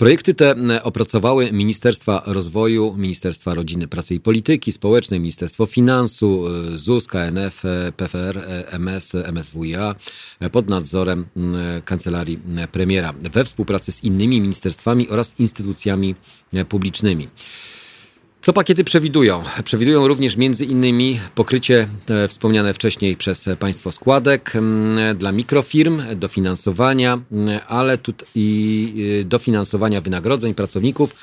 Projekty 0.00 0.34
te 0.34 0.54
opracowały 0.82 1.52
Ministerstwa 1.52 2.22
Rozwoju, 2.26 2.94
Ministerstwa 2.96 3.54
Rodziny, 3.54 3.88
Pracy 3.88 4.14
i 4.14 4.20
Polityki 4.20 4.72
Społecznej, 4.72 5.20
Ministerstwo 5.20 5.66
Finansu, 5.66 6.46
y, 6.74 6.78
ZUS, 6.78 7.06
KNF, 7.06 7.64
e, 7.64 7.92
PFR, 7.92 8.38
e, 8.38 8.72
MS, 8.72 9.14
MSWiA 9.32 9.94
e, 10.40 10.50
pod 10.50 10.68
nadzorem 10.68 11.26
Kancelarii 11.84 12.38
Premiera 12.72 13.12
we 13.12 13.44
współpracy 13.44 13.92
z 13.92 14.04
innymi 14.04 14.40
ministerstwami 14.40 15.08
oraz 15.08 15.34
instytucjami 15.38 16.14
publicznymi. 16.68 17.28
Co 18.42 18.52
pakiety 18.52 18.84
przewidują? 18.84 19.42
Przewidują 19.64 20.08
również 20.08 20.36
między 20.36 20.64
innymi 20.64 21.20
pokrycie 21.34 21.88
e, 22.08 22.28
wspomniane 22.28 22.74
wcześniej 22.74 23.16
przez 23.16 23.48
państwo 23.58 23.92
składek 23.92 24.52
dla 25.14 25.32
mikrofirm, 25.32 26.02
dofinansowania, 26.16 27.18
ale 27.68 27.98
tu 27.98 28.12
i 28.34 29.24
dofinansowania 29.24 30.00
wynagrodzeń 30.00 30.54
pracowników 30.54 31.14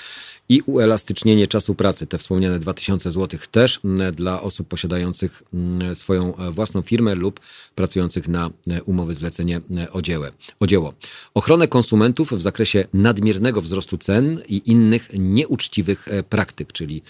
i 0.49 0.61
uelastycznienie 0.61 1.48
czasu 1.48 1.76
pracy. 1.76 2.07
Te 2.07 2.18
wspomniane 2.18 2.60
2000 2.60 3.11
zł 3.11 3.40
też 3.52 3.80
mm, 3.86 4.15
dla 4.15 4.41
osób 4.41 4.68
posiadających 4.68 5.44
mm, 5.53 5.95
swoją 5.95 6.36
e, 6.36 6.52
własną 6.52 6.82
firmę 6.82 7.15
lub 7.15 7.40
pracujących 7.76 8.28
na 8.28 8.49
e, 8.68 8.84
umowy 8.84 9.14
zlecenie 9.14 9.61
e, 9.78 9.91
o, 9.91 10.02
dziełę, 10.02 10.32
o 10.60 10.68
dzieło. 10.68 10.94
Ochronę 11.34 11.68
konsumentów 11.68 12.34
w 12.34 12.41
zakresie 12.41 12.88
nadmiernego 12.94 13.61
wzrostu 13.61 13.98
cen 13.98 14.41
i 14.48 14.61
innych 14.65 15.10
nieuczciwych 15.14 16.07
praktyk, 16.30 16.74
czyli 16.74 17.02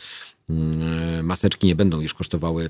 mm, 0.49 1.25
maseczki 1.25 1.67
nie 1.67 1.75
będą 1.75 2.01
już 2.01 2.13
kosztowały 2.13 2.69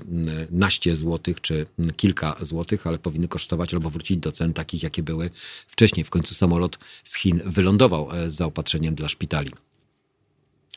naście 0.50 0.96
złotych 0.96 1.40
czy 1.40 1.66
kilka 1.96 2.36
złotych, 2.40 2.86
ale 2.86 2.98
powinny 2.98 3.28
kosztować 3.28 3.74
albo 3.74 3.90
wrócić 3.90 4.16
do 4.16 4.32
cen 4.32 4.52
takich, 4.52 4.82
jakie 4.82 5.02
były 5.02 5.30
wcześniej. 5.66 6.04
W 6.04 6.10
końcu 6.10 6.34
samolot 6.34 6.78
z 7.04 7.16
Chin 7.16 7.40
wylądował 7.46 8.08
z 8.26 8.34
zaopatrzeniem 8.34 8.94
dla 8.94 9.08
szpitali 9.08 9.52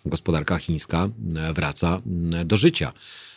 gospodarka 0.06 0.58
chińska 0.58 1.10
e, 1.36 1.54
wraca 1.54 2.02
e, 2.34 2.46
do 2.46 2.58
życia, 2.58 2.94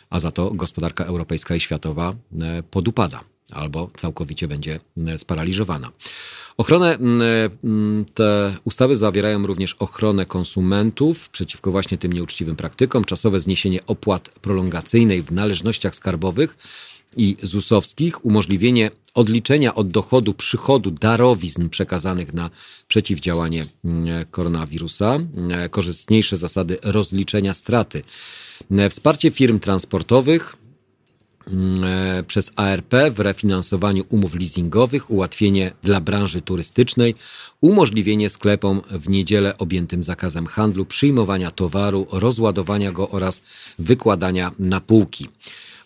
a 0.09 0.19
za 0.19 0.31
to 0.31 0.51
gospodarka 0.51 1.03
europejska 1.03 1.55
i 1.55 1.59
światowa 1.59 2.13
e, 2.41 2.63
podupada 2.63 3.19
albo 3.51 3.89
całkowicie 3.95 4.47
będzie 4.47 4.79
sparaliżowana. 5.17 5.91
Ochronę, 6.57 6.97
te 8.13 8.55
ustawy 8.63 8.95
zawierają 8.95 9.47
również 9.47 9.73
ochronę 9.73 10.25
konsumentów 10.25 11.29
przeciwko 11.29 11.71
właśnie 11.71 11.97
tym 11.97 12.13
nieuczciwym 12.13 12.55
praktykom, 12.55 13.05
czasowe 13.05 13.39
zniesienie 13.39 13.85
opłat 13.87 14.29
prolongacyjnej 14.29 15.21
w 15.21 15.31
należnościach 15.31 15.95
skarbowych 15.95 16.57
i 17.17 17.37
ZUS-owskich, 17.41 18.25
umożliwienie 18.25 18.91
odliczenia 19.15 19.75
od 19.75 19.89
dochodu 19.89 20.33
przychodu 20.33 20.91
darowizn 20.91 21.69
przekazanych 21.69 22.33
na 22.33 22.49
przeciwdziałanie 22.87 23.65
mm, 23.85 24.25
koronawirusa, 24.31 25.15
mm, 25.15 25.69
korzystniejsze 25.69 26.37
zasady 26.37 26.77
rozliczenia 26.83 27.53
straty, 27.53 28.03
mm, 28.71 28.89
wsparcie 28.89 29.31
firm 29.31 29.59
transportowych, 29.59 30.55
przez 32.27 32.51
ARP 32.55 32.93
w 33.11 33.19
refinansowaniu 33.19 34.03
umów 34.09 34.35
leasingowych, 34.35 35.11
ułatwienie 35.11 35.71
dla 35.83 36.01
branży 36.01 36.41
turystycznej, 36.41 37.15
umożliwienie 37.61 38.29
sklepom 38.29 38.81
w 38.89 39.09
niedzielę 39.09 39.57
objętym 39.57 40.03
zakazem 40.03 40.45
handlu 40.45 40.85
przyjmowania 40.85 41.51
towaru, 41.51 42.07
rozładowania 42.11 42.91
go 42.91 43.09
oraz 43.09 43.41
wykładania 43.79 44.51
na 44.59 44.81
półki. 44.81 45.29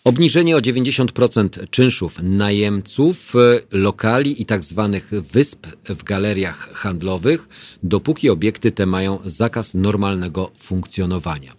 Obniżenie 0.04 0.56
o 0.56 0.60
90% 0.60 1.70
czynszów 1.70 2.18
najemców, 2.22 3.36
e, 3.36 3.60
lokali 3.72 4.42
i 4.42 4.46
tzw. 4.46 4.90
Tak 4.92 5.20
wysp 5.22 5.66
w 5.88 6.02
galeriach 6.04 6.72
handlowych, 6.72 7.48
dopóki 7.82 8.30
obiekty 8.30 8.70
te 8.70 8.86
mają 8.86 9.18
zakaz 9.24 9.74
normalnego 9.74 10.50
funkcjonowania. 10.58 11.52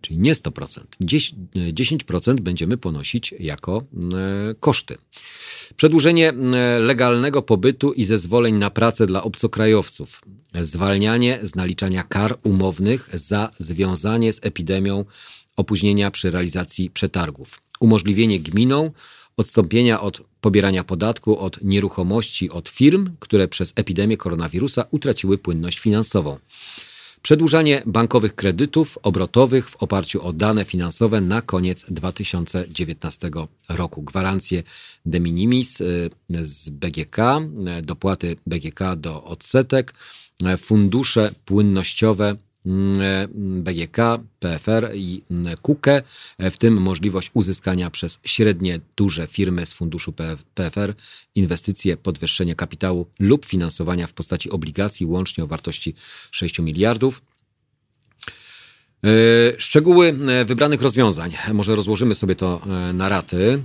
Czyli 0.00 0.18
nie 0.18 0.34
100%. 0.34 0.80
10% 1.00 2.40
będziemy 2.40 2.76
ponosić 2.76 3.34
jako 3.38 3.82
e, 3.94 4.54
koszty. 4.60 4.98
Przedłużenie 5.76 6.32
legalnego 6.80 7.42
pobytu 7.42 7.92
i 7.92 8.04
zezwoleń 8.04 8.56
na 8.56 8.70
pracę 8.70 9.06
dla 9.06 9.22
obcokrajowców. 9.22 10.22
Zwalnianie 10.62 11.38
z 11.42 11.54
naliczania 11.54 12.02
kar 12.02 12.38
umownych 12.42 13.08
za 13.12 13.50
związanie 13.58 14.32
z 14.32 14.40
epidemią 14.42 15.04
opóźnienia 15.56 16.10
przy 16.10 16.30
realizacji 16.30 16.90
przetargów, 16.90 17.62
umożliwienie 17.80 18.40
gminom 18.40 18.90
odstąpienia 19.36 20.00
od 20.00 20.22
pobierania 20.40 20.84
podatku 20.84 21.38
od 21.38 21.62
nieruchomości 21.62 22.50
od 22.50 22.68
firm, 22.68 23.10
które 23.20 23.48
przez 23.48 23.72
epidemię 23.76 24.16
koronawirusa 24.16 24.84
utraciły 24.90 25.38
płynność 25.38 25.78
finansową. 25.78 26.38
Przedłużanie 27.22 27.82
bankowych 27.86 28.34
kredytów 28.34 28.98
obrotowych 29.02 29.70
w 29.70 29.76
oparciu 29.76 30.26
o 30.26 30.32
dane 30.32 30.64
finansowe 30.64 31.20
na 31.20 31.42
koniec 31.42 31.84
2019 31.88 33.30
roku. 33.68 34.02
Gwarancje 34.02 34.62
de 35.06 35.20
minimis 35.20 35.80
y, 35.80 36.10
z 36.42 36.70
BGK, 36.70 37.18
y, 37.78 37.82
dopłaty 37.82 38.36
BGK 38.46 38.96
do 38.96 39.24
odsetek, 39.24 39.94
y, 40.42 40.56
fundusze 40.56 41.34
płynnościowe 41.44 42.36
BGK, 43.34 43.96
PFR 44.38 44.90
i 44.94 45.22
KUKE, 45.62 46.02
w 46.38 46.58
tym 46.58 46.82
możliwość 46.82 47.30
uzyskania 47.34 47.90
przez 47.90 48.18
średnie 48.24 48.80
duże 48.96 49.26
firmy 49.26 49.66
z 49.66 49.72
funduszu 49.72 50.12
PFR 50.54 50.94
inwestycje, 51.34 51.96
podwyższenie 51.96 52.54
kapitału 52.54 53.06
lub 53.20 53.44
finansowania 53.44 54.06
w 54.06 54.12
postaci 54.12 54.50
obligacji 54.50 55.06
łącznie 55.06 55.44
o 55.44 55.46
wartości 55.46 55.94
6 56.30 56.58
miliardów. 56.58 57.22
E, 59.04 59.08
szczegóły 59.58 60.16
e, 60.28 60.44
wybranych 60.44 60.82
rozwiązań. 60.82 61.32
Może 61.52 61.76
rozłożymy 61.76 62.14
sobie 62.14 62.34
to 62.34 62.60
e, 62.66 62.92
na 62.92 63.08
raty 63.08 63.62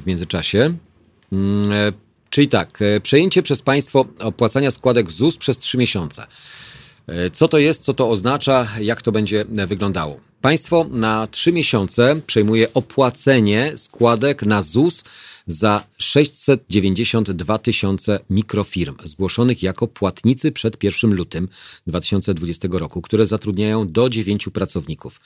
w 0.00 0.02
międzyczasie. 0.06 0.74
Czyli 2.30 2.48
tak, 2.48 2.78
przejęcie 3.02 3.42
przez 3.42 3.62
państwo 3.62 4.04
opłacania 4.18 4.70
składek 4.70 5.10
ZUS 5.10 5.36
przez 5.36 5.58
3 5.58 5.78
miesiące. 5.78 6.26
E, 7.06 7.30
co 7.30 7.48
to 7.48 7.58
jest, 7.58 7.82
co 7.82 7.94
to 7.94 8.10
oznacza, 8.10 8.68
jak 8.80 9.02
to 9.02 9.12
będzie 9.12 9.44
wyglądało? 9.48 10.20
Państwo 10.40 10.86
na 10.90 11.26
trzy 11.26 11.52
miesiące 11.52 12.20
przejmuje 12.26 12.74
opłacenie 12.74 13.72
składek 13.76 14.42
na 14.42 14.62
ZUS 14.62 15.04
za 15.46 15.86
692 15.98 17.58
tysiące 17.58 18.20
mikrofirm 18.30 18.96
zgłoszonych 19.04 19.62
jako 19.62 19.86
płatnicy 19.86 20.52
przed 20.52 20.84
1 20.84 21.14
lutym 21.14 21.48
2020 21.86 22.68
roku, 22.72 23.02
które 23.02 23.26
zatrudniają 23.26 23.92
do 23.92 24.08
9 24.08 24.48
pracowników. 24.52 25.20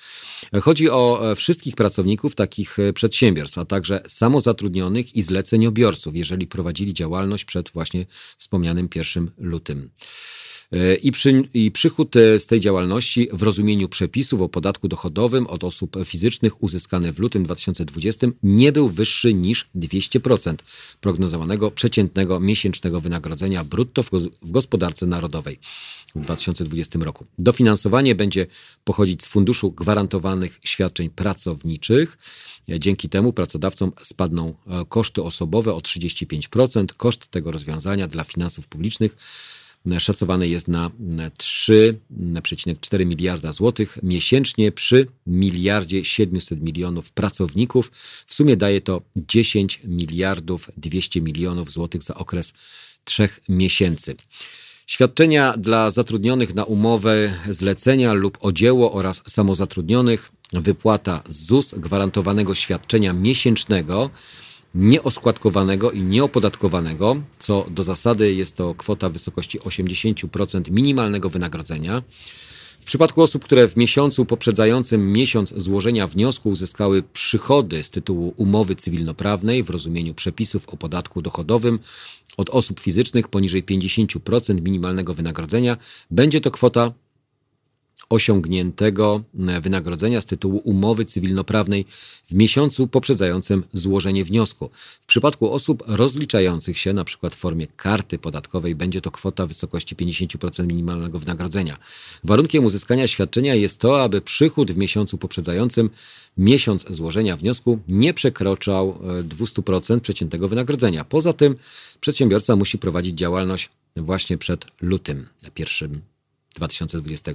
Chodzi 0.63 0.91
o 0.91 1.31
e, 1.31 1.37
wszystkich 1.37 1.77
pracowników 1.77 2.35
takich 2.35 2.79
e, 2.79 2.93
przedsiębiorstw, 2.93 3.59
a 3.59 3.65
także 3.65 4.01
samozatrudnionych 4.07 5.17
i 5.17 5.23
zleceniobiorców, 5.23 6.17
jeżeli 6.17 6.47
prowadzili 6.47 6.95
działalność 6.95 7.45
przed 7.45 7.71
właśnie 7.71 8.07
wspomnianym 8.39 8.89
1 8.95 9.31
lutym. 9.39 9.91
E, 10.73 10.95
I, 10.95 11.13
przy, 11.13 11.49
I 11.55 11.71
przychód 11.71 12.17
e, 12.17 12.39
z 12.39 12.47
tej 12.47 12.61
działalności 12.61 13.29
w 13.33 13.43
rozumieniu 13.43 13.89
przepisów 13.89 14.41
o 14.41 14.49
podatku 14.49 14.89
dochodowym 14.89 15.47
od 15.47 15.65
osób 15.65 15.97
fizycznych 16.05 16.63
uzyskany 16.63 17.13
w 17.13 17.19
lutym 17.19 17.43
2020 17.43 18.27
nie 18.43 18.73
był 18.73 18.89
wyższy 18.89 19.35
niż 19.35 19.71
200% 19.77 20.55
prognozowanego 21.01 21.71
przeciętnego 21.71 22.41
miesięcznego 22.41 23.01
wynagrodzenia 23.01 23.65
brutto 23.65 24.03
w, 24.03 24.11
w 24.43 24.51
gospodarce 24.51 25.07
narodowej 25.07 25.59
w 26.15 26.21
2020 26.21 26.99
roku. 26.99 27.27
Dofinansowanie 27.39 28.15
będzie 28.15 28.47
pochodzić 28.85 29.25
z 29.25 29.27
Funduszu 29.27 29.73
Gwarantowanych 29.73 30.59
Świadczeń 30.65 31.11
Pracowniczych. 31.11 32.19
Dzięki 32.79 33.09
temu 33.09 33.33
pracodawcom 33.33 33.93
spadną 34.03 34.55
e, 34.67 34.85
koszty 34.89 35.23
osobowe 35.23 35.75
o 35.75 35.79
35%. 35.79 36.87
Koszt 36.97 37.29
tego 37.29 37.53
rozwiązania 37.53 38.09
dla 38.09 38.25
finansów 38.25 38.67
publicznych 38.67 39.17
szacowany 39.99 40.49
jest 40.49 40.69
na 40.69 40.91
3,4 40.91 43.07
miliarda 43.07 43.53
złotych 43.53 43.99
miesięcznie 44.03 44.73
przy 44.73 45.07
miliardzie 45.27 46.05
700 46.05 46.63
milionów 46.63 47.13
pracowników. 47.13 47.91
W 48.27 48.35
sumie 48.35 48.57
daje 48.57 48.81
to 48.81 49.03
10 49.17 49.81
miliardów 49.85 50.71
200 50.77 51.21
milionów 51.21 51.71
złotych 51.71 52.03
za 52.03 52.15
okres 52.15 52.55
trzech 53.05 53.41
miesięcy. 53.49 54.17
Świadczenia 54.87 55.55
dla 55.57 55.91
zatrudnionych 55.91 56.55
na 56.55 56.65
umowę 56.65 57.39
zlecenia 57.51 58.13
lub 58.13 58.39
o 58.41 58.53
dzieło 58.53 58.93
oraz 58.93 59.23
samozatrudnionych, 59.27 60.33
wypłata 60.53 61.23
ZUS 61.29 61.75
gwarantowanego 61.75 62.55
świadczenia 62.55 63.13
miesięcznego 63.13 64.11
nieoskładkowanego 64.75 65.91
i 65.91 66.03
nieopodatkowanego, 66.03 67.17
co 67.39 67.67
do 67.71 67.83
zasady 67.83 68.35
jest 68.35 68.57
to 68.57 68.75
kwota 68.75 69.09
w 69.09 69.13
wysokości 69.13 69.59
80% 69.59 70.71
minimalnego 70.71 71.31
wynagrodzenia. 71.31 72.03
W 72.81 72.85
przypadku 72.85 73.23
osób, 73.23 73.45
które 73.45 73.69
w 73.69 73.77
miesiącu 73.77 74.25
poprzedzającym 74.25 75.13
miesiąc 75.13 75.55
złożenia 75.57 76.07
wniosku 76.07 76.49
uzyskały 76.51 77.03
przychody 77.03 77.83
z 77.83 77.91
tytułu 77.91 78.35
umowy 78.37 78.77
cywilnoprawnej 78.77 79.63
w 79.63 79.71
rozumieniu 79.71 80.15
przepisów 80.15 80.69
o 80.69 80.77
podatku 80.77 81.23
dochodowym 81.23 81.79
od 82.37 82.51
osób 82.51 82.81
fizycznych 82.81 83.29
poniżej 83.29 83.65
50% 83.65 84.63
minimalnego 84.63 85.15
wynagrodzenia, 85.15 85.77
będzie 86.11 86.41
to 86.41 86.51
kwota 86.51 86.93
osiągniętego 88.09 89.23
e, 89.49 89.61
wynagrodzenia 89.61 90.21
z 90.21 90.27
tytułu 90.27 90.63
umowy 90.65 91.05
cywilnoprawnej 91.05 91.87
w 92.27 92.35
miesiącu 92.35 92.87
poprzedzającym 92.87 93.65
złożenie 93.73 94.25
wniosku. 94.25 94.71
W 95.01 95.07
przypadku 95.07 95.53
osób 95.53 95.83
rozliczających 95.87 96.79
się 96.79 96.91
np. 96.91 97.31
w 97.31 97.35
formie 97.35 97.67
karty 97.67 98.19
podatkowej 98.19 98.75
będzie 98.75 99.01
to 99.01 99.11
kwota 99.11 99.45
w 99.45 99.49
wysokości 99.49 99.97
50% 99.97 100.67
minimalnego 100.67 101.19
wynagrodzenia. 101.19 101.77
Warunkiem 102.25 102.65
uzyskania 102.65 103.07
świadczenia 103.07 103.55
jest 103.55 103.81
to, 103.81 104.03
aby 104.03 104.21
przychód 104.21 104.73
w 104.73 104.77
miesiącu 104.77 105.19
poprzedzającym 105.19 105.91
miesiąc 106.39 106.85
złożenia 106.91 107.37
wniosku 107.37 107.79
nie 107.89 108.15
przekroczał 108.15 108.99
200% 109.39 109.97
e, 109.97 110.01
przeciętnego 110.01 110.49
wynagrodzenia. 110.49 111.05
Poza 111.05 111.33
tym 111.33 111.57
przedsiębiorca 112.01 112.57
musi 112.57 112.79
prowadzić 112.79 113.19
działalność 113.19 113.71
właśnie 113.97 114.39
przed 114.39 114.65
lutym 114.81 115.27
pierwszym 115.55 116.01
2020, 116.55 117.33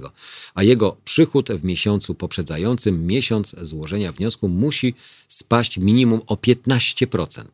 a 0.54 0.62
jego 0.62 0.96
przychód 1.04 1.48
w 1.52 1.64
miesiącu 1.64 2.14
poprzedzającym 2.14 3.06
miesiąc 3.06 3.54
złożenia 3.60 4.12
wniosku 4.12 4.48
musi 4.48 4.94
spaść 5.28 5.78
minimum 5.78 6.20
o 6.26 6.34
15%. 6.34 7.44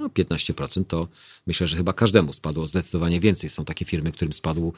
No 0.00 0.08
15% 0.08 0.84
to 0.84 1.08
myślę, 1.46 1.68
że 1.68 1.76
chyba 1.76 1.92
każdemu 1.92 2.32
spadło 2.32 2.66
zdecydowanie 2.66 3.20
więcej. 3.20 3.50
Są 3.50 3.64
takie 3.64 3.84
firmy, 3.84 4.12
którym 4.12 4.32
spadł 4.32 4.72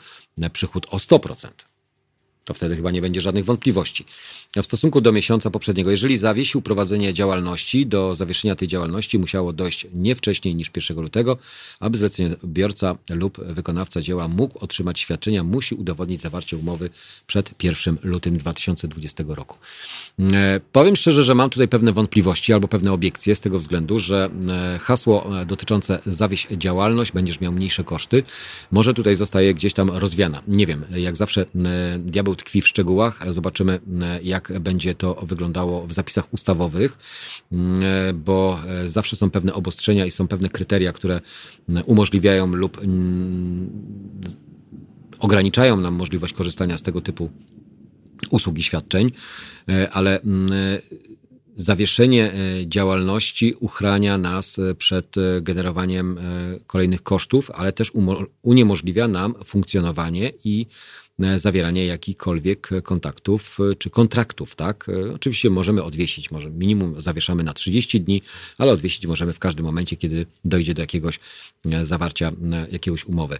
przychód 0.52 0.86
o 0.90 0.96
100% 0.96 1.48
to 2.44 2.54
wtedy 2.54 2.76
chyba 2.76 2.90
nie 2.90 3.00
będzie 3.00 3.20
żadnych 3.20 3.44
wątpliwości. 3.44 4.04
W 4.56 4.64
stosunku 4.64 5.00
do 5.00 5.12
miesiąca 5.12 5.50
poprzedniego, 5.50 5.90
jeżeli 5.90 6.18
zawiesił 6.18 6.62
prowadzenie 6.62 7.14
działalności, 7.14 7.86
do 7.86 8.14
zawieszenia 8.14 8.56
tej 8.56 8.68
działalności 8.68 9.18
musiało 9.18 9.52
dojść 9.52 9.86
nie 9.94 10.14
wcześniej 10.14 10.54
niż 10.54 10.70
1 10.76 10.96
lutego, 10.96 11.38
aby 11.80 11.98
zleceniobiorca 11.98 12.96
lub 13.10 13.44
wykonawca 13.44 14.00
dzieła 14.00 14.28
mógł 14.28 14.58
otrzymać 14.58 15.00
świadczenia, 15.00 15.44
musi 15.44 15.74
udowodnić 15.74 16.20
zawarcie 16.20 16.56
umowy 16.56 16.90
przed 17.26 17.62
1 17.62 17.98
lutym 18.02 18.38
2020 18.38 19.24
roku. 19.28 19.58
E, 20.20 20.60
powiem 20.72 20.96
szczerze, 20.96 21.22
że 21.22 21.34
mam 21.34 21.50
tutaj 21.50 21.68
pewne 21.68 21.92
wątpliwości 21.92 22.52
albo 22.52 22.68
pewne 22.68 22.92
obiekcje 22.92 23.34
z 23.34 23.40
tego 23.40 23.58
względu, 23.58 23.98
że 23.98 24.30
e, 24.74 24.78
hasło 24.78 25.40
e, 25.40 25.46
dotyczące 25.46 25.98
zawieść 26.06 26.46
działalność, 26.50 27.12
będziesz 27.12 27.40
miał 27.40 27.52
mniejsze 27.52 27.84
koszty, 27.84 28.22
może 28.70 28.94
tutaj 28.94 29.14
zostaje 29.14 29.54
gdzieś 29.54 29.72
tam 29.72 29.90
rozwiana. 29.90 30.42
Nie 30.48 30.66
wiem, 30.66 30.84
jak 30.90 31.16
zawsze 31.16 31.46
diabeł 31.98 32.31
diabeł 32.32 32.36
tkwi 32.36 32.62
w 32.62 32.68
szczegółach. 32.68 33.32
Zobaczymy, 33.32 33.80
e, 34.02 34.22
jak 34.22 34.60
będzie 34.60 34.94
to 34.94 35.14
wyglądało 35.14 35.86
w 35.86 35.92
zapisach 35.92 36.32
ustawowych, 36.32 36.98
mm, 37.52 37.80
e, 37.84 38.12
bo 38.12 38.58
e, 38.68 38.88
zawsze 38.88 39.16
są 39.16 39.30
pewne 39.30 39.54
obostrzenia 39.54 40.06
i 40.06 40.10
są 40.10 40.28
pewne 40.28 40.48
kryteria, 40.48 40.92
które 40.92 41.20
umożliwiają 41.86 42.46
lub 42.46 42.78
mm, 42.78 43.70
ograniczają 45.18 45.76
nam 45.76 45.94
możliwość 45.94 46.32
korzystania 46.32 46.78
z 46.78 46.82
tego 46.82 47.00
typu 47.00 47.30
usług 48.30 48.58
i 48.58 48.62
świadczeń, 48.62 49.10
ale 49.92 50.20
mm, 50.20 50.48
zawieszenie 51.56 52.32
działalności 52.66 53.54
uchrania 53.60 54.18
nas 54.18 54.60
przed 54.78 55.14
generowaniem 55.42 56.18
kolejnych 56.66 57.02
kosztów, 57.02 57.50
ale 57.50 57.72
też 57.72 57.92
uniemożliwia 58.42 59.08
nam 59.08 59.34
funkcjonowanie 59.44 60.32
i 60.44 60.66
E, 61.20 61.38
zawieranie 61.38 61.86
jakichkolwiek 61.86 62.70
kontaktów 62.82 63.58
e, 63.72 63.74
czy 63.74 63.90
kontraktów, 63.90 64.54
tak? 64.54 64.88
E, 64.88 65.14
oczywiście 65.14 65.50
możemy 65.50 65.82
odwiesić, 65.82 66.30
może 66.30 66.50
minimum 66.50 67.00
zawieszamy 67.00 67.44
na 67.44 67.52
30 67.52 68.00
dni, 68.00 68.22
ale 68.58 68.72
odwiesić 68.72 69.06
możemy 69.06 69.32
w 69.32 69.38
każdym 69.38 69.66
momencie, 69.66 69.96
kiedy 69.96 70.26
dojdzie 70.44 70.74
do 70.74 70.82
jakiegoś 70.82 71.20
zawarcia 71.82 72.32
jakiegoś 72.72 73.04
umowy. 73.04 73.38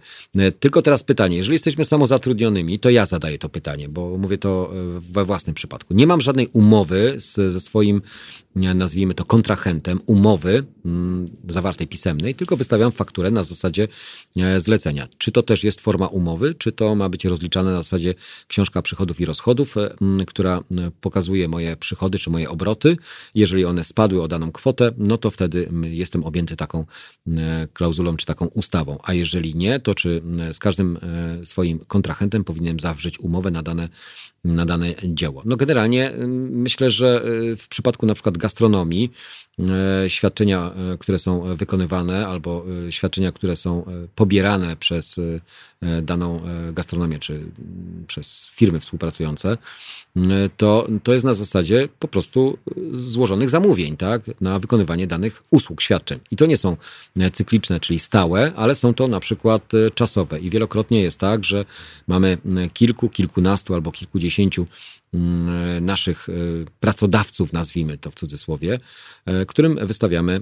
Tylko 0.61 0.82
teraz 0.82 1.03
pytanie, 1.03 1.36
jeżeli 1.36 1.55
jesteśmy 1.55 1.85
samozatrudnionymi, 1.85 2.78
to 2.78 2.90
ja 2.90 3.07
zadaję 3.07 3.39
to 3.39 3.49
pytanie, 3.49 3.89
bo 3.89 4.19
mówię 4.19 4.39
to 4.39 4.73
we 5.01 5.24
własnym 5.24 5.55
przypadku. 5.55 5.94
Nie 5.94 6.07
mam 6.07 6.20
żadnej 6.20 6.49
umowy 6.53 7.15
z, 7.16 7.53
ze 7.53 7.61
swoim 7.61 8.03
nazwijmy 8.55 9.15
to 9.15 9.24
kontrahentem 9.24 10.01
umowy 10.07 10.65
mm, 10.85 11.29
zawartej 11.49 11.87
pisemnej, 11.87 12.35
tylko 12.35 12.57
wystawiam 12.57 12.93
fakturę 12.93 13.31
na 13.31 13.43
zasadzie 13.43 13.89
e, 14.37 14.61
zlecenia. 14.61 15.09
Czy 15.19 15.33
to 15.33 15.43
też 15.43 15.65
jest 15.65 15.81
forma 15.81 16.07
umowy, 16.07 16.55
czy 16.55 16.73
to 16.73 16.95
ma 16.95 17.09
być 17.09 17.24
rozliczane 17.24 17.73
na 17.73 17.83
zasadzie 17.83 18.15
książka 18.49 18.83
przychodów 18.83 19.20
i 19.20 19.24
rozchodów, 19.24 19.77
e, 19.77 19.95
która 20.27 20.61
pokazuje 21.01 21.49
moje 21.49 21.77
przychody 21.77 22.19
czy 22.19 22.31
moje 22.31 22.49
obroty. 22.49 22.97
Jeżeli 23.35 23.65
one 23.65 23.85
spadły 23.85 24.23
o 24.23 24.29
daną 24.29 24.53
kwotę, 24.53 24.93
no 24.99 25.16
to 25.16 25.31
wtedy 25.31 25.69
jestem 25.83 26.24
objęty 26.24 26.57
taką 26.57 26.87
klauzulą 27.73 28.16
czy 28.16 28.27
taką 28.27 28.47
ustawą. 28.47 28.99
A 29.03 29.15
jeżeli 29.15 29.55
nie, 29.55 29.81
to 29.81 29.95
czy 29.95 30.23
z 30.53 30.59
każdym 30.59 30.99
e, 31.03 31.45
swoim 31.45 31.79
kontrahentem 31.79 32.45
powinienem 32.45 32.81
zawrzeć 32.81 33.20
umowę 33.20 33.51
na 33.51 33.62
dane 33.62 33.89
na 34.44 34.66
dane 34.66 34.94
dzieło. 35.05 35.43
No 35.44 35.56
generalnie 35.56 36.12
myślę, 36.51 36.90
że 36.90 37.24
w 37.59 37.69
przypadku 37.69 38.06
na 38.06 38.14
przykład 38.14 38.39
gastronomii 38.39 39.10
E, 39.60 40.10
świadczenia, 40.10 40.73
które 40.98 41.19
są 41.19 41.56
wykonywane, 41.56 42.27
albo 42.27 42.64
świadczenia, 42.90 43.32
które 43.32 43.56
są 43.56 43.85
pobierane 44.14 44.77
przez 44.77 45.20
daną 46.02 46.40
gastronomię, 46.73 47.19
czy 47.19 47.44
przez 48.06 48.51
firmy 48.55 48.81
współpracujące, 48.81 49.59
to, 50.56 50.89
to 51.02 51.12
jest 51.12 51.24
na 51.24 51.35
zasadzie 51.35 51.89
po 51.98 52.09
prostu 52.09 52.59
złożonych 52.93 53.51
zamówień, 53.51 53.97
tak, 53.97 54.23
na 54.40 54.59
wykonywanie 54.59 55.06
danych 55.06 55.43
usług, 55.51 55.81
świadczeń. 55.81 56.19
I 56.31 56.36
to 56.36 56.47
nie 56.47 56.56
są 56.56 56.77
cykliczne, 57.32 57.81
czyli 57.81 57.98
stałe, 57.98 58.52
ale 58.56 58.74
są 58.74 58.94
to 58.94 59.09
na 59.09 59.20
przykład 59.20 59.73
czasowe. 59.94 60.40
I 60.40 60.51
wielokrotnie 60.51 61.02
jest 61.02 61.20
tak, 61.20 61.44
że 61.44 61.64
mamy 62.06 62.39
kilku, 62.73 63.09
kilkunastu 63.09 63.74
albo 63.74 63.93
kilkudziesięciu 63.93 64.32
Mm, 65.15 65.85
naszych 65.85 66.29
e, 66.29 66.33
pracodawców, 66.81 67.53
nazwijmy 67.53 67.99
to 67.99 68.11
w 68.11 68.15
cudzysłowie, 68.15 68.81
e, 69.27 69.47
którym 69.47 69.87
wystawiamy 69.87 70.33
e, 70.33 70.41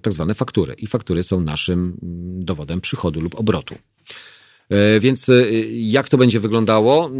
tak 0.00 0.12
zwane 0.12 0.34
faktury. 0.34 0.74
I 0.78 0.86
faktury 0.86 1.22
są 1.22 1.40
naszym 1.40 1.78
mm, 1.78 2.44
dowodem 2.44 2.80
przychodu 2.80 3.20
lub 3.20 3.40
obrotu. 3.40 3.74
Więc 5.00 5.30
jak 5.72 6.08
to 6.08 6.18
będzie 6.18 6.40
wyglądało? 6.40 7.10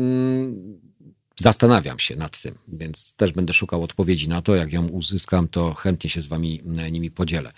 Mm, 1.42 1.52
Zastanawiam 1.52 1.98
się 1.98 2.16
nad 2.16 2.40
tym, 2.40 2.54
więc 2.68 3.14
też 3.14 3.32
będę 3.32 3.52
szukał 3.52 3.82
odpowiedzi 3.82 4.28
na 4.28 4.42
to. 4.42 4.54
Jak 4.54 4.72
ją 4.72 4.88
uzyskam, 4.88 5.48
to 5.48 5.74
chętnie 5.74 6.10
się 6.10 6.22
z 6.22 6.26
Wami 6.26 6.62
e, 6.78 6.90
nimi 6.90 7.10
podzielę. 7.10 7.52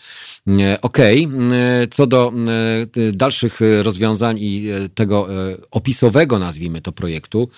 E, 0.48 0.81
okej, 0.81 1.27
okay. 1.27 1.56
E, 1.56 1.86
co 1.90 2.06
do 2.06 2.32
dalszych 3.12 3.61
rozwiązań 3.82 4.36
i 4.40 4.69
tego 4.94 5.28
opisowego, 5.70 6.39
nazwijmy 6.39 6.81
to, 6.81 6.93
projektu, 6.93 7.48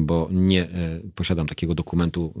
bo 0.00 0.28
nie 0.32 0.68
posiadam 1.14 1.46
takiego 1.46 1.74
dokumentu, 1.74 2.34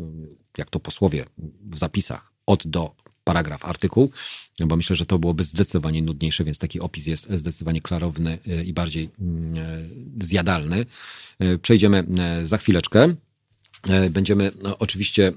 jak 0.58 0.70
to 0.70 0.80
posłowie 0.80 1.24
w 1.70 1.78
zapisach, 1.78 2.32
od 2.46 2.66
do 2.66 2.94
paragraf, 3.24 3.64
artykuł, 3.64 4.10
bo 4.60 4.76
myślę, 4.76 4.96
że 4.96 5.06
to 5.06 5.18
byłoby 5.18 5.42
zdecydowanie 5.42 6.02
nudniejsze, 6.02 6.44
więc 6.44 6.58
taki 6.58 6.80
opis 6.80 7.06
jest 7.06 7.28
zdecydowanie 7.30 7.80
klarowny 7.80 8.38
i 8.66 8.72
bardziej 8.72 9.10
zjadalny. 10.20 10.86
Przejdziemy 11.62 12.04
za 12.42 12.56
chwileczkę. 12.56 13.14
Będziemy 14.10 14.52
no, 14.62 14.78
oczywiście 14.78 15.32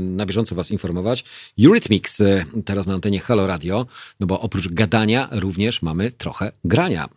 na 0.00 0.26
bieżąco 0.26 0.54
Was 0.54 0.70
informować. 0.70 1.24
Eurythmics 1.64 2.22
teraz 2.64 2.86
na 2.86 2.94
antenie 2.94 3.20
Halo 3.20 3.46
Radio, 3.46 3.86
no 4.20 4.26
bo 4.26 4.40
oprócz 4.40 4.68
gadania 4.68 5.28
również 5.32 5.82
mamy 5.82 6.10
trochę 6.10 6.52
grania. 6.64 7.08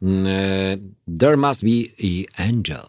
There 1.20 1.38
Must 1.38 1.64
Be 1.64 1.70
an 2.40 2.50
Angel. 2.50 2.88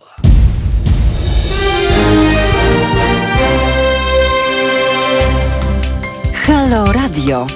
Halo 6.35 6.93
Radio. 6.93 7.47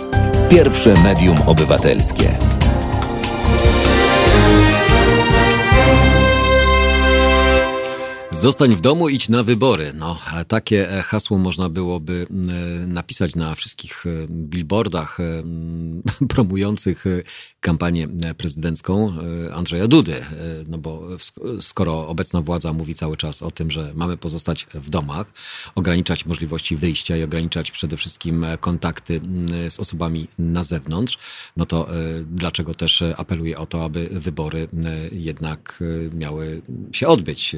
Pierwsze 0.50 1.02
medium 1.02 1.36
obywatelskie. 1.46 2.38
Zostań 8.40 8.76
w 8.76 8.80
domu, 8.80 9.08
idź 9.08 9.28
na 9.28 9.42
wybory. 9.42 9.92
No, 9.94 10.18
takie 10.48 11.02
hasło 11.04 11.38
można 11.38 11.68
byłoby 11.68 12.26
napisać 12.86 13.36
na 13.36 13.54
wszystkich 13.54 14.06
e, 14.06 14.10
billboardach 14.30 15.18
e, 15.20 15.42
promujących 16.34 17.06
e, 17.06 17.22
kampanię 17.60 18.08
prezydencką 18.36 19.12
Andrzeja 19.52 19.88
Dudy. 19.88 20.24
No 20.68 20.78
bo 20.78 21.08
skoro 21.60 22.08
obecna 22.08 22.42
władza 22.42 22.72
mówi 22.72 22.94
cały 22.94 23.16
czas 23.16 23.42
o 23.42 23.50
tym, 23.50 23.70
że 23.70 23.92
mamy 23.94 24.16
pozostać 24.16 24.66
w 24.74 24.90
domach, 24.90 25.32
ograniczać 25.74 26.26
możliwości 26.26 26.76
wyjścia 26.76 27.16
i 27.16 27.22
ograniczać 27.22 27.70
przede 27.70 27.96
wszystkim 27.96 28.46
kontakty 28.60 29.20
z 29.68 29.80
osobami 29.80 30.28
na 30.38 30.64
zewnątrz, 30.64 31.18
no 31.56 31.66
to 31.66 31.88
dlaczego 32.26 32.74
też 32.74 33.02
apeluje 33.16 33.58
o 33.58 33.66
to, 33.66 33.84
aby 33.84 34.08
wybory 34.12 34.68
jednak 35.12 35.84
miały 36.14 36.62
się 36.92 37.06
odbyć? 37.06 37.56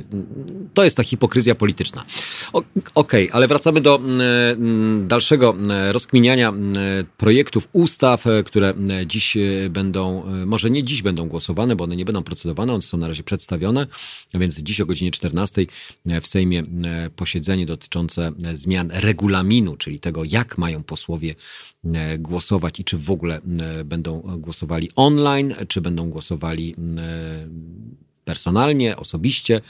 To 0.74 0.84
jest 0.84 0.96
ta 0.96 1.02
hipokryzja 1.02 1.54
polityczna. 1.54 2.04
Okej, 2.52 2.72
okay, 2.94 3.28
ale 3.32 3.48
wracamy 3.48 3.80
do 3.80 3.96
mm, 3.96 4.20
mm, 4.20 5.08
dalszego 5.08 5.50
mm, 5.50 5.90
rozkminiania 5.92 6.52
projektów 7.16 7.68
ustaw, 7.72 8.26
e, 8.26 8.42
które 8.42 8.74
e, 8.90 9.06
dziś 9.06 9.36
e, 9.36 9.40
będą, 9.70 10.24
może 10.46 10.70
nie 10.70 10.84
dziś 10.84 11.02
będą 11.02 11.28
głosowane, 11.28 11.76
bo 11.76 11.84
one 11.84 11.96
nie 11.96 12.04
będą 12.04 12.22
procedowane, 12.22 12.72
one 12.72 12.82
są 12.82 12.98
na 12.98 13.08
razie 13.08 13.22
przedstawione, 13.22 13.86
więc 14.34 14.58
dziś 14.58 14.80
o 14.80 14.86
godzinie 14.86 15.10
14 15.10 15.66
w 16.22 16.26
Sejmie 16.26 16.62
posiedzenie 17.16 17.66
dotyczące 17.66 18.32
zmian 18.54 18.90
regulaminu, 18.92 19.76
czyli 19.76 20.00
tego, 20.00 20.24
jak 20.24 20.58
mają 20.58 20.82
posłowie 20.82 21.34
głosować 22.18 22.80
i 22.80 22.84
czy 22.84 22.98
w 22.98 23.10
ogóle 23.10 23.40
będą 23.84 24.20
głosowali 24.38 24.88
online, 24.96 25.54
czy 25.68 25.80
będą 25.80 26.10
głosowali 26.10 26.74
personalnie, 28.30 28.96
osobiście, 28.96 29.56
e, 29.56 29.60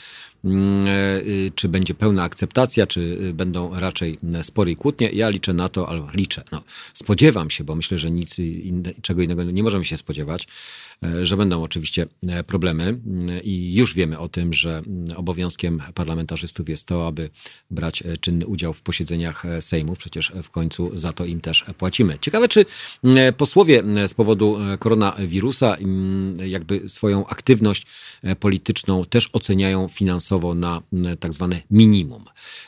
czy 1.55 1.69
będzie 1.69 1.95
pełna 1.95 2.23
akceptacja, 2.23 2.87
czy 2.87 3.01
y, 3.01 3.35
będą 3.35 3.75
raczej 3.75 4.19
spory 4.43 4.71
i 4.71 4.77
kłótnie. 4.77 5.11
Ja 5.11 5.29
liczę 5.29 5.53
na 5.53 5.69
to, 5.69 5.89
albo 5.89 6.09
liczę, 6.15 6.45
no, 6.53 6.63
spodziewam 6.95 7.51
się, 7.51 7.65
bo 7.65 7.75
myślę, 7.75 7.99
że 7.99 8.11
nic 8.11 8.39
inne, 8.39 8.93
czego 9.03 9.23
innego 9.23 9.45
nie 9.45 9.63
możemy 9.63 9.85
się 9.85 9.97
spodziewać, 9.97 10.47
E, 11.05 11.25
że 11.25 11.37
będą 11.37 11.63
oczywiście 11.63 12.07
e, 12.29 12.45
problemy 12.45 12.85
mm, 12.85 13.43
i 13.43 13.75
już 13.75 13.95
wiemy 13.95 14.19
o 14.19 14.29
tym, 14.29 14.53
że 14.53 14.79
mm, 14.79 15.17
obowiązkiem 15.17 15.83
parlamentarzystów 15.95 16.69
jest 16.69 16.87
to, 16.87 17.07
aby 17.07 17.31
brać 17.71 18.03
e, 18.03 18.17
czynny 18.17 18.47
udział 18.47 18.73
w 18.73 18.83
posiedzeniach 18.83 19.45
Sejmu. 19.61 19.97
Przecież 19.97 20.33
w 20.43 20.51
końcu 20.51 20.99
za 20.99 21.13
to 21.13 21.25
im 21.25 21.41
też 21.41 21.65
płacimy. 21.79 22.19
Ciekawe, 22.21 22.49
czy 22.49 22.65
mm, 23.05 23.35
posłowie 23.35 23.83
z 24.07 24.15
powodu 24.15 24.59
koronawirusa 24.79 25.77
jakby 26.45 26.89
swoją 26.89 27.27
aktywność 27.27 27.87
polityczną 28.41 29.05
też 29.05 29.29
oceniają 29.33 29.89
finansowo 29.89 30.30
na 30.55 30.83
tak 31.21 31.33
zwane 31.33 31.63
minimum. 31.71 32.25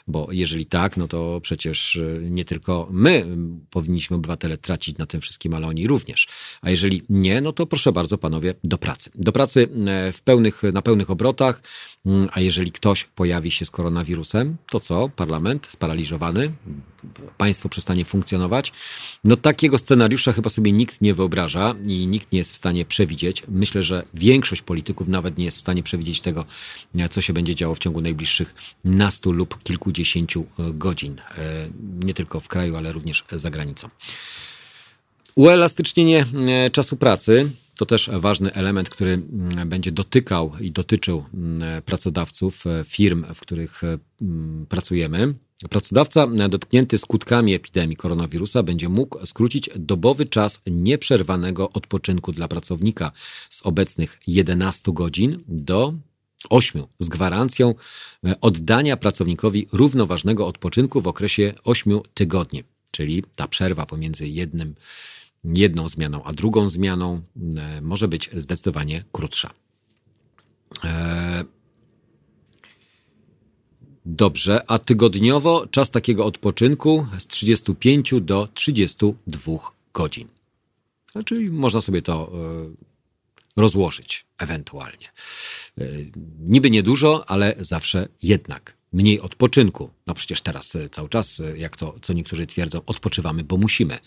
Bo 0.06 0.28
jeżeli 0.30 0.66
tak, 0.66 0.97
no 0.97 1.09
to 1.09 1.40
przecież 1.43 2.01
nie 2.22 2.44
tylko 2.44 2.89
my 2.90 3.26
powinniśmy 3.70 4.16
obywatele 4.16 4.59
tracić 4.59 4.98
na 4.98 5.06
tym 5.06 5.20
wszystkim, 5.20 5.55
ale 5.55 5.66
oni 5.66 5.86
również. 5.86 6.28
A 6.60 6.70
jeżeli 6.70 7.02
nie, 7.09 7.40
no 7.40 7.52
to 7.52 7.66
proszę 7.66 7.93
bardzo, 7.93 8.18
panowie, 8.18 8.55
do 8.64 8.78
pracy. 8.78 9.10
Do 9.14 9.32
pracy 9.32 9.68
e, 9.86 10.12
w 10.12 10.22
pełnych, 10.22 10.62
na 10.72 10.82
pełnych 10.82 11.10
obrotach, 11.10 11.56
mm, 11.56 11.62
a 12.32 12.40
jeżeli 12.40 12.72
ktoś 12.72 13.04
pojawi 13.04 13.50
się 13.50 13.64
z 13.64 13.70
koronawirusem, 13.70 14.56
to 14.70 14.80
co? 14.80 15.08
Parlament 15.08 15.66
sparaliżowany, 15.66 16.52
państwo 17.38 17.68
przestanie 17.68 18.04
funkcjonować. 18.04 18.72
No 19.24 19.36
takiego 19.36 19.78
scenariusza 19.78 20.32
chyba 20.32 20.50
sobie 20.50 20.72
nikt 20.72 21.00
nie 21.00 21.14
wyobraża 21.14 21.74
i 21.86 22.06
nikt 22.06 22.32
nie 22.32 22.38
jest 22.38 22.52
w 22.52 22.56
stanie 22.56 22.84
przewidzieć. 22.84 23.42
Myślę, 23.48 23.82
że 23.82 24.04
większość 24.14 24.62
polityków 24.62 25.08
nawet 25.08 25.38
nie 25.38 25.44
jest 25.44 25.56
w 25.56 25.60
stanie 25.60 25.82
przewidzieć 25.82 26.20
tego, 26.20 26.44
e, 26.94 27.08
co 27.08 27.20
się 27.20 27.32
będzie 27.32 27.54
działo 27.54 27.74
w 27.74 27.78
ciągu 27.78 28.00
najbliższych 28.00 28.54
nastu 28.84 29.32
lub 29.32 29.62
kilkudziesięciu 29.62 30.40
e, 30.58 30.72
godzin. 30.72 31.20
Nie 32.04 32.14
tylko 32.14 32.40
w 32.40 32.48
kraju, 32.48 32.76
ale 32.76 32.92
również 32.92 33.24
za 33.32 33.50
granicą. 33.50 33.88
Uelastycznienie 35.34 36.26
czasu 36.72 36.96
pracy 36.96 37.50
to 37.76 37.86
też 37.86 38.10
ważny 38.12 38.52
element, 38.52 38.90
który 38.90 39.12
mm, 39.12 39.68
będzie 39.68 39.92
dotykał 39.92 40.52
i 40.60 40.70
dotyczył 40.70 41.24
mm, 41.34 41.82
pracodawców, 41.82 42.66
e, 42.66 42.84
firm, 42.84 43.24
w 43.34 43.40
których 43.40 43.84
e, 43.84 43.98
mm, 44.22 44.66
pracujemy. 44.66 45.34
Pracodawca 45.70 46.26
dotknięty 46.48 46.98
skutkami 46.98 47.54
epidemii 47.54 47.96
koronawirusa 47.96 48.62
będzie 48.62 48.88
mógł 48.88 49.26
skrócić 49.26 49.70
dobowy 49.76 50.24
czas 50.24 50.60
nieprzerwanego 50.66 51.70
odpoczynku 51.70 52.32
dla 52.32 52.48
pracownika 52.48 53.12
z 53.50 53.66
obecnych 53.66 54.20
11 54.26 54.92
godzin 54.92 55.38
do 55.48 55.94
8 56.50 56.84
z 56.98 57.08
gwarancją 57.08 57.74
e, 58.26 58.40
oddania 58.40 58.96
pracownikowi 58.96 59.66
równoważnego 59.72 60.46
odpoczynku 60.46 61.00
w 61.00 61.06
okresie 61.06 61.54
8 61.64 62.00
tygodni, 62.14 62.64
czyli 62.90 63.24
ta 63.36 63.48
przerwa 63.48 63.86
pomiędzy 63.86 64.28
jednym 64.28 64.74
jedną 65.44 65.89
zmianą, 65.89 66.24
a 66.24 66.32
drugą 66.32 66.69
zmianą 66.69 67.20
e, 67.56 67.81
może 67.81 68.09
być 68.09 68.31
zdecydowanie 68.32 69.05
krótsza. 69.12 69.51
E, 70.85 71.44
dobrze, 74.06 74.70
a 74.70 74.78
tygodniowo 74.78 75.66
czas 75.66 75.90
takiego 75.90 76.27
odpoczynku 76.27 77.06
z 77.19 77.27
35 77.27 78.14
do 78.20 78.48
32 78.55 79.73
godzin. 79.94 80.28
No, 81.14 81.23
czyli 81.23 81.51
można 81.51 81.81
sobie 81.81 82.02
to 82.02 82.32
e, 82.35 83.60
rozłożyć 83.60 84.27
ewentualnie. 84.39 85.12
Niby 86.40 86.70
niedużo, 86.70 87.31
ale 87.31 87.55
zawsze 87.59 88.09
jednak 88.23 88.81
mniej 88.93 89.20
odpoczynku. 89.20 89.90
No 90.06 90.14
przecież 90.14 90.40
teraz 90.40 90.77
e, 90.77 90.89
cały 90.89 91.09
czas, 91.09 91.40
e, 91.40 91.59
jak 91.59 91.77
to 91.77 91.94
co 92.02 92.12
niektórzy 92.12 92.47
twierdzą, 92.47 92.81
odpoczywamy, 92.86 93.44
bo 93.44 93.56
musimy. 93.56 93.98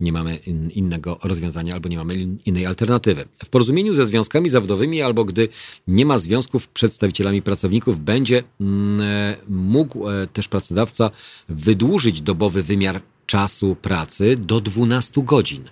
Nie 0.00 0.12
mamy 0.12 0.36
innego 0.74 1.18
rozwiązania 1.24 1.74
albo 1.74 1.88
nie 1.88 1.96
mamy 1.96 2.14
innej 2.44 2.66
alternatywy. 2.66 3.24
W 3.44 3.48
porozumieniu 3.48 3.94
ze 3.94 4.06
związkami 4.06 4.48
zawodowymi 4.48 5.02
albo 5.02 5.24
gdy 5.24 5.48
nie 5.86 6.06
ma 6.06 6.18
związków 6.18 6.68
przedstawicielami 6.68 7.42
pracowników, 7.42 8.00
będzie 8.00 8.42
mm, 8.60 9.00
e, 9.00 9.36
mógł 9.48 10.04
też 10.32 10.48
pracodawca 10.48 11.10
wydłużyć 11.48 12.20
dobowy 12.20 12.62
wymiar 12.62 13.00
czasu 13.26 13.76
pracy 13.82 14.36
do 14.36 14.60
12 14.60 15.22
godzin. 15.22 15.64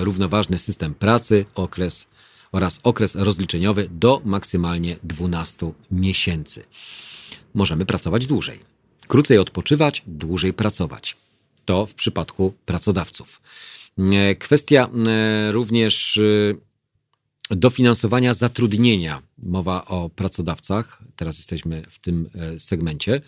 Równoważny 0.00 0.58
system 0.58 0.94
pracy, 0.94 1.44
okres 1.54 2.08
oraz 2.52 2.78
okres 2.82 3.14
rozliczeniowy 3.14 3.88
do 3.90 4.22
maksymalnie 4.24 4.96
12 5.02 5.72
miesięcy 5.90 6.64
możemy 7.56 7.86
pracować 7.86 8.26
dłużej. 8.26 8.58
Krócej 9.08 9.38
odpoczywać, 9.38 10.02
dłużej 10.06 10.52
pracować. 10.52 11.16
To 11.64 11.86
w 11.86 11.94
przypadku 11.94 12.54
pracodawców. 12.66 13.40
E, 13.98 14.34
kwestia 14.34 14.88
e, 15.06 15.52
również 15.52 16.18
e, 17.50 17.56
dofinansowania 17.56 18.34
zatrudnienia. 18.34 19.22
Mowa 19.38 19.84
o 19.84 20.10
pracodawcach. 20.10 21.02
Teraz 21.16 21.38
jesteśmy 21.38 21.82
w 21.88 21.98
tym 21.98 22.28
segmencie. 22.58 23.20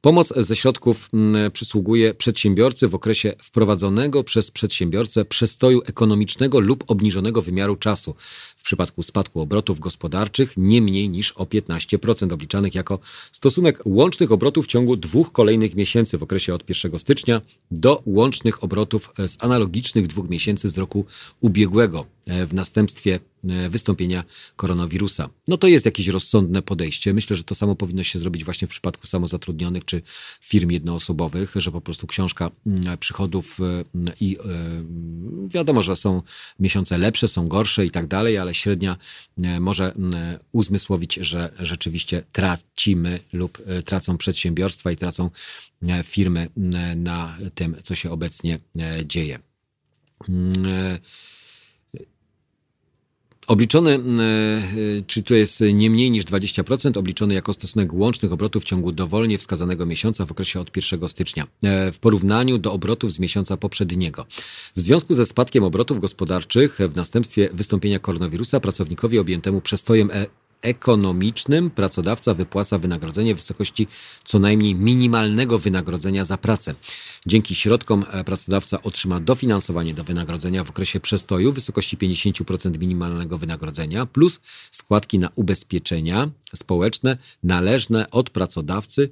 Pomoc 0.00 0.32
ze 0.36 0.56
środków 0.56 1.10
przysługuje 1.52 2.14
przedsiębiorcy 2.14 2.88
w 2.88 2.94
okresie 2.94 3.34
wprowadzonego 3.42 4.24
przez 4.24 4.50
przedsiębiorcę 4.50 5.24
przestoju 5.24 5.82
ekonomicznego 5.86 6.60
lub 6.60 6.84
obniżonego 6.90 7.42
wymiaru 7.42 7.76
czasu 7.76 8.14
w 8.60 8.62
przypadku 8.62 9.02
spadku 9.02 9.40
obrotów 9.40 9.80
gospodarczych 9.80 10.52
nie 10.56 10.82
mniej 10.82 11.10
niż 11.10 11.32
o 11.32 11.44
15% 11.44 12.32
obliczanych 12.32 12.74
jako 12.74 12.98
stosunek 13.32 13.82
łącznych 13.84 14.32
obrotów 14.32 14.64
w 14.64 14.68
ciągu 14.68 14.96
dwóch 14.96 15.32
kolejnych 15.32 15.74
miesięcy 15.74 16.18
w 16.18 16.22
okresie 16.22 16.54
od 16.54 16.68
1 16.68 16.98
stycznia 16.98 17.40
do 17.70 18.02
łącznych 18.06 18.64
obrotów 18.64 19.10
z 19.26 19.44
analogicznych 19.44 20.06
dwóch 20.06 20.30
miesięcy 20.30 20.68
z 20.68 20.78
roku 20.78 21.04
ubiegłego 21.40 22.06
e, 22.26 22.46
w 22.46 22.54
następstwie 22.54 23.20
e, 23.48 23.70
wystąpienia 23.70 24.24
koronawirusa. 24.56 25.28
No 25.48 25.56
to 25.56 25.66
jest 25.66 25.84
jakieś 25.84 26.08
rozsądne 26.08 26.62
podejście. 26.62 27.12
Myślę, 27.12 27.36
że 27.36 27.44
to 27.44 27.54
samo 27.54 27.74
powinno 27.76 28.02
się 28.02 28.18
zrobić 28.18 28.44
właśnie 28.44 28.68
w 28.68 28.70
przypadku 28.70 29.06
samozatrudnionych 29.06 29.84
czy 29.84 30.02
firm 30.40 30.70
jednoosobowych, 30.70 31.52
że 31.56 31.72
po 31.72 31.80
prostu 31.80 32.06
książka 32.06 32.50
mm, 32.66 32.98
przychodów 32.98 33.58
e, 33.60 33.84
i 34.20 34.36
wiadomo, 35.48 35.82
że 35.82 35.96
są 35.96 36.22
miesiące 36.60 36.98
lepsze, 36.98 37.28
są 37.28 37.48
gorsze 37.48 37.86
i 37.86 37.90
tak 37.90 38.06
dalej, 38.06 38.38
ale 38.38 38.49
ale 38.50 38.54
średnia 38.54 38.96
może 39.60 39.94
uzmysłowić, 40.52 41.14
że 41.14 41.52
rzeczywiście 41.58 42.22
tracimy 42.32 43.20
lub 43.32 43.58
tracą 43.84 44.16
przedsiębiorstwa 44.16 44.90
i 44.90 44.96
tracą 44.96 45.30
firmy 46.04 46.48
na 46.96 47.38
tym, 47.54 47.76
co 47.82 47.94
się 47.94 48.10
obecnie 48.10 48.58
dzieje. 49.04 49.38
Obliczony, 53.50 53.94
e, 53.94 54.00
czy 55.06 55.22
to 55.22 55.34
jest 55.34 55.60
nie 55.72 55.90
mniej 55.90 56.10
niż 56.10 56.24
20%, 56.24 56.96
obliczony 56.96 57.34
jako 57.34 57.52
stosunek 57.52 57.94
łącznych 57.94 58.32
obrotów 58.32 58.62
w 58.62 58.66
ciągu 58.66 58.92
dowolnie 58.92 59.38
wskazanego 59.38 59.86
miesiąca 59.86 60.26
w 60.26 60.30
okresie 60.30 60.60
od 60.60 60.70
1 60.70 61.08
stycznia, 61.08 61.46
e, 61.64 61.92
w 61.92 61.98
porównaniu 61.98 62.58
do 62.58 62.72
obrotów 62.72 63.12
z 63.12 63.18
miesiąca 63.18 63.56
poprzedniego. 63.56 64.26
W 64.76 64.80
związku 64.80 65.14
ze 65.14 65.26
spadkiem 65.26 65.64
obrotów 65.64 66.00
gospodarczych 66.00 66.78
w 66.88 66.96
następstwie 66.96 67.48
wystąpienia 67.52 67.98
koronawirusa 67.98 68.60
pracownikowi 68.60 69.18
objętemu 69.18 69.60
przestojem 69.60 70.10
e 70.10 70.26
ekonomicznym 70.62 71.70
pracodawca 71.70 72.34
wypłaca 72.34 72.78
wynagrodzenie 72.78 73.34
w 73.34 73.36
wysokości 73.36 73.88
co 74.24 74.38
najmniej 74.38 74.74
minimalnego 74.74 75.58
wynagrodzenia 75.58 76.24
za 76.24 76.38
pracę. 76.38 76.74
Dzięki 77.26 77.54
środkom 77.54 78.04
e, 78.10 78.24
pracodawca 78.24 78.82
otrzyma 78.82 79.20
dofinansowanie 79.20 79.94
do 79.94 80.04
wynagrodzenia 80.04 80.64
w 80.64 80.70
okresie 80.70 81.00
przestoju 81.00 81.52
w 81.52 81.54
wysokości 81.54 81.96
50% 81.96 82.78
minimalnego 82.78 83.38
wynagrodzenia 83.38 84.06
plus 84.06 84.40
składki 84.70 85.18
na 85.18 85.30
ubezpieczenia 85.34 86.30
społeczne 86.54 87.18
należne 87.42 88.10
od 88.10 88.30
pracodawcy 88.30 89.10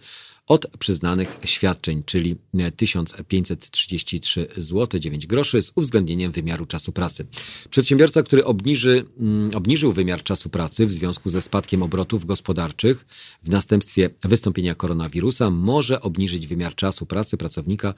od 0.48 0.66
przyznanych 0.78 1.38
świadczeń, 1.44 2.02
czyli 2.06 2.36
1533 2.76 4.46
zł 4.56 5.00
9 5.00 5.26
groszy 5.26 5.62
z 5.62 5.72
uwzględnieniem 5.74 6.32
wymiaru 6.32 6.66
czasu 6.66 6.92
pracy. 6.92 7.26
Przedsiębiorca, 7.70 8.22
który 8.22 8.44
obniży, 8.44 9.04
mm, 9.18 9.56
obniżył 9.56 9.92
wymiar 9.92 10.22
czasu 10.22 10.48
pracy 10.48 10.86
w 10.86 10.92
związku 10.92 11.28
ze 11.28 11.40
spadkiem 11.40 11.82
obrotów 11.82 12.26
gospodarczych 12.26 13.06
w 13.42 13.50
następstwie 13.50 14.10
wystąpienia 14.24 14.74
koronawirusa, 14.74 15.50
może 15.50 16.00
obniżyć 16.00 16.46
wymiar 16.46 16.74
czasu 16.74 17.06
pracy 17.06 17.36
pracownika 17.36 17.94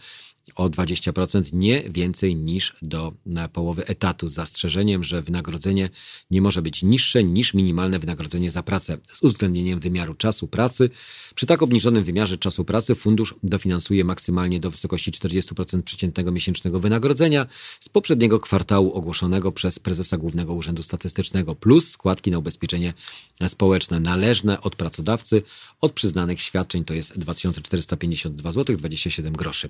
o 0.55 0.69
20%, 0.69 1.53
nie 1.53 1.83
więcej 1.91 2.37
niż 2.37 2.77
do 2.83 3.13
połowy 3.53 3.87
etatu, 3.87 4.29
z 4.29 4.33
zastrzeżeniem, 4.33 5.05
że 5.05 5.23
wynagrodzenie 5.23 5.91
nie 6.31 6.43
może 6.43 6.63
być 6.63 6.83
niższe 6.83 7.25
niż 7.25 7.55
minimalne 7.55 7.99
wynagrodzenie 7.99 8.51
za 8.51 8.63
pracę, 8.63 8.99
z 9.13 9.23
uwzględnieniem 9.23 9.81
wymiaru 9.81 10.15
czasu 10.15 10.49
pracy. 10.49 10.91
Przy 11.35 11.47
tak 11.47 11.63
obniżonym 11.63 12.05
wymiarze 12.05 12.39
czasu 12.39 12.65
pracy 12.65 12.95
fundusz 12.95 13.35
dofinansuje 13.43 14.05
maksymalnie 14.05 14.61
do 14.61 14.71
wysokości 14.71 15.11
40% 15.11 15.83
przeciętnego 15.83 16.33
miesięcznego 16.33 16.81
wynagrodzenia 16.81 17.47
z 17.81 17.89
poprzedniego 17.89 18.41
kwartału 18.41 18.93
ogłoszonego 18.93 19.53
przez 19.53 19.79
prezesa 19.79 20.17
Głównego 20.17 20.55
Urzędu 20.55 20.83
Statystycznego 20.83 21.55
plus 21.55 21.91
składki 21.91 22.31
na 22.31 22.39
ubezpieczenie 22.39 22.95
społeczne 23.49 24.01
należne 24.01 24.61
od 24.61 24.77
pracodawcy 24.77 25.43
od 25.81 25.93
przyznanych 25.93 26.41
świadczeń 26.41 26.85
to 26.85 26.95
jest 26.95 27.19
2452 27.19 28.53
zł 28.53 28.77
27 28.77 29.33
groszy. 29.33 29.69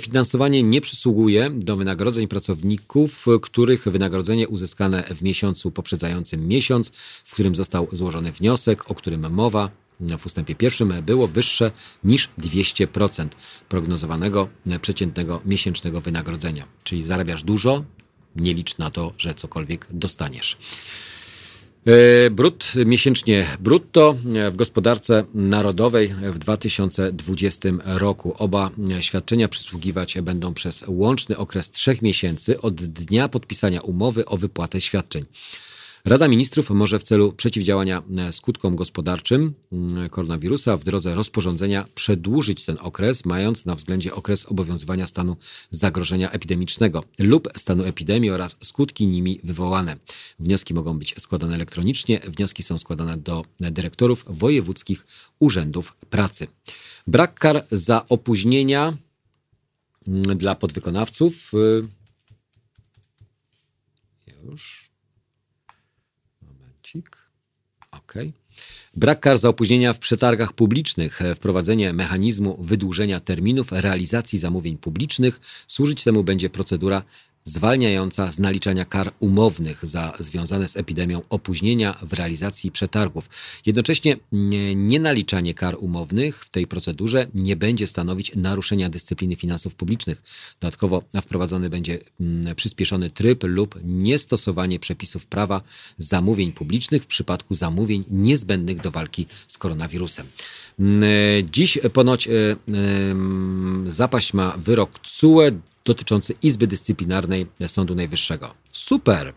Dofinansowanie 0.00 0.62
nie 0.62 0.80
przysługuje 0.80 1.50
do 1.50 1.76
wynagrodzeń 1.76 2.28
pracowników, 2.28 3.26
których 3.42 3.84
wynagrodzenie 3.84 4.48
uzyskane 4.48 5.02
w 5.02 5.22
miesiącu 5.22 5.70
poprzedzającym 5.70 6.48
miesiąc, 6.48 6.90
w 7.24 7.32
którym 7.32 7.54
został 7.54 7.88
złożony 7.92 8.32
wniosek, 8.32 8.90
o 8.90 8.94
którym 8.94 9.32
mowa 9.32 9.70
w 10.18 10.26
ustępie 10.26 10.54
pierwszym 10.54 10.92
było 11.02 11.26
wyższe 11.26 11.70
niż 12.04 12.30
200% 12.38 13.28
prognozowanego 13.68 14.48
przeciętnego 14.80 15.40
miesięcznego 15.44 16.00
wynagrodzenia. 16.00 16.66
Czyli 16.84 17.04
zarabiasz 17.04 17.42
dużo, 17.42 17.84
nie 18.36 18.54
licz 18.54 18.78
na 18.78 18.90
to, 18.90 19.12
że 19.18 19.34
cokolwiek 19.34 19.86
dostaniesz. 19.90 20.56
E, 21.86 22.30
brut 22.30 22.72
miesięcznie 22.86 23.46
brutto 23.60 24.16
w 24.50 24.56
gospodarce 24.56 25.24
narodowej 25.34 26.14
w 26.22 26.38
2020 26.38 27.68
roku. 27.84 28.34
Oba 28.38 28.70
świadczenia 29.00 29.48
przysługiwać 29.48 30.20
będą 30.22 30.54
przez 30.54 30.84
łączny 30.86 31.36
okres 31.36 31.70
trzech 31.70 32.02
miesięcy 32.02 32.60
od 32.60 32.74
dnia 32.74 33.28
podpisania 33.28 33.80
umowy 33.80 34.24
o 34.24 34.36
wypłatę 34.36 34.80
świadczeń. 34.80 35.24
Rada 36.04 36.28
Ministrów 36.28 36.70
może 36.70 36.98
w 36.98 37.02
celu 37.02 37.32
przeciwdziałania 37.32 38.02
e, 38.18 38.32
skutkom 38.32 38.76
gospodarczym 38.76 39.54
mm, 39.72 40.08
koronawirusa 40.08 40.76
w 40.76 40.84
drodze 40.84 41.14
rozporządzenia 41.14 41.84
przedłużyć 41.94 42.64
ten 42.64 42.76
okres, 42.80 43.24
mając 43.24 43.66
na 43.66 43.74
względzie 43.74 44.14
okres 44.14 44.46
obowiązywania 44.46 45.06
stanu 45.06 45.36
zagrożenia 45.70 46.30
epidemicznego 46.30 47.04
lub 47.18 47.48
stanu 47.56 47.84
epidemii 47.84 48.30
oraz 48.30 48.56
skutki 48.62 49.06
nimi 49.06 49.40
wywołane. 49.44 49.96
Wnioski 50.38 50.74
mogą 50.74 50.98
być 50.98 51.14
składane 51.18 51.54
elektronicznie. 51.54 52.20
Wnioski 52.20 52.62
są 52.62 52.78
składane 52.78 53.16
do 53.16 53.44
dyrektorów 53.60 54.24
wojewódzkich 54.28 55.06
urzędów 55.38 55.96
pracy. 56.10 56.46
Brak 57.06 57.34
kar 57.34 57.66
za 57.70 58.06
opóźnienia 58.08 58.96
mm, 60.08 60.38
dla 60.38 60.54
podwykonawców. 60.54 61.54
Y, 61.54 61.82
już. 64.44 64.89
OK. 68.10 68.14
Brak 68.96 69.20
kar 69.20 69.38
za 69.38 69.48
opóźnienia 69.48 69.92
w 69.92 69.98
przetargach 69.98 70.52
publicznych, 70.52 71.20
wprowadzenie 71.36 71.92
mechanizmu 71.92 72.56
wydłużenia 72.60 73.20
terminów 73.20 73.72
realizacji 73.72 74.38
zamówień 74.38 74.78
publicznych. 74.78 75.40
Służyć 75.66 76.04
temu 76.04 76.24
będzie 76.24 76.50
procedura 76.50 77.02
zwalniająca 77.50 78.30
z 78.30 78.38
naliczania 78.38 78.84
kar 78.84 79.12
umownych 79.20 79.86
za 79.86 80.12
związane 80.18 80.68
z 80.68 80.76
epidemią 80.76 81.22
opóźnienia 81.30 81.98
w 82.02 82.12
realizacji 82.12 82.70
przetargów. 82.70 83.28
Jednocześnie 83.66 84.16
nienaliczanie 84.76 85.54
kar 85.54 85.76
umownych 85.78 86.44
w 86.44 86.50
tej 86.50 86.66
procedurze 86.66 87.26
nie 87.34 87.56
będzie 87.56 87.86
stanowić 87.86 88.32
naruszenia 88.36 88.90
dyscypliny 88.90 89.36
finansów 89.36 89.74
publicznych. 89.74 90.22
Dodatkowo 90.60 91.02
wprowadzony 91.22 91.70
będzie 91.70 91.98
mm, 92.20 92.54
przyspieszony 92.54 93.10
tryb 93.10 93.44
lub 93.44 93.78
niestosowanie 93.84 94.78
przepisów 94.78 95.26
prawa 95.26 95.62
zamówień 95.98 96.52
publicznych 96.52 97.02
w 97.02 97.06
przypadku 97.06 97.54
zamówień 97.54 98.04
niezbędnych 98.10 98.80
do 98.80 98.90
walki 98.90 99.26
z 99.48 99.58
koronawirusem. 99.58 100.26
Mm, 100.78 101.02
dziś 101.52 101.78
ponoć 101.92 102.28
e, 102.28 102.30
zapaść 103.86 104.34
ma 104.34 104.56
wyrok 104.56 104.98
CUE 104.98 105.50
dotyczący 105.84 106.34
Izby 106.42 106.66
Dyscyplinarnej 106.66 107.46
Sądu 107.66 107.94
Najwyższego. 107.94 108.54
Super! 108.72 109.34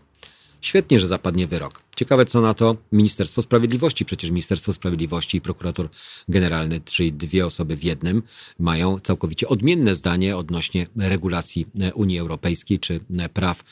Świetnie, 0.60 0.98
że 0.98 1.06
zapadnie 1.06 1.46
wyrok. 1.46 1.82
Ciekawe, 1.96 2.24
co 2.24 2.40
na 2.40 2.54
to 2.54 2.76
Ministerstwo 2.92 3.42
Sprawiedliwości. 3.42 4.04
Przecież 4.04 4.30
Ministerstwo 4.30 4.72
Sprawiedliwości 4.72 5.36
i 5.36 5.40
prokurator 5.40 5.88
generalny, 6.28 6.80
czyli 6.80 7.12
dwie 7.12 7.46
osoby 7.46 7.76
w 7.76 7.84
jednym, 7.84 8.22
mają 8.58 8.98
całkowicie 8.98 9.48
odmienne 9.48 9.94
zdanie 9.94 10.36
odnośnie 10.36 10.86
regulacji 10.96 11.66
Unii 11.94 12.18
Europejskiej 12.18 12.78
czy 12.78 13.00
praw, 13.32 13.64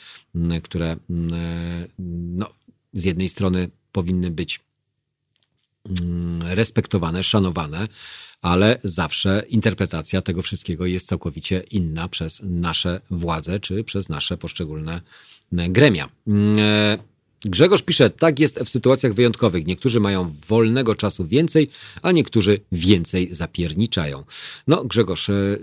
które 0.63 0.97
no, 1.99 2.47
z 2.93 3.05
jednej 3.05 3.29
strony 3.29 3.69
powinny 3.93 4.31
być 4.31 4.61
respektowane, 6.45 7.23
szanowane, 7.23 7.89
ale 8.43 8.79
zawsze 8.85 9.45
interpretacja 9.49 10.23
tego 10.23 10.43
wszystkiego 10.43 10.87
jest 10.87 11.09
całkowicie 11.09 11.63
inna 11.71 12.09
przez 12.09 12.41
nasze 12.45 13.01
władze 13.11 13.61
czy 13.61 13.85
przez 13.85 14.09
nasze 14.09 14.37
poszczególne 14.37 15.01
e, 15.59 15.69
gremia. 15.69 16.09
Mm, 16.27 16.59
e, 16.59 16.99
Grzegorz 17.45 17.83
pisze, 17.83 18.11
tak 18.11 18.39
jest 18.39 18.59
w 18.59 18.69
sytuacjach 18.69 19.15
wyjątkowych. 19.15 19.67
Niektórzy 19.67 20.01
mają 20.01 20.35
wolnego 20.49 20.95
czasu 20.95 21.27
więcej, 21.27 21.69
a 22.03 22.13
niektórzy 22.13 22.59
więcej 22.73 23.35
zapierniczają. 23.35 24.25
No, 24.67 24.85
Grzegorz, 24.85 25.31
e, 25.31 25.59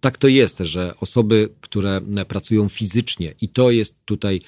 tak 0.00 0.18
to 0.18 0.28
jest, 0.28 0.58
że 0.58 0.94
osoby, 1.00 1.48
które 1.60 2.00
pracują 2.28 2.68
fizycznie, 2.68 3.34
i 3.40 3.48
to 3.48 3.70
jest 3.70 3.96
tutaj 4.04 4.40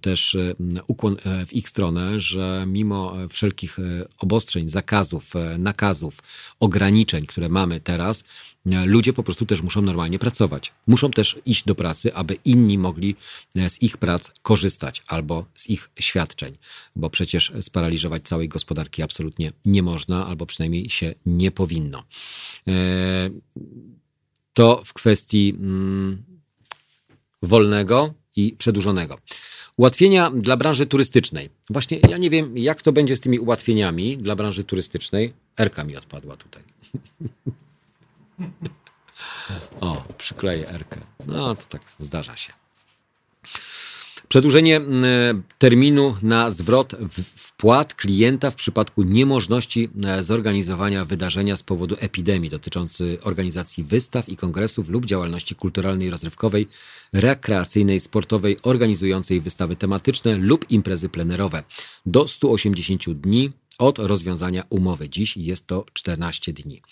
też 0.00 0.34
e, 0.34 0.54
ukłon 0.86 1.16
e, 1.24 1.46
w 1.46 1.52
ich 1.52 1.68
stronę, 1.68 2.20
że 2.20 2.64
mimo 2.66 3.14
wszelkich 3.28 3.78
e, 3.78 3.82
obostrzeń, 4.18 4.68
zakazów, 4.68 5.32
nakazów, 5.58 6.18
ograniczeń, 6.60 7.26
które 7.26 7.48
mamy 7.48 7.80
teraz, 7.80 8.24
ludzie 8.86 9.12
po 9.12 9.22
prostu 9.22 9.46
też 9.46 9.62
muszą 9.62 9.82
normalnie 9.82 10.18
pracować. 10.18 10.72
Muszą 10.86 11.10
też 11.10 11.38
iść 11.46 11.64
do 11.64 11.74
pracy, 11.74 12.14
aby 12.14 12.36
inni 12.44 12.78
mogli 12.78 13.16
z 13.68 13.82
ich 13.82 13.96
prac 13.96 14.30
korzystać 14.42 15.02
albo 15.06 15.46
z 15.54 15.70
ich 15.70 15.90
świadczeń, 16.00 16.56
bo 16.96 17.10
przecież 17.10 17.52
sparaliżować 17.60 18.22
całej 18.22 18.48
gospodarki 18.48 19.02
absolutnie 19.02 19.52
nie 19.64 19.82
można, 19.82 20.26
albo 20.26 20.46
przynajmniej 20.46 20.90
się 20.90 21.14
nie 21.26 21.50
powinno. 21.50 22.04
To 24.54 24.82
w 24.84 24.92
kwestii 24.92 25.54
mm, 25.58 26.24
wolnego 27.42 28.14
i 28.36 28.56
przedłużonego. 28.58 29.18
Ułatwienia 29.80 30.30
dla 30.30 30.56
branży 30.56 30.86
turystycznej. 30.86 31.50
Właśnie 31.70 31.98
ja 32.08 32.16
nie 32.16 32.30
wiem, 32.30 32.58
jak 32.58 32.82
to 32.82 32.92
będzie 32.92 33.16
z 33.16 33.20
tymi 33.20 33.38
ułatwieniami 33.38 34.18
dla 34.18 34.36
branży 34.36 34.64
turystycznej. 34.64 35.32
Erka 35.58 35.84
mi 35.84 35.96
odpadła 35.96 36.36
tutaj. 36.36 36.62
o, 39.80 40.04
przykleję 40.18 40.68
Erkę. 40.68 41.00
No, 41.26 41.54
to 41.54 41.66
tak 41.66 41.82
zdarza 41.98 42.36
się. 42.36 42.52
Przedłużenie 44.30 44.80
terminu 45.58 46.16
na 46.22 46.50
zwrot 46.50 46.96
wpłat 47.36 47.94
klienta 47.94 48.50
w 48.50 48.54
przypadku 48.54 49.02
niemożności 49.02 49.88
e, 50.04 50.22
zorganizowania 50.22 51.04
wydarzenia 51.04 51.56
z 51.56 51.62
powodu 51.62 51.96
epidemii 51.98 52.50
dotyczący 52.50 53.18
organizacji 53.22 53.84
wystaw 53.84 54.28
i 54.28 54.36
kongresów 54.36 54.88
lub 54.88 55.06
działalności 55.06 55.54
kulturalnej, 55.54 56.10
rozrywkowej, 56.10 56.66
rekreacyjnej, 57.12 58.00
sportowej, 58.00 58.56
organizującej 58.62 59.40
wystawy 59.40 59.76
tematyczne 59.76 60.36
lub 60.36 60.70
imprezy 60.70 61.08
plenerowe 61.08 61.62
do 62.06 62.28
180 62.28 63.10
dni 63.12 63.52
od 63.78 63.98
rozwiązania 63.98 64.64
umowy. 64.68 65.08
Dziś 65.08 65.36
jest 65.36 65.66
to 65.66 65.86
14 65.92 66.52
dni. 66.52 66.82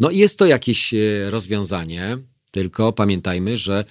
No 0.00 0.10
jest 0.10 0.38
to 0.38 0.46
jakieś 0.46 0.94
e, 0.94 1.30
rozwiązanie, 1.30 2.18
tylko 2.50 2.92
pamiętajmy, 2.92 3.56
że 3.56 3.84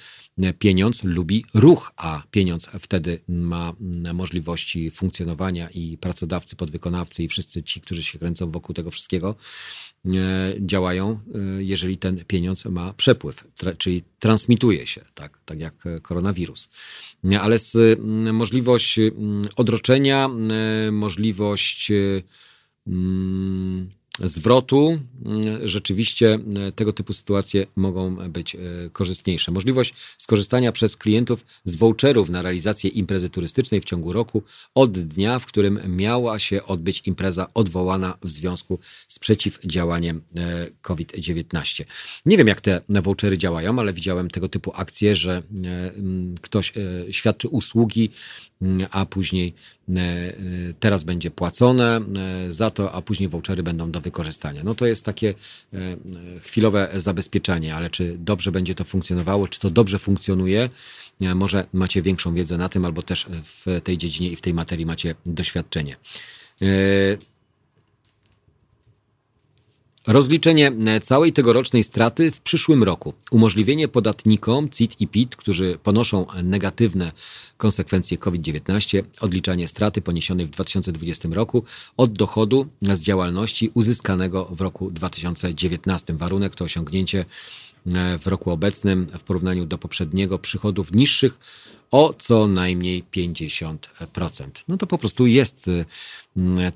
pieniądz 0.59 1.03
lubi 1.03 1.45
ruch, 1.53 1.91
a 1.97 2.23
pieniądz 2.31 2.67
wtedy 2.79 3.19
ma 3.27 3.73
możliwości 4.13 4.91
funkcjonowania 4.91 5.69
i 5.69 5.97
pracodawcy, 5.97 6.55
podwykonawcy 6.55 7.23
i 7.23 7.27
wszyscy 7.27 7.63
ci, 7.63 7.81
którzy 7.81 8.03
się 8.03 8.19
kręcą 8.19 8.51
wokół 8.51 8.75
tego 8.75 8.91
wszystkiego, 8.91 9.35
e, 10.05 10.09
działają, 10.59 11.11
e, 11.11 11.63
jeżeli 11.63 11.97
ten 11.97 12.25
pieniądz 12.25 12.65
ma 12.65 12.93
przepływ, 12.93 13.43
czyli 13.77 14.03
transmituje 14.19 14.87
się, 14.87 15.01
tak, 15.13 15.39
tak 15.45 15.59
jak 15.59 15.83
koronawirus. 16.01 16.69
Ale 17.41 17.57
z 17.57 17.99
możliwość 18.33 18.99
odroczenia, 19.55 20.29
możliwość 20.91 21.91
zwrotu, 24.19 24.99
mm, 25.25 25.67
rzeczywiście 25.67 26.39
e, 26.67 26.71
tego 26.71 26.93
typu 26.93 27.13
sytuacje 27.13 27.67
mogą 27.75 28.15
być 28.15 28.55
e, 28.55 28.59
korzystniejsze. 28.91 29.51
Możliwość 29.51 29.93
skorzystania 30.17 30.71
przez 30.71 30.97
klientów 30.97 31.45
z 31.63 31.75
voucherów 31.75 32.29
na 32.29 32.41
realizację 32.41 32.89
imprezy 32.89 33.29
turystycznej 33.29 33.81
w 33.81 33.85
ciągu 33.85 34.13
roku 34.13 34.43
od 34.75 34.91
dnia, 34.91 35.39
w 35.39 35.45
którym 35.45 35.79
miała 35.87 36.39
się 36.39 36.63
odbyć 36.63 37.07
impreza 37.07 37.47
odwołana 37.53 38.17
w 38.23 38.29
związku 38.31 38.79
z 39.07 39.19
przeciwdziałaniem 39.19 40.21
e, 40.35 40.67
COVID-19. 40.81 41.83
Nie 42.25 42.37
wiem, 42.37 42.47
jak 42.47 42.61
te 42.61 42.81
vouchery 42.89 43.37
działają, 43.37 43.79
ale 43.79 43.93
widziałem 43.93 44.29
tego 44.29 44.49
typu 44.49 44.71
akcje, 44.75 45.15
że 45.15 45.41
ktoś 46.41 46.73
świadczy 47.11 47.47
usługi 47.47 48.09
a 48.91 49.05
później 49.05 49.53
e, 49.89 49.93
e, 49.99 50.33
teraz 50.79 51.03
będzie 51.03 51.31
płacone 51.31 51.99
e, 52.47 52.51
za 52.51 52.71
to, 52.71 52.91
a 52.91 53.01
później 53.01 53.29
vouchery 53.29 53.63
będą 53.63 53.91
do 53.91 54.01
wykorzystania. 54.01 54.63
No 54.63 54.75
to 54.75 54.85
jest 54.85 55.05
takie 55.05 55.33
chwilowe 56.41 56.89
zabezpieczenie, 56.95 57.75
ale 57.75 57.89
czy 57.89 58.17
dobrze 58.19 58.51
będzie 58.51 58.75
to 58.75 58.83
funkcjonowało, 58.83 59.47
czy 59.47 59.59
to 59.59 59.69
dobrze 59.69 59.99
funkcjonuje, 59.99 60.69
może 61.35 61.67
macie 61.73 62.01
większą 62.01 62.33
wiedzę 62.33 62.57
na 62.57 62.69
tym, 62.69 62.85
albo 62.85 63.01
też 63.01 63.27
w 63.43 63.81
tej 63.83 63.97
dziedzinie 63.97 64.29
i 64.29 64.35
w 64.35 64.41
tej 64.41 64.53
materii 64.53 64.85
macie 64.85 65.15
doświadczenie. 65.25 65.95
Rozliczenie 70.07 70.71
całej 71.01 71.33
tegorocznej 71.33 71.83
straty 71.83 72.31
w 72.31 72.41
przyszłym 72.41 72.83
roku. 72.83 73.13
Umożliwienie 73.31 73.87
podatnikom 73.87 74.69
CIT 74.69 75.01
i 75.01 75.07
PIT, 75.07 75.35
którzy 75.35 75.77
ponoszą 75.83 76.25
negatywne 76.43 77.11
konsekwencje 77.57 78.17
COVID-19, 78.17 79.03
odliczanie 79.21 79.67
straty 79.67 80.01
poniesionej 80.01 80.45
w 80.45 80.49
2020 80.49 81.29
roku 81.31 81.63
od 81.97 82.13
dochodu 82.13 82.67
z 82.81 83.01
działalności 83.01 83.71
uzyskanego 83.73 84.45
w 84.45 84.61
roku 84.61 84.91
2019. 84.91 86.13
Warunek 86.13 86.55
to 86.55 86.65
osiągnięcie 86.65 87.25
w 88.19 88.27
roku 88.27 88.51
obecnym 88.51 89.07
w 89.17 89.23
porównaniu 89.23 89.65
do 89.65 89.77
poprzedniego 89.77 90.39
przychodów 90.39 90.91
niższych 90.91 91.39
o 91.91 92.13
co 92.13 92.47
najmniej 92.47 93.03
50%. 93.03 93.77
No 94.67 94.77
to 94.77 94.87
po 94.87 94.97
prostu 94.97 95.27
jest 95.27 95.67
y, 95.67 95.85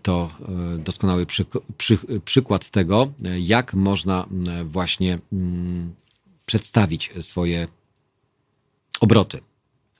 to 0.04 0.32
y, 0.76 0.78
doskonały 0.78 1.26
przy, 1.26 1.46
przy, 1.78 1.98
przykład 2.26 2.70
tego, 2.70 3.14
jak 3.40 3.74
można 3.74 4.28
y, 4.62 4.64
właśnie 4.64 5.20
mm, 5.34 5.94
przedstawić 6.46 7.12
swoje 7.22 7.68
obroty. 9.00 9.40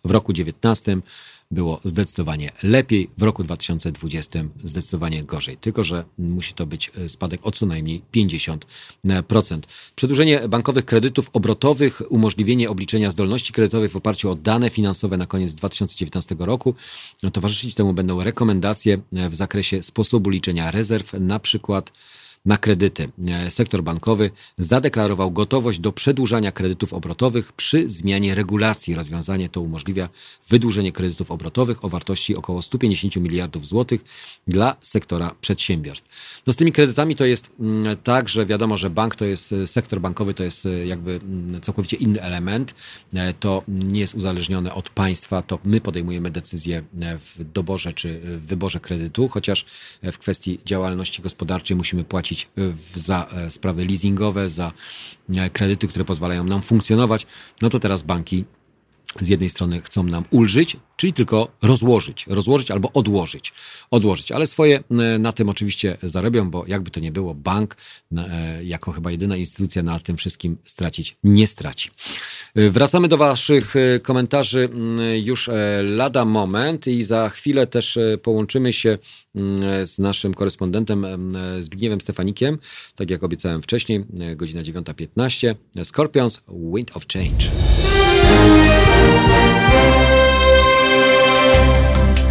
W 0.06 0.12
roku 0.12 0.34
19 0.34 0.98
było 1.52 1.80
zdecydowanie 1.84 2.52
lepiej, 2.64 3.10
w 3.18 3.24
roku 3.24 3.44
2020 3.44 4.44
zdecydowanie 4.64 5.24
gorzej. 5.24 5.58
Tylko, 5.58 5.84
że 5.84 6.04
musi 6.18 6.54
to 6.54 6.66
być 6.66 6.92
e, 6.98 7.10
spadek 7.10 7.40
o 7.44 7.52
co 7.52 7.66
najmniej 7.66 8.02
50%. 8.14 9.60
Przedłużenie 9.96 10.48
bankowych 10.50 10.86
kredytów 10.86 11.30
obrotowych, 11.34 12.02
umożliwienie 12.10 12.70
obliczenia 12.70 13.12
zdolności 13.12 13.54
kredytowej 13.54 13.90
w 13.90 13.96
oparciu 13.96 14.32
o 14.32 14.36
dane 14.36 14.70
finansowe 14.70 15.18
na 15.18 15.26
koniec 15.26 15.56
2019 15.56 16.36
roku. 16.40 16.76
Towarzyszyć 17.34 17.76
temu 17.76 17.94
będą 17.94 18.24
rekomendacje 18.24 18.98
e, 19.14 19.30
w 19.30 19.36
zakresie 19.36 19.82
sposobu 19.82 20.30
liczenia 20.30 20.72
rezerw, 20.72 21.14
na 21.14 21.40
przykład 21.40 21.92
na 22.46 22.58
kredyty. 22.58 23.10
E, 23.28 23.52
sektor 23.52 23.84
bankowy 23.84 24.32
zadeklarował 24.58 25.32
gotowość 25.32 25.80
do 25.80 25.92
przedłużania 25.92 26.52
kredytów 26.52 26.94
obrotowych 26.94 27.54
przy 27.54 27.90
zmianie 27.90 28.36
regulacji. 28.36 28.96
Rozwiązanie 28.96 29.50
to 29.50 29.62
umożliwia 29.62 30.10
wydłużenie 30.50 30.92
kredytów 30.92 31.32
obrotowych 31.32 31.86
o 31.86 31.90
wartości 31.90 32.36
około 32.36 32.62
150 32.62 33.16
miliardów 33.16 33.68
złotych 33.68 34.04
dla 34.48 34.76
sektora 34.82 35.36
przedsiębiorstw. 35.42 36.10
No 36.48 36.54
z 36.54 36.56
tymi 36.56 36.72
kredytami 36.72 37.16
to 37.16 37.26
jest 37.26 37.52
mm, 37.60 37.98
tak, 37.98 38.30
że 38.30 38.46
wiadomo, 38.46 38.78
że 38.78 38.90
bank 38.90 39.16
to 39.16 39.26
jest, 39.26 39.54
e, 39.54 39.68
sektor 39.68 40.02
bankowy 40.02 40.34
to 40.34 40.44
jest 40.44 40.66
e, 40.66 40.86
jakby 40.86 41.12
mm, 41.12 41.62
całkowicie 41.62 41.98
inny 41.98 42.22
element. 42.22 42.76
To 43.40 43.64
nie 43.68 44.00
jest 44.00 44.16
uzależnione 44.16 44.74
od 44.74 44.90
państwa, 44.90 45.42
to 45.42 45.60
my 45.64 45.82
podejmujemy 45.82 46.32
decyzje 46.32 46.84
w 47.36 47.44
doborze 47.54 47.94
czy 47.94 48.20
w 48.20 48.46
wyborze 48.46 48.80
kredytu, 48.80 49.28
chociaż 49.28 49.66
w 50.04 50.18
kwestii 50.18 50.60
działalności 50.66 51.22
gospodarczej 51.22 51.78
musimy 51.78 52.04
płacić 52.04 52.31
płacić 52.32 52.50
za 52.96 53.28
e, 53.32 53.50
sprawy 53.50 53.86
leasingowe, 53.86 54.50
za 54.50 54.72
e, 55.36 55.50
kredyty, 55.50 55.88
które 55.88 56.06
pozwalają 56.06 56.44
nam 56.44 56.62
funkcjonować, 56.62 57.28
no 57.62 57.70
to 57.70 57.80
teraz 57.80 58.04
banki 58.04 58.46
z 59.20 59.28
jednej 59.28 59.50
strony 59.50 59.82
chcą 59.82 60.04
nam 60.04 60.24
ulżyć, 60.30 60.78
czyli 60.96 61.14
tylko 61.14 61.48
rozłożyć, 61.62 62.26
rozłożyć 62.28 62.72
albo 62.72 62.92
odłożyć, 62.94 63.54
odłożyć, 63.92 64.32
ale 64.32 64.48
swoje 64.48 64.78
e, 64.78 65.20
na 65.20 65.32
tym 65.32 65.50
oczywiście 65.50 65.98
zarobią, 66.04 66.50
bo 66.50 66.64
jakby 66.68 66.92
to 66.92 67.00
nie 67.00 67.12
było, 67.12 67.36
bank 67.36 67.78
jako 68.64 68.92
chyba 68.92 69.12
jedyna 69.12 69.36
instytucja 69.36 69.84
na 69.84 70.00
tym 70.00 70.18
wszystkim 70.18 70.58
stracić 70.64 71.18
nie 71.24 71.48
straci. 71.48 71.90
Wracamy 72.56 73.08
do 73.08 73.18
Waszych 73.18 73.74
komentarzy 74.04 74.70
już 75.24 75.50
lada 75.84 76.26
moment 76.26 76.88
i 76.88 77.04
za 77.04 77.30
chwilę 77.30 77.68
też 77.68 78.00
połączymy 78.24 78.74
się 78.74 78.98
Mm, 79.36 79.86
z 79.86 80.00
naszym 80.00 80.34
korespondentem 80.34 81.06
Zbigniewem 81.60 82.02
Stefanikiem, 82.02 82.58
tak 82.96 83.10
jak 83.10 83.24
obiecałem 83.24 83.62
wcześniej, 83.62 84.06
e, 84.20 84.36
godzina 84.36 84.62
9.15. 84.62 85.56
Scorpions, 85.84 86.42
Wind 86.76 86.98
of 86.98 87.08
Change. 87.08 87.52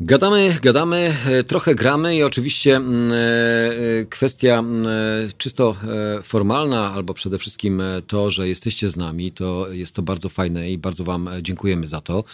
Gadamy, 0.00 0.58
gadamy, 0.62 1.14
e, 1.26 1.44
trochę 1.44 1.74
gramy 1.74 2.16
i 2.16 2.22
oczywiście 2.22 2.76
mm, 2.76 3.12
e, 3.12 3.16
e, 3.16 4.04
kwestia 4.04 4.58
mm, 4.58 4.84
czysto 5.38 5.76
formalna, 6.22 6.92
albo 6.92 7.14
przede 7.14 7.38
wszystkim 7.38 7.82
to, 8.06 8.30
że 8.30 8.48
jesteście 8.48 8.90
z 8.90 8.96
nami, 8.96 9.32
to 9.32 9.72
jest 9.72 9.96
to 9.96 10.02
bardzo 10.02 10.28
fajne 10.28 10.70
i 10.70 10.78
bardzo 10.78 11.04
Wam 11.04 11.28
dziękujemy 11.42 11.86
za 11.86 12.00
to. 12.00 12.24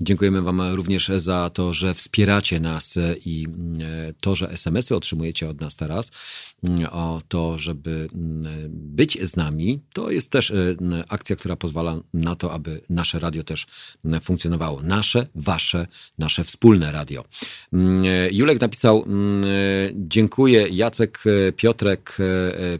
Dziękujemy 0.00 0.42
Wam 0.42 0.60
również 0.60 1.10
za 1.16 1.50
to, 1.50 1.74
że 1.74 1.94
wspieracie 1.94 2.60
nas 2.60 2.98
i 3.24 3.46
mm, 3.48 3.78
to, 4.20 4.36
że 4.36 4.50
SMS-y 4.50 4.96
otrzymujecie 4.96 5.48
od 5.48 5.60
nas 5.60 5.76
teraz 5.76 6.10
o 6.90 7.22
to, 7.28 7.58
żeby 7.58 8.08
być 8.68 9.18
z 9.22 9.36
nami. 9.36 9.80
To 9.92 10.10
jest 10.10 10.30
też 10.30 10.52
akcja, 11.08 11.36
która 11.36 11.56
pozwala 11.56 12.00
na 12.14 12.34
to, 12.34 12.52
aby 12.52 12.80
nasze 12.90 13.18
radio 13.18 13.42
też 13.42 13.66
funkcjonowało. 14.22 14.82
Nasze, 14.82 15.26
Wasze, 15.34 15.86
nasze 16.18 16.44
wspólne 16.44 16.92
radio 16.92 17.13
radio. 17.14 17.24
Mm, 17.72 18.04
e, 18.04 18.30
Julek 18.32 18.60
napisał, 18.60 19.04
mm, 19.06 19.44
e, 19.44 19.48
dziękuję 19.94 20.68
Jacek, 20.68 21.18
e, 21.26 21.52
Piotrek, 21.52 22.16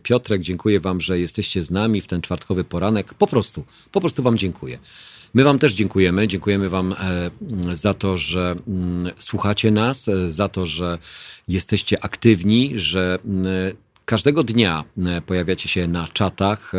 Piotrek, 0.02 0.40
dziękuję 0.40 0.81
wam, 0.81 1.01
że 1.01 1.19
jesteście 1.19 1.62
z 1.62 1.70
nami 1.70 2.01
w 2.01 2.06
ten 2.06 2.20
czwartkowy 2.20 2.65
poranek. 2.65 3.15
Po 3.15 3.27
prostu, 3.27 3.65
po 3.93 4.01
prostu 4.01 4.23
wam 4.23 4.39
dziękuję. 4.39 4.78
My 5.35 5.44
Wam 5.44 5.59
też 5.59 5.74
dziękujemy. 5.74 6.28
Dziękujemy 6.28 6.69
Wam 6.69 6.94
za 7.73 7.94
to, 7.94 8.16
że 8.16 8.55
mm, 8.69 9.12
słuchacie 9.19 9.70
nas, 9.70 10.11
za 10.28 10.48
to, 10.48 10.66
że 10.66 10.98
jesteście 11.48 12.05
aktywni, 12.05 12.73
że 12.74 13.19
każdego 14.05 14.43
dnia 14.43 14.85
pojawiacie 15.27 15.69
się 15.69 15.86
na 15.89 16.09
czatach, 16.09 16.73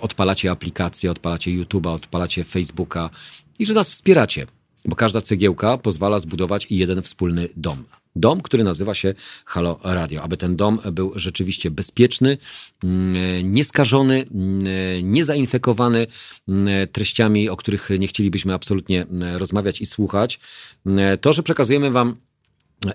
odpalacie 0.00 0.50
aplikacje, 0.50 1.10
odpalacie 1.10 1.50
YouTube'a, 1.50 1.94
odpalacie 1.94 2.44
Facebooka 2.44 3.10
i 3.58 3.66
że 3.66 3.74
nas 3.74 3.90
wspieracie 3.90 4.46
bo 4.84 4.96
każda 4.96 5.20
cegiełka 5.20 5.78
pozwala 5.78 6.18
zbudować 6.18 6.66
jeden 6.70 7.02
wspólny 7.02 7.48
dom. 7.56 7.84
Dom, 8.16 8.40
który 8.40 8.64
nazywa 8.64 8.94
się 8.94 9.14
Halo 9.44 9.78
Radio. 9.84 10.22
Aby 10.22 10.36
ten 10.36 10.56
dom 10.56 10.78
był 10.92 11.12
rzeczywiście 11.16 11.70
bezpieczny, 11.70 12.38
mm, 12.84 13.52
nieskażony, 13.52 14.26
mm, 14.34 15.12
niezainfekowany 15.12 16.06
mm, 16.48 16.88
treściami, 16.88 17.48
o 17.48 17.56
których 17.56 17.90
nie 17.98 18.06
chcielibyśmy 18.06 18.54
absolutnie 18.54 19.06
rozmawiać 19.36 19.80
i 19.80 19.86
słuchać. 19.86 20.40
To, 21.20 21.32
że 21.32 21.42
przekazujemy 21.42 21.90
Wam 21.90 22.16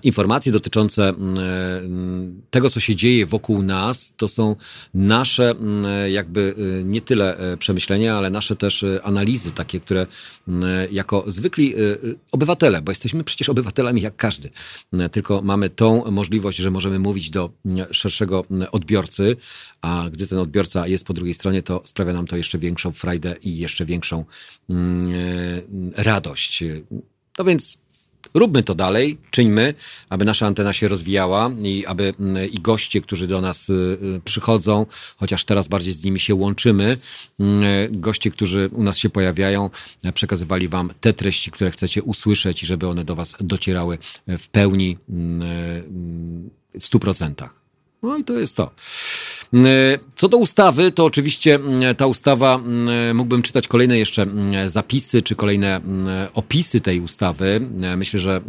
informacje 0.02 0.52
dotyczące 0.52 1.08
mm, 1.08 1.38
e, 1.38 2.42
tego, 2.50 2.70
co 2.70 2.80
się 2.80 2.96
dzieje 2.96 3.26
wokół 3.26 3.62
nas, 3.62 4.14
to 4.16 4.28
są 4.28 4.56
nasze 4.94 5.50
mm, 5.50 6.10
jakby 6.10 6.54
e, 6.80 6.84
nie 6.84 7.00
tyle 7.00 7.38
e, 7.38 7.56
przemyślenia, 7.56 8.16
ale 8.16 8.30
nasze 8.30 8.56
też 8.56 8.84
analizy 9.02 9.52
takie, 9.52 9.80
które 9.80 10.06
mm, 10.48 10.88
jako 10.92 11.24
zwykli 11.26 11.74
obywatele, 12.32 12.82
bo 12.82 12.90
jesteśmy 12.90 13.24
przecież 13.24 13.48
obywatelami 13.48 14.02
jak 14.02 14.16
każdy, 14.16 14.50
tylko 15.12 15.42
mamy 15.42 15.70
tą 15.70 16.10
możliwość, 16.10 16.58
że 16.58 16.70
możemy 16.70 16.98
mówić 16.98 17.30
do 17.30 17.50
szerszego 17.90 18.44
odbiorcy, 18.72 19.36
a 19.80 20.06
gdy 20.12 20.26
ten 20.26 20.38
odbiorca 20.38 20.86
jest 20.86 21.06
po 21.06 21.12
drugiej 21.12 21.34
stronie, 21.34 21.62
to 21.62 21.82
sprawia 21.84 22.12
nam 22.12 22.26
to 22.26 22.36
jeszcze 22.36 22.58
większą 22.58 22.92
frajdę 22.92 23.36
i 23.42 23.56
jeszcze 23.56 23.84
większą 23.84 24.24
radość. 25.96 26.64
No 27.38 27.44
więc 27.44 27.78
Róbmy 28.34 28.62
to 28.62 28.74
dalej, 28.74 29.18
czyńmy, 29.30 29.74
aby 30.08 30.24
nasza 30.24 30.46
antena 30.46 30.72
się 30.72 30.88
rozwijała 30.88 31.50
i 31.62 31.86
aby 31.86 32.14
mm, 32.20 32.50
i 32.50 32.60
goście, 32.60 33.00
którzy 33.00 33.26
do 33.26 33.40
nas 33.40 33.70
y, 33.70 33.72
y, 33.72 34.20
przychodzą, 34.24 34.86
chociaż 35.16 35.44
teraz 35.44 35.68
bardziej 35.68 35.92
z 35.92 36.04
nimi 36.04 36.20
się 36.20 36.34
łączymy, 36.34 36.98
mm, 37.40 37.64
goście, 37.90 38.30
którzy 38.30 38.70
u 38.72 38.82
nas 38.82 38.98
się 38.98 39.10
pojawiają, 39.10 39.70
przekazywali 40.14 40.68
wam 40.68 40.90
te 41.00 41.12
treści, 41.12 41.50
które 41.50 41.70
chcecie 41.70 42.02
usłyszeć 42.02 42.62
i 42.62 42.66
żeby 42.66 42.88
one 42.88 43.04
do 43.04 43.14
was 43.14 43.36
docierały 43.40 43.98
w 44.26 44.48
pełni, 44.48 44.98
mm, 45.08 46.50
w 46.80 46.86
stu 46.86 46.98
procentach. 46.98 47.60
No 48.02 48.16
i 48.16 48.24
to 48.24 48.38
jest 48.38 48.56
to. 48.56 48.70
E, 49.54 49.98
co 50.14 50.28
do 50.28 50.38
ustawy, 50.38 50.90
to 50.90 51.04
oczywiście 51.04 51.54
mm, 51.54 51.96
ta 51.96 52.06
ustawa, 52.06 52.54
mm, 52.54 53.16
mógłbym 53.16 53.42
czytać 53.42 53.68
kolejne 53.68 53.98
jeszcze 53.98 54.22
mm, 54.22 54.68
zapisy, 54.68 55.22
czy 55.22 55.34
kolejne 55.34 55.80
opisy 56.34 56.80
tej 56.80 57.00
ustawy. 57.00 57.60
E, 57.82 57.96
myślę, 57.96 58.20
że 58.20 58.40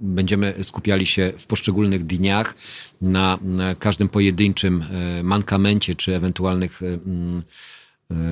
będziemy 0.00 0.54
skupiali 0.62 1.06
się 1.06 1.32
w 1.38 1.46
poszczególnych 1.46 2.06
dniach 2.06 2.54
na 3.00 3.38
każdym 3.78 4.08
pojedynczym 4.08 4.82
e, 4.82 5.22
mankamencie, 5.22 5.94
czy 5.94 6.14
ewentualnych 6.16 6.80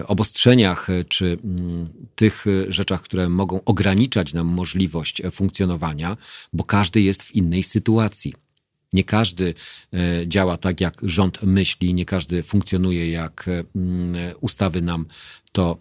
obostrzeniach, 0.06 0.89
czy 1.09 1.39
tych 2.14 2.44
rzeczach, 2.69 3.02
które 3.02 3.28
mogą 3.28 3.60
ograniczać 3.64 4.35
nam 4.35 4.47
możliwość 4.47 5.23
funkcjonowania, 5.32 6.16
bo 6.52 6.64
każdy 6.64 7.01
jest 7.01 7.23
w 7.23 7.35
innej 7.35 7.62
sytuacji. 7.62 8.35
Nie 8.93 9.05
każdy 9.05 9.55
e, 9.93 9.98
działa 10.28 10.56
tak, 10.56 10.81
jak 10.81 10.94
rząd 11.02 11.43
myśli, 11.43 11.94
nie 11.94 12.05
każdy 12.05 12.43
funkcjonuje, 12.43 13.10
jak 13.10 13.48
e, 13.48 13.64
ustawy 14.40 14.82
nam 14.82 15.06
to 15.52 15.77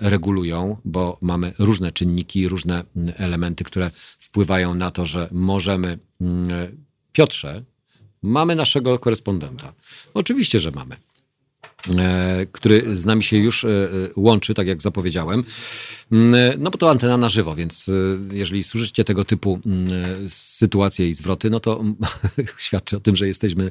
regulują, 0.00 0.76
bo 0.84 1.18
mamy 1.20 1.52
różne 1.58 1.92
czynniki, 1.92 2.48
różne 2.48 2.84
elementy, 3.16 3.64
które 3.64 3.90
wpływają 4.18 4.74
na 4.74 4.90
to, 4.90 5.06
że 5.06 5.28
możemy. 5.32 5.98
Piotrze, 7.12 7.64
mamy 8.22 8.54
naszego 8.54 8.98
korespondenta. 8.98 9.72
Oczywiście, 10.14 10.60
że 10.60 10.70
mamy. 10.70 10.96
E, 11.98 12.46
który 12.52 12.96
z 12.96 13.06
nami 13.06 13.22
się 13.22 13.36
już 13.36 13.64
e, 13.64 13.68
e, 13.68 13.88
łączy, 14.16 14.54
tak 14.54 14.66
jak 14.66 14.82
zapowiedziałem. 14.82 15.44
Mm, 16.12 16.62
no 16.62 16.70
bo 16.70 16.78
to 16.78 16.90
antena 16.90 17.16
na 17.16 17.28
żywo, 17.28 17.54
więc 17.54 17.90
jeżeli 18.32 18.62
słyszycie 18.62 19.04
tego 19.04 19.24
typu 19.24 19.60
mm, 19.66 20.28
sytuacje 20.28 21.08
i 21.08 21.14
zwroty, 21.14 21.50
no 21.50 21.60
to 21.60 21.84
świadczy 22.58 22.96
o 22.96 23.00
tym, 23.00 23.16
że 23.16 23.26
jesteśmy 23.26 23.70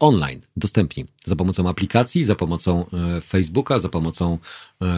online, 0.00 0.40
dostępni 0.56 1.06
za 1.24 1.36
pomocą 1.36 1.68
aplikacji, 1.68 2.24
za 2.24 2.34
pomocą 2.34 2.84
Facebooka, 3.24 3.78
za 3.78 3.88
pomocą 3.88 4.38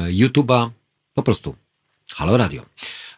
YouTube'a, 0.08 0.70
po 1.14 1.22
prostu 1.22 1.54
Halo 2.14 2.36
Radio. 2.36 2.62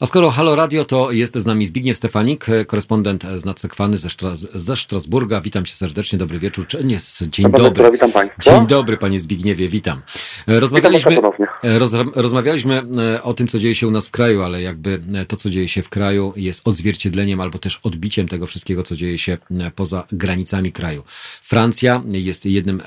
A 0.00 0.06
skoro 0.06 0.30
Halo 0.30 0.56
Radio, 0.56 0.84
to 0.84 1.10
jest 1.10 1.36
z 1.36 1.46
nami 1.46 1.66
Zbigniew 1.66 1.96
Stefanik, 1.96 2.46
korespondent 2.66 3.24
z 3.36 3.44
Nadsekwany 3.44 3.98
ze, 3.98 4.10
Stras 4.10 4.46
ze 4.54 4.76
Strasburga. 4.76 5.40
Witam 5.40 5.64
cię 5.64 5.74
serdecznie, 5.74 6.18
dobry 6.18 6.38
wieczór. 6.38 6.66
Czy 6.66 6.84
nie, 6.84 6.98
dzień 7.28 7.44
dobry. 7.44 7.62
dobry. 7.62 7.90
Witam 7.90 8.12
państwa. 8.12 8.42
Dzień 8.42 8.66
dobry, 8.66 8.96
panie 8.96 9.18
Zbigniewie, 9.18 9.68
witam. 9.68 10.02
Rozmawialiśmy, 10.46 11.10
witam 11.10 11.32
roz, 11.62 11.92
rozmawialiśmy 12.14 12.82
e, 13.14 13.22
o 13.22 13.34
tym, 13.34 13.46
co 13.46 13.58
dzieje 13.58 13.74
się 13.74 13.88
u 13.88 13.90
nas 13.90 14.06
w 14.06 14.10
kraju, 14.10 14.42
ale 14.42 14.62
jakby 14.62 15.00
e, 15.14 15.24
to, 15.24 15.36
co 15.36 15.50
dzieje 15.50 15.68
się 15.68 15.82
w 15.82 15.88
kraju 15.88 16.32
jest 16.36 16.68
odzwierciedleniem 16.68 17.40
albo 17.40 17.58
też 17.58 17.80
odbiciem 17.82 18.28
tego 18.28 18.46
wszystkiego, 18.46 18.82
co 18.82 18.96
dzieje 18.96 19.18
się 19.18 19.38
e, 19.50 19.70
poza 19.70 20.06
granicami 20.12 20.72
kraju. 20.72 21.02
Francja 21.42 22.02
jest 22.12 22.46
jednym 22.46 22.82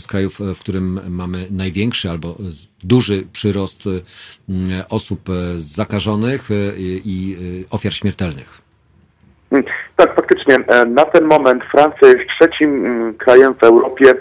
z 0.00 0.06
krajów, 0.06 0.38
w 0.54 0.58
którym 0.58 1.00
mamy 1.08 1.46
największy 1.50 2.10
albo 2.10 2.36
duży 2.84 3.26
przyrost 3.32 3.84
osób 4.88 5.28
zakażonych, 5.56 6.37
i 7.04 7.36
ofiar 7.70 7.92
śmiertelnych. 7.92 8.68
Mm, 9.50 9.64
tak, 9.96 10.14
faktycznie. 10.14 10.56
E, 10.66 10.84
na 10.84 11.04
ten 11.04 11.24
moment 11.24 11.64
Francja 11.64 12.08
jest 12.08 12.26
trzecim 12.28 12.86
mm, 12.86 13.14
krajem 13.14 13.54
w 13.54 13.62
Europie, 13.62 14.14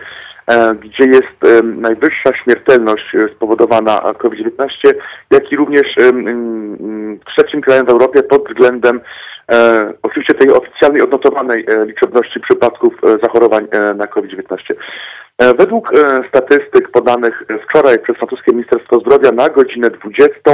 e, 0.47 0.75
gdzie 0.75 1.03
jest 1.05 1.43
e, 1.43 1.63
najwyższa 1.63 2.33
śmiertelność 2.33 3.15
spowodowana 3.35 4.13
COVID-19, 4.17 4.93
jak 5.31 5.51
i 5.51 5.55
również 5.55 5.97
mm, 5.97 7.19
trzecim 7.25 7.61
krajem 7.61 7.85
w 7.85 7.89
Europie 7.89 8.23
pod 8.23 8.47
względem 8.47 9.01
oczywiście 10.03 10.33
tej 10.33 10.51
oficjalnej 10.51 11.01
odnotowanej 11.01 11.65
liczebności 11.85 12.39
przypadków 12.39 12.93
zachorowań 13.23 13.67
na 13.95 14.07
COVID-19. 14.07 14.73
Według 15.57 15.91
statystyk 16.29 16.91
podanych 16.91 17.43
wczoraj 17.63 17.99
przez 17.99 18.17
francuskie 18.17 18.51
Ministerstwo 18.51 18.99
Zdrowia 18.99 19.31
na 19.31 19.49
godzinę 19.49 19.89
20 19.89 20.51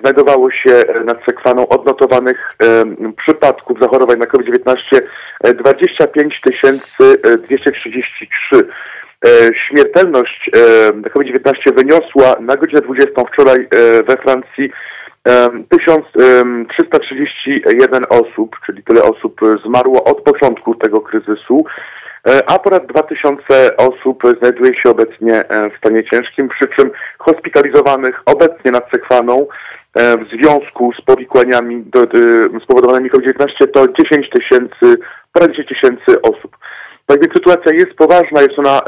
znajdowało 0.00 0.50
się 0.50 0.84
nad 1.04 1.24
Sekwaną 1.24 1.68
odnotowanych 1.68 2.56
przypadków 3.16 3.80
zachorowań 3.80 4.18
na 4.18 4.26
COVID-19 4.26 5.00
25 5.54 6.40
233. 7.48 8.66
Śmiertelność 9.52 10.50
na 10.94 11.10
COVID-19 11.10 11.74
wyniosła 11.74 12.36
na 12.40 12.56
godzinę 12.56 12.80
20 12.80 13.24
wczoraj 13.32 13.68
e, 13.70 14.02
we 14.02 14.16
Francji 14.16 14.70
1331 15.68 18.04
osób, 18.08 18.56
czyli 18.66 18.82
tyle 18.82 19.02
osób 19.02 19.40
zmarło 19.64 20.04
od 20.04 20.20
początku 20.20 20.74
tego 20.74 21.00
kryzysu. 21.00 21.64
E, 22.28 22.48
a 22.48 22.58
ponad 22.58 22.86
2000 22.86 23.76
osób 23.76 24.22
znajduje 24.38 24.74
się 24.74 24.90
obecnie 24.90 25.48
e, 25.48 25.70
w 25.70 25.76
stanie 25.76 26.04
ciężkim, 26.04 26.48
przy 26.48 26.68
czym 26.68 26.90
hospitalizowanych 27.18 28.22
obecnie 28.26 28.70
nad 28.70 28.90
Sekwaną 28.90 29.46
e, 29.94 30.16
w 30.18 30.28
związku 30.28 30.92
z 30.92 31.00
powikłaniami 31.00 31.84
spowodowanymi 32.62 33.10
COVID-19 33.10 33.68
to 33.74 33.88
10 33.88 34.30
tysięcy, 34.30 34.98
ponad 35.32 35.50
10 35.50 35.68
tysięcy 35.68 36.22
osób. 36.22 36.56
Tak 37.06 37.20
więc 37.20 37.32
sytuacja 37.32 37.72
jest 37.72 37.94
poważna, 37.94 38.42
jest 38.42 38.58
ona 38.58 38.80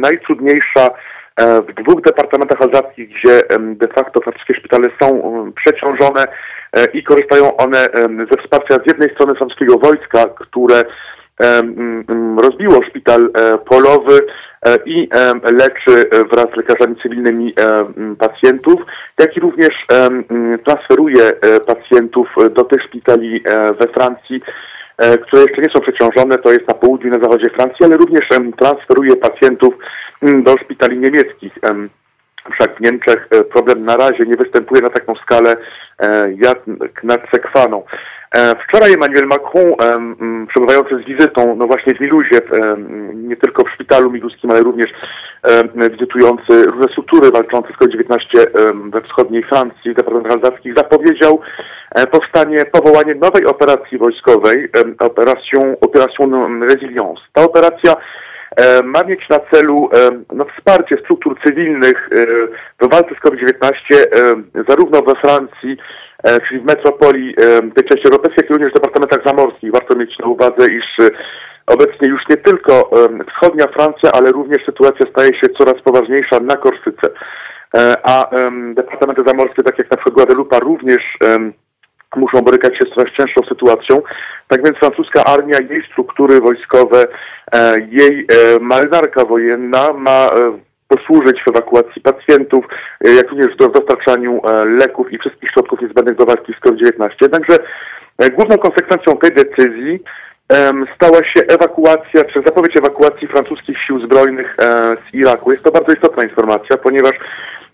najtrudniejsza 0.00 0.90
w 1.38 1.82
dwóch 1.82 2.00
departamentach 2.00 2.62
alzackich, 2.62 3.08
gdzie 3.08 3.42
de 3.60 3.88
facto 3.88 4.20
wszystkie 4.20 4.54
szpitale 4.54 4.88
są 5.02 5.22
przeciążone 5.56 6.28
i 6.92 7.02
korzystają 7.02 7.56
one 7.56 7.88
ze 8.30 8.42
wsparcia 8.42 8.74
z 8.74 8.86
jednej 8.86 9.10
strony 9.14 9.34
francuskiego 9.34 9.78
wojska, 9.78 10.26
które 10.26 10.84
rozbiło 12.36 12.82
szpital 12.82 13.30
e, 13.34 13.58
polowy 13.58 14.26
e, 14.62 14.76
i 14.86 15.08
leczy 15.42 16.10
wraz 16.32 16.46
z 16.54 16.56
lekarzami 16.56 16.96
cywilnymi 16.96 17.54
pacjentów, 18.18 18.80
jak 19.18 19.36
i 19.36 19.40
również 19.40 19.86
transferuje 20.64 21.22
e, 21.24 21.60
pacjentów 21.60 22.28
do 22.50 22.64
tych 22.64 22.82
szpitali 22.82 23.42
we 23.80 23.88
Francji, 23.88 24.40
które 25.22 25.42
jeszcze 25.42 25.62
nie 25.62 25.68
są 25.68 25.80
przeciążone, 25.80 26.38
to 26.38 26.52
jest 26.52 26.68
na 26.68 26.74
południu 26.74 27.10
na 27.10 27.18
zachodzie 27.18 27.50
Francji, 27.50 27.84
ale 27.84 27.96
również 27.96 28.28
transferuje 28.58 29.16
pacjentów 29.16 29.74
do 30.22 30.58
szpitali 30.58 30.98
niemieckich. 30.98 31.58
Wszak 32.52 32.76
w 32.76 32.80
Niemczech 32.80 33.28
problem 33.52 33.84
na 33.84 33.96
razie 33.96 34.24
nie 34.24 34.36
występuje 34.36 34.82
na 34.82 34.90
taką 34.90 35.14
skalę 35.14 35.56
jak 36.36 36.58
nad 37.02 37.30
Sekwaną. 37.30 37.82
E, 38.34 38.56
wczoraj 38.56 38.92
Emmanuel 38.92 39.26
Macron, 39.26 39.74
przebywający 40.48 40.98
z 40.98 41.06
wizytą, 41.06 41.56
no 41.56 41.66
właśnie 41.66 41.94
w 41.94 42.00
Miluzie, 42.00 42.40
nie 43.14 43.36
tylko 43.36 43.64
w 43.64 43.70
szpitalu 43.70 44.10
miluskim, 44.10 44.50
ale 44.50 44.60
również 44.60 44.90
wizytujący 45.90 46.62
różne 46.62 46.88
struktury 46.88 47.30
walczące 47.30 47.72
z 47.72 47.76
COVID-19 47.76 48.38
we 48.90 49.02
wschodniej 49.02 49.42
Francji, 49.42 49.92
w 49.92 49.94
departamentach 49.94 50.32
alzackich, 50.32 50.74
zapowiedział 50.76 51.40
e, 51.90 52.06
powstanie, 52.06 52.64
powołanie 52.64 53.14
nowej 53.14 53.46
operacji 53.46 53.98
wojskowej, 53.98 54.68
operacją, 54.98 55.76
operacją 55.80 56.48
Resilience. 56.60 57.22
Ta 57.32 57.42
operacja 57.42 57.94
ma 58.84 59.04
mieć 59.04 59.28
na 59.28 59.38
celu 59.52 59.90
no, 60.32 60.44
wsparcie 60.56 60.96
struktur 60.96 61.40
cywilnych 61.44 62.08
w 62.80 62.90
walce 62.90 63.14
z 63.14 63.20
COVID-19 63.20 63.72
zarówno 64.68 65.02
we 65.02 65.14
Francji, 65.14 65.76
czyli 66.48 66.60
w 66.60 66.64
metropolii 66.64 67.34
tej 67.74 67.84
części 67.84 68.06
europejskiej, 68.06 68.42
jak 68.42 68.50
i 68.50 68.52
również 68.52 68.70
w 68.70 68.74
departamentach 68.74 69.20
zamorskich. 69.26 69.72
Warto 69.72 69.96
mieć 69.96 70.18
na 70.18 70.26
uwadze, 70.26 70.70
iż 70.70 70.96
obecnie 71.66 72.08
już 72.08 72.28
nie 72.28 72.36
tylko 72.36 72.90
wschodnia 73.28 73.66
Francja, 73.66 74.12
ale 74.12 74.32
również 74.32 74.64
sytuacja 74.64 75.06
staje 75.10 75.34
się 75.34 75.48
coraz 75.48 75.82
poważniejsza 75.82 76.40
na 76.40 76.56
Korsyce. 76.56 77.10
A 78.02 78.30
departamenty 78.74 79.22
zamorskie, 79.22 79.62
tak 79.62 79.78
jak 79.78 79.90
na 79.90 79.96
przykład 79.96 80.14
Guadalupe, 80.14 80.60
również 80.60 81.18
muszą 82.16 82.40
borykać 82.40 82.78
się 82.78 82.84
z 82.84 82.94
coraz 82.94 83.12
cięższą 83.12 83.42
sytuacją. 83.48 84.02
Tak 84.48 84.64
więc 84.64 84.78
francuska 84.78 85.24
armia, 85.24 85.58
jej 85.60 85.86
struktury 85.92 86.40
wojskowe, 86.40 87.06
e, 87.52 87.80
jej 87.80 88.26
e, 88.28 88.58
marynarka 88.60 89.24
wojenna 89.24 89.92
ma 89.92 90.26
e, 90.26 90.58
posłużyć 90.88 91.42
w 91.42 91.48
ewakuacji 91.48 92.02
pacjentów, 92.02 92.64
jak 93.00 93.30
również 93.30 93.54
w 93.54 93.72
dostarczaniu 93.72 94.40
leków 94.64 95.12
i 95.12 95.18
wszystkich 95.18 95.50
środków 95.50 95.80
niezbędnych 95.80 96.16
do 96.16 96.26
walki 96.26 96.52
z 96.52 96.60
COVID-19. 96.60 97.10
Jednakże 97.20 97.56
główną 98.32 98.58
konsekwencją 98.58 99.16
tej 99.16 99.30
decyzji 99.34 100.00
stała 100.94 101.24
się 101.24 101.40
ewakuacja, 101.40 102.24
czy 102.24 102.42
zapowiedź 102.42 102.76
ewakuacji 102.76 103.28
francuskich 103.28 103.78
sił 103.78 104.00
zbrojnych 104.00 104.56
z 105.10 105.14
Iraku. 105.14 105.52
Jest 105.52 105.64
to 105.64 105.70
bardzo 105.70 105.92
istotna 105.92 106.24
informacja, 106.24 106.76
ponieważ 106.76 107.16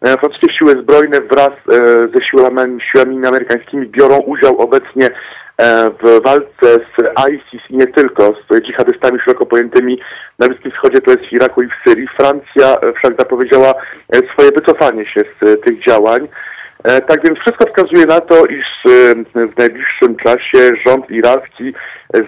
francuskie 0.01 0.53
siły 0.53 0.83
zbrojne 0.83 1.21
wraz 1.21 1.53
e, 1.53 2.09
ze 2.15 2.23
siłami, 2.23 2.81
siłami 2.81 3.27
amerykańskimi 3.27 3.87
biorą 3.87 4.19
udział 4.19 4.59
obecnie 4.59 5.11
e, 5.59 5.91
w 6.03 6.23
walce 6.25 6.47
z 6.63 7.29
ISIS 7.31 7.71
i 7.71 7.77
nie 7.77 7.87
tylko, 7.87 8.35
z 8.51 8.63
dżihadystami 8.63 9.21
szeroko 9.21 9.47
pojętymi 9.47 9.99
na 10.39 10.49
Bliskim 10.49 10.71
Wschodzie, 10.71 11.01
to 11.01 11.11
jest 11.11 11.25
w 11.25 11.33
Iraku 11.33 11.63
i 11.63 11.69
w 11.69 11.75
Syrii. 11.85 12.09
Francja 12.09 12.79
wszak 12.95 13.15
zapowiedziała 13.19 13.75
swoje 14.33 14.53
wycofanie 14.53 15.07
się 15.07 15.25
z 15.41 15.61
tych 15.65 15.83
działań. 15.83 16.29
Tak 17.07 17.23
więc 17.25 17.39
wszystko 17.39 17.67
wskazuje 17.67 18.07
na 18.07 18.21
to, 18.21 18.47
iż 18.47 18.67
w 19.35 19.59
najbliższym 19.59 20.17
czasie 20.17 20.73
rząd 20.85 21.11
iracki 21.11 21.73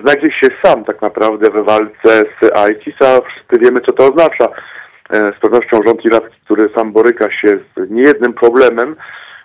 znajdzie 0.03 0.31
się 0.31 0.47
sam 0.63 0.85
tak 0.85 1.03
naprawdę 1.03 1.51
we 1.51 1.63
walce 1.63 2.25
z 2.43 2.71
ISIS, 2.71 3.03
a 3.03 3.21
wszyscy 3.21 3.59
wiemy, 3.59 3.81
co 3.81 3.93
to 3.93 4.07
oznacza. 4.07 4.49
E, 5.11 5.33
z 5.33 5.41
pewnością 5.41 5.83
rząd 5.83 6.05
iracki, 6.05 6.37
który 6.45 6.69
sam 6.75 6.93
boryka 6.93 7.31
się 7.31 7.59
z 7.77 7.91
niejednym 7.91 8.33
problemem, 8.33 8.97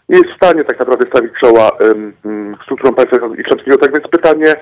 nie 0.09 0.17
jest 0.17 0.29
w 0.29 0.35
stanie 0.35 0.63
tak 0.63 0.79
naprawdę 0.79 1.05
stawić 1.05 1.33
czoła 1.33 1.69
um, 1.69 2.13
strukturom 2.63 2.95
państwa 2.95 3.17
islamskiego. 3.37 3.77
Tak 3.77 3.93
więc 3.93 4.07
pytanie, 4.07 4.55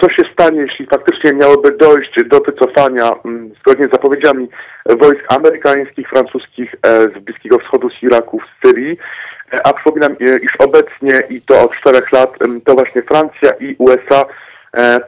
co 0.00 0.08
się 0.08 0.22
stanie, 0.32 0.60
jeśli 0.60 0.86
faktycznie 0.86 1.32
miałoby 1.32 1.70
dojść 1.70 2.24
do 2.24 2.40
wycofania, 2.40 3.12
um, 3.12 3.50
zgodnie 3.60 3.88
z 3.88 3.90
zapowiedziami 3.90 4.48
wojsk 4.86 5.24
amerykańskich, 5.28 6.08
francuskich 6.08 6.74
e, 6.82 7.02
z 7.02 7.18
Bliskiego 7.18 7.58
Wschodu, 7.58 7.90
z 7.90 8.02
Iraku, 8.02 8.40
z 8.40 8.66
Syrii. 8.66 8.98
E, 9.52 9.66
a 9.66 9.72
przypominam, 9.72 10.16
iż 10.42 10.56
obecnie 10.56 11.22
i 11.30 11.42
to 11.42 11.60
od 11.60 11.72
czterech 11.72 12.12
lat 12.12 12.38
to 12.64 12.74
właśnie 12.74 13.02
Francja 13.02 13.50
i 13.60 13.76
USA 13.78 14.24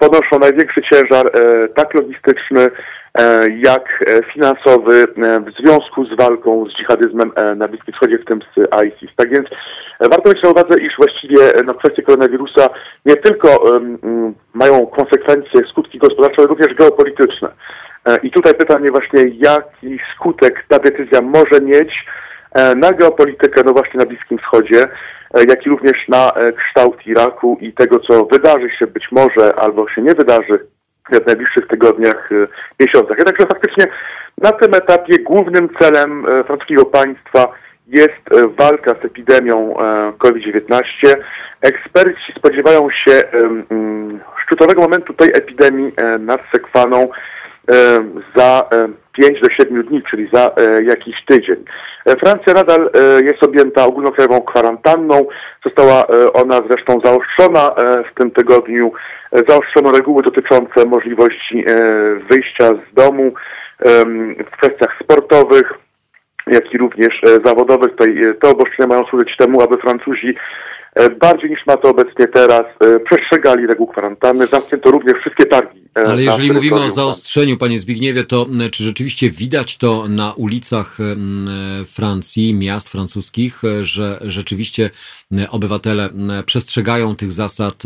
ponoszą 0.00 0.38
największy 0.38 0.82
ciężar 0.82 1.30
tak 1.74 1.94
logistyczny, 1.94 2.70
E, 3.18 3.48
jak 3.48 4.04
e, 4.06 4.22
finansowy 4.22 5.02
e, 5.02 5.40
w 5.40 5.52
związku 5.60 6.04
z 6.04 6.16
walką 6.16 6.66
z 6.66 6.74
dżihadyzmem 6.74 7.32
na 7.56 7.68
Bliskim 7.68 7.94
Wschodzie, 7.94 8.18
w 8.18 8.24
tym 8.24 8.40
z 8.56 8.84
ISIS. 8.86 9.10
Tak 9.16 9.30
więc 9.30 9.48
warto 10.00 10.30
mieć 10.30 10.42
na 10.42 10.50
uwadze, 10.50 10.80
iż 10.80 10.96
właściwie 10.96 11.38
no, 11.64 11.74
kwestie 11.74 12.02
koronawirusa 12.02 12.68
nie 13.06 13.16
tylko 13.16 13.56
um, 13.56 14.34
mają 14.54 14.86
konsekwencje, 14.86 15.60
skutki 15.70 15.98
gospodarcze, 15.98 16.36
ale 16.38 16.46
również 16.46 16.74
geopolityczne. 16.74 17.48
I 18.22 18.30
tutaj 18.30 18.54
pytanie 18.54 18.90
właśnie, 18.90 19.24
jaki 19.36 19.98
skutek 20.14 20.64
ta 20.68 20.78
decyzja 20.78 21.20
może 21.20 21.60
mieć 21.60 22.06
na 22.76 22.92
geopolitykę, 22.92 23.62
no 23.64 23.72
właśnie 23.72 24.00
na 24.00 24.06
Bliskim 24.06 24.38
Wschodzie, 24.38 24.88
jak 25.48 25.66
i 25.66 25.70
również 25.70 26.08
na 26.08 26.32
kształt 26.56 27.06
Iraku 27.06 27.58
i 27.60 27.72
tego, 27.72 28.00
co 28.00 28.24
wydarzy 28.24 28.70
się 28.70 28.86
być 28.86 29.12
może 29.12 29.54
albo 29.54 29.88
się 29.88 30.02
nie 30.02 30.14
wydarzy 30.14 30.66
w 31.10 31.26
najbliższych 31.26 31.66
tygodniach, 31.66 32.32
y, 32.32 32.48
miesiącach. 32.80 33.18
Jednakże 33.18 33.46
faktycznie 33.46 33.86
na 34.38 34.52
tym 34.52 34.74
etapie 34.74 35.18
głównym 35.18 35.68
celem 35.78 36.26
francuskiego 36.46 36.84
państwa 36.84 37.48
jest 37.86 38.54
walka 38.58 38.94
z 39.02 39.04
epidemią 39.04 39.74
COVID-19. 40.18 41.16
Eksperci 41.60 42.32
spodziewają 42.36 42.90
się 42.90 43.22
szczytowego 44.36 44.82
momentu 44.82 45.12
tej 45.12 45.28
epidemii 45.34 45.92
nad 46.18 46.40
Sekwaną 46.52 47.08
za 48.36 48.68
5 49.12 49.40
do 49.40 49.50
7 49.50 49.82
dni, 49.82 50.02
czyli 50.02 50.28
za 50.32 50.50
jakiś 50.84 51.24
tydzień. 51.24 51.64
Francja 52.20 52.54
nadal 52.54 52.90
jest 53.24 53.42
objęta 53.42 53.84
ogólnokrajową 53.84 54.40
kwarantanną. 54.40 55.26
Została 55.64 56.06
ona 56.32 56.62
zresztą 56.68 57.00
zaostrzona 57.04 57.74
w 58.10 58.14
tym 58.14 58.30
tygodniu 58.30 58.92
Zaostrzono 59.48 59.92
reguły 59.92 60.22
dotyczące 60.22 60.84
możliwości 60.86 61.64
e, 61.66 61.74
wyjścia 62.30 62.74
z 62.74 62.94
domu 62.94 63.32
w 64.46 64.50
kwestiach 64.50 64.98
sportowych, 65.02 65.72
jak 66.46 66.74
i 66.74 66.78
również 66.78 67.24
e, 67.24 67.40
zawodowych. 67.44 67.90
E, 68.00 68.34
te 68.34 68.48
obostrzenia 68.48 68.86
mają 68.86 69.04
służyć 69.04 69.36
temu, 69.36 69.62
aby 69.62 69.76
Francuzi 69.76 70.34
bardziej 71.20 71.50
niż 71.50 71.66
ma 71.66 71.76
to 71.76 71.88
obecnie 71.88 72.28
teraz 72.28 72.64
przestrzegali 73.04 73.66
reguł 73.66 73.86
kwarantanny. 73.86 74.46
Zamknięto 74.46 74.90
również 74.90 75.18
wszystkie 75.18 75.46
targi 75.46 75.81
E, 75.81 75.81
Ale 75.94 76.22
jeżeli 76.22 76.52
mówimy 76.52 76.80
o 76.80 76.88
zaostrzeniu, 76.88 77.56
panie 77.56 77.78
Zbigniewie, 77.78 78.24
to 78.24 78.46
czy 78.72 78.84
rzeczywiście 78.84 79.30
widać 79.30 79.76
to 79.76 80.04
na 80.08 80.32
ulicach 80.36 80.98
Francji, 81.86 82.54
miast 82.54 82.88
francuskich, 82.88 83.62
że 83.80 84.18
rzeczywiście 84.20 84.90
obywatele 85.50 86.08
przestrzegają 86.46 87.16
tych 87.16 87.32
zasad, 87.32 87.82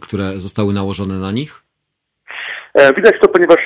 które 0.00 0.40
zostały 0.40 0.72
nałożone 0.74 1.18
na 1.18 1.32
nich? 1.32 1.62
E, 2.74 2.94
widać 2.94 3.14
to, 3.20 3.28
ponieważ 3.28 3.64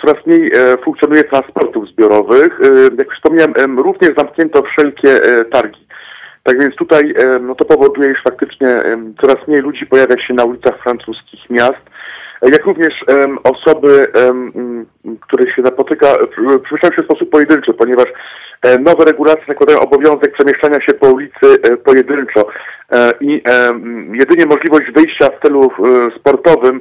coraz 0.00 0.26
mniej 0.26 0.52
e, 0.54 0.78
funkcjonuje 0.84 1.24
transportów 1.24 1.88
zbiorowych. 1.88 2.58
Jak 2.98 3.14
wspomniałem, 3.14 3.78
również 3.78 4.10
zamknięto 4.16 4.62
wszelkie 4.62 5.20
targi. 5.52 5.86
Tak 6.42 6.60
więc 6.60 6.76
tutaj 6.76 7.14
no 7.40 7.54
to 7.54 7.64
powoduje, 7.64 8.12
iż 8.12 8.22
faktycznie 8.22 8.82
coraz 9.20 9.48
mniej 9.48 9.60
ludzi 9.60 9.86
pojawia 9.86 10.18
się 10.18 10.34
na 10.34 10.44
ulicach 10.44 10.82
francuskich 10.82 11.50
miast 11.50 11.95
jak 12.52 12.64
również 12.64 13.04
um, 13.08 13.38
osoby, 13.44 14.12
um, 14.26 14.86
które 15.20 15.50
się 15.50 15.62
napotyka, 15.62 16.06
przemieszczają 16.64 16.92
się 16.92 17.02
w 17.02 17.04
sposób 17.04 17.30
pojedynczy, 17.30 17.74
ponieważ 17.74 18.06
nowe 18.80 19.04
regulacje 19.04 19.44
nakładają 19.48 19.80
obowiązek 19.80 20.32
przemieszczania 20.32 20.80
się 20.80 20.94
po 20.94 21.06
ulicy 21.06 21.62
e, 21.62 21.76
pojedynczo 21.76 22.46
e, 22.92 23.12
i 23.20 23.42
jedynie 24.12 24.46
możliwość 24.46 24.90
wyjścia 24.90 25.28
w 25.30 25.42
celu 25.42 25.70
sportowym, 26.16 26.80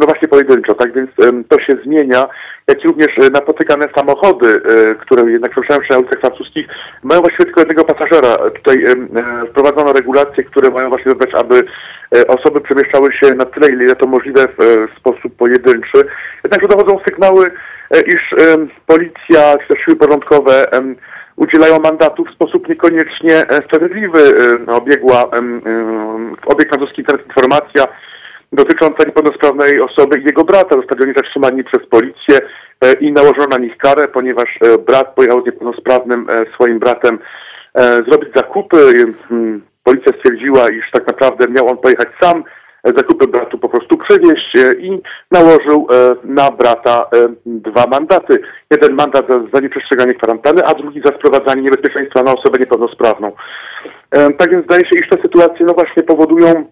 no 0.00 0.06
właśnie 0.06 0.28
pojedynczo, 0.28 0.74
tak 0.74 0.92
więc 0.92 1.10
to 1.48 1.58
się 1.58 1.76
zmienia, 1.84 2.28
jak 2.66 2.84
również 2.84 3.16
napotykane 3.32 3.88
samochody, 3.96 4.60
które 5.00 5.30
jednak 5.30 5.50
przemieszczają 5.50 5.82
się 5.82 5.92
na 5.94 5.98
ulicach 5.98 6.20
francuskich, 6.20 6.66
mają 7.02 7.20
właściwie 7.20 7.44
tylko 7.44 7.60
jednego 7.60 7.84
pasażera. 7.84 8.38
Tutaj 8.38 8.84
wprowadzono 9.50 9.92
regulacje, 9.92 10.44
które 10.44 10.70
mają 10.70 10.88
właśnie 10.88 11.14
dodać, 11.14 11.34
aby 11.34 11.64
osoby 12.28 12.60
przemieszczały 12.60 13.12
się 13.12 13.34
na 13.34 13.44
tyle, 13.44 13.70
ile 13.70 13.96
to 13.96 14.06
możliwe 14.06 14.48
w 14.58 14.88
sposób 14.98 15.36
pojedynczy. 15.36 16.04
Jednakże 16.44 16.68
dochodzą 16.68 17.00
sygnały, 17.04 17.46
e, 17.46 17.50
iż 18.06 18.34
policja 18.86 19.58
czy 19.58 19.68
też 19.68 19.84
siły 19.84 19.96
porządkowe 19.96 20.68
udzielają 21.36 21.78
mandatów 21.78 22.28
w 22.28 22.34
sposób 22.34 22.68
niekoniecznie 22.68 23.36
e, 23.48 23.62
sprawiedliwy. 23.62 24.34
Obiegła, 24.66 25.30
obieg 26.46 26.68
francuski 26.68 27.00
internet 27.00 27.26
informacja 27.26 27.84
dotycząca 28.52 29.04
niepełnosprawnej 29.04 29.80
osoby 29.80 30.18
i 30.18 30.24
jego 30.24 30.44
brata. 30.44 30.76
Zostali 30.76 31.02
oni 31.02 31.12
zatrzymani 31.16 31.64
przez 31.64 31.86
policję 31.86 32.40
e, 32.80 32.92
i 32.92 33.12
nałożono 33.12 33.46
na 33.46 33.58
nich 33.58 33.76
karę, 33.76 34.08
ponieważ 34.08 34.58
brat 34.86 35.14
pojechał 35.14 35.42
z 35.42 35.46
niepełnosprawnym 35.46 36.26
swoim 36.54 36.78
bratem 36.78 37.18
zrobić 38.08 38.28
zakupy. 38.34 38.92
Policja 39.84 40.12
stwierdziła, 40.18 40.70
iż 40.70 40.90
tak 40.90 41.06
naprawdę 41.06 41.48
miał 41.48 41.68
on 41.68 41.78
pojechać 41.78 42.08
sam, 42.20 42.44
zakupy 42.84 43.26
bratu 43.26 43.58
po 43.58 43.68
prostu 43.68 43.96
przewieźć 43.96 44.56
i 44.78 45.00
nałożył 45.30 45.88
e, 45.90 46.14
na 46.24 46.50
brata 46.50 47.06
e, 47.14 47.28
dwa 47.46 47.86
mandaty. 47.86 48.40
Jeden 48.70 48.94
mandat 48.94 49.26
za 49.54 49.60
nieprzestrzeganie 49.60 50.14
kwarantanny, 50.14 50.64
a 50.64 50.74
drugi 50.74 51.00
za 51.04 51.12
sprowadzanie 51.12 51.62
niebezpieczeństwa 51.62 52.22
na 52.22 52.32
osobę 52.32 52.58
niepełnosprawną. 52.58 53.32
E, 54.10 54.32
tak 54.32 54.50
więc 54.50 54.64
zdaje 54.64 54.86
się, 54.86 54.98
iż 54.98 55.08
te 55.08 55.22
sytuacje 55.22 55.66
no 55.66 55.74
właśnie 55.74 56.02
powodują, 56.02 56.66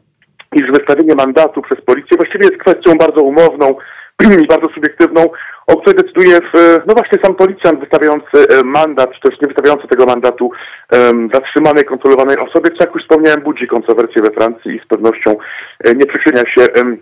iż 0.55 0.71
wystawienie 0.73 1.15
mandatu 1.15 1.63
przez 1.63 1.81
policję 1.81 2.17
właściwie 2.17 2.45
jest 2.45 2.59
kwestią 2.59 2.95
bardzo 2.95 3.23
umowną, 3.23 3.75
i 4.43 4.47
bardzo 4.47 4.69
subiektywną, 4.69 5.27
o 5.67 5.77
której 5.77 6.03
decyduje 6.03 6.41
w, 6.41 6.81
no 6.87 6.95
właśnie 6.95 7.19
sam 7.25 7.35
policjant 7.35 7.81
wystawiający 7.81 8.49
e, 8.49 8.65
mandat, 8.65 9.11
czy 9.13 9.21
też 9.21 9.41
nie 9.41 9.49
wystawiający 9.49 9.89
tego 9.89 10.07
mandatu 10.07 10.51
um, 10.93 11.31
zatrzymanej, 11.35 11.85
kontrolowanej 11.85 12.39
osobie, 12.39 12.71
co 12.71 12.85
jak 12.85 12.95
już 12.95 13.03
wspomniałem 13.03 13.41
budzi 13.41 13.67
kontrowersje 13.67 14.23
we 14.23 14.31
Francji 14.31 14.77
i 14.77 14.81
z 14.81 14.87
pewnością 14.87 15.37
e, 15.85 15.95
nie 15.95 16.07
przyczynia 16.07 16.47
się 16.47 16.67
um, 16.77 16.99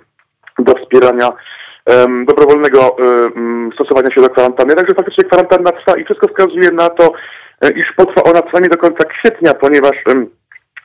do 0.58 0.74
wspierania 0.74 1.32
dobrowolnego 2.26 2.96
stosowania 3.74 4.10
się 4.10 4.20
do 4.20 4.30
kwarantanny. 4.30 4.74
Także 4.74 4.94
faktycznie 4.94 5.24
kwarantanna 5.24 5.72
trwa 5.72 5.96
i 5.96 6.04
wszystko 6.04 6.28
wskazuje 6.28 6.70
na 6.70 6.90
to, 6.90 7.12
iż 7.76 7.92
potrwa 7.92 8.22
ona 8.22 8.42
przynajmniej 8.42 8.70
do 8.70 8.76
końca 8.76 9.04
kwietnia, 9.04 9.54
ponieważ 9.54 9.96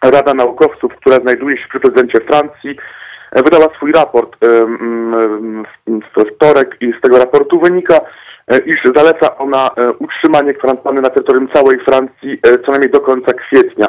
Rada 0.04 0.34
Naukowców, 0.34 0.96
która 0.96 1.20
znajduje 1.20 1.58
się 1.58 1.68
przy 1.70 1.80
prezydencie 1.80 2.20
Francji, 2.22 2.78
wydała 3.36 3.76
swój 3.76 3.92
raport 3.92 4.38
w 5.88 6.36
wtorek 6.36 6.78
i 6.82 6.94
z 6.98 7.02
tego 7.02 7.18
raportu 7.18 7.60
wynika, 7.60 8.00
E, 8.48 8.58
iż 8.58 8.84
zaleca 8.96 9.38
ona 9.38 9.70
e, 9.78 9.92
utrzymanie 9.92 10.54
kwarantanny 10.54 11.02
na 11.02 11.10
terytorium 11.10 11.48
całej 11.54 11.80
Francji 11.80 12.40
e, 12.44 12.60
co 12.60 12.72
najmniej 12.72 12.92
do 12.92 13.00
końca 13.00 13.34
kwietnia. 13.34 13.88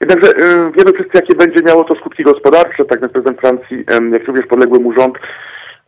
Jednakże 0.00 0.34
wiemy 0.76 0.92
wszyscy, 0.92 1.10
jakie 1.14 1.34
będzie 1.34 1.62
miało 1.62 1.84
to 1.84 1.94
skutki 1.94 2.22
gospodarcze, 2.22 2.84
tak 2.84 3.00
więc 3.00 3.12
prezydent 3.12 3.40
Francji, 3.40 3.84
jak 4.12 4.26
również 4.26 4.46
podległy 4.46 4.80
mu 4.80 4.92
rząd, 4.92 5.18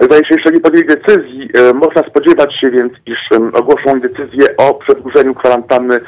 zdaje 0.01 0.25
się 0.25 0.35
jeszcze 0.35 0.51
nie 0.51 0.61
podjęli 0.61 0.87
decyzji. 0.87 1.51
Można 1.75 2.03
spodziewać 2.03 2.61
się 2.61 2.71
więc, 2.71 2.93
iż 3.07 3.29
ogłoszą 3.53 4.01
decyzję 4.01 4.57
o 4.57 4.75
przedłużeniu 4.75 5.35
kwarantanny 5.35 6.01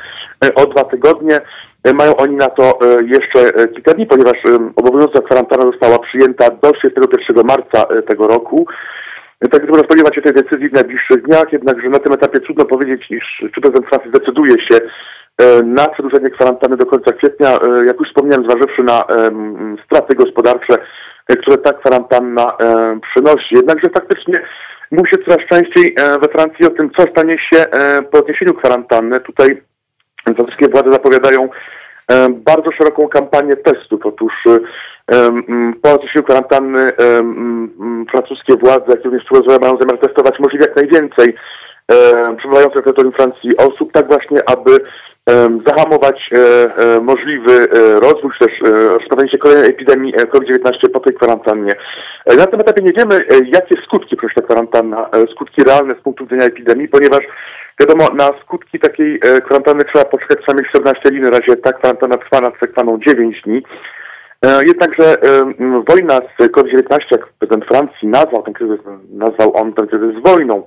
o 0.54 0.66
dwa 0.66 0.84
tygodnie. 0.84 1.40
Mają 1.94 2.16
oni 2.16 2.36
na 2.36 2.48
to 2.48 2.78
jeszcze 3.06 3.52
kilka 3.74 3.94
dni, 3.94 4.06
ponieważ 4.06 4.38
obowiązująca 4.76 5.20
kwarantanna 5.20 5.64
została 5.64 5.98
przyjęta 5.98 6.50
do 6.50 6.72
31 6.72 7.46
marca 7.46 7.84
tego 8.06 8.26
roku. 8.26 8.66
Tak 9.40 9.62
trudno 9.62 9.84
spodziewać 9.84 10.14
się 10.14 10.22
tej 10.22 10.32
decyzji 10.32 10.68
w 10.68 10.72
najbliższych 10.72 11.22
dniach, 11.22 11.52
jednakże 11.52 11.88
na 11.88 11.98
tym 11.98 12.12
etapie 12.12 12.40
trudno 12.40 12.64
powiedzieć, 12.64 13.10
iż 13.10 13.44
czy 13.54 13.60
prezydent 13.60 13.86
Francji 13.86 14.10
zdecyduje 14.10 14.60
się 14.60 14.74
e, 15.38 15.62
na 15.62 15.88
przedłużenie 15.88 16.30
kwarantanny 16.30 16.76
do 16.76 16.86
końca 16.86 17.12
kwietnia, 17.12 17.48
e, 17.48 17.86
jak 17.86 17.98
już 18.00 18.08
wspomniałem, 18.08 18.44
zważywszy 18.44 18.82
na 18.82 19.04
straty 19.84 20.14
gospodarcze, 20.14 20.78
e, 21.28 21.36
które 21.36 21.58
ta 21.58 21.72
kwarantanna 21.72 22.52
przynosi. 23.02 23.54
Jednakże 23.54 23.90
faktycznie 23.94 24.40
mówi 24.90 25.10
się 25.10 25.18
coraz 25.18 25.46
częściej 25.46 25.94
we 26.20 26.28
Francji 26.28 26.66
o 26.66 26.70
tym, 26.70 26.90
co 26.96 27.02
stanie 27.02 27.38
się 27.38 27.64
po 28.10 28.18
odniesieniu 28.18 28.54
kwarantanny. 28.54 29.20
Tutaj 29.20 29.62
wszystkie 30.44 30.68
władze 30.68 30.92
zapowiadają 30.92 31.48
bardzo 32.28 32.72
szeroką 32.72 33.08
kampanię 33.08 33.56
testów. 33.56 34.06
Otóż 34.06 34.44
po 35.82 35.92
odniesieniu 35.92 36.24
kwarantanny 36.24 36.92
francuskie 38.10 38.56
władze, 38.56 38.84
jak 38.88 39.04
również 39.04 39.24
Toulouse 39.24 39.58
mają 39.58 39.76
zamiar 39.76 39.98
testować 39.98 40.38
możliwie 40.38 40.64
jak 40.64 40.76
najwięcej 40.76 41.34
przebywających 42.36 42.76
na 42.76 42.82
terytorium 42.82 43.12
Francji 43.12 43.56
osób, 43.56 43.92
tak 43.92 44.06
właśnie, 44.06 44.48
aby 44.48 44.80
zahamować 45.66 46.30
e, 46.32 46.36
e, 46.96 47.00
możliwy 47.00 47.52
e, 47.52 48.00
rozwój, 48.00 48.30
czy 48.38 48.48
też 48.48 48.60
rozpoczęcie 48.98 49.38
kolejnej 49.38 49.70
epidemii 49.70 50.12
COVID-19 50.30 50.88
po 50.92 51.00
tej 51.00 51.14
kwarantannie. 51.14 51.74
Na 52.36 52.46
tym 52.46 52.60
etapie 52.60 52.82
nie 52.82 52.92
wiemy, 52.92 53.24
jakie 53.44 53.82
skutki 53.84 54.16
przyniesie 54.16 54.34
ta 54.34 54.42
kwarantanna, 54.42 55.08
skutki 55.32 55.64
realne 55.64 55.94
z 55.94 56.02
punktu 56.02 56.24
widzenia 56.24 56.44
epidemii, 56.44 56.88
ponieważ 56.88 57.20
wiadomo, 57.80 58.08
na 58.14 58.32
skutki 58.42 58.78
takiej 58.78 59.20
kwarantanny 59.44 59.84
trzeba 59.84 60.04
poczekać 60.04 60.38
przynajmniej 60.38 60.68
14 60.68 61.10
dni, 61.10 61.20
na 61.20 61.30
razie 61.30 61.56
ta 61.56 61.72
kwarantanna 61.72 62.16
trwa 62.16 62.40
nad 62.40 62.58
sekwaną 62.60 62.98
9 62.98 63.42
dni. 63.42 63.62
Jednakże 64.66 65.16
wojna 65.88 66.20
z 66.38 66.50
COVID-19, 66.50 66.98
jak 67.10 67.26
prezydent 67.26 67.64
Francji 67.64 68.08
nazwał 68.08 68.42
ten 68.42 68.54
kryzys, 68.54 68.80
nazwał 69.10 69.56
on 69.56 69.72
ten 69.72 69.86
kryzys 69.86 70.22
wojną, 70.22 70.66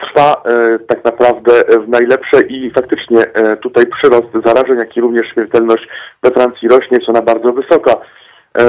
trwa 0.00 0.42
e, 0.44 0.78
tak 0.78 1.04
naprawdę 1.04 1.52
w 1.86 1.88
najlepsze 1.88 2.42
i 2.42 2.70
faktycznie 2.70 3.24
tutaj 3.60 3.86
przyrost 3.86 4.28
zarażeń, 4.44 4.78
jak 4.78 4.96
i 4.96 5.00
również 5.00 5.26
śmiertelność 5.32 5.88
we 6.22 6.30
Francji 6.30 6.68
rośnie, 6.68 6.96
jest 6.96 7.08
ona 7.08 7.22
bardzo 7.22 7.52
wysoka. 7.52 7.96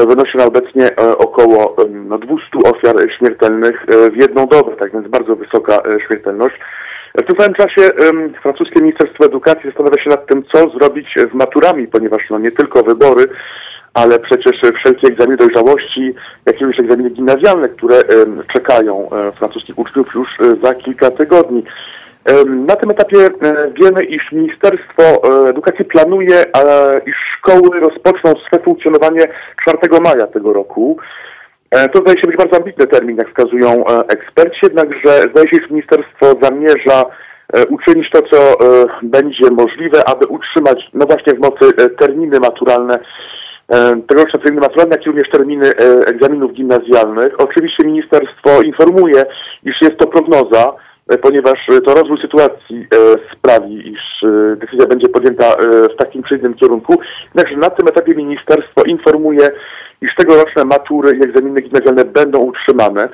Wynosi 0.07 0.38
ona 0.38 0.45
obecnie 0.45 0.95
około 1.18 1.76
no, 1.90 2.18
200 2.18 2.45
ofiar 2.65 2.95
śmiertelnych 3.18 3.86
w 4.11 4.15
jedną 4.15 4.48
dobę, 4.48 4.76
tak 4.76 4.91
więc 4.94 5.07
bardzo 5.07 5.36
wysoka 5.36 5.82
śmiertelność. 6.07 6.56
W 7.18 7.26
tym 7.26 7.36
samym 7.38 7.53
czasie 7.53 7.82
francuskie 8.41 8.82
Ministerstwo 8.82 9.26
Edukacji 9.26 9.70
zastanawia 9.70 10.03
się 10.03 10.10
nad 10.10 10.26
tym, 10.26 10.44
co 10.52 10.70
zrobić 10.70 11.15
z 11.32 11.34
maturami, 11.34 11.88
ponieważ 11.88 12.30
no, 12.30 12.40
nie 12.40 12.52
tylko 12.52 12.84
wybory, 12.84 13.28
ale 13.94 14.20
przecież 14.20 14.61
wszelkie 14.76 15.07
egzaminy 15.07 15.38
dojrzałości, 15.38 16.14
jak 16.45 16.60
również 16.60 16.80
egzaminy 16.80 17.10
gimnazjalne, 17.10 17.70
które 17.70 18.03
czekają 18.53 19.10
e, 19.11 19.32
francuskich 19.32 19.80
uczniów 19.80 20.14
już 20.15 20.40
e, 20.40 20.56
za 20.64 20.76
kilka 20.76 21.11
tygodni. 21.11 21.64
Na 22.45 22.76
tym 22.76 22.91
etapie 22.91 23.18
e, 23.18 23.72
wiemy, 23.82 24.03
iż 24.03 24.32
Ministerstwo 24.32 25.03
Edukacji 25.49 25.86
planuje, 25.86 26.45
iż 27.06 27.15
szkoły 27.15 27.80
rozpoczną 27.80 28.34
swoje 28.48 28.64
funkcjonowanie 28.64 29.28
4 29.61 29.78
maja 30.02 30.28
tego 30.28 30.53
roku. 30.53 30.98
To 31.94 31.99
zdaje 31.99 32.20
się 32.20 32.28
być 32.28 32.38
bardzo 32.38 32.57
ambitny 32.57 32.88
termin, 32.88 33.18
jak 33.18 33.28
wskazują 33.28 33.86
eksperci, 34.07 34.60
jednakże 34.64 35.22
zdaje 35.32 35.48
się, 35.48 35.56
że 35.56 35.68
ministerstwo 35.70 36.36
zamierza 36.41 37.06
uczynić 37.70 38.10
to, 38.10 38.22
co 38.22 38.57
będzie 39.03 39.52
możliwe, 39.52 40.07
aby 40.07 40.28
utrzymać, 40.28 40.90
no 40.94 41.06
właśnie 41.06 41.34
w 41.34 41.40
mocy 41.40 41.74
terminy 41.98 42.40
maturalne 42.40 42.99
tegoroczne 44.07 44.40
terminy 44.40 44.61
maturalne, 44.61 44.95
jak 44.95 45.06
również 45.06 45.30
terminy 45.30 45.68
e, 45.68 46.07
egzaminów 46.07 46.53
gimnazjalnych. 46.53 47.40
Oczywiście 47.40 47.84
ministerstwo 47.85 48.61
informuje, 48.61 49.26
iż 49.64 49.81
jest 49.81 49.98
to 49.98 50.07
prognoza, 50.07 50.73
e, 51.10 51.18
ponieważ 51.18 51.68
to 51.85 51.94
rozwój 51.94 52.22
sytuacji 52.22 52.88
sprawi, 53.34 53.91
iż 53.94 54.26
decyzja 54.56 54.88
będzie 54.88 55.10
podjęta 55.10 55.56
w 55.94 55.95
takim 55.98 56.23
czy 56.23 56.35
innym 56.35 56.53
kierunku. 56.53 56.99
Jednakże 57.26 57.57
na 57.57 57.69
tym 57.69 57.88
etapie 57.88 58.15
ministerstwo 58.15 58.84
informuje, 58.84 59.49
iż 60.02 60.15
tegoroczne 60.15 60.65
matury 60.65 61.18
i 61.18 61.23
egzaminy 61.23 61.61
gimnazjalne 61.61 62.06
będą 62.06 62.40
utrzymane. 62.40 63.10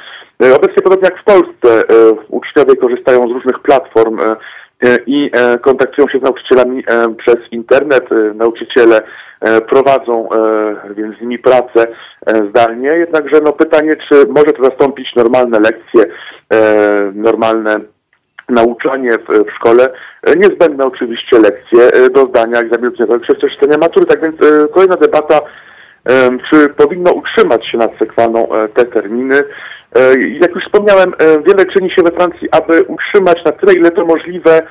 Obecnie 0.55 0.83
podobnie 0.83 1.09
jak 1.09 1.21
w 1.21 1.23
Polsce 1.23 1.83
uczniowie 2.29 2.75
korzystają 2.75 3.27
z 3.27 3.31
różnych 3.31 3.59
platform 3.59 4.19
i 5.07 5.31
kontaktują 5.61 6.07
się 6.07 6.19
z 6.19 6.21
nauczycielami 6.21 6.83
przez 7.17 7.35
internet. 7.51 8.09
Nauczyciele 8.35 9.01
E, 9.39 9.61
prowadzą 9.61 10.29
e, 10.31 10.93
więc 10.93 11.17
z 11.17 11.21
nimi 11.21 11.39
pracę 11.39 11.87
e, 12.25 12.49
zdalnie, 12.49 12.87
jednakże 12.87 13.41
no 13.43 13.53
pytanie, 13.53 13.95
czy 13.95 14.25
może 14.29 14.53
to 14.53 14.63
zastąpić 14.63 15.15
normalne 15.15 15.59
lekcje, 15.59 16.05
normalne 17.13 17.79
nauczanie 18.49 19.17
w, 19.47 19.51
szkole, 19.55 19.89
niezbędne 20.37 20.85
oczywiście 20.85 21.39
lekcje 21.39 22.09
do 22.09 22.27
zdania 22.27 22.59
egzaminu 22.59 22.91
przez 22.91 23.39
też 23.39 23.53
czytania 23.53 23.77
matury. 23.77 24.05
Tak 24.05 24.21
więc 24.21 24.35
kolejna 24.71 24.95
debata, 24.95 25.41
czy 26.49 26.69
powinno 26.69 27.11
utrzymać 27.11 27.67
się 27.67 27.77
nad 27.77 27.97
sekwaną 27.99 28.47
te 28.73 28.85
terminy. 28.85 29.43
Jak 30.41 30.55
już 30.55 30.63
wspomniałem, 30.63 31.13
wiele 31.47 31.65
czyni 31.65 31.91
się 31.91 32.03
we 32.03 32.11
Francji, 32.11 32.47
aby 32.51 32.83
utrzymać 32.83 33.43
na 33.45 33.51
tyle, 33.51 33.73
ile 33.73 33.91
to 33.91 34.05
możliwe, 34.05 34.61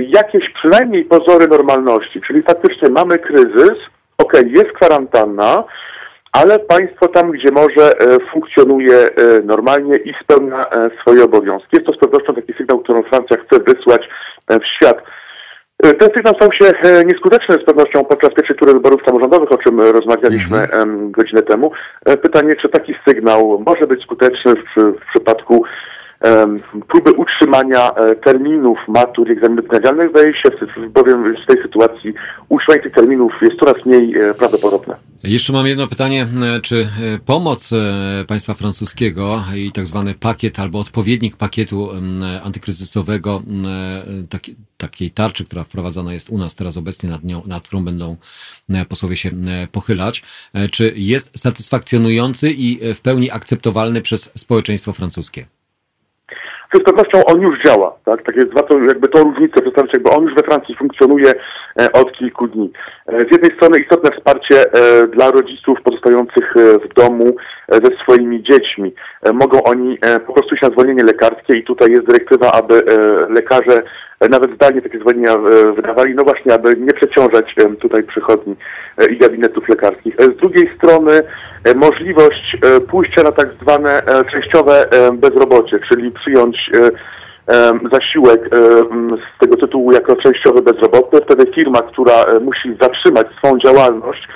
jakieś 0.00 0.50
przynajmniej 0.50 1.04
pozory 1.04 1.48
normalności, 1.48 2.20
czyli 2.20 2.42
faktycznie 2.42 2.88
mamy 2.90 3.18
kryzys, 3.18 3.78
ok, 4.18 4.32
jest 4.46 4.72
kwarantanna, 4.72 5.64
ale 6.32 6.58
państwo 6.58 7.08
tam, 7.08 7.30
gdzie 7.30 7.50
może, 7.50 8.00
e, 8.00 8.18
funkcjonuje 8.32 8.96
e, 8.96 9.10
normalnie 9.44 9.96
i 9.96 10.14
spełnia 10.22 10.70
e, 10.70 10.90
swoje 11.00 11.24
obowiązki. 11.24 11.68
Jest 11.72 11.86
to 11.86 11.92
z 11.92 11.98
pewnością 11.98 12.34
taki 12.34 12.52
sygnał, 12.52 12.78
którą 12.78 13.02
Francja 13.02 13.36
chce 13.36 13.60
wysłać 13.60 14.08
w 14.48 14.66
świat. 14.66 15.02
Ten 15.82 16.10
sygnał 16.14 16.34
stał 16.34 16.52
się 16.52 16.64
nieskuteczny 17.04 17.54
z 17.54 17.64
pewnością 17.64 18.04
podczas 18.04 18.34
pierwszej 18.34 18.56
tury 18.56 18.72
wyborów 18.72 19.02
samorządowych, 19.06 19.52
o 19.52 19.58
czym 19.58 19.80
rozmawialiśmy 19.80 20.58
mhm. 20.58 21.10
godzinę 21.10 21.42
temu. 21.42 21.72
Pytanie, 22.22 22.56
czy 22.56 22.68
taki 22.68 22.94
sygnał 23.08 23.62
może 23.66 23.86
być 23.86 24.02
skuteczny 24.02 24.54
w, 24.54 24.76
w 24.76 25.06
przypadku 25.10 25.64
próby 26.88 27.12
utrzymania 27.12 27.94
e, 27.94 28.14
terminów 28.14 28.78
matur 28.88 29.28
i 29.28 29.32
egzaminów 29.32 29.64
gimnazjalnych 29.64 30.10
zdaje 30.10 30.34
się 30.34 30.50
bowiem 30.88 31.34
w 31.42 31.46
tej 31.46 31.62
sytuacji 31.62 32.14
utrzymanie 32.48 32.82
tych 32.82 32.92
terminów 32.92 33.32
jest 33.42 33.58
coraz 33.58 33.86
mniej 33.86 34.18
e, 34.20 34.34
prawdopodobne. 34.34 34.96
Jeszcze 35.24 35.52
mam 35.52 35.66
jedno 35.66 35.86
pytanie, 35.86 36.26
e, 36.56 36.60
czy 36.60 36.88
pomoc 37.26 37.70
państwa 38.26 38.54
francuskiego 38.54 39.42
i 39.56 39.72
tak 39.72 39.86
zwany 39.86 40.14
pakiet 40.14 40.58
albo 40.58 40.78
odpowiednik 40.78 41.36
pakietu 41.36 41.88
antykryzysowego, 42.44 43.42
taki, 44.28 44.56
takiej 44.76 45.10
tarczy, 45.10 45.44
która 45.44 45.64
wprowadzana 45.64 46.12
jest 46.12 46.30
u 46.30 46.38
nas 46.38 46.54
teraz 46.54 46.76
obecnie, 46.76 47.10
nad, 47.10 47.24
nią, 47.24 47.42
nad 47.46 47.62
którą 47.62 47.84
będą 47.84 48.16
posłowie 48.88 49.16
się 49.16 49.30
pochylać, 49.72 50.22
czy 50.70 50.92
jest 50.96 51.38
satysfakcjonujący 51.38 52.50
i 52.50 52.94
w 52.94 53.00
pełni 53.00 53.30
akceptowalny 53.30 54.02
przez 54.02 54.30
społeczeństwo 54.34 54.92
francuskie? 54.92 55.57
Z 56.74 56.82
pewnością 56.82 57.24
on 57.24 57.40
już 57.40 57.62
działa, 57.62 57.98
tak? 58.04 58.22
Tak 58.22 58.36
jest, 58.36 58.54
warto 58.54 58.78
jakby 58.78 59.08
tą 59.08 59.22
różnicę 59.22 59.60
przedstawić, 59.60 59.92
jakby 59.92 60.10
on 60.10 60.22
już 60.22 60.34
we 60.34 60.42
Francji 60.42 60.76
funkcjonuje 60.76 61.34
e, 61.80 61.92
od 61.92 62.12
kilku 62.12 62.48
dni. 62.48 62.72
E, 63.06 63.24
z 63.24 63.32
jednej 63.32 63.56
strony 63.56 63.78
istotne 63.78 64.10
wsparcie 64.10 64.72
e, 64.72 65.06
dla 65.06 65.30
rodziców 65.30 65.82
pozostających 65.82 66.54
w 66.84 66.94
domu 66.94 67.36
ze 67.68 67.96
swoimi 68.02 68.42
dziećmi. 68.42 68.94
Mogą 69.32 69.62
oni 69.62 69.98
po 70.26 70.32
prostu 70.32 70.54
iść 70.54 70.62
na 70.62 70.70
zwolnienie 70.70 71.04
lekarskie 71.04 71.56
i 71.56 71.64
tutaj 71.64 71.90
jest 71.90 72.06
dyrektywa, 72.06 72.52
aby 72.52 72.82
lekarze 73.28 73.82
nawet 74.30 74.54
zdalnie 74.54 74.82
takie 74.82 74.98
zwolnienia 74.98 75.38
wydawali, 75.76 76.14
no 76.14 76.24
właśnie, 76.24 76.54
aby 76.54 76.76
nie 76.76 76.92
przeciążać 76.92 77.54
tutaj 77.80 78.02
przychodni 78.02 78.56
i 79.10 79.16
gabinetów 79.16 79.68
lekarskich. 79.68 80.14
Z 80.18 80.36
drugiej 80.36 80.70
strony 80.76 81.22
możliwość 81.74 82.56
pójścia 82.90 83.22
na 83.22 83.32
tak 83.32 83.48
zwane 83.62 84.02
częściowe 84.32 84.88
bezrobocie, 85.12 85.78
czyli 85.88 86.10
przyjąć 86.10 86.70
zasiłek 87.92 88.48
z 89.10 89.40
tego 89.40 89.56
tytułu 89.56 89.92
jako 89.92 90.16
częściowy 90.16 90.62
bezrobotny. 90.62 91.20
Wtedy 91.20 91.52
firma, 91.54 91.82
która 91.82 92.24
musi 92.40 92.76
zatrzymać 92.80 93.26
swoją 93.38 93.58
działalność, 93.58 94.28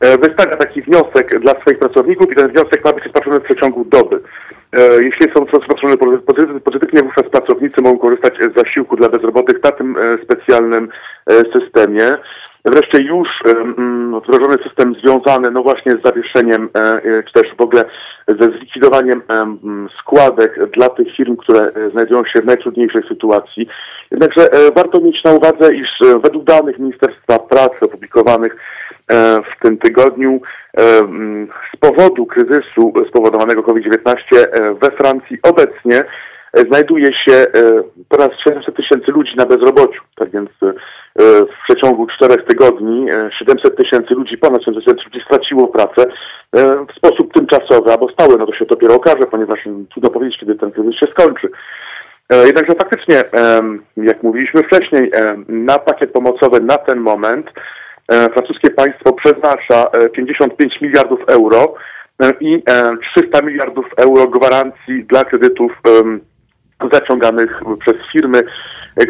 wystawia 0.00 0.56
taki 0.56 0.82
wniosek 0.82 1.40
dla 1.40 1.60
swoich 1.60 1.78
pracowników 1.78 2.32
i 2.32 2.34
ten 2.34 2.48
wniosek 2.48 2.84
ma 2.84 2.92
być 2.92 3.04
rozpatrzony 3.04 3.40
w 3.40 3.42
przeciągu 3.42 3.84
doby. 3.84 4.20
E, 4.72 5.02
jeśli 5.02 5.26
są 5.34 5.44
rozpatrzone 5.52 5.96
pozytywnie, 6.64 7.02
wówczas 7.02 7.28
pracownicy 7.30 7.82
mogą 7.82 7.98
korzystać 7.98 8.34
z 8.38 8.58
zasiłku 8.58 8.96
dla 8.96 9.08
bezrobotnych 9.08 9.64
na 9.64 9.72
tym 9.72 9.96
e, 9.96 10.24
specjalnym 10.24 10.88
e, 11.26 11.60
systemie. 11.60 12.16
Wreszcie 12.64 13.02
już 13.02 13.42
wdrożony 14.22 14.56
system 14.62 14.94
związany 14.94 15.50
no 15.50 15.62
właśnie 15.62 15.92
z 15.92 16.02
zawieszeniem, 16.04 16.68
czy 17.26 17.32
też 17.32 17.54
w 17.58 17.60
ogóle 17.60 17.84
ze 18.28 18.44
zlikwidowaniem 18.44 19.22
składek 19.98 20.70
dla 20.70 20.88
tych 20.88 21.16
firm, 21.16 21.36
które 21.36 21.72
znajdują 21.92 22.24
się 22.24 22.40
w 22.40 22.44
najtrudniejszej 22.44 23.02
sytuacji. 23.08 23.68
Jednakże 24.10 24.50
warto 24.76 25.00
mieć 25.00 25.24
na 25.24 25.32
uwadze, 25.32 25.74
iż 25.74 25.98
według 26.22 26.44
danych 26.44 26.78
Ministerstwa 26.78 27.38
Pracy 27.38 27.76
opublikowanych 27.80 28.56
w 29.44 29.62
tym 29.62 29.78
tygodniu 29.78 30.40
e, 30.78 30.82
z 31.74 31.76
powodu 31.80 32.26
kryzysu 32.26 32.92
spowodowanego 33.08 33.62
COVID-19 33.62 34.16
e, 34.32 34.74
we 34.74 34.90
Francji 34.90 35.38
obecnie 35.42 36.04
znajduje 36.68 37.14
się 37.14 37.46
ponad 38.08 38.32
700 38.44 38.76
tysięcy 38.76 39.12
ludzi 39.12 39.36
na 39.36 39.46
bezrobociu. 39.46 40.02
Tak 40.16 40.30
więc 40.30 40.50
w 41.16 41.64
przeciągu 41.64 42.06
czterech 42.06 42.44
tygodni 42.44 43.06
700 43.38 43.76
tysięcy 43.76 44.14
ludzi, 44.14 44.38
ponad 44.38 44.64
700 44.64 44.84
tysięcy 44.84 45.04
ludzi 45.04 45.24
straciło 45.26 45.68
pracę 45.68 46.04
w 46.88 46.96
sposób 46.96 47.32
tymczasowy 47.32 47.92
albo 47.92 48.08
stały. 48.08 48.36
No 48.38 48.46
to 48.46 48.52
się 48.52 48.64
dopiero 48.64 48.94
okaże, 48.94 49.26
ponieważ 49.30 49.60
trudno 49.90 50.10
powiedzieć, 50.10 50.38
kiedy 50.40 50.54
ten 50.54 50.70
kryzys 50.70 50.94
się 50.94 51.06
skończy. 51.06 51.48
Jednakże 52.46 52.74
faktycznie, 52.74 53.22
jak 53.96 54.22
mówiliśmy 54.22 54.62
wcześniej, 54.62 55.10
na 55.48 55.78
pakiet 55.78 56.12
pomocowy 56.12 56.60
na 56.60 56.78
ten 56.78 57.00
moment 57.00 57.50
E, 57.50 57.89
francuskie 58.10 58.70
państwo 58.70 59.12
przeznacza 59.12 59.86
55 60.12 60.74
e, 60.74 60.86
miliardów 60.86 61.20
euro 61.26 61.74
e, 62.22 62.32
i 62.40 62.62
300 63.14 63.42
miliardów 63.42 63.86
euro 63.96 64.26
gwarancji 64.26 65.04
dla 65.04 65.24
kredytów 65.24 65.72
zaciąganych 66.92 67.62
przez 67.80 67.94
firmy, 68.12 68.42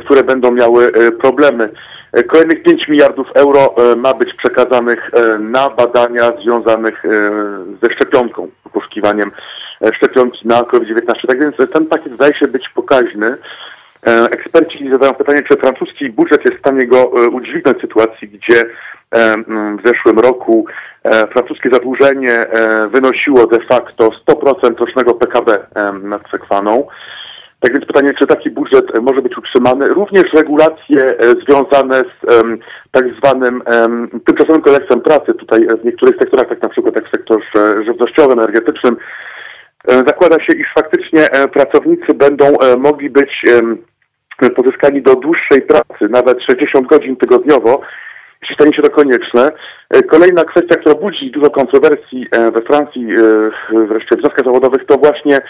które 0.01 0.24
będą 0.24 0.51
miały 0.52 0.93
problemy. 1.20 1.68
Kolejnych 2.28 2.62
5 2.62 2.89
miliardów 2.89 3.27
euro 3.35 3.74
ma 3.97 4.14
być 4.14 4.35
przekazanych 4.35 5.10
na 5.40 5.70
badania 5.70 6.32
związanych 6.43 7.02
ze 7.82 7.90
szczepionką, 7.90 8.48
poszukiwaniem 8.72 9.31
szczepionki 9.93 10.48
na 10.48 10.62
COVID-19. 10.62 11.27
Tak 11.27 11.40
więc 11.40 11.72
ten 11.72 11.86
pakiet 11.86 12.12
zdaje 12.14 12.35
się 12.35 12.48
być 12.48 12.68
pokaźny. 12.68 13.36
E, 14.06 14.24
eksperci 14.31 14.90
zadają 14.90 15.14
pytanie, 15.14 15.43
czy 15.43 15.56
francuski 15.56 16.10
budżet 16.10 16.44
jest 16.44 16.56
w 16.56 16.60
stanie 16.60 16.86
go 16.86 16.97
e, 16.97 17.28
udźwignąć 17.28 17.81
sytuacji, 17.81 18.28
gdzie 18.28 18.60
e, 18.60 19.36
w 19.78 19.86
zeszłym 19.89 20.18
roku 20.18 20.66
francuskie 21.32 21.70
zadłużenie 21.72 22.47
wynosiło 22.90 23.47
de 23.47 23.60
facto 23.60 24.10
100% 24.28 24.78
rocznego 24.78 25.14
PKB 25.14 25.59
nad 26.02 26.22
Sekwaną. 26.31 26.86
Tak 27.60 27.72
więc 27.72 27.85
pytanie, 27.85 28.14
czy 28.14 28.27
taki 28.27 28.51
budżet 28.51 28.85
może 29.02 29.22
być 29.22 29.39
utrzymany? 29.39 29.89
Również 29.89 30.32
regulacje 30.32 31.14
związane 31.44 32.01
z 32.01 32.27
tak 32.90 33.09
zwanym 33.09 33.62
tymczasowym 34.24 34.62
kodeksem 34.62 35.01
pracy, 35.01 35.35
tutaj 35.35 35.66
w 35.82 35.85
niektórych 35.85 36.16
sektorach, 36.16 36.48
tak 36.48 36.62
na 36.62 36.68
przykład 36.68 36.94
jak 36.94 37.09
w 37.09 37.10
sektorze 37.10 37.85
żywnościowym, 37.85 38.39
energetycznym, 38.39 38.97
zakłada 39.89 40.40
się, 40.40 40.52
iż 40.52 40.72
faktycznie 40.74 41.31
pracownicy 41.52 42.14
będą 42.14 42.56
mogli 42.78 43.10
być 43.10 43.44
pozyskani 44.56 45.02
do 45.02 45.14
dłuższej 45.14 45.62
pracy, 45.62 46.08
nawet 46.10 46.42
60 46.42 46.86
godzin 46.86 47.16
tygodniowo, 47.16 47.80
jeśli 48.42 48.54
stanie 48.54 48.72
się 48.72 48.82
to 48.82 48.90
konieczne. 48.90 49.52
E, 49.90 50.02
kolejna 50.02 50.44
kwestia, 50.44 50.76
która 50.76 50.94
budzi 50.94 51.30
dużo 51.30 51.50
kontrowersji 51.50 52.26
e, 52.30 52.50
we 52.50 52.62
Francji, 52.62 53.06
e, 53.72 53.86
wreszcie 53.86 54.16
w 54.16 54.20
związkach 54.20 54.44
zawodowych, 54.44 54.86
to 54.86 54.96
właśnie 54.96 55.40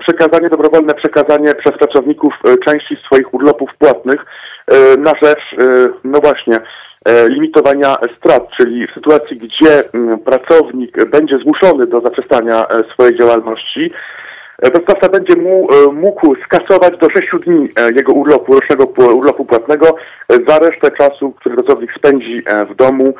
przekazanie, 0.00 0.48
dobrowolne 0.48 0.94
przekazanie 0.94 1.54
przez 1.54 1.72
pracowników 1.72 2.34
części 2.64 2.96
swoich 2.96 3.34
urlopów 3.34 3.70
płatnych 3.78 4.26
na 4.98 5.12
rzecz, 5.22 5.56
no 6.04 6.20
właśnie, 6.20 6.60
limitowania 7.28 7.96
strat, 8.18 8.50
czyli 8.56 8.86
w 8.86 8.90
sytuacji, 8.90 9.36
gdzie 9.38 9.84
pracownik 10.24 11.04
będzie 11.04 11.38
zmuszony 11.38 11.86
do 11.86 12.00
zaprzestania 12.00 12.66
swojej 12.92 13.18
działalności, 13.18 13.92
Dostawca 14.62 15.08
będzie 15.08 15.36
mu, 15.36 15.68
e, 15.72 15.92
mógł 15.92 16.36
skasować 16.44 16.98
do 16.98 17.10
6 17.10 17.28
dni 17.46 17.68
e, 17.76 17.92
jego 17.92 18.12
urlopu, 18.12 18.54
rocznego 18.54 18.84
urlopu 19.14 19.44
płatnego. 19.44 19.86
E, 20.28 20.36
za 20.48 20.58
resztę 20.58 20.90
czasu, 20.90 21.32
który 21.32 21.54
pracownik 21.54 21.92
spędzi 21.92 22.42
w 22.70 22.74
domu, 22.74 23.14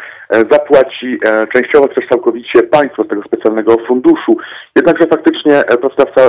zapłaci 0.50 1.18
częściowo 1.52 1.88
czy 1.88 1.94
też 1.94 2.08
całkowicie 2.08 2.62
państwo 2.62 3.04
z 3.04 3.08
tego 3.08 3.22
specjalnego 3.22 3.76
funduszu. 3.86 4.36
Jednakże 4.76 5.06
faktycznie 5.06 5.64
pracodawca, 5.80 6.20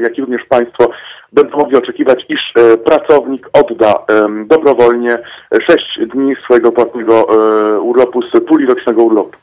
jak 0.00 0.18
i 0.18 0.20
również 0.20 0.44
państwo 0.44 0.90
będą 1.32 1.58
mogli 1.58 1.76
oczekiwać, 1.76 2.26
iż 2.28 2.52
pracownik 2.84 3.48
odda 3.52 3.98
dobrowolnie 4.46 5.18
6 5.66 6.00
dni 6.14 6.36
swojego 6.44 6.72
płatnego 6.72 7.24
urlopu 7.82 8.22
z 8.22 8.44
puli 8.44 8.66
rocznego 8.66 9.02
urlopu. 9.02 9.38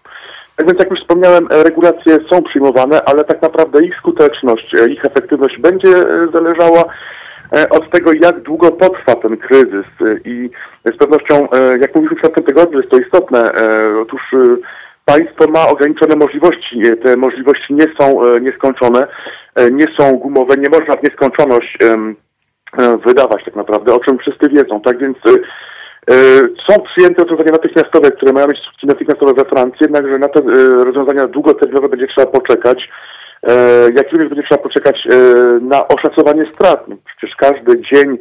Tak 0.55 0.67
więc 0.67 0.79
jak 0.79 0.89
już 0.89 0.99
wspomniałem, 0.99 1.47
e, 1.51 1.63
regulacje 1.63 2.19
są 2.29 2.43
przyjmowane, 2.43 3.03
ale 3.03 3.23
tak 3.23 3.41
naprawdę 3.41 3.83
ich 3.83 3.95
skuteczność, 3.95 4.75
e, 4.75 4.89
ich 4.89 5.05
efektywność 5.05 5.57
będzie 5.57 5.89
e, 5.89 6.27
zależała 6.33 6.83
od 7.69 7.89
tego, 7.89 8.13
jak 8.13 8.39
długo 8.39 8.71
potrwa 8.71 9.15
ten 9.15 9.37
kryzys. 9.37 9.85
I 10.25 10.49
z 10.85 10.97
pewnością, 10.97 11.47
jak 11.79 11.95
mówiliśmy 11.95 12.29
w 12.29 12.33
tym 12.33 12.43
tygodniu, 12.43 12.77
jest 12.77 12.91
to 12.91 12.97
istotne. 12.97 13.51
Otóż 14.01 14.21
państwo 15.05 15.47
ma 15.47 15.67
ograniczone 15.67 16.15
możliwości. 16.15 16.81
Te 17.03 17.17
możliwości 17.17 17.73
nie 17.73 17.85
są 17.99 18.39
nieskończone, 18.39 19.07
nie 19.71 19.87
są 19.97 20.13
gumowe, 20.13 20.57
nie 20.57 20.69
można 20.69 20.95
w 20.95 21.03
nieskończoność 21.03 21.77
wydawać 23.05 23.45
tak 23.45 23.55
naprawdę, 23.55 23.93
o 23.93 23.99
czym 23.99 24.17
wszyscy 24.17 24.49
wiedzą. 24.49 24.81
Tak 24.81 24.97
więc 24.97 25.17
są 26.67 26.81
przyjęte 26.81 27.23
rozwiązania 27.23 27.51
natychmiastowe, 27.51 28.11
które 28.11 28.33
mają 28.33 28.47
być 28.47 28.59
natychmiastowe 28.83 29.33
we 29.33 29.45
Francji, 29.45 29.77
jednakże 29.81 30.19
na 30.19 30.29
te 30.29 30.39
e, 30.39 30.83
rozwiązania 30.83 31.27
długoterminowe 31.27 31.89
będzie 31.89 32.07
trzeba 32.07 32.27
poczekać. 32.27 32.89
E, 33.43 33.53
jak 33.95 34.11
również 34.11 34.29
będzie 34.29 34.43
trzeba 34.43 34.63
poczekać 34.63 35.07
na 35.61 35.87
oszacowanie 35.87 36.45
strat. 36.53 36.87
No, 36.87 36.95
przecież 37.05 37.35
każdy 37.35 37.81
dzień 37.81 38.17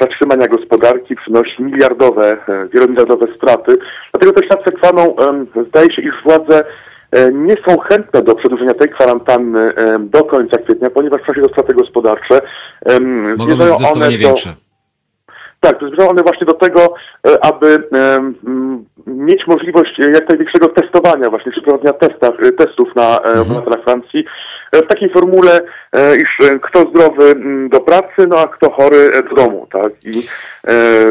zatrzymania 0.00 0.48
gospodarki 0.48 1.16
przynosi 1.16 1.62
miliardowe, 1.62 2.36
wielomiliardowe 2.72 3.26
straty. 3.36 3.76
Dlatego 4.12 4.32
też 4.32 4.50
nad 4.50 4.64
Sekwaną 4.64 5.16
zdaje 5.68 5.92
się, 5.92 6.02
iż 6.02 6.22
władze 6.24 6.64
nie 7.32 7.54
są 7.68 7.78
chętne 7.78 8.22
do 8.22 8.34
przedłużenia 8.34 8.74
tej 8.74 8.88
kwarantanny 8.88 9.72
do 10.00 10.24
końca 10.24 10.58
kwietnia, 10.58 10.90
ponieważ 10.90 11.22
w 11.22 11.26
czasie 11.26 11.42
to 11.42 11.48
straty 11.48 11.74
gospodarcze. 11.74 12.40
Mogą 13.36 13.56
być 13.56 13.68
zdecydowanie 13.68 14.18
większe. 14.18 14.54
Tak, 15.64 15.78
to 15.78 15.88
zmierzone 15.88 16.22
właśnie 16.22 16.46
do 16.46 16.54
tego, 16.54 16.94
e, 17.26 17.44
aby 17.44 17.88
mieć 19.06 19.46
możliwość 19.46 19.98
jak 19.98 20.28
największego 20.28 20.68
testowania, 20.68 21.30
właśnie 21.30 21.52
przeprowadzenia 21.52 21.92
testach, 21.92 22.32
e, 22.42 22.52
testów 22.52 22.96
na 22.96 23.02
e, 23.02 23.24
mhm. 23.24 23.40
obywatelach 23.40 23.84
Francji 23.84 24.24
w 24.72 24.86
takiej 24.86 25.10
formule, 25.10 25.60
iż 26.22 26.38
kto 26.62 26.80
zdrowy 26.90 27.34
do 27.68 27.80
pracy, 27.80 28.26
no 28.28 28.38
a 28.38 28.48
kto 28.48 28.70
chory 28.70 29.22
do 29.30 29.36
domu, 29.36 29.66
tak? 29.72 29.92
I 30.04 30.22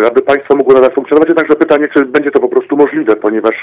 aby 0.08 0.22
państwo 0.22 0.56
mogło 0.56 0.74
nadal 0.74 0.92
funkcjonować, 0.92 1.30
jednakże 1.30 1.56
pytanie, 1.56 1.88
czy 1.94 2.06
będzie 2.06 2.32
to 2.32 2.40
po 2.40 2.50
prostu 2.50 2.78
możliwe, 2.78 3.16
ponieważ 3.16 3.56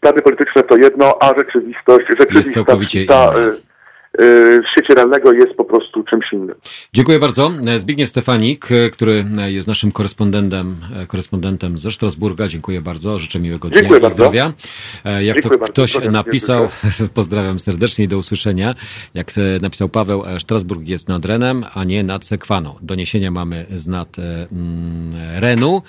plany 0.00 0.22
polityczne 0.22 0.62
to 0.62 0.76
jedno, 0.76 1.18
a 1.20 1.34
rzeczywistość, 1.38 2.06
rzeczywistość 2.08 2.34
jest 2.34 2.54
całkowicie 2.54 3.06
ta, 3.06 3.32
inna 3.32 3.73
w 4.18 4.62
świecie 4.72 4.94
realnego 4.94 5.32
jest 5.32 5.54
po 5.54 5.64
prostu 5.64 6.02
czymś 6.02 6.32
innym. 6.32 6.54
Dziękuję 6.92 7.18
bardzo. 7.18 7.50
Zbigniew 7.76 8.10
Stefanik, 8.10 8.68
który 8.92 9.24
jest 9.46 9.68
naszym 9.68 9.92
korespondentem, 9.92 10.76
korespondentem 11.08 11.78
ze 11.78 11.92
Strasburga. 11.92 12.48
Dziękuję 12.48 12.80
bardzo. 12.80 13.18
Życzę 13.18 13.40
miłego 13.40 13.68
dnia 13.68 13.80
Dziękuję 13.80 13.98
i 13.98 14.02
bardzo. 14.02 14.16
zdrowia. 14.16 14.52
Jak 15.04 15.36
Dziękuję 15.36 15.58
to 15.58 15.66
ktoś 15.66 15.94
bardzo. 15.94 16.10
napisał, 16.10 16.68
pozdrawiam 17.14 17.58
serdecznie, 17.58 18.08
do 18.08 18.18
usłyszenia. 18.18 18.74
Jak 19.14 19.32
napisał 19.60 19.88
Paweł, 19.88 20.22
Strasburg 20.38 20.88
jest 20.88 21.08
nad 21.08 21.24
Renem, 21.24 21.64
a 21.74 21.84
nie 21.84 22.04
nad 22.04 22.26
Sekwaną. 22.26 22.74
Doniesienia 22.82 23.30
mamy 23.30 23.66
z 23.70 23.86
nad 23.86 24.16
mm, 24.18 25.12
Renu, 25.40 25.82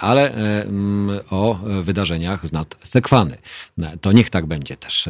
ale 0.00 0.34
mm, 0.34 1.18
o 1.30 1.58
wydarzeniach 1.82 2.46
z 2.46 2.52
nad 2.52 2.74
Sekwany. 2.82 3.36
To 4.00 4.12
niech 4.12 4.30
tak 4.30 4.46
będzie 4.46 4.76
też. 4.76 5.08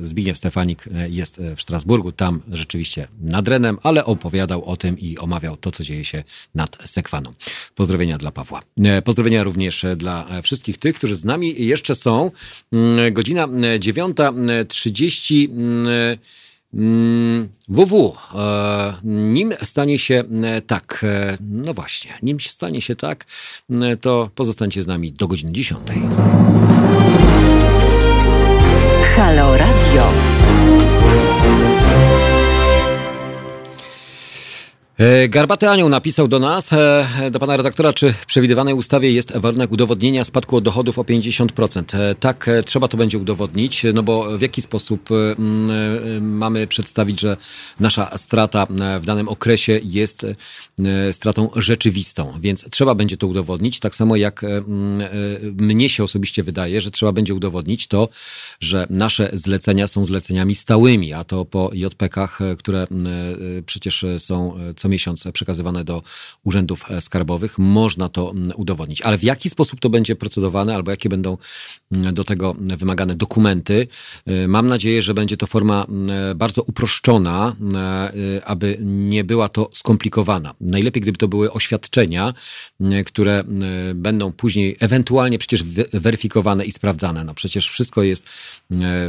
Zbigniew 0.00 0.36
Stefanik 0.36 0.84
jest 1.08 1.40
w 1.56 1.62
Strasburgu, 1.62 2.12
tam 2.12 2.42
rzeczywiście 2.52 3.08
nad 3.22 3.48
Renem, 3.48 3.78
ale 3.82 4.04
opowiadał 4.04 4.64
o 4.64 4.76
tym 4.76 4.98
i 4.98 5.18
omawiał 5.18 5.56
to, 5.56 5.70
co 5.70 5.84
dzieje 5.84 6.04
się 6.04 6.24
nad 6.54 6.76
Sekwaną. 6.84 7.32
Pozdrowienia 7.74 8.18
dla 8.18 8.32
Pawła. 8.32 8.62
Pozdrowienia 9.04 9.42
również 9.42 9.86
dla 9.96 10.26
wszystkich 10.42 10.78
tych, 10.78 10.96
którzy 10.96 11.16
z 11.16 11.24
nami 11.24 11.66
jeszcze 11.66 11.94
są. 11.94 12.30
Mm, 12.72 13.14
godzina 13.14 13.48
9.30. 13.48 16.18
WW, 17.68 18.16
e, 18.34 18.94
nim 19.04 19.52
stanie 19.62 19.98
się 19.98 20.24
tak, 20.66 21.04
no 21.40 21.74
właśnie, 21.74 22.18
nim 22.22 22.40
stanie 22.40 22.80
się 22.80 22.96
tak, 22.96 23.24
to 24.00 24.30
pozostańcie 24.34 24.82
z 24.82 24.86
nami 24.86 25.12
do 25.12 25.28
godziny 25.28 25.52
10. 25.52 25.80
Halo 29.16 29.56
Radio. 29.56 30.25
Garbaty 35.28 35.68
Anioł 35.68 35.88
napisał 35.88 36.28
do 36.28 36.38
nas, 36.38 36.72
e, 36.72 37.30
do 37.30 37.38
pana 37.38 37.56
redaktora, 37.56 37.92
czy 37.92 38.12
w 38.12 38.26
przewidywanej 38.26 38.74
ustawie 38.74 39.12
jest 39.12 39.36
warunek 39.36 39.72
udowodnienia 39.72 40.24
spadku 40.24 40.56
od 40.56 40.64
dochodów 40.64 40.98
o 40.98 41.04
50%. 41.04 41.94
E, 41.94 42.14
tak, 42.14 42.50
trzeba 42.66 42.88
to 42.88 42.96
będzie 42.96 43.18
udowodnić, 43.18 43.82
no 43.94 44.02
bo 44.02 44.38
w 44.38 44.40
jaki 44.40 44.62
sposób 44.62 45.08
mamy 46.20 46.66
przedstawić, 46.66 47.20
że 47.20 47.36
nasza 47.80 48.18
strata 48.18 48.66
w 49.00 49.06
danym 49.06 49.28
okresie 49.28 49.80
jest 49.84 50.26
stratą 51.12 51.50
rzeczywistą, 51.56 52.32
więc 52.40 52.70
trzeba 52.70 52.94
będzie 52.94 53.16
to 53.16 53.26
udowodnić, 53.26 53.80
tak 53.80 53.94
samo 53.94 54.16
jak 54.16 54.44
mnie 55.42 55.88
się 55.88 56.04
osobiście 56.04 56.42
wydaje, 56.42 56.80
że 56.80 56.90
trzeba 56.90 57.12
będzie 57.12 57.34
udowodnić 57.34 57.86
to, 57.86 58.08
że 58.60 58.86
nasze 58.90 59.30
zlecenia 59.32 59.86
są 59.86 60.04
zleceniami 60.04 60.54
stałymi, 60.54 61.12
a 61.12 61.24
to 61.24 61.44
po 61.44 61.70
JPK-ach, 61.74 62.38
które 62.58 62.86
przecież 63.66 64.04
są 64.18 64.54
co 64.76 64.85
co 64.86 64.90
miesiąc 64.90 65.24
przekazywane 65.32 65.84
do 65.84 66.02
urzędów 66.44 66.90
e, 66.90 67.00
skarbowych. 67.00 67.58
Można 67.58 68.08
to 68.08 68.30
mm, 68.30 68.50
udowodnić. 68.56 69.02
Ale 69.02 69.18
w 69.18 69.22
jaki 69.22 69.50
sposób 69.50 69.80
to 69.80 69.90
będzie 69.90 70.16
procedowane, 70.16 70.74
albo 70.74 70.90
jakie 70.90 71.08
będą 71.08 71.36
mm, 71.92 72.14
do 72.14 72.24
tego 72.24 72.56
wymagane 72.58 73.14
dokumenty? 73.14 73.88
E, 74.26 74.48
mam 74.48 74.66
nadzieję, 74.66 75.02
że 75.02 75.14
będzie 75.14 75.36
to 75.36 75.46
forma 75.46 75.84
mm, 75.84 76.38
bardzo 76.38 76.62
uproszczona, 76.62 77.56
e, 77.74 78.44
aby 78.44 78.78
nie 78.80 79.24
była 79.24 79.48
to 79.48 79.68
skomplikowana. 79.72 80.54
Najlepiej, 80.60 81.02
gdyby 81.02 81.18
to 81.18 81.28
były 81.28 81.52
oświadczenia, 81.52 82.34
które 83.06 83.44
będą 83.94 84.32
później 84.32 84.76
ewentualnie 84.80 85.38
przecież 85.38 85.62
weryfikowane 85.92 86.64
i 86.64 86.72
sprawdzane. 86.72 87.24
No 87.24 87.34
przecież 87.34 87.68
wszystko 87.70 88.02
jest 88.02 88.26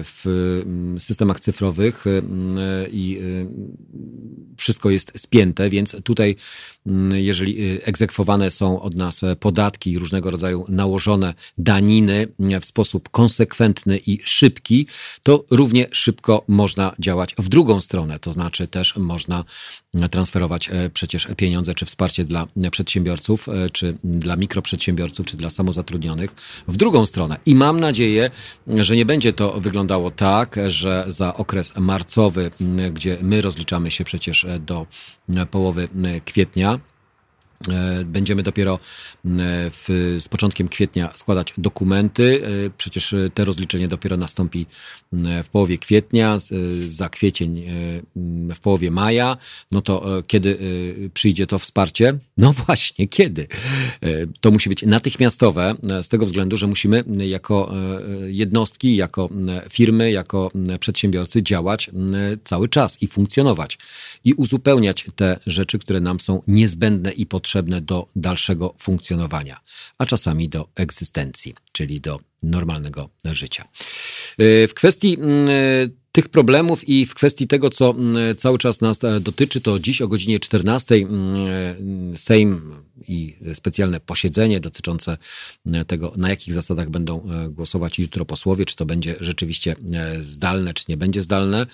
w 0.03 0.25
systemach 0.97 1.39
cyfrowych 1.39 2.05
i 2.91 3.19
wszystko 4.57 4.89
jest 4.89 5.11
spięte 5.19 5.66
więc 5.69 5.95
tutaj, 6.03 6.35
mm, 6.85 7.19
jeżeli 7.19 7.61
y, 7.61 7.83
egzekwowane 7.85 8.51
są 8.51 8.81
od 8.81 8.95
nas 8.95 9.21
podatki 9.39 9.91
i 9.91 9.99
różnego 9.99 10.31
rodzaju 10.31 10.65
nałożone 10.69 11.33
daniny 11.57 12.27
w 12.61 12.65
sposób 12.65 13.09
konsekwentny 13.09 13.97
i 13.97 14.19
szybki, 14.23 14.87
to 15.23 15.45
równie 15.49 15.87
szybko 15.91 16.43
można 16.47 16.95
działać 16.99 17.35
w 17.37 17.49
drugą 17.49 17.81
stronę. 17.81 18.19
To 18.19 18.31
znaczy 18.31 18.67
też 18.67 18.95
można 18.95 19.43
transferować 20.11 20.69
e, 20.69 20.89
przecież 20.89 21.27
pieniądze 21.37 21.73
czy 21.73 21.85
wsparcie 21.85 22.25
dla 22.25 22.47
przedsiębiorców, 22.71 23.49
e, 23.49 23.69
czy 23.69 23.97
dla 24.03 24.35
mikroprzedsiębiorców, 24.35 25.25
czy 25.25 25.37
dla 25.37 25.49
samozatrudnionych 25.49 26.31
w 26.67 26.77
drugą 26.77 27.05
stronę. 27.05 27.37
I 27.45 27.55
mam 27.55 27.79
nadzieję, 27.79 28.31
że 28.67 28.95
nie 28.95 29.05
będzie 29.05 29.33
to 29.33 29.59
wyglądało 29.59 30.11
tak, 30.11 30.55
że 30.67 31.05
za 31.07 31.33
okres 31.33 31.73
marcowy, 31.77 32.51
gdzie 32.93 33.17
my 33.21 33.41
rozliczamy 33.41 33.91
się 33.91 34.03
przecież 34.03 34.45
do 34.59 34.87
połowy 35.51 35.87
kwietnia, 36.25 36.79
E, 36.79 36.96
będziemy 38.05 38.43
dopiero 38.43 38.73
e, 38.73 38.79
w, 39.69 40.15
z 40.19 40.27
początkiem 40.29 40.67
kwietnia 40.67 41.11
składać 41.15 41.53
dokumenty. 41.57 42.41
E, 42.65 42.69
przecież 42.77 43.15
te 43.33 43.45
rozliczenie 43.45 43.87
dopiero 43.87 44.17
nastąpi 44.17 44.65
w 45.43 45.49
połowie 45.49 45.77
kwietnia, 45.77 46.37
za 46.85 47.09
kwiecień 47.09 47.65
w 48.55 48.59
połowie 48.59 48.91
maja. 48.91 49.37
No 49.71 49.81
to 49.81 50.23
kiedy 50.27 50.57
przyjdzie 51.13 51.47
to 51.47 51.59
wsparcie? 51.59 52.13
No 52.37 52.53
właśnie, 52.53 53.07
kiedy? 53.07 53.47
To 54.41 54.51
musi 54.51 54.69
być 54.69 54.83
natychmiastowe, 54.83 55.75
z 56.01 56.09
tego 56.09 56.25
względu, 56.25 56.57
że 56.57 56.67
musimy 56.67 57.03
jako 57.19 57.73
jednostki, 58.27 58.95
jako 58.95 59.29
firmy, 59.69 60.11
jako 60.11 60.51
przedsiębiorcy 60.79 61.43
działać 61.43 61.91
cały 62.43 62.69
czas 62.69 63.01
i 63.01 63.07
funkcjonować 63.07 63.77
i 64.23 64.33
uzupełniać 64.33 65.05
te 65.15 65.39
rzeczy, 65.47 65.79
które 65.79 65.99
nam 65.99 66.19
są 66.19 66.41
niezbędne 66.47 67.11
i 67.11 67.25
potrzebne 67.25 67.46
potrzebne 67.47 67.81
do 67.81 68.07
dalszego 68.15 68.75
funkcjonowania, 68.79 69.59
a 69.97 70.05
czasami 70.05 70.49
do 70.49 70.67
egzystencji, 70.75 71.55
czyli 71.71 72.01
do 72.01 72.19
normalnego 72.43 73.09
życia. 73.25 73.67
W 74.39 74.71
kwestii 74.75 75.17
y, 75.19 75.91
tych 76.11 76.29
problemów 76.29 76.89
i 76.89 77.05
w 77.05 77.13
kwestii 77.13 77.47
tego, 77.47 77.69
co 77.69 77.95
y, 78.31 78.35
cały 78.35 78.57
czas 78.57 78.81
nas 78.81 79.03
e, 79.03 79.19
dotyczy, 79.19 79.61
to 79.61 79.79
dziś 79.79 80.01
o 80.01 80.07
godzinie 80.07 80.39
14 80.39 80.95
Sejm 82.15 82.75
i 83.07 83.35
specjalne 83.53 83.99
posiedzenie 83.99 84.59
dotyczące 84.59 85.17
e, 85.71 85.85
tego, 85.85 86.13
na 86.17 86.29
jakich 86.29 86.53
zasadach 86.53 86.89
będą 86.89 87.23
e, 87.23 87.49
głosować 87.49 87.99
jutro 87.99 88.25
posłowie, 88.25 88.65
czy 88.65 88.75
to 88.75 88.85
będzie 88.85 89.15
rzeczywiście 89.19 89.75
e, 89.93 90.21
zdalne, 90.21 90.73
czy 90.73 90.85
nie 90.89 90.97
będzie 90.97 91.21
zdalne, 91.21 91.65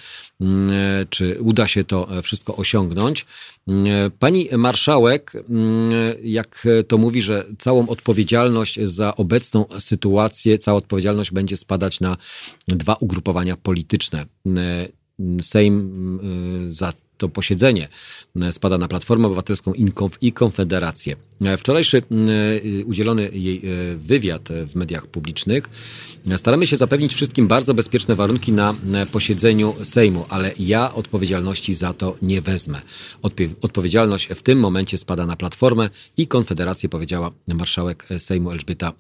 mm, 0.42 0.72
czy 1.10 1.38
uda 1.42 1.68
się 1.68 1.84
to 1.84 2.08
wszystko 2.24 2.56
osiągnąć. 2.56 3.26
Mm, 3.68 4.12
pani 4.20 4.50
marszałek, 4.58 5.34
mm, 5.36 5.92
jak 6.24 6.68
to 6.88 6.98
mówi, 6.98 7.22
że 7.22 7.46
całą 7.58 7.88
odpowiedzialność 7.88 8.80
za 8.80 9.16
obecną 9.16 9.66
sytuację, 9.80 10.58
cała 10.58 10.78
odpowiedzialność 10.78 11.32
będzie 11.32 11.58
spadać 11.58 12.00
na 12.00 12.18
dwa 12.68 12.96
ugrupowania 13.00 13.58
polityczne. 13.58 14.26
Sejm 15.42 16.20
za 16.70 16.94
to 17.24 17.30
posiedzenie 17.30 17.88
spada 18.52 18.78
na 18.78 18.88
Platformę 18.88 19.28
Obywatelską 19.28 19.74
i 20.22 20.32
Konfederację. 20.32 21.16
Wczorajszy 21.58 21.98
y, 21.98 22.86
udzielony 22.86 23.30
jej 23.34 23.58
y, 23.94 23.98
wywiad 23.98 24.50
w 24.68 24.76
mediach 24.76 25.08
publicznych. 25.08 25.70
Staramy 26.38 26.68
się 26.68 26.78
zapewnić 26.78 27.14
wszystkim 27.14 27.48
bardzo 27.48 27.74
bezpieczne 27.74 28.16
warunki 28.16 28.52
na 28.52 28.76
posiedzeniu 29.12 29.76
Sejmu, 29.84 30.26
ale 30.30 30.52
ja 30.60 30.94
odpowiedzialności 30.94 31.74
za 31.74 31.94
to 31.94 32.16
nie 32.22 32.42
wezmę. 32.42 32.82
Odpowiedzialność 33.62 34.28
w 34.28 34.44
tym 34.44 34.60
momencie 34.60 34.98
spada 34.98 35.26
na 35.26 35.36
Platformę 35.36 35.90
i 36.18 36.28
Konfederację, 36.28 36.90
powiedziała 36.90 37.32
marszałek 37.48 38.08
Sejmu 38.18 38.52
Elżbieta 38.52 38.94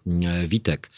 Witek. 0.47 0.89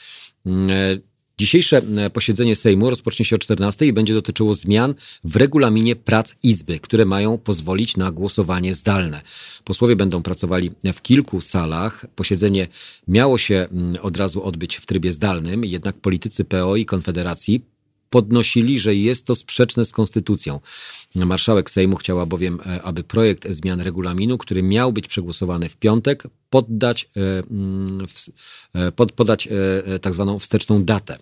Dzisiejsze 1.38 1.78
e, 1.78 2.10
posiedzenie 2.10 2.56
Sejmu 2.56 2.90
rozpocznie 2.90 3.26
się 3.26 3.36
o 3.36 3.40
14 3.40 3.86
i 3.86 3.94
będzie 3.94 4.14
dotyczyło 4.14 4.54
zmian 4.54 4.96
w 5.24 5.36
regulaminie 5.36 5.96
prac 5.96 6.36
Izby, 6.44 6.80
które 6.80 7.06
mają 7.06 7.38
pozwolić 7.38 7.98
na 7.98 8.12
głosowanie 8.12 8.74
zdalne. 8.74 9.22
Posłowie 9.64 9.96
będą 9.96 10.24
pracowali 10.24 10.72
w 10.94 11.02
kilku 11.02 11.42
salach. 11.42 12.06
Posiedzenie 12.16 12.68
miało 13.08 13.38
się 13.38 13.68
od 14.02 14.18
razu 14.18 14.44
odbyć 14.44 14.76
w 14.76 14.86
trybie 14.86 15.14
zdalnym, 15.14 15.66
jednak 15.66 15.96
politycy 15.96 16.46
PO 16.46 16.76
i 16.76 16.86
Konfederacji 16.86 17.75
podnosili, 18.16 18.80
że 18.80 18.96
jest 18.96 19.26
to 19.26 19.36
sprzeczne 19.36 19.86
z 19.86 19.92
konstytucją. 19.92 20.60
Marszałek 21.16 21.70
Sejmu 21.70 21.96
chciała 21.96 22.26
bowiem, 22.26 22.60
e, 22.66 22.84
aby 22.84 23.04
projekt 23.04 23.48
zmian 23.50 23.82
regulaminu, 23.82 24.38
który 24.38 24.64
miał 24.64 24.94
być 24.94 25.08
przegłosowany 25.08 25.70
w 25.70 25.78
piątek, 25.78 26.24
poddać, 26.50 27.08
e, 27.18 27.44
mm, 27.52 28.06
e, 28.74 28.92
pod, 28.92 29.12
podać 29.12 29.48
tak 30.02 30.14
zwaną 30.14 30.40
wsteczną 30.40 30.84
datę. 30.84 31.18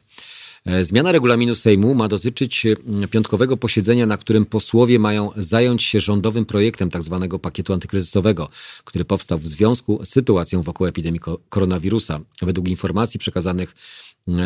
Zmiana 0.81 1.11
regulaminu 1.11 1.55
Sejmu 1.55 1.95
ma 1.95 2.07
dotyczyć 2.07 2.65
piątkowego 3.11 3.57
posiedzenia, 3.57 4.05
na 4.05 4.17
którym 4.17 4.45
posłowie 4.45 4.99
mają 4.99 5.31
zająć 5.35 5.83
się 5.83 5.99
rządowym 5.99 6.45
projektem 6.45 6.91
tzw. 6.91 7.27
Tak 7.29 7.39
pakietu 7.39 7.73
antykryzysowego, 7.73 8.49
który 8.83 9.05
powstał 9.05 9.39
w 9.39 9.47
związku 9.47 9.99
z 10.05 10.09
sytuacją 10.09 10.61
wokół 10.61 10.87
epidemii 10.87 11.19
koronawirusa. 11.49 12.19
Według 12.41 12.67
informacji 12.67 13.19
przekazanych 13.19 13.75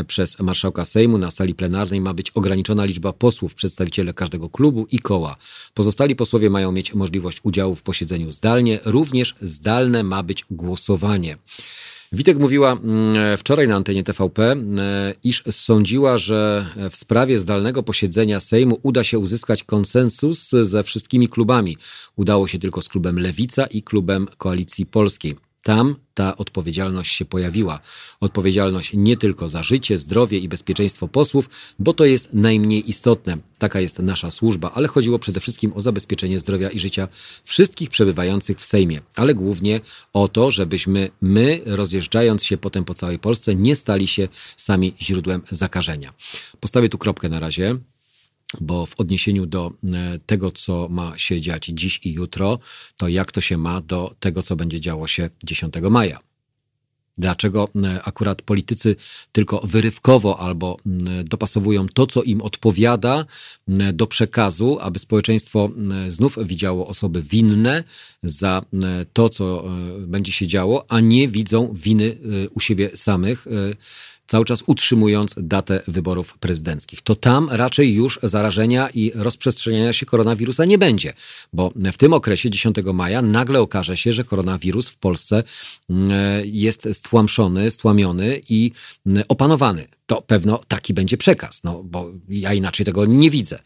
przez 0.08 0.40
marszałka 0.40 0.86
Sejmu 0.86 1.18
na 1.18 1.32
sali 1.32 1.56
plenarnej 1.56 2.02
ma 2.02 2.14
być 2.14 2.32
ograniczona 2.32 2.86
liczba 2.86 3.14
posłów, 3.14 3.56
przedstawiciele 3.56 4.14
każdego 4.14 4.50
klubu 4.50 4.88
i 4.92 5.00
koła. 5.00 5.36
Pozostali 5.74 6.16
posłowie 6.16 6.50
mają 6.50 6.72
mieć 6.72 6.94
możliwość 6.94 7.40
udziału 7.44 7.76
w 7.76 7.82
posiedzeniu 7.82 8.32
zdalnie, 8.32 8.80
również 8.86 9.36
zdalne 9.42 10.04
ma 10.04 10.24
być 10.24 10.46
głosowanie. 10.52 11.38
Witek 12.12 12.38
mówiła 12.38 12.72
mm, 12.72 13.38
wczoraj 13.38 13.68
na 13.68 13.76
antenie 13.76 14.04
TVP, 14.04 14.52
e, 14.52 14.56
iż 15.24 15.44
sądziła, 15.52 16.18
że 16.18 16.68
w 16.92 16.96
sprawie 16.96 17.40
zdalnego 17.40 17.84
posiedzenia 17.84 18.40
Sejmu 18.40 18.80
uda 18.84 19.04
się 19.04 19.20
uzyskać 19.20 19.64
konsensus 19.64 20.50
ze 20.50 20.84
wszystkimi 20.84 21.28
klubami. 21.28 21.78
Udało 22.16 22.48
się 22.48 22.60
tylko 22.60 22.82
z 22.82 22.90
klubem 22.90 23.20
Lewica 23.20 23.66
i 23.66 23.84
klubem 23.84 24.28
Koalicji 24.38 24.86
Polskiej. 24.86 25.47
Tam 25.64 25.96
ta 26.14 26.38
odpowiedzialność 26.38 27.14
się 27.14 27.26
pojawiła. 27.26 27.80
Odpowiedzialność 28.20 28.92
nie 28.94 29.18
tylko 29.18 29.48
za 29.48 29.64
życie, 29.64 29.98
zdrowie 29.98 30.40
i 30.40 30.48
bezpieczeństwo 30.48 31.08
posłów, 31.08 31.50
bo 31.80 31.94
to 31.94 32.06
jest 32.06 32.34
najmniej 32.34 32.90
istotne. 32.90 33.38
Taka 33.58 33.80
jest 33.80 34.00
nasza 34.00 34.32
służba, 34.32 34.72
ale 34.72 34.88
chodziło 34.88 35.20
przede 35.20 35.40
wszystkim 35.40 35.74
o 35.76 35.82
zabezpieczenie 35.82 36.40
zdrowia 36.40 36.70
i 36.70 36.80
życia 36.80 37.08
wszystkich 37.44 37.90
przebywających 37.90 38.60
w 38.60 38.66
Sejmie, 38.66 39.02
ale 39.16 39.34
głównie 39.34 39.82
o 40.14 40.28
to, 40.28 40.52
żebyśmy 40.52 41.10
my, 41.22 41.62
rozjeżdżając 41.66 42.44
się 42.44 42.58
potem 42.58 42.86
po 42.86 42.94
całej 42.94 43.20
Polsce, 43.20 43.56
nie 43.56 43.76
stali 43.76 44.08
się 44.08 44.28
sami 44.58 44.94
źródłem 45.02 45.42
zakażenia. 45.52 46.14
Postawię 46.60 46.90
tu 46.90 46.98
kropkę 46.98 47.30
na 47.30 47.40
razie 47.40 47.78
bo 48.62 48.86
w 48.86 49.00
odniesieniu 49.00 49.46
do 49.46 49.72
e, 49.94 50.20
tego, 50.26 50.52
co 50.52 50.88
ma 50.90 51.18
się 51.18 51.42
dziać 51.42 51.66
dziś 51.66 52.00
i 52.04 52.14
jutro, 52.14 52.60
to 52.98 53.08
jak 53.08 53.32
to 53.32 53.42
się 53.42 53.58
ma 53.58 53.82
do 53.82 54.16
tego, 54.20 54.44
co 54.44 54.56
będzie 54.56 54.80
działo 54.80 55.08
się 55.08 55.30
10 55.44 55.74
maja. 55.90 56.20
Dlaczego 57.18 57.70
e, 57.76 58.04
akurat 58.04 58.42
politycy 58.42 58.96
tylko 59.32 59.62
wyrywkowo 59.64 60.40
albo 60.40 60.78
dopasowują 61.24 61.88
to, 61.88 62.08
co 62.08 62.24
im 62.24 62.42
odpowiada 62.42 63.26
do 63.94 64.08
przekazu, 64.08 64.78
aby 64.82 65.00
społeczeństwo 65.00 65.70
znów 66.08 66.38
widziało 66.44 66.88
osoby 66.88 67.22
winne 67.22 67.84
za 68.24 68.62
to, 69.14 69.30
co 69.30 69.66
e, 69.66 70.00
będzie 70.08 70.32
się 70.32 70.48
działo, 70.48 70.86
a 70.90 71.00
nie 71.00 71.28
widzą 71.28 71.74
winy 71.74 72.18
u 72.54 72.60
siebie 72.60 72.90
samych 72.96 73.48
cały 74.28 74.46
czas 74.46 74.64
utrzymując 74.66 75.36
datę 75.38 75.82
wyborów 75.88 76.38
prezydenckich. 76.38 77.02
To 77.02 77.16
tam 77.16 77.50
raczej 77.52 77.94
już 77.94 78.20
zarażenia 78.24 78.90
i 78.90 79.12
rozprzestrzeniania 79.16 79.94
się 79.94 80.06
koronawirusa 80.06 80.66
nie 80.66 80.78
będzie, 80.78 81.14
bo 81.54 81.72
w 81.76 81.98
tym 81.98 82.14
okresie 82.14 82.50
10 82.50 82.78
maja 82.94 83.22
nagle 83.22 83.60
okaże 83.60 83.98
się, 83.98 84.14
że 84.14 84.24
koronawirus 84.24 84.90
w 84.90 84.96
Polsce 84.96 85.44
mm, 85.90 86.12
jest 86.46 86.88
stłamszony, 86.94 87.72
stłamiony 87.72 88.42
i 88.50 88.72
mm, 89.06 89.24
opanowany. 89.28 89.88
To 90.06 90.22
pewno 90.22 90.60
taki 90.68 90.94
będzie 90.94 91.18
przekaz, 91.18 91.64
no 91.64 91.84
bo 91.84 92.12
ja 92.30 92.54
inaczej 92.54 92.86
tego 92.86 93.06
nie 93.06 93.30
widzę. 93.30 93.60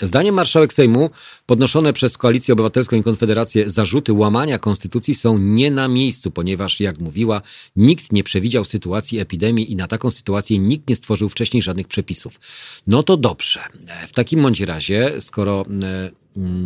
Zdaniem 0.00 0.34
marszałek 0.34 0.72
Sejmu 0.72 1.10
podnoszone 1.46 1.92
przez 1.92 2.18
Koalicję 2.18 2.52
Obywatelską 2.52 2.96
i 2.96 3.02
Konfederację 3.02 3.70
zarzuty 3.70 4.12
łamania 4.12 4.58
konstytucji 4.58 5.14
są 5.14 5.38
nie 5.38 5.70
na 5.70 5.88
miejscu, 5.88 6.30
ponieważ, 6.30 6.80
jak 6.80 6.98
mówiła, 6.98 7.42
nikt 7.76 8.12
nie 8.12 8.24
przewidział 8.24 8.64
sytuacji 8.64 9.18
epidemii 9.18 9.72
i 9.72 9.76
na 9.76 9.86
taką 9.86 10.10
sytuację 10.10 10.58
nikt 10.58 10.88
nie 10.88 10.96
stworzył 10.96 11.28
wcześniej 11.28 11.62
żadnych 11.62 11.88
przepisów. 11.88 12.40
No 12.86 13.02
to 13.02 13.16
dobrze. 13.16 13.60
W 14.08 14.12
takim 14.12 14.42
bądź 14.42 14.60
razie, 14.60 15.12
skoro 15.20 15.64
e, 15.82 16.10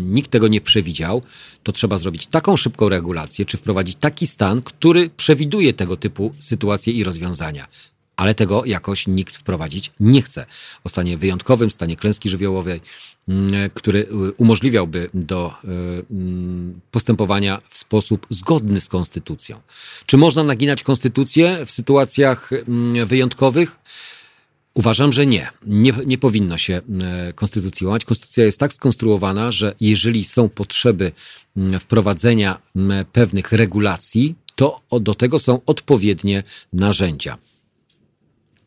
nikt 0.05 0.31
tego 0.31 0.49
nie 0.49 0.61
przewidział, 0.61 1.23
to 1.63 1.73
trzeba 1.73 1.99
zrobić 1.99 2.27
taką 2.27 2.57
szybką 2.57 2.89
regulację, 2.89 3.47
czy 3.47 3.57
wprowadzić 3.57 3.97
taki 4.01 4.27
stan, 4.27 4.63
który 4.63 5.11
przewiduje 5.11 5.73
tego 5.73 5.97
typu 5.97 6.35
sytuacje 6.39 6.93
i 6.93 7.05
rozwiązania 7.05 7.67
ale 8.19 8.35
tego 8.35 8.65
jakoś 8.65 9.07
nikt 9.07 9.37
wprowadzić 9.37 9.91
nie 10.01 10.23
chce. 10.23 10.47
O 10.85 10.89
stanie 10.89 11.19
wyjątkowym, 11.19 11.71
stanie 11.71 11.97
klęski 11.97 12.29
żywiołowej, 12.29 12.81
mm, 13.29 13.71
który 13.75 13.99
y, 14.01 14.33
umożliwiałby 14.33 15.11
do 15.15 15.55
y, 15.65 15.69
mm, 16.11 16.81
postępowania 16.91 17.61
w 17.71 17.79
sposób 17.79 18.27
zgodny 18.31 18.81
z 18.81 18.89
konstytucją. 18.89 19.61
Czy 20.07 20.17
można 20.17 20.43
naginać 20.45 20.83
konstytucję 20.83 21.67
w 21.67 21.71
sytuacjach 21.71 22.51
mm, 22.53 23.07
wyjątkowych? 23.07 23.79
Uważam, 24.75 25.13
że 25.13 25.27
nie. 25.27 25.51
nie. 25.67 25.93
Nie 26.07 26.19
powinno 26.19 26.59
się 26.59 26.81
konstytucji 27.35 27.87
łamać. 27.87 28.05
Konstytucja 28.05 28.45
jest 28.45 28.61
tak 28.61 28.73
skonstruowana, 28.73 29.51
że 29.51 29.75
jeżeli 29.81 30.25
są 30.25 30.49
potrzeby 30.49 31.13
wprowadzenia 31.81 32.61
pewnych 33.13 33.53
regulacji, 33.53 34.35
to 34.55 34.81
do 35.01 35.15
tego 35.15 35.39
są 35.39 35.61
odpowiednie 35.67 36.43
narzędzia. 36.73 37.39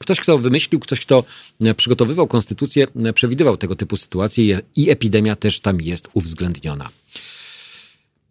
Ktoś, 0.01 0.19
kto 0.19 0.37
wymyślił, 0.37 0.79
ktoś, 0.79 0.99
kto 0.99 1.23
e, 1.61 1.73
przygotowywał 1.73 2.27
konstytucję, 2.27 2.87
e, 3.05 3.13
przewidywał 3.13 3.57
tego 3.57 3.75
typu 3.75 3.97
sytuacje 3.97 4.61
i 4.75 4.89
epidemia 4.89 5.35
też 5.35 5.59
tam 5.59 5.81
jest 5.81 6.07
uwzględniona. 6.13 6.89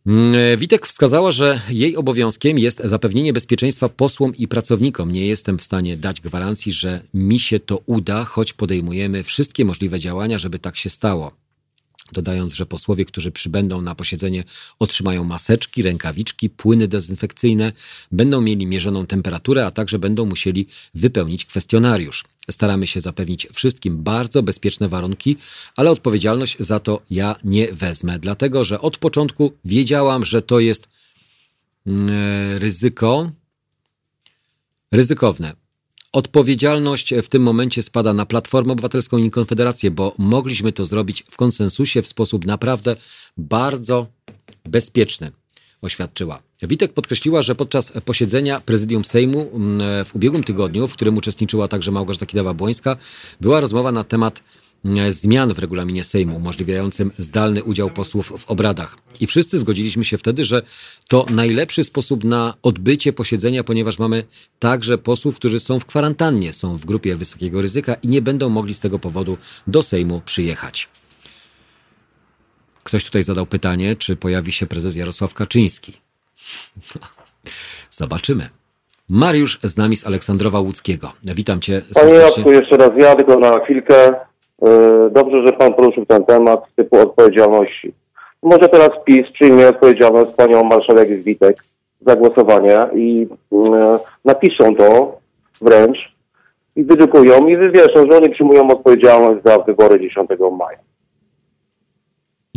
Mm, 0.07 0.35
e, 0.35 0.57
Witek 0.57 0.87
wskazała, 0.87 1.33
że 1.33 1.61
jej 1.71 1.97
obowiązkiem 1.97 2.59
jest 2.59 2.81
zapewnienie 2.85 3.33
bezpieczeństwa 3.33 3.89
posłom 3.89 4.37
i 4.37 4.49
pracownikom. 4.49 5.13
Nie 5.13 5.27
jestem 5.27 5.59
w 5.59 5.65
stanie 5.65 5.97
dać 5.97 6.21
gwarancji, 6.21 6.73
że 6.73 7.03
mi 7.15 7.39
się 7.39 7.61
to 7.61 7.83
uda, 7.87 8.25
choć 8.25 8.53
podejmujemy 8.53 9.23
wszystkie 9.23 9.65
możliwe 9.65 10.01
działania, 10.01 10.39
żeby 10.39 10.59
tak 10.59 10.77
się 10.77 10.91
stało 10.91 11.40
dodając, 12.13 12.55
że 12.55 12.67
posłowie, 12.67 13.05
którzy 13.05 13.31
przybędą 13.33 13.83
na 13.83 13.95
posiedzenie, 13.95 14.45
otrzymają 14.79 15.25
maseczki, 15.25 15.83
rękawiczki, 15.83 16.51
płyny 16.51 16.89
dezynfekcyjne, 16.89 17.73
będą 18.13 18.41
mieli 18.41 18.67
mierzoną 18.67 19.07
temperaturę, 19.07 19.67
a 19.67 19.71
także 19.71 19.99
będą 19.99 20.27
musieli 20.27 20.67
wypełnić 20.95 21.45
kwestionariusz. 21.45 22.25
Staramy 22.51 22.87
się 22.87 23.01
zapewnić 23.01 23.49
wszystkim 23.53 24.03
bardzo 24.03 24.43
bezpieczne 24.43 24.89
warunki, 24.89 25.37
ale 25.77 25.91
odpowiedzialność 25.91 26.57
za 26.59 26.81
to 26.81 27.03
ja 27.11 27.37
nie 27.45 27.73
wezmę, 27.73 28.19
dlatego 28.19 28.65
że 28.65 28.81
od 28.81 28.99
początku 28.99 29.53
wiedziałam, 29.65 30.25
że 30.25 30.43
to 30.43 30.61
jest 30.61 30.89
mm, 31.87 32.09
ryzyko 32.59 33.31
ryzykowne. 34.93 35.60
Odpowiedzialność 36.13 37.15
w 37.23 37.29
tym 37.29 37.43
momencie 37.43 37.83
spada 37.83 38.13
na 38.13 38.27
Platformę 38.27 38.73
Obywatelską 38.73 39.19
i 39.19 39.31
Konfederację, 39.31 39.91
bo 39.91 40.15
mogliśmy 40.19 40.73
to 40.73 40.85
zrobić 40.85 41.25
w 41.31 41.37
konsensusie 41.37 42.03
w 42.03 42.07
sposób 42.07 42.47
naprawdę 42.47 42.97
bardzo 43.37 44.07
bezpieczny, 44.65 45.33
oświadczyła. 45.83 46.43
Witek 46.63 46.93
podkreśliła, 46.93 47.43
że 47.43 47.55
podczas 47.55 47.93
posiedzenia 48.05 48.61
prezydium 48.61 49.05
Sejmu 49.05 49.51
mm, 49.55 50.05
w 50.05 50.15
ubiegłym 50.15 50.45
tygodniu, 50.45 50.89
w 50.89 50.95
którym 50.95 51.17
uczestniczyła 51.17 51.69
także 51.69 51.93
Małgorzata 51.93 52.27
Kidawa-Błońska, 52.27 52.97
była 53.41 53.61
rozmowa 53.61 53.93
na 53.93 54.05
temat 54.05 54.43
zmian 55.09 55.55
w 55.55 55.59
regulaminie 55.59 56.05
Sejmu 56.05 56.37
umożliwiającym 56.37 57.11
zdalny 57.19 57.65
udział 57.65 57.91
posłów 57.91 58.33
w 58.39 58.51
obradach. 58.51 58.97
I 59.21 59.27
wszyscy 59.27 59.59
zgodziliśmy 59.59 60.05
się 60.05 60.19
wtedy, 60.19 60.45
że 60.45 60.63
to 61.09 61.27
najlepszy 61.31 61.85
sposób 61.85 62.25
na 62.25 62.55
odbycie 62.63 63.13
posiedzenia, 63.13 63.65
ponieważ 63.65 63.99
mamy 63.99 64.25
także 64.59 64.99
posłów, 64.99 65.37
którzy 65.37 65.59
są 65.59 65.79
w 65.79 65.85
kwarantannie, 65.85 66.53
są 66.53 66.77
w 66.77 66.85
grupie 66.85 67.17
wysokiego 67.17 67.63
ryzyka 67.63 67.95
i 67.95 68.09
nie 68.09 68.23
będą 68.23 68.49
mogli 68.49 68.75
z 68.75 68.81
tego 68.81 68.99
powodu 68.99 69.37
do 69.67 69.83
Sejmu 69.83 70.21
przyjechać. 70.25 70.89
Ktoś 72.85 73.05
tutaj 73.05 73.23
zadał 73.23 73.47
pytanie, 73.47 73.97
czy 73.97 74.17
pojawi 74.17 74.53
się 74.53 74.67
prezes 74.67 74.97
Jarosław 74.97 75.35
Kaczyński. 75.35 75.93
Zobaczymy. 77.91 78.49
Mariusz 79.09 79.59
z 79.63 79.77
nami 79.77 79.97
z 79.97 80.07
Aleksandrowa 80.07 80.61
Łódzkiego. 80.61 81.13
Witam 81.23 81.61
cię 81.61 81.81
serdecznie. 81.81 82.03
Panie 82.03 82.15
Jacku, 82.15 82.53
jeszcze 82.53 82.77
raz 82.77 82.91
ja, 82.99 83.17
tylko 83.17 83.39
na 83.39 83.65
chwilkę. 83.65 84.15
E, 84.63 85.11
dobrze, 85.11 85.47
że 85.47 85.53
Pan 85.53 85.75
poruszył 85.75 86.07
ten 86.07 86.25
temat 86.25 86.75
typu 86.77 86.99
odpowiedzialności. 86.99 87.93
Może 88.43 88.69
teraz 88.69 88.91
PiS 89.05 89.31
przyjmie 89.33 89.69
odpowiedzialność 89.69 90.31
Panią 90.37 90.65
Marszałek 90.65 91.23
Witek 91.23 91.57
za 92.01 92.17
głosowanie 92.17 92.87
i 92.95 93.27
e, 93.53 93.99
napiszą 94.25 94.77
to 94.77 95.19
wręcz 95.61 95.99
i 96.77 96.85
wydukują 96.85 97.47
i 97.47 97.57
wywieszą, 97.57 98.07
że 98.11 98.17
oni 98.17 98.31
przyjmują 98.31 98.71
odpowiedzialność 98.71 99.43
za 99.45 99.59
wybory 99.59 100.01
10 100.01 100.31
maja. 100.59 100.79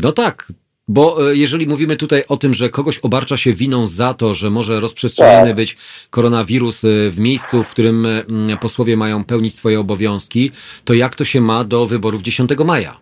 No 0.03 0.11
tak, 0.11 0.47
bo 0.87 1.31
e, 1.31 1.35
jeżeli 1.35 1.67
mówimy 1.67 1.95
tutaj 1.95 2.23
o 2.29 2.37
tym, 2.37 2.53
że 2.53 2.69
kogoś 2.69 2.99
obarcza 2.99 3.37
się 3.37 3.53
winą 3.53 3.87
za 3.87 4.13
to, 4.13 4.33
że 4.33 4.49
może 4.49 4.79
rozprzestrzeniony 4.79 5.47
tak. 5.47 5.55
być 5.55 5.77
koronawirus 6.09 6.83
e, 6.83 6.87
w 7.09 7.19
miejscu, 7.19 7.63
w 7.63 7.71
którym 7.71 8.05
e, 8.05 8.57
posłowie 8.61 8.97
mają 8.97 9.23
pełnić 9.23 9.55
swoje 9.55 9.79
obowiązki, 9.79 10.51
to 10.85 10.93
jak 10.93 11.15
to 11.15 11.25
się 11.25 11.41
ma 11.41 11.63
do 11.63 11.85
wyborów 11.85 12.21
10 12.21 12.51
maja? 12.65 12.97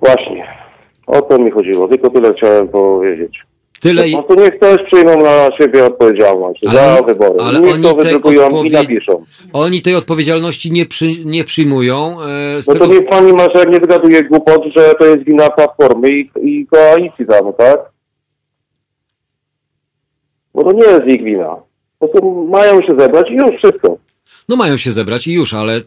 Właśnie. 0.00 0.46
O 1.06 1.22
to 1.22 1.38
mi 1.38 1.50
chodziło. 1.50 1.88
Tylko 1.88 2.10
tyle 2.10 2.34
chciałem 2.34 2.68
powiedzieć. 2.68 3.42
Tyle 3.80 4.08
no 4.12 4.22
to 4.22 4.34
niech 4.34 4.58
też 4.58 4.78
przyjmą 4.86 5.16
na 5.22 5.50
siebie 5.58 5.84
odpowiedzialność 5.84 6.66
ale 6.66 6.96
za 6.96 7.02
wybory. 7.02 7.40
Ale 7.44 7.60
niech 7.60 7.74
oni 7.74 7.82
to 7.82 7.94
wydrukują 7.94 8.62
i 8.62 8.70
napiszą. 8.70 9.24
Oni 9.52 9.82
tej 9.82 9.94
odpowiedzialności 9.94 10.72
nie, 10.72 10.86
przy, 10.86 11.24
nie 11.24 11.44
przyjmują. 11.44 12.16
E, 12.22 12.58
no 12.68 12.72
tego... 12.72 12.86
to 12.86 12.92
niech 12.92 13.06
pani 13.06 13.32
Marszałek 13.32 13.68
nie 13.68 13.80
wygaduje 13.80 14.24
głupot, 14.24 14.62
że 14.76 14.94
to 14.98 15.06
jest 15.06 15.24
wina 15.24 15.50
Platformy 15.50 16.10
i, 16.10 16.30
i 16.40 16.66
koalicji 16.66 17.26
tam, 17.26 17.52
tak? 17.58 17.78
Bo 20.54 20.64
to 20.64 20.72
nie 20.72 20.86
jest 20.86 21.06
ich 21.06 21.24
wina. 21.24 21.56
Po 21.98 22.08
prostu 22.08 22.46
mają 22.50 22.82
się 22.82 22.92
zebrać 22.98 23.30
i 23.30 23.34
już 23.34 23.50
wszystko. 23.56 23.98
No 24.48 24.56
mają 24.56 24.76
się 24.76 24.90
zebrać 24.90 25.26
i 25.26 25.32
już, 25.32 25.54
ale, 25.54 25.76
y, 25.76 25.80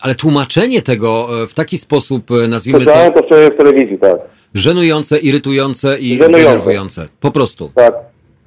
ale 0.00 0.14
tłumaczenie 0.14 0.82
tego 0.82 1.28
e, 1.42 1.46
w 1.46 1.54
taki 1.54 1.78
sposób, 1.78 2.30
e, 2.30 2.48
nazwijmy 2.48 2.84
to... 2.84 3.10
to 3.10 3.22
wczoraj 3.22 3.50
w 3.50 3.56
telewizji, 3.56 3.98
tak 3.98 4.18
żenujące, 4.54 5.18
irytujące 5.18 5.98
i 5.98 6.18
żenujące. 6.18 6.44
denerwujące. 6.44 7.08
Po 7.20 7.30
prostu. 7.30 7.70
Tak. 7.74 7.94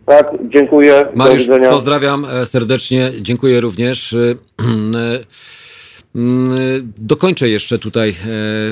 Tak, 0.06 0.28
dziękuję. 0.54 1.08
Mariusz, 1.16 1.44
pozdrawiam 1.70 2.26
e, 2.26 2.46
serdecznie, 2.46 3.12
dziękuję 3.22 3.62
również. 3.62 4.14
E, 4.14 4.36
Mm, 6.16 6.94
dokończę 6.98 7.50
jeszcze 7.50 7.80
tutaj 7.80 8.10
e, 8.10 8.16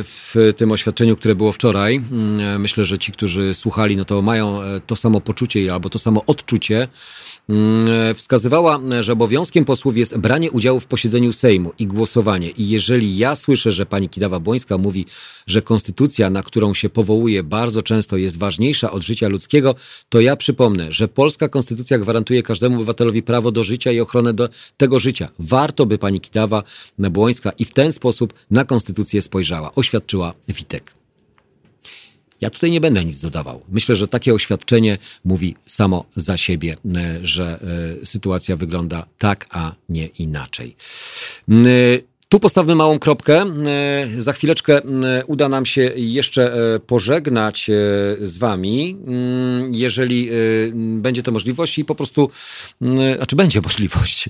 w 0.03 0.35
tym 0.57 0.71
oświadczeniu, 0.71 1.15
które 1.15 1.35
było 1.35 1.51
wczoraj. 1.51 1.95
Mm, 2.11 2.61
myślę, 2.61 2.85
że 2.85 2.97
ci, 2.97 3.11
którzy 3.11 3.53
słuchali, 3.53 3.97
no 3.97 4.05
to 4.05 4.21
mają 4.21 4.61
e, 4.61 4.79
to 4.87 4.95
samo 4.95 5.21
poczucie 5.21 5.73
albo 5.73 5.89
to 5.89 5.99
samo 5.99 6.21
odczucie. 6.27 6.87
Mm, 7.49 8.15
wskazywała, 8.15 8.79
że 8.99 9.13
obowiązkiem 9.13 9.65
posłów 9.65 9.97
jest 9.97 10.17
branie 10.17 10.51
udziału 10.51 10.79
w 10.79 10.85
posiedzeniu 10.85 11.33
Sejmu 11.33 11.71
i 11.79 11.87
głosowanie. 11.87 12.49
I 12.49 12.69
jeżeli 12.69 13.17
ja 13.17 13.35
słyszę, 13.35 13.71
że 13.71 13.85
pani 13.85 14.09
Kidawa-Błońska 14.09 14.79
mówi, 14.79 15.05
że 15.47 15.61
konstytucja, 15.61 16.29
na 16.29 16.43
którą 16.43 16.73
się 16.73 16.89
powołuje 16.89 17.43
bardzo 17.43 17.81
często 17.81 18.17
jest 18.17 18.39
ważniejsza 18.39 18.91
od 18.91 19.03
życia 19.03 19.27
ludzkiego, 19.27 19.75
to 20.09 20.21
ja 20.21 20.35
przypomnę, 20.35 20.91
że 20.91 21.07
polska 21.07 21.49
konstytucja 21.49 21.99
gwarantuje 21.99 22.43
każdemu 22.43 22.75
obywatelowi 22.75 23.23
prawo 23.23 23.51
do 23.51 23.63
życia 23.63 23.91
i 23.91 23.99
ochronę 23.99 24.33
tego 24.77 24.99
życia. 24.99 25.29
Warto 25.39 25.85
by 25.85 25.97
pani 25.97 26.21
Kidawa-Błońska 26.21 27.51
i 27.59 27.65
w 27.65 27.73
ten 27.73 27.91
sposób 27.91 28.33
na 28.51 28.65
konstytucję 28.65 29.21
spojrzała, 29.21 29.75
oświadczyła 29.75 30.33
Witek. 30.47 31.02
Ja 32.43 32.49
tutaj 32.49 32.71
nie 32.71 32.81
będę 32.81 33.05
nic 33.05 33.21
dodawał. 33.21 33.61
Myślę, 33.69 33.95
że 33.95 34.07
takie 34.07 34.33
oświadczenie 34.33 34.97
mówi 35.25 35.55
samo 35.65 36.05
za 36.15 36.37
siebie, 36.37 36.77
e, 36.95 37.19
że 37.21 37.59
e, 38.01 38.05
sytuacja 38.05 38.55
wygląda 38.55 39.05
tak, 39.17 39.45
a 39.51 39.75
nie 39.89 40.05
inaczej. 40.07 40.75
E, 41.49 41.53
tu 42.29 42.39
postawmy 42.39 42.75
małą 42.75 42.99
kropkę. 42.99 43.45
Za 44.17 44.33
chwileczkę 44.33 44.81
uda 45.27 45.49
nam 45.49 45.65
się 45.65 45.81
jeszcze 45.95 46.53
pożegnać 46.87 47.69
z 48.21 48.37
Wami, 48.37 48.97
mm, 49.07 49.71
jeżeli 49.75 50.29
będzie 50.73 51.23
to 51.23 51.31
możliwość 51.31 51.79
i 51.79 51.85
po 51.85 51.95
prostu, 51.95 52.29
a 53.19 53.25
czy 53.25 53.35
będzie 53.35 53.61
możliwość 53.69 54.29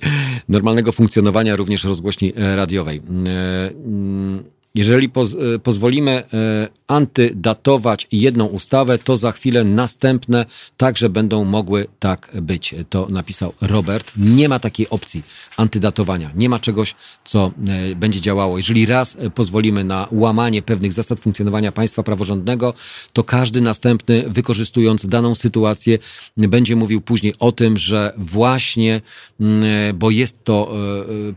normalnego 0.50 0.92
funkcjonowania 0.92 1.56
również 1.56 1.84
rozgłośni 1.84 2.34
radiowej. 2.36 3.02
Jeżeli 4.76 5.10
poz, 5.10 5.34
e, 5.34 5.60
pozwolimy 5.60 6.12
e, 6.12 6.24
antydatować 6.88 8.08
jedną 8.12 8.46
ustawę, 8.46 8.98
to 8.98 9.18
za 9.18 9.32
chwilę 9.32 9.64
następne 9.64 10.46
także 10.78 11.10
będą 11.10 11.46
mogły 11.46 11.88
tak 12.00 12.32
być. 12.42 12.76
To 12.90 13.08
napisał 13.10 13.54
Robert. 13.62 14.12
Nie 14.18 14.50
ma 14.50 14.60
takiej 14.60 14.90
opcji 14.90 15.24
antydatowania. 15.58 16.32
Nie 16.36 16.50
ma 16.50 16.60
czegoś, 16.60 16.96
co 17.26 17.52
e, 17.68 17.96
będzie 17.96 18.22
działało. 18.22 18.58
Jeżeli 18.58 18.86
raz 18.86 19.18
pozwolimy 19.36 19.84
na 19.84 20.08
łamanie 20.12 20.62
pewnych 20.62 20.94
zasad 20.94 21.20
funkcjonowania 21.20 21.72
państwa 21.72 22.04
praworządnego, 22.04 22.74
to 23.14 23.24
każdy 23.24 23.62
następny, 23.62 24.24
wykorzystując 24.28 25.06
daną 25.08 25.36
sytuację, 25.36 26.00
będzie 26.38 26.76
mówił 26.76 27.02
później 27.02 27.34
o 27.40 27.52
tym, 27.52 27.78
że 27.78 28.14
właśnie, 28.18 29.02
mm, 29.40 29.64
bo 29.98 30.10
jest 30.10 30.44
to 30.44 30.74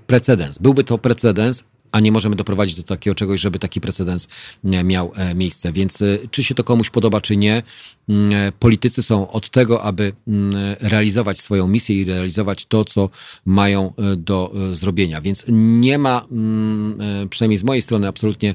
precedens. 0.06 0.58
Byłby 0.58 0.84
to 0.84 0.98
precedens, 0.98 1.64
a 1.96 2.00
nie 2.00 2.12
możemy 2.12 2.36
doprowadzić 2.36 2.76
do 2.76 2.82
takiego 2.82 3.14
czegoś, 3.14 3.40
żeby 3.40 3.58
taki 3.58 3.80
precedens 3.80 4.28
e, 4.64 4.84
miał 4.84 5.12
e, 5.14 5.34
miejsce. 5.34 5.72
Więc 5.72 6.02
e, 6.02 6.18
czy 6.30 6.44
się 6.44 6.54
to 6.54 6.64
komuś 6.64 6.90
podoba, 6.90 7.20
czy 7.20 7.36
nie, 7.36 7.62
mm, 8.08 8.52
politycy 8.58 9.02
są 9.02 9.30
od 9.30 9.50
tego, 9.50 9.82
aby 9.82 10.12
mm, 10.28 10.76
realizować 10.80 11.40
swoją 11.40 11.68
misję 11.68 11.96
i 11.96 12.04
realizować 12.04 12.66
to, 12.66 12.84
co 12.84 13.10
mają 13.44 13.92
do 14.16 14.52
zrobienia. 14.70 15.20
Więc 15.20 15.44
nie 15.48 15.98
ma, 15.98 16.26
mm, 16.30 17.28
przynajmniej 17.28 17.58
z 17.58 17.64
mojej 17.64 17.82
strony, 17.82 18.08
absolutnie 18.08 18.54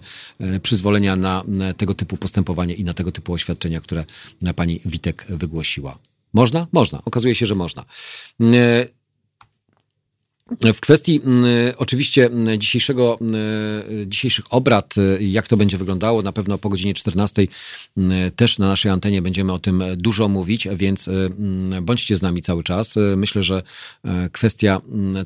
przyzwolenia 0.62 1.16
na 1.16 1.44
tego 1.78 1.94
typu 1.94 2.18
postępowanie 2.18 2.74
i 2.74 2.84
na 2.84 2.94
tego 2.94 3.12
typu 3.12 3.34
oświadczenia, 3.34 3.82
które 3.82 4.06
pani 4.56 4.82
Witek 4.86 5.26
wygłosiła. 5.30 5.98
Można? 6.34 6.68
Można. 6.72 7.02
Okazuje 7.06 7.36
się, 7.36 7.46
że 7.46 7.56
można. 7.56 7.86
W 10.60 10.80
kwestii 10.80 11.22
oczywiście 11.78 12.30
dzisiejszego, 12.58 13.20
dzisiejszych 14.06 14.54
obrad, 14.54 14.96
jak 15.20 15.48
to 15.48 15.58
będzie 15.58 15.78
wyglądało, 15.78 16.22
na 16.22 16.32
pewno 16.32 16.58
po 16.58 16.70
godzinie 16.70 16.94
14 16.94 17.48
też 18.36 18.60
na 18.60 18.68
naszej 18.68 18.92
antenie 18.92 19.22
będziemy 19.22 19.54
o 19.54 19.60
tym 19.60 19.84
dużo 19.98 20.28
mówić, 20.28 20.68
więc 20.76 21.10
bądźcie 21.82 22.16
z 22.16 22.22
nami 22.22 22.42
cały 22.42 22.64
czas. 22.64 22.96
Myślę, 23.18 23.44
że 23.44 23.64
e, 24.04 24.30
kwestia 24.30 24.82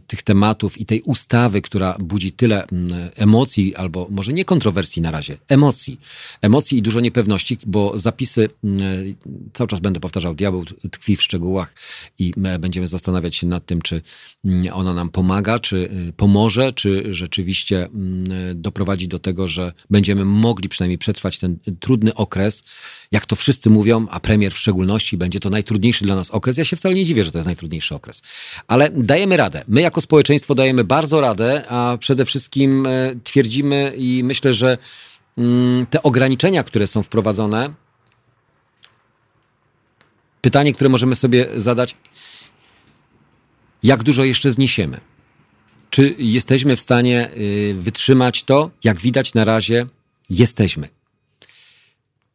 tych 0.07 0.23
tematów 0.23 0.77
i 0.77 0.85
tej 0.85 1.01
ustawy, 1.01 1.61
która 1.61 1.97
budzi 1.99 2.31
tyle 2.31 2.67
emocji, 3.15 3.75
albo 3.75 4.07
może 4.09 4.33
nie 4.33 4.45
kontrowersji 4.45 5.01
na 5.01 5.11
razie, 5.11 5.37
emocji, 5.47 5.99
emocji 6.41 6.77
i 6.77 6.81
dużo 6.81 6.99
niepewności, 6.99 7.57
bo 7.65 7.97
zapisy, 7.97 8.49
cały 9.53 9.67
czas 9.67 9.79
będę 9.79 9.99
powtarzał, 9.99 10.35
diabeł 10.35 10.65
tkwi 10.91 11.15
w 11.15 11.23
szczegółach 11.23 11.73
i 12.19 12.33
będziemy 12.59 12.87
zastanawiać 12.87 13.35
się 13.35 13.47
nad 13.47 13.65
tym, 13.65 13.81
czy 13.81 14.01
ona 14.73 14.93
nam 14.93 15.09
pomaga, 15.15 15.59
czy 15.59 15.77
y, 16.09 16.13
pomoże, 16.17 16.73
czy 16.73 17.13
rzeczywiście 17.13 17.85
mm, 17.85 18.61
doprowadzi 18.61 19.07
do 19.07 19.19
tego, 19.19 19.47
że 19.47 19.73
będziemy 19.89 20.25
mogli 20.25 20.69
przynajmniej 20.69 20.97
przetrwać 20.97 21.39
ten 21.39 21.57
trudny 21.79 22.13
okres, 22.13 22.63
jak 23.11 23.25
to 23.25 23.35
wszyscy 23.35 23.69
mówią, 23.69 24.07
a 24.09 24.19
premier 24.19 24.53
w 24.53 24.57
szczególności, 24.57 25.17
będzie 25.17 25.39
to 25.39 25.49
najtrudniejszy 25.49 26.05
dla 26.05 26.15
nas 26.15 26.31
okres. 26.31 26.57
Ja 26.57 26.65
się 26.65 26.75
wcale 26.75 26.95
nie 26.95 27.05
dziwię, 27.05 27.23
że 27.23 27.31
to 27.31 27.37
jest 27.37 27.45
najtrudniejszy 27.45 27.95
okres. 27.95 28.21
Ale 28.67 28.89
dajemy 28.89 29.37
radę. 29.37 29.63
My 29.67 29.81
jako 29.81 30.01
społeczeństwo 30.01 30.55
dajemy 30.55 30.83
bardzo 30.83 31.21
radę, 31.21 31.63
a 31.69 31.97
przede 31.99 32.25
wszystkim 32.25 32.87
e, 32.87 33.15
twierdzimy 33.23 33.93
i 33.97 34.23
myślę, 34.23 34.53
że 34.53 34.77
mm, 35.37 35.85
te 35.85 36.03
ograniczenia, 36.03 36.63
które 36.63 36.87
są 36.87 37.03
wprowadzone, 37.03 37.73
pytanie, 40.41 40.73
które 40.73 40.89
możemy 40.89 41.15
sobie 41.15 41.47
zadać, 41.55 41.95
jak 43.85 44.03
dużo 44.03 44.23
jeszcze 44.23 44.51
zniesiemy? 44.51 44.99
Czy 45.89 46.15
jesteśmy 46.17 46.75
w 46.75 46.81
stanie 46.81 47.29
y, 47.37 47.75
wytrzymać 47.79 48.43
to? 48.43 48.71
Jak 48.83 48.99
widać 48.99 49.33
na 49.33 49.43
razie, 49.43 49.85
jesteśmy. 50.29 50.89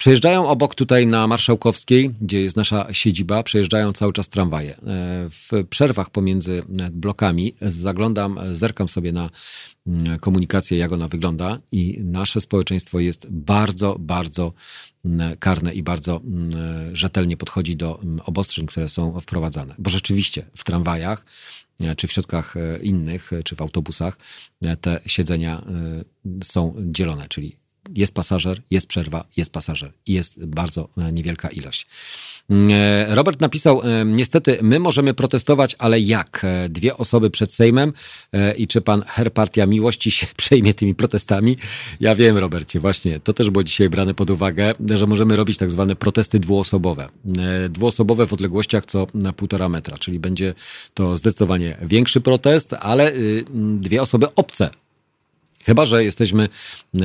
Przejeżdżają 0.01 0.49
obok 0.49 0.75
tutaj 0.75 1.07
na 1.07 1.27
Marszałkowskiej, 1.27 2.11
gdzie 2.21 2.41
jest 2.41 2.57
nasza 2.57 2.93
siedziba, 2.93 3.43
przejeżdżają 3.43 3.93
cały 3.93 4.13
czas 4.13 4.29
tramwaje. 4.29 4.73
E, 4.73 4.79
w 5.31 5.51
przerwach 5.71 6.11
pomiędzy 6.11 6.63
blokami 6.93 7.55
zaglądam, 7.63 8.39
zerkam 8.51 8.89
sobie 8.89 9.13
na 9.13 9.31
mm, 9.87 10.19
komunikację, 10.19 10.79
jak 10.79 10.93
ona 10.93 11.09
wygląda 11.09 11.59
i 11.73 11.99
nasze 12.05 12.41
społeczeństwo 12.41 13.01
jest 13.01 13.27
bardzo, 13.31 13.97
bardzo 13.99 14.53
mm, 15.05 15.37
karne 15.37 15.75
i 15.75 15.83
bardzo 15.83 16.21
mm, 16.25 16.97
rzetelnie 16.97 17.37
podchodzi 17.37 17.77
do 17.77 18.01
obostrzeń, 18.25 18.67
które 18.67 18.89
są 18.89 19.21
wprowadzane. 19.21 19.75
Bo 19.79 19.91
rzeczywiście 19.91 20.47
w 20.57 20.65
tramwajach 20.65 21.25
E, 21.81 21.97
czy 21.97 22.07
w 22.07 22.13
środkach 22.13 22.57
e, 22.57 22.79
innych, 22.83 23.33
e, 23.33 23.43
czy 23.43 23.57
w 23.57 23.63
autobusach, 23.63 24.19
te 24.81 25.01
siedzenia 25.07 25.63
są 26.43 26.75
dzielone, 26.79 27.27
czyli 27.29 27.57
jest 27.97 28.15
pasażer, 28.15 28.63
jest 28.71 28.87
przerwa, 28.87 29.25
jest 29.37 29.53
pasażer 29.53 29.93
i 30.07 30.13
jest 30.13 30.47
bardzo 30.47 30.89
niewielka 31.13 31.49
ilość. 31.49 31.87
E, 32.51 33.15
Robert 33.15 33.41
napisał, 33.41 33.83
e, 33.83 34.05
niestety 34.05 34.59
my 34.63 34.79
możemy 34.79 35.15
protestować, 35.15 35.77
ale 35.79 36.01
jak? 36.01 36.41
E, 36.45 36.69
dwie 36.69 36.97
osoby 36.97 37.31
przed 37.31 37.53
Sejmem 37.53 37.93
i 38.59 38.67
czy 38.67 38.81
pan 38.81 39.03
Her 39.07 39.33
Partia 39.33 39.67
Miłości 39.67 40.11
się 40.11 40.27
przejmie 40.37 40.75
tymi 40.75 40.95
protestami? 40.95 41.57
Ja 42.01 42.15
wiem, 42.15 42.39
Robercie, 42.39 42.81
właśnie, 42.81 43.21
to 43.21 43.33
też 43.33 43.51
było 43.51 43.65
dzisiaj 43.65 43.91
brane 43.91 44.15
pod 44.15 44.31
uwagę, 44.31 44.75
że 44.89 45.07
możemy 45.07 45.37
robić 45.37 45.57
tak 45.57 45.71
zwane 45.71 45.97
protesty 45.97 46.39
dwuosobowe. 46.39 47.09
Dwuosobowe 47.71 48.27
w 48.27 48.33
odległościach 48.33 48.87
co 48.87 49.07
na 49.15 49.33
półtora 49.33 49.69
metra, 49.69 49.99
czyli 49.99 50.19
będzie 50.19 50.55
to 50.95 51.17
zdecydowanie 51.17 51.77
większy 51.83 52.21
protest, 52.21 52.73
ale 52.81 53.13
y, 53.13 53.45
dwie 53.81 54.03
osoby 54.03 54.35
obce 54.35 54.71
Chyba, 55.65 55.87
że 55.87 56.05
jesteśmy 56.05 56.45
e, 56.45 56.99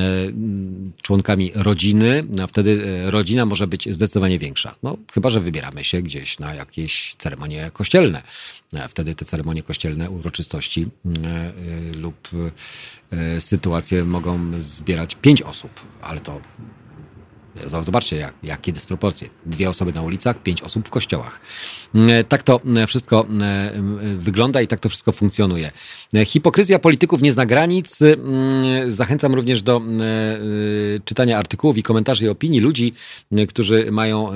członkami 1.02 1.52
rodziny, 1.56 2.24
a 2.44 2.48
wtedy 2.48 2.88
e, 3.08 3.12
rodzina 3.12 3.46
może 3.46 3.68
być 3.68 3.94
zdecydowanie 3.94 4.40
większa. 4.40 4.76
No, 4.84 4.98
chyba, 5.14 5.30
że 5.30 5.40
wybieramy 5.40 5.84
się 5.84 6.02
gdzieś 6.02 6.40
na 6.40 6.54
jakieś 6.54 7.16
ceremonie 7.18 7.72
kościelne. 7.74 8.24
E, 8.74 8.88
wtedy 8.88 9.16
te 9.16 9.26
ceremonie 9.26 9.64
kościelne, 9.64 10.10
uroczystości 10.10 10.88
lub 11.94 12.30
sytuacje 13.40 14.06
mogą 14.06 14.60
zbierać 14.60 15.16
pięć 15.16 15.42
osób, 15.42 15.72
ale 16.02 16.20
to 16.20 16.42
Zobaczcie, 17.64 18.16
jak, 18.16 18.34
jakie 18.44 18.72
dysproporcje. 18.72 19.30
Dwie 19.46 19.70
osoby 19.70 19.94
na 19.94 20.02
ulicach, 20.02 20.44
pięć 20.44 20.62
osób 20.62 20.88
w 20.88 20.90
kościołach. 20.90 21.42
Mm, 21.96 22.26
tak 22.26 22.44
to 22.44 22.62
mm, 22.66 22.88
wszystko 22.88 23.26
mm, 23.30 24.20
wygląda 24.20 24.62
i 24.62 24.68
tak 24.68 24.80
to 24.80 24.90
wszystko 24.90 25.12
funkcjonuje. 25.12 25.72
Hipokryzja 26.26 26.80
polityków 26.80 27.22
nie 27.22 27.34
zna 27.34 27.46
granic. 27.46 28.00
Zachęcam 28.88 29.36
również 29.36 29.64
do 29.64 29.82
y, 30.96 31.00
czytania 31.06 31.38
artykułów 31.38 31.78
i 31.78 31.84
komentarzy 31.84 32.26
i 32.26 32.30
opinii 32.30 32.60
ludzi, 32.60 32.94
którzy 33.48 33.92
mają 33.92 34.30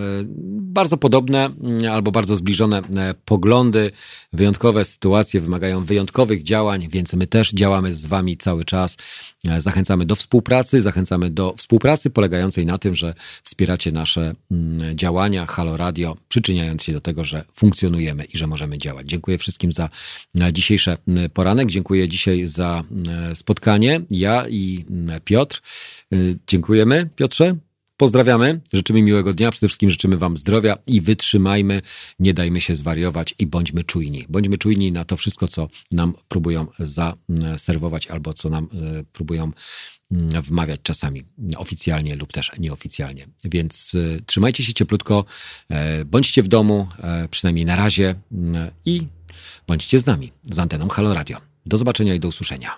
bardzo 0.49 0.97
podobne 0.97 1.49
albo 1.91 2.11
bardzo 2.11 2.35
zbliżone 2.35 2.81
poglądy. 3.25 3.91
Wyjątkowe 4.33 4.85
sytuacje 4.85 5.41
wymagają 5.41 5.85
wyjątkowych 5.85 6.43
działań, 6.43 6.87
więc 6.89 7.13
my 7.13 7.27
też 7.27 7.51
działamy 7.51 7.93
z 7.93 8.05
Wami 8.05 8.37
cały 8.37 8.65
czas. 8.65 8.97
Zachęcamy 9.57 10.05
do 10.05 10.15
współpracy, 10.15 10.81
zachęcamy 10.81 11.29
do 11.29 11.53
współpracy 11.57 12.09
polegającej 12.09 12.65
na 12.65 12.77
tym, 12.77 12.95
że 12.95 13.13
wspieracie 13.43 13.91
nasze 13.91 14.33
mm, 14.51 14.97
działania 14.97 15.45
Halo 15.45 15.77
Radio, 15.77 16.17
przyczyniając 16.27 16.83
się 16.83 16.93
do 16.93 17.01
tego, 17.01 17.23
że 17.23 17.45
funkcjonujemy 17.53 18.23
i 18.23 18.37
że 18.37 18.47
możemy 18.47 18.77
działać. 18.77 19.07
Dziękuję 19.07 19.37
wszystkim 19.37 19.71
za 19.71 19.89
dzisiejszy 20.53 20.97
poranek. 21.33 21.67
Dziękuję 21.67 22.09
dzisiaj 22.09 22.45
za 22.45 22.83
spotkanie. 23.33 24.01
Ja 24.11 24.45
i 24.49 24.85
Piotr. 25.23 25.61
Dziękujemy, 26.47 27.09
Piotrze. 27.15 27.55
Pozdrawiamy, 27.99 28.61
życzymy 28.73 29.01
miłego 29.01 29.33
dnia, 29.33 29.51
przede 29.51 29.67
wszystkim 29.67 29.89
życzymy 29.89 30.17
Wam 30.17 30.37
zdrowia 30.37 30.77
i 30.87 31.01
wytrzymajmy, 31.01 31.81
nie 32.19 32.33
dajmy 32.33 32.61
się 32.61 32.75
zwariować 32.75 33.35
i 33.39 33.47
bądźmy 33.47 33.83
czujni. 33.83 34.25
Bądźmy 34.29 34.57
czujni 34.57 34.91
na 34.91 35.05
to 35.05 35.17
wszystko, 35.17 35.47
co 35.47 35.69
nam 35.91 36.13
próbują 36.27 36.67
zaserwować 36.79 38.07
albo 38.07 38.33
co 38.33 38.49
nam 38.49 38.63
e, 38.73 39.03
próbują 39.13 39.51
mm, 40.11 40.41
wmawiać 40.41 40.79
czasami 40.83 41.23
oficjalnie 41.57 42.15
lub 42.15 42.33
też 42.33 42.51
nieoficjalnie. 42.59 43.27
Więc 43.45 43.93
y, 43.93 44.21
trzymajcie 44.25 44.63
się 44.63 44.73
cieplutko, 44.73 45.25
e, 45.69 46.05
bądźcie 46.05 46.43
w 46.43 46.47
domu, 46.47 46.87
e, 46.99 47.27
przynajmniej 47.31 47.65
na 47.65 47.75
razie 47.75 48.15
mm, 48.31 48.71
i 48.85 49.07
bądźcie 49.67 49.99
z 49.99 50.05
nami, 50.05 50.31
z 50.51 50.59
anteną 50.59 50.87
Halo 50.87 51.13
Radio. 51.13 51.37
Do 51.65 51.77
zobaczenia 51.77 52.13
i 52.13 52.19
do 52.19 52.27
usłyszenia. 52.27 52.77